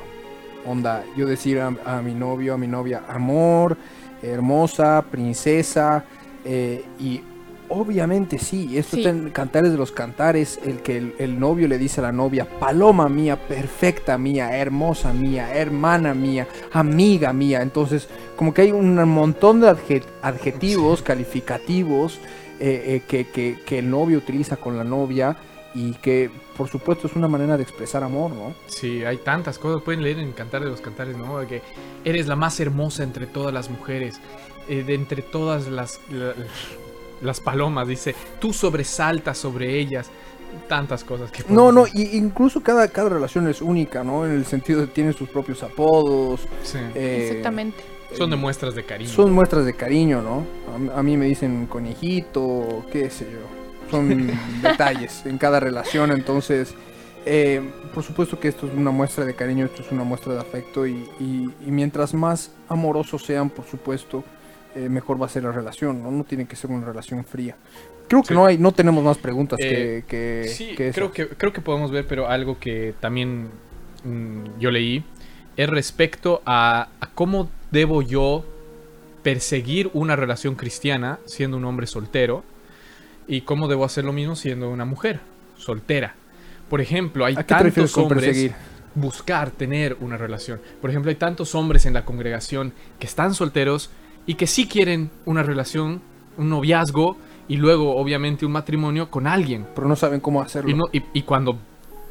Onda, 0.66 1.04
yo 1.16 1.26
decir 1.26 1.60
a, 1.60 1.74
a 1.84 2.02
mi 2.02 2.14
novio, 2.14 2.54
a 2.54 2.58
mi 2.58 2.66
novia, 2.68 3.02
amor, 3.08 3.76
hermosa, 4.22 5.04
princesa. 5.10 6.04
eh, 6.44 6.84
y 6.98 7.20
obviamente 7.68 8.38
sí, 8.38 8.76
esto 8.76 8.96
Sí. 8.96 9.02
está 9.02 9.10
en 9.10 9.30
Cantares 9.30 9.70
de 9.72 9.78
los 9.78 9.92
Cantares, 9.92 10.58
el 10.64 10.80
que 10.82 10.96
el, 10.98 11.14
el 11.18 11.38
novio 11.40 11.68
le 11.68 11.78
dice 11.78 12.00
a 12.00 12.04
la 12.04 12.12
novia, 12.12 12.46
paloma 12.58 13.08
mía, 13.08 13.36
perfecta 13.48 14.18
mía, 14.18 14.56
hermosa 14.58 15.12
mía, 15.12 15.54
hermana 15.54 16.12
mía, 16.14 16.46
amiga 16.72 17.32
mía. 17.32 17.62
Entonces, 17.62 18.08
como 18.36 18.52
que 18.52 18.62
hay 18.62 18.72
un 18.72 18.96
montón 19.08 19.60
de 19.60 19.68
adje- 19.68 20.02
adjetivos 20.20 21.00
calificativos 21.02 22.18
eh, 22.60 22.82
eh, 22.96 23.02
que, 23.08 23.26
que- 23.28 23.58
que 23.64 23.78
el 23.78 23.88
novio 23.90 24.18
utiliza 24.18 24.56
con 24.56 24.76
la 24.76 24.84
novia 24.84 25.36
y 25.74 25.92
que 25.94 26.30
por 26.56 26.68
supuesto 26.68 27.06
es 27.06 27.14
una 27.16 27.28
manera 27.28 27.56
de 27.56 27.62
expresar 27.62 28.02
amor, 28.04 28.30
¿no? 28.32 28.54
Sí, 28.66 29.04
hay 29.04 29.18
tantas 29.18 29.58
cosas. 29.58 29.82
Pueden 29.82 30.02
leer 30.02 30.18
en 30.18 30.32
Cantar 30.32 30.62
de 30.64 30.70
los 30.70 30.80
Cantares, 30.80 31.16
¿no? 31.16 31.38
De 31.38 31.46
Que 31.46 31.62
eres 32.04 32.26
la 32.26 32.36
más 32.36 32.58
hermosa 32.60 33.02
entre 33.02 33.26
todas 33.26 33.52
las 33.52 33.70
mujeres, 33.70 34.20
eh, 34.68 34.82
de 34.84 34.94
entre 34.94 35.22
todas 35.22 35.68
las, 35.68 36.00
la- 36.10 36.34
las 37.22 37.40
palomas. 37.40 37.88
Dice, 37.88 38.14
tú 38.40 38.52
sobresaltas 38.52 39.38
sobre 39.38 39.78
ellas. 39.78 40.10
Tantas 40.68 41.02
cosas 41.02 41.30
que... 41.32 41.42
No, 41.48 41.72
no, 41.72 41.86
y 41.86 42.14
incluso 42.14 42.62
cada, 42.62 42.86
cada 42.88 43.08
relación 43.08 43.48
es 43.48 43.62
única, 43.62 44.04
¿no? 44.04 44.26
En 44.26 44.32
el 44.32 44.44
sentido 44.44 44.82
de 44.82 44.86
tiene 44.86 45.14
sus 45.14 45.30
propios 45.30 45.62
apodos. 45.62 46.42
Sí. 46.62 46.76
eh, 46.94 47.28
Exactamente. 47.28 47.82
Son 48.14 48.28
de 48.28 48.36
muestras 48.36 48.74
de 48.74 48.84
cariño. 48.84 49.08
Son 49.10 49.32
muestras 49.32 49.64
de 49.64 49.72
cariño, 49.72 50.20
¿no? 50.20 50.44
A, 50.94 50.98
a 50.98 51.02
mí 51.02 51.16
me 51.16 51.24
dicen 51.24 51.66
conejito, 51.68 52.84
qué 52.92 53.08
sé 53.08 53.26
yo. 53.32 53.61
Son 53.92 54.26
detalles 54.62 55.24
en 55.26 55.38
cada 55.38 55.60
relación, 55.60 56.10
entonces, 56.10 56.74
eh, 57.24 57.60
por 57.94 58.02
supuesto 58.02 58.40
que 58.40 58.48
esto 58.48 58.66
es 58.66 58.74
una 58.74 58.90
muestra 58.90 59.24
de 59.24 59.34
cariño, 59.34 59.66
esto 59.66 59.82
es 59.82 59.92
una 59.92 60.02
muestra 60.02 60.34
de 60.34 60.40
afecto 60.40 60.84
y, 60.86 61.08
y- 61.20 61.50
y 61.64 61.70
mientras 61.70 62.12
más 62.14 62.50
amorosos 62.68 63.22
sean, 63.24 63.48
por 63.50 63.64
supuesto, 63.66 64.24
eh, 64.74 64.88
mejor 64.88 65.20
va 65.22 65.26
a 65.26 65.28
ser 65.28 65.44
la 65.44 65.52
relación, 65.52 66.02
¿no? 66.02 66.10
No 66.10 66.24
tiene 66.24 66.46
que 66.46 66.56
ser 66.56 66.70
una 66.70 66.84
relación 66.86 67.24
fría. 67.24 67.54
Creo 68.08 68.22
que 68.22 68.28
Sí. 68.28 68.34
no 68.34 68.46
hay, 68.46 68.58
no 68.58 68.72
tenemos 68.72 69.04
más 69.04 69.18
preguntas 69.18 69.58
Eh, 69.62 70.02
que, 70.08 70.42
que, 70.42 70.48
Sí, 70.48 70.74
que 70.74 70.90
creo 70.90 71.12
que, 71.12 71.28
creo 71.28 71.52
que 71.52 71.60
podemos 71.60 71.90
ver, 71.90 72.06
pero 72.06 72.26
algo 72.28 72.58
que 72.58 72.94
también 73.00 73.48
mm, 74.04 74.58
yo 74.58 74.70
leí 74.70 75.04
es 75.56 75.68
respecto 75.68 76.40
a, 76.46 76.88
a 77.00 77.06
cómo 77.14 77.50
debo 77.70 78.00
yo 78.02 78.44
perseguir 79.22 79.90
una 79.92 80.16
relación 80.16 80.54
cristiana 80.56 81.18
siendo 81.26 81.56
un 81.58 81.64
hombre 81.66 81.86
soltero 81.86 82.42
y 83.28 83.42
cómo 83.42 83.68
debo 83.68 83.84
hacer 83.84 84.04
lo 84.04 84.12
mismo 84.12 84.36
siendo 84.36 84.70
una 84.70 84.84
mujer 84.84 85.20
soltera. 85.56 86.14
Por 86.68 86.80
ejemplo, 86.80 87.24
hay 87.24 87.34
¿A 87.36 87.44
qué 87.44 87.54
te 87.54 87.62
refieres 87.62 87.92
tantos 87.92 88.04
hombres 88.12 88.50
buscar 88.94 89.50
tener 89.50 89.96
una 90.00 90.16
relación. 90.16 90.60
Por 90.80 90.90
ejemplo, 90.90 91.08
hay 91.10 91.16
tantos 91.16 91.54
hombres 91.54 91.86
en 91.86 91.94
la 91.94 92.04
congregación 92.04 92.72
que 92.98 93.06
están 93.06 93.34
solteros 93.34 93.90
y 94.26 94.34
que 94.34 94.46
sí 94.46 94.66
quieren 94.66 95.10
una 95.24 95.42
relación, 95.42 96.00
un 96.36 96.50
noviazgo 96.50 97.16
y 97.48 97.56
luego 97.56 97.96
obviamente 97.96 98.44
un 98.46 98.52
matrimonio 98.52 99.10
con 99.10 99.26
alguien. 99.26 99.66
Pero 99.74 99.88
no 99.88 99.96
saben 99.96 100.20
cómo 100.20 100.42
hacerlo. 100.42 100.70
Y, 100.70 100.74
no- 100.74 100.84
y- 100.92 101.02
y 101.14 101.22
cuando 101.22 101.58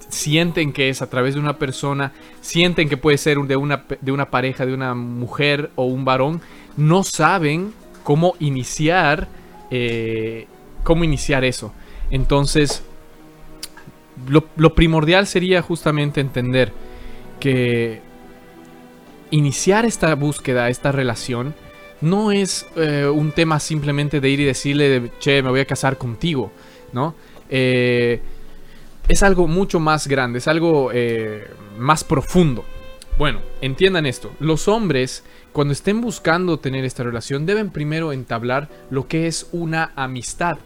sienten 0.10 0.74
que 0.74 0.90
es 0.90 1.02
a 1.02 1.10
través 1.10 1.36
de 1.36 1.40
una 1.40 1.58
persona, 1.58 2.12
sienten 2.42 2.90
que 2.90 2.98
puede 2.98 3.18
ser 3.18 3.38
de 3.38 3.56
una, 3.56 3.86
de 4.02 4.12
una 4.12 4.30
pareja, 4.30 4.66
de 4.66 4.74
una 4.74 4.94
mujer 4.94 5.70
o 5.76 5.86
un 5.86 6.04
varón, 6.04 6.42
no 6.78 7.04
saben 7.04 7.74
cómo 8.04 8.34
iniciar, 8.40 9.28
eh, 9.70 10.48
cómo 10.84 11.04
iniciar 11.04 11.44
eso. 11.44 11.74
Entonces, 12.10 12.84
lo, 14.28 14.76
primordial 14.76 15.28
sería 15.28 15.62
justamente 15.62 16.22
entender 16.22 16.72
que 17.40 18.02
iniciar 19.32 19.86
esta 19.86 20.14
búsqueda, 20.16 20.70
esta 20.70 20.92
relación, 20.92 21.56
no 22.02 22.32
es 22.32 22.68
eh, 22.76 23.06
un 23.08 23.32
tema 23.32 23.60
simplemente 23.60 24.20
de 24.20 24.30
ir 24.30 24.40
y 24.42 24.46
decirle, 24.46 24.90
de, 24.90 25.12
che, 25.20 25.42
me 25.42 25.50
voy 25.50 25.62
a 25.62 25.66
casar 25.66 25.98
contigo, 25.98 26.52
¿no? 26.92 27.16
Eh, 27.50 28.22
es 29.08 29.24
algo 29.24 29.48
mucho 29.48 29.80
más 29.80 30.08
grande, 30.08 30.40
es 30.40 30.48
algo 30.48 30.92
eh, 30.94 31.48
más 31.78 32.04
profundo. 32.04 32.66
Bueno, 33.18 33.42
entiendan 33.62 34.06
esto, 34.06 34.32
los 34.40 34.68
hombres 34.68 35.24
cuando 35.52 35.74
estén 35.74 36.02
buscando 36.02 36.60
tener 36.60 36.86
esta 36.86 37.04
relación 37.04 37.46
deben 37.46 37.70
primero 37.70 38.14
entablar 38.14 38.70
lo 38.90 39.08
que 39.08 39.28
es 39.28 39.48
una 39.52 39.92
amistad. 39.96 40.58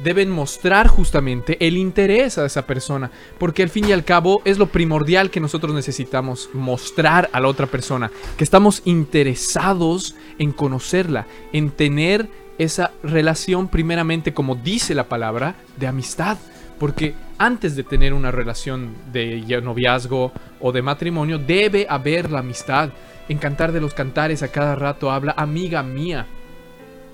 Deben 0.00 0.30
mostrar 0.30 0.86
justamente 0.88 1.56
el 1.66 1.76
interés 1.76 2.36
a 2.36 2.44
esa 2.44 2.66
persona, 2.66 3.10
porque 3.38 3.62
al 3.62 3.68
fin 3.68 3.88
y 3.88 3.92
al 3.92 4.04
cabo 4.04 4.42
es 4.44 4.58
lo 4.58 4.66
primordial 4.66 5.30
que 5.30 5.40
nosotros 5.40 5.72
necesitamos 5.72 6.50
mostrar 6.52 7.30
a 7.32 7.40
la 7.40 7.48
otra 7.48 7.66
persona, 7.66 8.10
que 8.36 8.44
estamos 8.44 8.82
interesados 8.84 10.14
en 10.38 10.52
conocerla, 10.52 11.26
en 11.52 11.70
tener 11.70 12.28
esa 12.58 12.92
relación 13.02 13.68
primeramente 13.68 14.34
como 14.34 14.56
dice 14.56 14.94
la 14.94 15.08
palabra 15.08 15.56
de 15.76 15.86
amistad. 15.86 16.38
Porque 16.78 17.14
antes 17.38 17.76
de 17.76 17.84
tener 17.84 18.12
una 18.12 18.30
relación 18.30 18.94
de 19.12 19.40
noviazgo 19.62 20.32
o 20.60 20.72
de 20.72 20.82
matrimonio, 20.82 21.38
debe 21.38 21.86
haber 21.88 22.30
la 22.30 22.40
amistad. 22.40 22.90
En 23.28 23.38
Cantar 23.38 23.72
de 23.72 23.80
los 23.80 23.94
Cantares 23.94 24.42
a 24.42 24.48
cada 24.48 24.74
rato 24.74 25.10
habla 25.10 25.34
amiga 25.36 25.82
mía, 25.82 26.26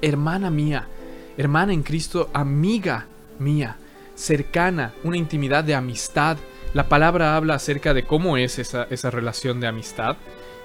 hermana 0.03 0.51
mía, 0.51 0.89
hermana 1.37 1.73
en 1.73 1.83
Cristo, 1.83 2.31
amiga 2.33 3.07
mía, 3.39 3.77
cercana, 4.15 4.93
una 5.05 5.17
intimidad 5.17 5.63
de 5.63 5.75
amistad. 5.75 6.37
La 6.75 6.89
palabra 6.89 7.37
habla 7.37 7.55
acerca 7.55 7.95
de 7.95 8.05
cómo 8.05 8.37
es 8.37 8.59
esa, 8.59 8.87
esa 8.91 9.11
relación 9.11 9.61
de 9.61 9.69
amistad 9.69 10.17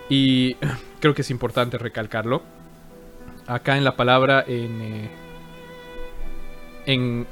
y 0.10 0.56
creo 1.00 1.14
que 1.14 1.22
es 1.22 1.30
importante 1.30 1.78
recalcarlo. 1.78 2.42
Acá 3.48 3.78
en 3.78 3.84
la 3.84 3.96
palabra 3.96 4.44
en... 4.48 4.82
eh, 4.82 5.10
en 6.86 7.28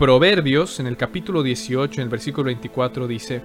Proverbios, 0.00 0.80
en 0.80 0.86
el 0.86 0.96
capítulo 0.96 1.42
18, 1.42 2.00
en 2.00 2.04
el 2.04 2.08
versículo 2.08 2.46
24, 2.46 3.06
dice, 3.06 3.42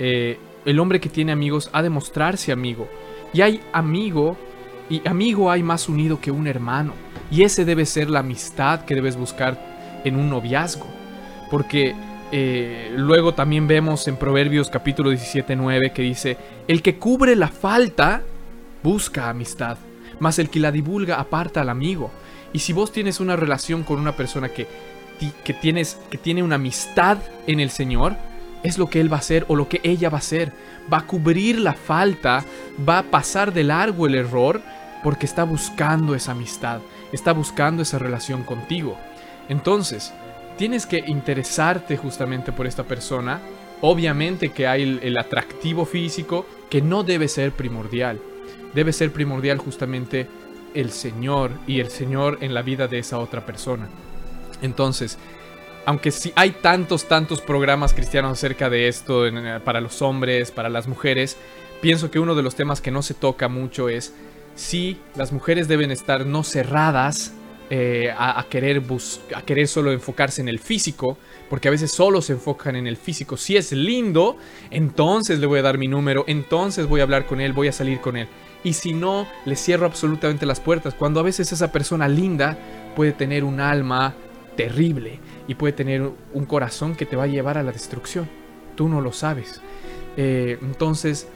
eh, 0.00 0.36
el 0.64 0.80
hombre 0.80 0.98
que 0.98 1.08
tiene 1.08 1.30
amigos 1.30 1.70
ha 1.72 1.80
de 1.80 1.88
mostrarse 1.88 2.50
amigo. 2.50 2.88
Y 3.32 3.42
hay 3.42 3.60
amigo, 3.72 4.36
y 4.88 5.00
amigo 5.06 5.48
hay 5.48 5.62
más 5.62 5.88
unido 5.88 6.20
que 6.20 6.32
un 6.32 6.48
hermano. 6.48 6.92
Y 7.30 7.44
ese 7.44 7.64
debe 7.64 7.86
ser 7.86 8.10
la 8.10 8.18
amistad 8.18 8.84
que 8.84 8.96
debes 8.96 9.14
buscar 9.16 10.00
en 10.02 10.16
un 10.16 10.28
noviazgo. 10.28 10.88
Porque 11.52 11.94
eh, 12.32 12.92
luego 12.96 13.34
también 13.34 13.68
vemos 13.68 14.08
en 14.08 14.16
Proverbios 14.16 14.70
capítulo 14.70 15.10
17, 15.10 15.54
9 15.54 15.92
que 15.92 16.02
dice, 16.02 16.36
el 16.66 16.82
que 16.82 16.96
cubre 16.96 17.36
la 17.36 17.46
falta 17.46 18.22
busca 18.82 19.30
amistad, 19.30 19.78
mas 20.18 20.40
el 20.40 20.50
que 20.50 20.58
la 20.58 20.72
divulga 20.72 21.20
aparta 21.20 21.60
al 21.60 21.68
amigo. 21.68 22.10
Y 22.52 22.58
si 22.58 22.72
vos 22.72 22.90
tienes 22.90 23.20
una 23.20 23.36
relación 23.36 23.84
con 23.84 24.00
una 24.00 24.16
persona 24.16 24.48
que, 24.48 24.66
que, 25.44 25.54
tienes, 25.54 25.98
que 26.10 26.18
tiene 26.18 26.42
una 26.42 26.56
amistad 26.56 27.18
en 27.46 27.60
el 27.60 27.70
Señor, 27.70 28.16
es 28.62 28.78
lo 28.78 28.88
que 28.88 29.00
Él 29.00 29.12
va 29.12 29.16
a 29.16 29.20
hacer 29.20 29.44
o 29.48 29.56
lo 29.56 29.68
que 29.68 29.80
ella 29.82 30.10
va 30.10 30.16
a 30.16 30.20
hacer. 30.20 30.52
Va 30.92 30.98
a 30.98 31.06
cubrir 31.06 31.58
la 31.58 31.74
falta, 31.74 32.44
va 32.86 32.98
a 32.98 33.02
pasar 33.04 33.52
de 33.52 33.64
largo 33.64 34.06
el 34.06 34.14
error 34.14 34.60
porque 35.02 35.26
está 35.26 35.44
buscando 35.44 36.14
esa 36.14 36.32
amistad, 36.32 36.80
está 37.12 37.32
buscando 37.32 37.82
esa 37.82 37.98
relación 37.98 38.42
contigo. 38.42 38.98
Entonces, 39.48 40.12
tienes 40.56 40.86
que 40.86 41.02
interesarte 41.06 41.96
justamente 41.96 42.52
por 42.52 42.66
esta 42.66 42.84
persona. 42.84 43.40
Obviamente 43.82 44.50
que 44.50 44.66
hay 44.66 45.00
el 45.02 45.16
atractivo 45.16 45.86
físico 45.86 46.46
que 46.68 46.82
no 46.82 47.02
debe 47.02 47.28
ser 47.28 47.52
primordial. 47.52 48.20
Debe 48.74 48.92
ser 48.92 49.10
primordial 49.10 49.58
justamente 49.58 50.26
el 50.74 50.90
Señor 50.90 51.52
y 51.66 51.80
el 51.80 51.88
Señor 51.88 52.38
en 52.42 52.54
la 52.54 52.62
vida 52.62 52.88
de 52.88 52.98
esa 52.98 53.18
otra 53.18 53.44
persona. 53.44 53.88
Entonces, 54.62 55.18
aunque 55.86 56.10
sí 56.10 56.32
hay 56.36 56.50
tantos, 56.50 57.06
tantos 57.08 57.40
programas 57.40 57.94
cristianos 57.94 58.32
acerca 58.32 58.68
de 58.68 58.88
esto 58.88 59.26
eh, 59.26 59.60
para 59.64 59.80
los 59.80 60.02
hombres, 60.02 60.50
para 60.50 60.68
las 60.68 60.86
mujeres, 60.86 61.36
pienso 61.80 62.10
que 62.10 62.18
uno 62.18 62.34
de 62.34 62.42
los 62.42 62.54
temas 62.54 62.80
que 62.80 62.90
no 62.90 63.02
se 63.02 63.14
toca 63.14 63.48
mucho 63.48 63.88
es 63.88 64.12
sí, 64.54 64.98
las 65.16 65.32
mujeres 65.32 65.68
deben 65.68 65.90
estar 65.90 66.26
no 66.26 66.44
cerradas 66.44 67.32
eh, 67.70 68.12
a, 68.16 68.38
a 68.40 68.44
querer 68.48 68.80
bus- 68.80 69.20
a 69.34 69.42
querer 69.42 69.68
solo 69.68 69.92
enfocarse 69.92 70.42
en 70.42 70.48
el 70.48 70.58
físico, 70.58 71.16
porque 71.48 71.68
a 71.68 71.70
veces 71.70 71.92
solo 71.92 72.20
se 72.20 72.32
enfocan 72.34 72.76
en 72.76 72.86
el 72.86 72.96
físico. 72.96 73.36
Si 73.36 73.56
es 73.56 73.72
lindo, 73.72 74.36
entonces 74.70 75.38
le 75.38 75.46
voy 75.46 75.60
a 75.60 75.62
dar 75.62 75.78
mi 75.78 75.88
número, 75.88 76.24
entonces 76.26 76.86
voy 76.86 77.00
a 77.00 77.04
hablar 77.04 77.26
con 77.26 77.40
él, 77.40 77.52
voy 77.52 77.68
a 77.68 77.72
salir 77.72 78.00
con 78.00 78.16
él. 78.16 78.28
Y 78.64 78.74
si 78.74 78.92
no, 78.92 79.26
le 79.46 79.56
cierro 79.56 79.86
absolutamente 79.86 80.44
las 80.46 80.60
puertas. 80.60 80.94
Cuando 80.94 81.20
a 81.20 81.22
veces 81.22 81.52
esa 81.52 81.72
persona 81.72 82.08
linda 82.08 82.58
puede 82.96 83.12
tener 83.12 83.44
un 83.44 83.60
alma 83.60 84.14
terrible 84.56 85.18
y 85.48 85.54
puede 85.54 85.72
tener 85.72 86.10
un 86.32 86.44
corazón 86.44 86.94
que 86.94 87.06
te 87.06 87.16
va 87.16 87.24
a 87.24 87.28
llevar 87.28 87.58
a 87.58 87.62
la 87.62 87.72
destrucción. 87.72 88.28
Tú 88.76 88.88
no 88.88 89.00
lo 89.00 89.12
sabes. 89.12 89.60
Eh, 90.16 90.58
entonces, 90.62 91.28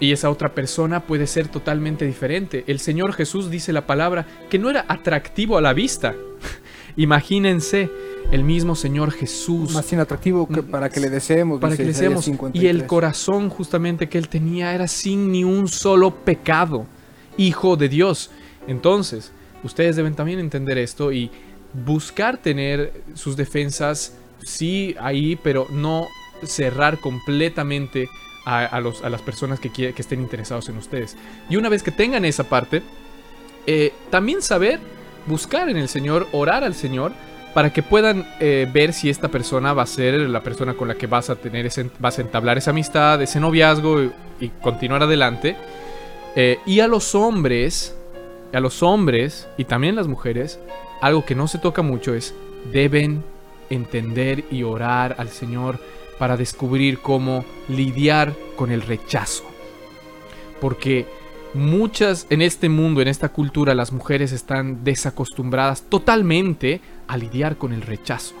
y 0.00 0.12
esa 0.12 0.30
otra 0.30 0.54
persona 0.54 1.00
puede 1.00 1.26
ser 1.26 1.48
totalmente 1.48 2.04
diferente. 2.04 2.64
El 2.66 2.80
Señor 2.80 3.12
Jesús 3.12 3.50
dice 3.50 3.72
la 3.72 3.86
palabra 3.86 4.26
que 4.50 4.58
no 4.58 4.70
era 4.70 4.84
atractivo 4.88 5.58
a 5.58 5.60
la 5.60 5.72
vista. 5.72 6.14
Imagínense, 6.96 7.90
el 8.30 8.44
mismo 8.44 8.74
Señor 8.74 9.12
Jesús 9.12 9.72
Más 9.72 9.92
inatractivo 9.92 10.46
que 10.48 10.62
para 10.62 10.88
que 10.88 11.00
le 11.00 11.08
deseemos. 11.08 11.60
para 11.60 11.72
dice 11.72 11.82
que 11.82 11.88
le 11.88 11.94
seamos. 11.94 12.26
Y 12.26 12.32
53. 12.32 12.70
el 12.70 12.86
corazón 12.86 13.48
justamente 13.48 14.08
que 14.08 14.18
él 14.18 14.28
tenía 14.28 14.74
era 14.74 14.88
sin 14.88 15.30
ni 15.30 15.44
un 15.44 15.68
solo 15.68 16.14
pecado. 16.24 16.86
Hijo 17.36 17.76
de 17.76 17.88
Dios. 17.88 18.30
Entonces, 18.66 19.32
ustedes 19.62 19.96
deben 19.96 20.14
también 20.14 20.38
entender 20.38 20.78
esto 20.78 21.12
y 21.12 21.30
buscar 21.72 22.38
tener 22.38 22.92
sus 23.14 23.36
defensas, 23.36 24.16
sí, 24.42 24.94
ahí, 25.00 25.36
pero 25.36 25.66
no 25.70 26.08
cerrar 26.44 26.98
completamente 26.98 28.08
a, 28.44 28.80
los, 28.80 29.04
a 29.04 29.08
las 29.08 29.22
personas 29.22 29.60
que, 29.60 29.70
quie- 29.70 29.94
que 29.94 30.02
estén 30.02 30.20
interesados 30.20 30.68
en 30.68 30.76
ustedes. 30.76 31.16
Y 31.48 31.56
una 31.56 31.68
vez 31.68 31.82
que 31.84 31.92
tengan 31.92 32.24
esa 32.24 32.44
parte, 32.44 32.82
eh, 33.66 33.92
también 34.10 34.42
saber 34.42 34.80
buscar 35.26 35.68
en 35.68 35.76
el 35.76 35.88
Señor, 35.88 36.26
orar 36.32 36.64
al 36.64 36.74
Señor, 36.74 37.12
para 37.54 37.72
que 37.72 37.82
puedan 37.82 38.26
eh, 38.40 38.68
ver 38.72 38.92
si 38.92 39.10
esta 39.10 39.28
persona 39.28 39.72
va 39.74 39.82
a 39.82 39.86
ser 39.86 40.14
la 40.14 40.42
persona 40.42 40.74
con 40.74 40.88
la 40.88 40.96
que 40.96 41.06
vas 41.06 41.30
a 41.30 41.36
tener 41.36 41.66
ese, 41.66 41.88
vas 42.00 42.18
a 42.18 42.22
entablar 42.22 42.58
esa 42.58 42.70
amistad, 42.70 43.22
ese 43.22 43.38
noviazgo 43.38 44.02
y, 44.02 44.10
y 44.40 44.48
continuar 44.60 45.04
adelante. 45.04 45.56
Eh, 46.34 46.58
y 46.66 46.80
a 46.80 46.88
los 46.88 47.14
hombres, 47.14 47.94
a 48.52 48.58
los 48.58 48.82
hombres 48.82 49.46
y 49.56 49.66
también 49.66 49.94
las 49.94 50.08
mujeres, 50.08 50.58
algo 51.02 51.24
que 51.24 51.34
no 51.34 51.48
se 51.48 51.58
toca 51.58 51.82
mucho 51.82 52.14
es 52.14 52.32
deben 52.72 53.24
entender 53.70 54.44
y 54.50 54.62
orar 54.62 55.16
al 55.18 55.28
Señor 55.28 55.80
para 56.18 56.36
descubrir 56.36 57.00
cómo 57.00 57.44
lidiar 57.68 58.34
con 58.56 58.70
el 58.70 58.82
rechazo. 58.82 59.44
Porque 60.60 61.08
muchas 61.54 62.28
en 62.30 62.40
este 62.40 62.68
mundo, 62.68 63.02
en 63.02 63.08
esta 63.08 63.30
cultura, 63.30 63.74
las 63.74 63.92
mujeres 63.92 64.30
están 64.30 64.84
desacostumbradas 64.84 65.82
totalmente 65.82 66.80
a 67.08 67.16
lidiar 67.16 67.56
con 67.56 67.72
el 67.72 67.82
rechazo. 67.82 68.36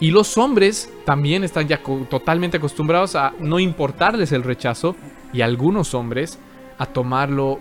Y 0.00 0.10
los 0.10 0.36
hombres 0.38 0.92
también 1.04 1.44
están 1.44 1.68
ya 1.68 1.80
totalmente 2.10 2.56
acostumbrados 2.56 3.14
a 3.14 3.32
no 3.38 3.60
importarles 3.60 4.32
el 4.32 4.42
rechazo 4.42 4.96
y 5.32 5.40
algunos 5.40 5.94
hombres 5.94 6.40
a 6.78 6.86
tomarlo 6.86 7.60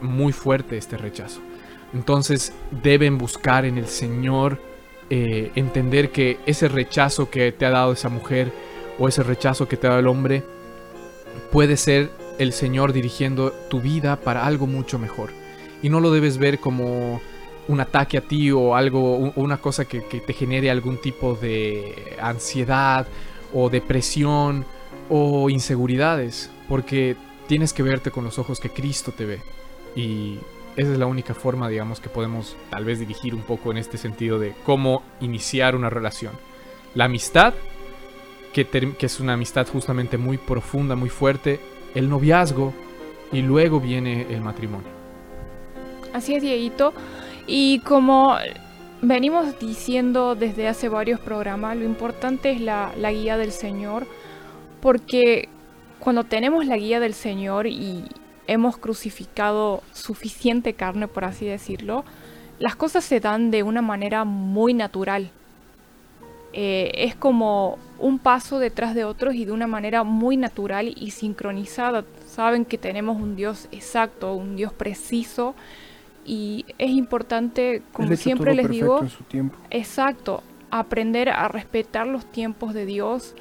muy 0.00 0.32
fuerte 0.32 0.76
este 0.76 0.96
rechazo. 0.96 1.40
Entonces 1.94 2.52
deben 2.82 3.16
buscar 3.16 3.64
en 3.64 3.78
el 3.78 3.86
Señor 3.86 4.58
eh, 5.10 5.52
entender 5.54 6.10
que 6.10 6.38
ese 6.44 6.68
rechazo 6.68 7.30
que 7.30 7.52
te 7.52 7.64
ha 7.64 7.70
dado 7.70 7.92
esa 7.92 8.08
mujer 8.08 8.52
o 8.98 9.08
ese 9.08 9.22
rechazo 9.22 9.68
que 9.68 9.76
te 9.76 9.86
ha 9.86 9.90
dado 9.90 10.00
el 10.00 10.08
hombre 10.08 10.42
puede 11.52 11.76
ser 11.76 12.10
el 12.38 12.52
Señor 12.52 12.92
dirigiendo 12.92 13.52
tu 13.70 13.80
vida 13.80 14.16
para 14.16 14.44
algo 14.44 14.66
mucho 14.66 14.98
mejor. 14.98 15.30
Y 15.82 15.88
no 15.88 16.00
lo 16.00 16.10
debes 16.10 16.38
ver 16.38 16.58
como 16.58 17.20
un 17.68 17.80
ataque 17.80 18.18
a 18.18 18.22
ti 18.22 18.50
o 18.50 18.74
algo, 18.74 19.32
una 19.36 19.58
cosa 19.58 19.84
que, 19.84 20.04
que 20.04 20.20
te 20.20 20.32
genere 20.32 20.70
algún 20.70 21.00
tipo 21.00 21.34
de 21.34 22.16
ansiedad 22.20 23.06
o 23.52 23.70
depresión 23.70 24.64
o 25.08 25.48
inseguridades, 25.48 26.50
porque 26.68 27.16
tienes 27.46 27.72
que 27.72 27.82
verte 27.82 28.10
con 28.10 28.24
los 28.24 28.38
ojos 28.38 28.58
que 28.58 28.70
Cristo 28.70 29.12
te 29.12 29.26
ve. 29.26 29.40
Y 29.94 30.38
esa 30.76 30.92
es 30.92 30.98
la 30.98 31.06
única 31.06 31.34
forma, 31.34 31.68
digamos, 31.68 32.00
que 32.00 32.08
podemos 32.08 32.56
tal 32.70 32.84
vez 32.84 32.98
dirigir 32.98 33.34
un 33.34 33.42
poco 33.42 33.70
en 33.70 33.78
este 33.78 33.96
sentido 33.96 34.38
de 34.38 34.54
cómo 34.64 35.02
iniciar 35.20 35.76
una 35.76 35.88
relación. 35.88 36.32
La 36.94 37.04
amistad, 37.04 37.54
que, 38.52 38.66
es 39.00 39.20
una 39.20 39.34
amistad 39.34 39.68
justamente 39.68 40.18
muy 40.18 40.36
profunda, 40.36 40.96
muy 40.96 41.10
fuerte, 41.10 41.60
el 41.94 42.08
noviazgo 42.08 42.72
y 43.30 43.42
luego 43.42 43.80
viene 43.80 44.26
el 44.30 44.40
matrimonio. 44.40 44.88
Así 46.12 46.34
es, 46.34 46.42
Dieguito. 46.42 46.92
Y 47.46 47.80
como 47.80 48.36
venimos 49.00 49.58
diciendo 49.60 50.34
desde 50.34 50.66
hace 50.66 50.88
varios 50.88 51.20
programas, 51.20 51.76
lo 51.76 51.84
importante 51.84 52.50
es 52.50 52.60
la, 52.60 52.92
la 52.96 53.12
guía 53.12 53.36
del 53.36 53.52
Señor, 53.52 54.06
porque 54.80 55.48
cuando 56.00 56.24
tenemos 56.24 56.66
la 56.66 56.76
guía 56.76 56.98
del 56.98 57.14
Señor 57.14 57.66
y 57.68 58.04
hemos 58.46 58.76
crucificado 58.76 59.82
suficiente 59.92 60.74
carne, 60.74 61.08
por 61.08 61.24
así 61.24 61.46
decirlo, 61.46 62.04
las 62.58 62.76
cosas 62.76 63.04
se 63.04 63.20
dan 63.20 63.50
de 63.50 63.62
una 63.62 63.82
manera 63.82 64.24
muy 64.24 64.74
natural. 64.74 65.30
Eh, 66.52 66.92
es 66.94 67.16
como 67.16 67.78
un 67.98 68.20
paso 68.20 68.60
detrás 68.60 68.94
de 68.94 69.04
otros 69.04 69.34
y 69.34 69.44
de 69.44 69.50
una 69.50 69.66
manera 69.66 70.04
muy 70.04 70.36
natural 70.36 70.94
y 70.96 71.10
sincronizada. 71.10 72.04
Saben 72.26 72.64
que 72.64 72.78
tenemos 72.78 73.20
un 73.20 73.34
Dios 73.34 73.68
exacto, 73.72 74.34
un 74.34 74.54
Dios 74.54 74.72
preciso 74.72 75.54
y 76.24 76.64
es 76.78 76.90
importante, 76.90 77.82
como 77.92 78.14
siempre 78.16 78.54
les 78.54 78.68
digo, 78.68 79.02
en 79.02 79.10
su 79.10 79.24
tiempo. 79.24 79.56
exacto, 79.70 80.42
aprender 80.70 81.28
a 81.28 81.48
respetar 81.48 82.06
los 82.06 82.24
tiempos 82.24 82.72
de 82.72 82.86
Dios 82.86 83.34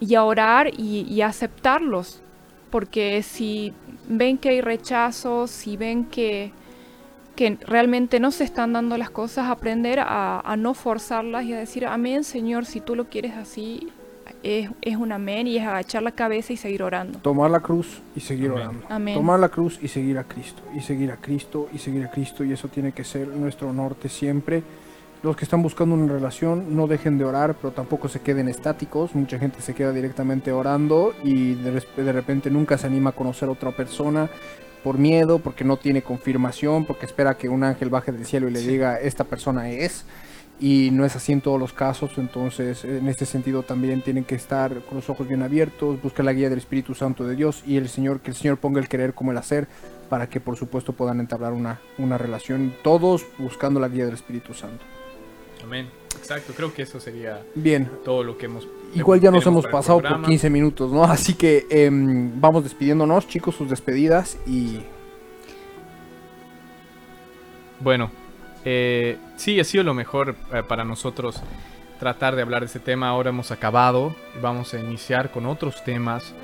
y 0.00 0.16
a 0.16 0.24
orar 0.24 0.68
y, 0.76 1.06
y 1.08 1.22
aceptarlos. 1.22 2.20
Porque 2.70 3.22
si 3.22 3.72
ven 4.08 4.38
que 4.38 4.50
hay 4.50 4.60
rechazo, 4.60 5.46
si 5.46 5.76
ven 5.76 6.04
que, 6.04 6.52
que 7.36 7.58
realmente 7.66 8.20
no 8.20 8.30
se 8.30 8.44
están 8.44 8.72
dando 8.72 8.96
las 8.98 9.10
cosas, 9.10 9.48
aprender 9.48 10.00
a, 10.00 10.40
a 10.40 10.56
no 10.56 10.74
forzarlas 10.74 11.44
y 11.44 11.52
a 11.52 11.58
decir, 11.58 11.86
amén 11.86 12.24
Señor, 12.24 12.66
si 12.66 12.80
tú 12.80 12.94
lo 12.94 13.08
quieres 13.08 13.34
así, 13.34 13.90
es, 14.42 14.70
es 14.80 14.96
un 14.96 15.12
amén 15.12 15.46
y 15.46 15.56
es 15.56 15.64
agachar 15.64 16.02
la 16.02 16.12
cabeza 16.12 16.52
y 16.52 16.56
seguir 16.56 16.82
orando. 16.82 17.18
Tomar 17.20 17.50
la 17.50 17.60
cruz 17.60 18.00
y 18.14 18.20
seguir 18.20 18.50
Amén. 18.50 18.62
orando. 18.62 18.86
Amén. 18.88 19.14
Tomar 19.14 19.40
la 19.40 19.48
cruz 19.48 19.78
y 19.82 19.88
seguir 19.88 20.18
a 20.18 20.24
Cristo. 20.24 20.62
Y 20.74 20.80
seguir 20.80 21.10
a 21.12 21.16
Cristo 21.16 21.68
y 21.72 21.78
seguir 21.78 22.04
a 22.04 22.10
Cristo. 22.10 22.44
Y 22.44 22.52
eso 22.52 22.68
tiene 22.68 22.92
que 22.92 23.04
ser 23.04 23.28
nuestro 23.28 23.72
norte 23.72 24.08
siempre. 24.08 24.62
Los 25.22 25.36
que 25.36 25.44
están 25.44 25.62
buscando 25.62 25.94
una 25.94 26.12
relación 26.12 26.74
no 26.74 26.88
dejen 26.88 27.16
de 27.16 27.24
orar, 27.24 27.54
pero 27.54 27.72
tampoco 27.72 28.08
se 28.08 28.20
queden 28.20 28.48
estáticos. 28.48 29.14
Mucha 29.14 29.38
gente 29.38 29.62
se 29.62 29.72
queda 29.72 29.92
directamente 29.92 30.50
orando 30.50 31.14
y 31.22 31.54
de, 31.54 32.12
repente 32.12 32.50
nunca 32.50 32.76
se 32.76 32.88
anima 32.88 33.10
a 33.10 33.12
conocer 33.12 33.48
a 33.48 33.52
otra 33.52 33.70
persona 33.70 34.28
por 34.82 34.98
miedo, 34.98 35.38
porque 35.38 35.62
no 35.62 35.76
tiene 35.76 36.02
confirmación, 36.02 36.84
porque 36.84 37.06
espera 37.06 37.36
que 37.36 37.48
un 37.48 37.62
ángel 37.62 37.88
baje 37.88 38.10
del 38.10 38.26
cielo 38.26 38.48
y 38.48 38.50
le 38.50 38.62
diga 38.62 38.98
esta 38.98 39.22
persona 39.22 39.70
es. 39.70 40.06
Y 40.58 40.90
no 40.90 41.04
es 41.04 41.14
así 41.14 41.30
en 41.30 41.40
todos 41.40 41.58
los 41.58 41.72
casos, 41.72 42.10
entonces 42.16 42.84
en 42.84 43.06
este 43.06 43.24
sentido 43.24 43.62
también 43.62 44.02
tienen 44.02 44.24
que 44.24 44.34
estar 44.34 44.80
con 44.86 44.96
los 44.96 45.08
ojos 45.08 45.28
bien 45.28 45.42
abiertos, 45.42 46.02
buscar 46.02 46.24
la 46.24 46.32
guía 46.32 46.50
del 46.50 46.58
Espíritu 46.58 46.94
Santo 46.94 47.24
de 47.24 47.36
Dios 47.36 47.62
y 47.64 47.76
el 47.76 47.88
Señor, 47.88 48.20
que 48.20 48.30
el 48.32 48.36
Señor 48.36 48.58
ponga 48.58 48.80
el 48.80 48.88
querer 48.88 49.14
como 49.14 49.30
el 49.30 49.38
hacer, 49.38 49.68
para 50.08 50.28
que 50.28 50.40
por 50.40 50.56
supuesto 50.56 50.92
puedan 50.92 51.20
entablar 51.20 51.52
una, 51.52 51.80
una 51.98 52.18
relación, 52.18 52.74
todos 52.82 53.24
buscando 53.38 53.78
la 53.78 53.88
guía 53.88 54.04
del 54.04 54.14
Espíritu 54.14 54.52
Santo. 54.52 54.84
Amén. 55.62 55.88
Exacto, 56.16 56.52
creo 56.54 56.72
que 56.72 56.82
eso 56.82 57.00
sería 57.00 57.42
Bien, 57.54 57.90
todo 58.04 58.22
lo 58.22 58.36
que 58.36 58.46
hemos... 58.46 58.68
igual 58.94 59.20
ya 59.20 59.30
nos 59.30 59.46
hemos 59.46 59.66
pasado 59.66 59.98
por 59.98 60.02
programa. 60.02 60.28
15 60.28 60.50
minutos, 60.50 60.92
¿no? 60.92 61.04
Así 61.04 61.34
que 61.34 61.66
em, 61.70 62.40
vamos 62.40 62.64
despidiéndonos, 62.64 63.26
chicos, 63.26 63.54
sus 63.54 63.68
despedidas 63.68 64.38
y 64.46 64.80
Bueno, 67.80 68.10
eh, 68.64 69.18
sí, 69.36 69.58
ha 69.58 69.64
sido 69.64 69.82
lo 69.82 69.94
mejor 69.94 70.36
eh, 70.52 70.62
para 70.66 70.84
nosotros 70.84 71.42
tratar 71.98 72.34
de 72.34 72.42
hablar 72.42 72.62
de 72.62 72.66
este 72.66 72.80
tema. 72.80 73.08
Ahora 73.08 73.30
hemos 73.30 73.50
acabado. 73.50 74.14
Vamos 74.40 74.74
a 74.74 74.80
iniciar 74.80 75.30
con 75.30 75.46
otros 75.46 75.84
temas 75.84 76.34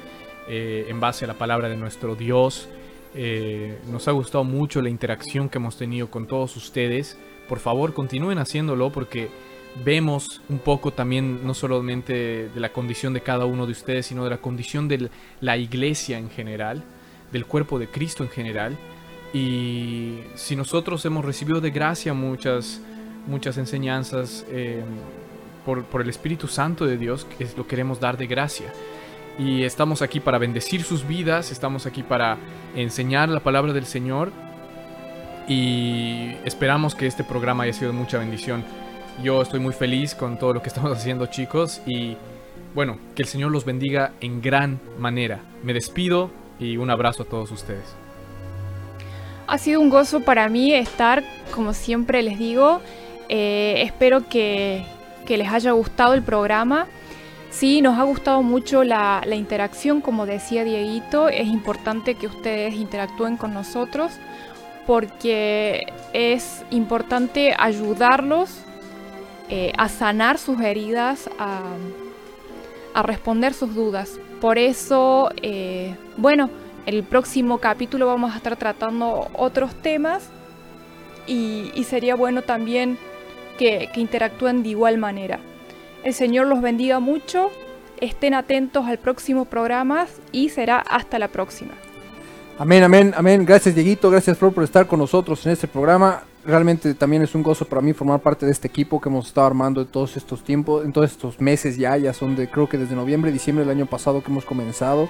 eh, 0.49 0.87
en 0.89 1.01
base 1.01 1.25
a 1.25 1.29
la 1.29 1.35
palabra 1.35 1.69
de 1.69 1.77
nuestro 1.77 2.15
Dios. 2.15 2.69
Eh, 3.15 3.79
nos 3.91 4.07
ha 4.07 4.13
gustado 4.13 4.45
mucho 4.45 4.81
la 4.81 4.89
interacción 4.89 5.49
que 5.49 5.59
hemos 5.59 5.77
tenido 5.77 6.11
con 6.11 6.27
todos 6.27 6.57
ustedes. 6.57 7.19
Por 7.49 7.59
favor, 7.59 7.95
continúen 7.95 8.39
haciéndolo 8.39 8.91
porque 8.91 9.31
vemos 9.85 10.41
un 10.49 10.59
poco 10.59 10.93
también 10.93 11.47
no 11.47 11.55
solamente 11.55 12.49
de 12.49 12.61
la 12.61 12.73
condición 12.73 13.13
de 13.13 13.21
cada 13.23 13.45
uno 13.47 13.67
de 13.67 13.73
ustedes, 13.73 14.07
sino 14.07 14.25
de 14.25 14.31
la 14.31 14.39
condición 14.39 14.89
de 14.89 15.11
la 15.41 15.57
iglesia 15.57 16.19
en 16.19 16.31
general, 16.31 16.83
del 17.33 17.47
cuerpo 17.47 17.79
de 17.79 17.89
Cristo 17.89 18.23
en 18.23 18.31
general. 18.31 18.77
Y 19.33 20.19
si 20.35 20.57
nosotros 20.57 21.05
hemos 21.05 21.25
recibido 21.25 21.61
de 21.61 21.71
gracia 21.71 22.15
muchas, 22.15 22.81
muchas 23.27 23.59
enseñanzas 23.59 24.47
eh, 24.51 24.83
por, 25.65 25.85
por 25.85 26.03
el 26.03 26.09
Espíritu 26.09 26.49
Santo 26.49 26.87
de 26.87 26.97
Dios, 26.97 27.27
es 27.39 27.57
lo 27.57 27.67
queremos 27.67 28.01
dar 28.01 28.17
de 28.17 28.27
gracia. 28.27 28.73
Y 29.39 29.63
estamos 29.63 30.03
aquí 30.03 30.19
para 30.19 30.39
bendecir 30.39 30.83
sus 30.83 31.07
vidas, 31.07 31.53
estamos 31.53 31.87
aquí 31.87 32.03
para 32.03 32.39
enseñar 32.75 33.29
la 33.29 33.41
palabra 33.41 33.73
del 33.73 33.87
Señor 33.87 34.33
y 35.49 36.37
esperamos 36.45 36.95
que 36.95 37.07
este 37.07 37.25
programa 37.25 37.65
haya 37.65 37.73
sido 37.73 37.91
de 37.91 37.99
mucha 37.99 38.19
bendición. 38.19 38.65
Yo 39.23 39.43
estoy 39.43 39.61
muy 39.61 39.73
feliz 39.73 40.15
con 40.15 40.39
todo 40.39 40.53
lo 40.53 40.63
que 40.63 40.69
estamos 40.69 40.93
haciendo 40.93 41.27
chicos 41.27 41.81
y 41.87 42.17
bueno, 42.75 42.99
que 43.15 43.23
el 43.23 43.29
Señor 43.29 43.51
los 43.51 43.65
bendiga 43.65 44.13
en 44.21 44.43
gran 44.43 44.79
manera. 44.99 45.41
Me 45.63 45.73
despido 45.73 46.31
y 46.61 46.77
un 46.77 46.91
abrazo 46.91 47.23
a 47.23 47.27
todos 47.27 47.51
ustedes. 47.51 47.97
Ha 49.47 49.57
sido 49.57 49.81
un 49.81 49.89
gozo 49.89 50.21
para 50.21 50.49
mí 50.51 50.75
estar, 50.75 51.25
como 51.55 51.73
siempre 51.73 52.23
les 52.23 52.39
digo. 52.39 52.83
Eh, 53.31 53.83
espero 53.83 54.29
que, 54.29 54.85
que, 55.27 55.39
les 55.39 55.49
haya 55.49 55.73
gustado 55.73 56.13
el 56.13 56.23
programa. 56.23 56.87
Sí, 57.51 57.81
nos 57.81 57.99
ha 57.99 58.03
gustado 58.03 58.43
mucho 58.43 58.85
la, 58.85 59.23
la, 59.25 59.37
interacción, 59.37 60.03
como 60.03 60.27
decía 60.27 60.65
Dieguito. 60.65 61.31
Es 61.31 61.47
importante 61.47 62.15
que 62.15 62.27
ustedes 62.27 62.75
interactúen 62.75 63.39
con 63.39 63.55
nosotros 63.55 64.13
porque 64.89 65.87
es 66.15 66.65
importante 66.71 67.55
ayudarlos 67.59 68.63
eh, 69.51 69.71
a 69.77 69.91
sanar 69.91 70.39
sus 70.39 70.63
heridas, 70.63 71.29
a, 71.39 71.61
responder 73.03 73.53
sus 73.53 73.75
dudas. 73.75 74.19
Por 74.41 74.57
eso, 74.57 75.29
eh, 75.43 75.95
bueno, 76.17 76.49
el 76.87 77.05
próximo 77.05 77.59
capítulo 77.59 78.07
vamos 78.07 78.33
a 78.33 78.39
estar 78.39 78.57
tratando 78.57 79.29
otros 79.35 79.75
temas 79.75 80.31
y, 81.27 81.71
y 81.75 81.85
sería 81.85 82.15
bueno 82.15 82.41
también 82.41 82.97
que, 83.59 83.91
que 83.93 84.01
interactúen 84.01 84.63
de 84.63 84.71
igual 84.71 84.97
manera. 84.97 85.39
El 86.03 86.15
Señor 86.15 86.47
los 86.47 86.63
bendiga 86.63 86.99
mucho, 86.99 87.51
estén 88.01 88.33
atentos 88.33 88.87
al 88.87 88.97
próximo 88.97 89.45
programa 89.45 90.07
y 90.33 90.49
será 90.49 90.79
hasta 90.79 91.19
la 91.19 91.29
próxima. 91.29 91.75
Amén, 92.61 92.83
amén, 92.83 93.15
amén. 93.17 93.47
Gracias 93.47 93.73
Dieguito, 93.73 94.11
gracias 94.11 94.37
Flor 94.37 94.53
por 94.53 94.65
estar 94.65 94.89
con 94.89 94.99
nosotros 94.99 95.47
en 95.47 95.53
este 95.53 95.69
programa. 95.69 96.25
Realmente 96.45 96.93
también 96.95 97.23
es 97.23 97.37
un 97.37 97.45
gozo 97.45 97.65
para 97.65 97.81
mí 97.81 97.93
formar 97.93 98.19
parte 98.19 98.47
de 98.47 98.51
este 98.51 98.67
equipo 98.67 99.01
que 99.01 99.09
hemos 99.09 99.29
estado 99.29 99.47
armando 99.47 99.81
en 99.81 99.87
todos 99.87 100.17
estos 100.17 100.43
tiempos, 100.43 100.85
en 100.85 100.93
todos 100.93 101.09
estos 101.09 101.41
meses 101.41 101.77
ya, 101.77 101.97
ya 101.97 102.13
son 102.13 102.35
de 102.35 102.51
creo 102.51 102.69
que 102.69 102.77
desde 102.77 102.97
noviembre, 102.97 103.31
diciembre 103.31 103.65
del 103.65 103.77
año 103.77 103.87
pasado 103.87 104.25
que 104.25 104.33
hemos 104.33 104.45
comenzado 104.45 105.09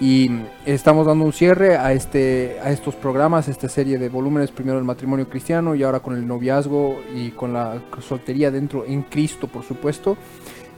y 0.00 0.30
estamos 0.66 1.04
dando 1.04 1.24
un 1.24 1.32
cierre 1.32 1.76
a 1.76 1.92
este 1.92 2.60
a 2.62 2.70
estos 2.70 2.94
programas, 2.94 3.48
esta 3.48 3.68
serie 3.68 3.98
de 3.98 4.08
volúmenes, 4.08 4.52
primero 4.52 4.78
el 4.78 4.84
matrimonio 4.84 5.28
cristiano 5.28 5.74
y 5.74 5.82
ahora 5.82 5.98
con 5.98 6.14
el 6.14 6.28
noviazgo 6.28 7.00
y 7.12 7.30
con 7.32 7.52
la 7.52 7.82
soltería 8.06 8.52
dentro 8.52 8.84
en 8.84 9.02
Cristo, 9.02 9.48
por 9.48 9.64
supuesto. 9.64 10.16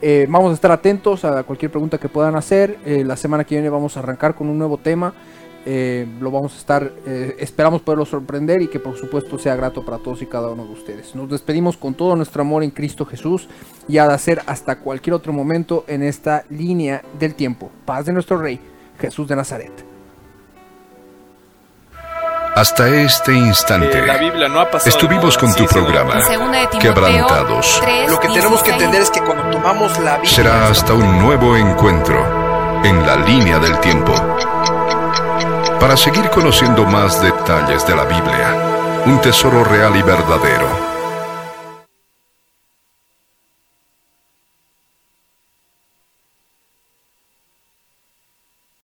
Eh, 0.01 0.25
vamos 0.27 0.49
a 0.49 0.55
estar 0.55 0.71
atentos 0.71 1.23
a 1.25 1.43
cualquier 1.43 1.69
pregunta 1.69 1.99
que 1.99 2.09
puedan 2.09 2.35
hacer. 2.35 2.79
Eh, 2.85 3.03
la 3.05 3.15
semana 3.15 3.43
que 3.43 3.53
viene 3.53 3.69
vamos 3.69 3.97
a 3.97 3.99
arrancar 3.99 4.33
con 4.33 4.49
un 4.49 4.57
nuevo 4.57 4.79
tema. 4.79 5.13
Eh, 5.63 6.07
lo 6.19 6.31
vamos 6.31 6.55
a 6.55 6.57
estar, 6.57 6.91
eh, 7.05 7.35
esperamos 7.39 7.81
poderlo 7.81 8.05
sorprender 8.05 8.63
y 8.63 8.67
que 8.67 8.79
por 8.79 8.97
supuesto 8.97 9.37
sea 9.37 9.55
grato 9.55 9.85
para 9.85 9.99
todos 9.99 10.21
y 10.23 10.25
cada 10.25 10.49
uno 10.49 10.65
de 10.65 10.71
ustedes. 10.71 11.13
Nos 11.13 11.29
despedimos 11.29 11.77
con 11.77 11.93
todo 11.93 12.15
nuestro 12.15 12.41
amor 12.41 12.63
en 12.63 12.71
Cristo 12.71 13.05
Jesús 13.05 13.47
y 13.87 13.99
ha 13.99 14.07
de 14.07 14.17
ser 14.17 14.41
hasta 14.47 14.79
cualquier 14.79 15.13
otro 15.13 15.33
momento 15.33 15.85
en 15.87 16.01
esta 16.01 16.43
línea 16.49 17.03
del 17.19 17.35
tiempo. 17.35 17.69
Paz 17.85 18.05
de 18.05 18.13
nuestro 18.13 18.37
Rey, 18.37 18.59
Jesús 18.99 19.27
de 19.27 19.35
Nazaret. 19.35 19.71
Hasta 22.55 22.89
este 22.89 23.33
instante 23.33 24.01
no 24.49 24.67
estuvimos 24.85 25.37
con 25.37 25.53
tu 25.53 25.65
programa 25.67 26.15
Quebrantados. 26.79 27.79
3, 27.81 28.11
Lo 28.11 28.19
que 28.19 28.27
tenemos 28.27 28.61
que 28.61 28.71
entender 28.71 29.01
es 29.03 29.09
que 29.09 29.21
cuando 29.21 29.51
tomamos 29.51 29.97
la 29.99 30.17
Biblia... 30.17 30.35
Será 30.35 30.67
hasta 30.67 30.93
un 30.93 31.19
nuevo 31.19 31.55
encuentro 31.55 32.81
en 32.83 33.05
la 33.05 33.15
línea 33.15 33.57
del 33.57 33.79
tiempo 33.79 34.13
para 35.81 35.97
seguir 35.97 36.29
conociendo 36.29 36.85
más 36.85 37.19
detalles 37.23 37.87
de 37.87 37.95
la 37.95 38.05
Biblia, 38.05 39.01
un 39.07 39.19
tesoro 39.19 39.63
real 39.63 39.95
y 39.95 40.03
verdadero 40.03 41.00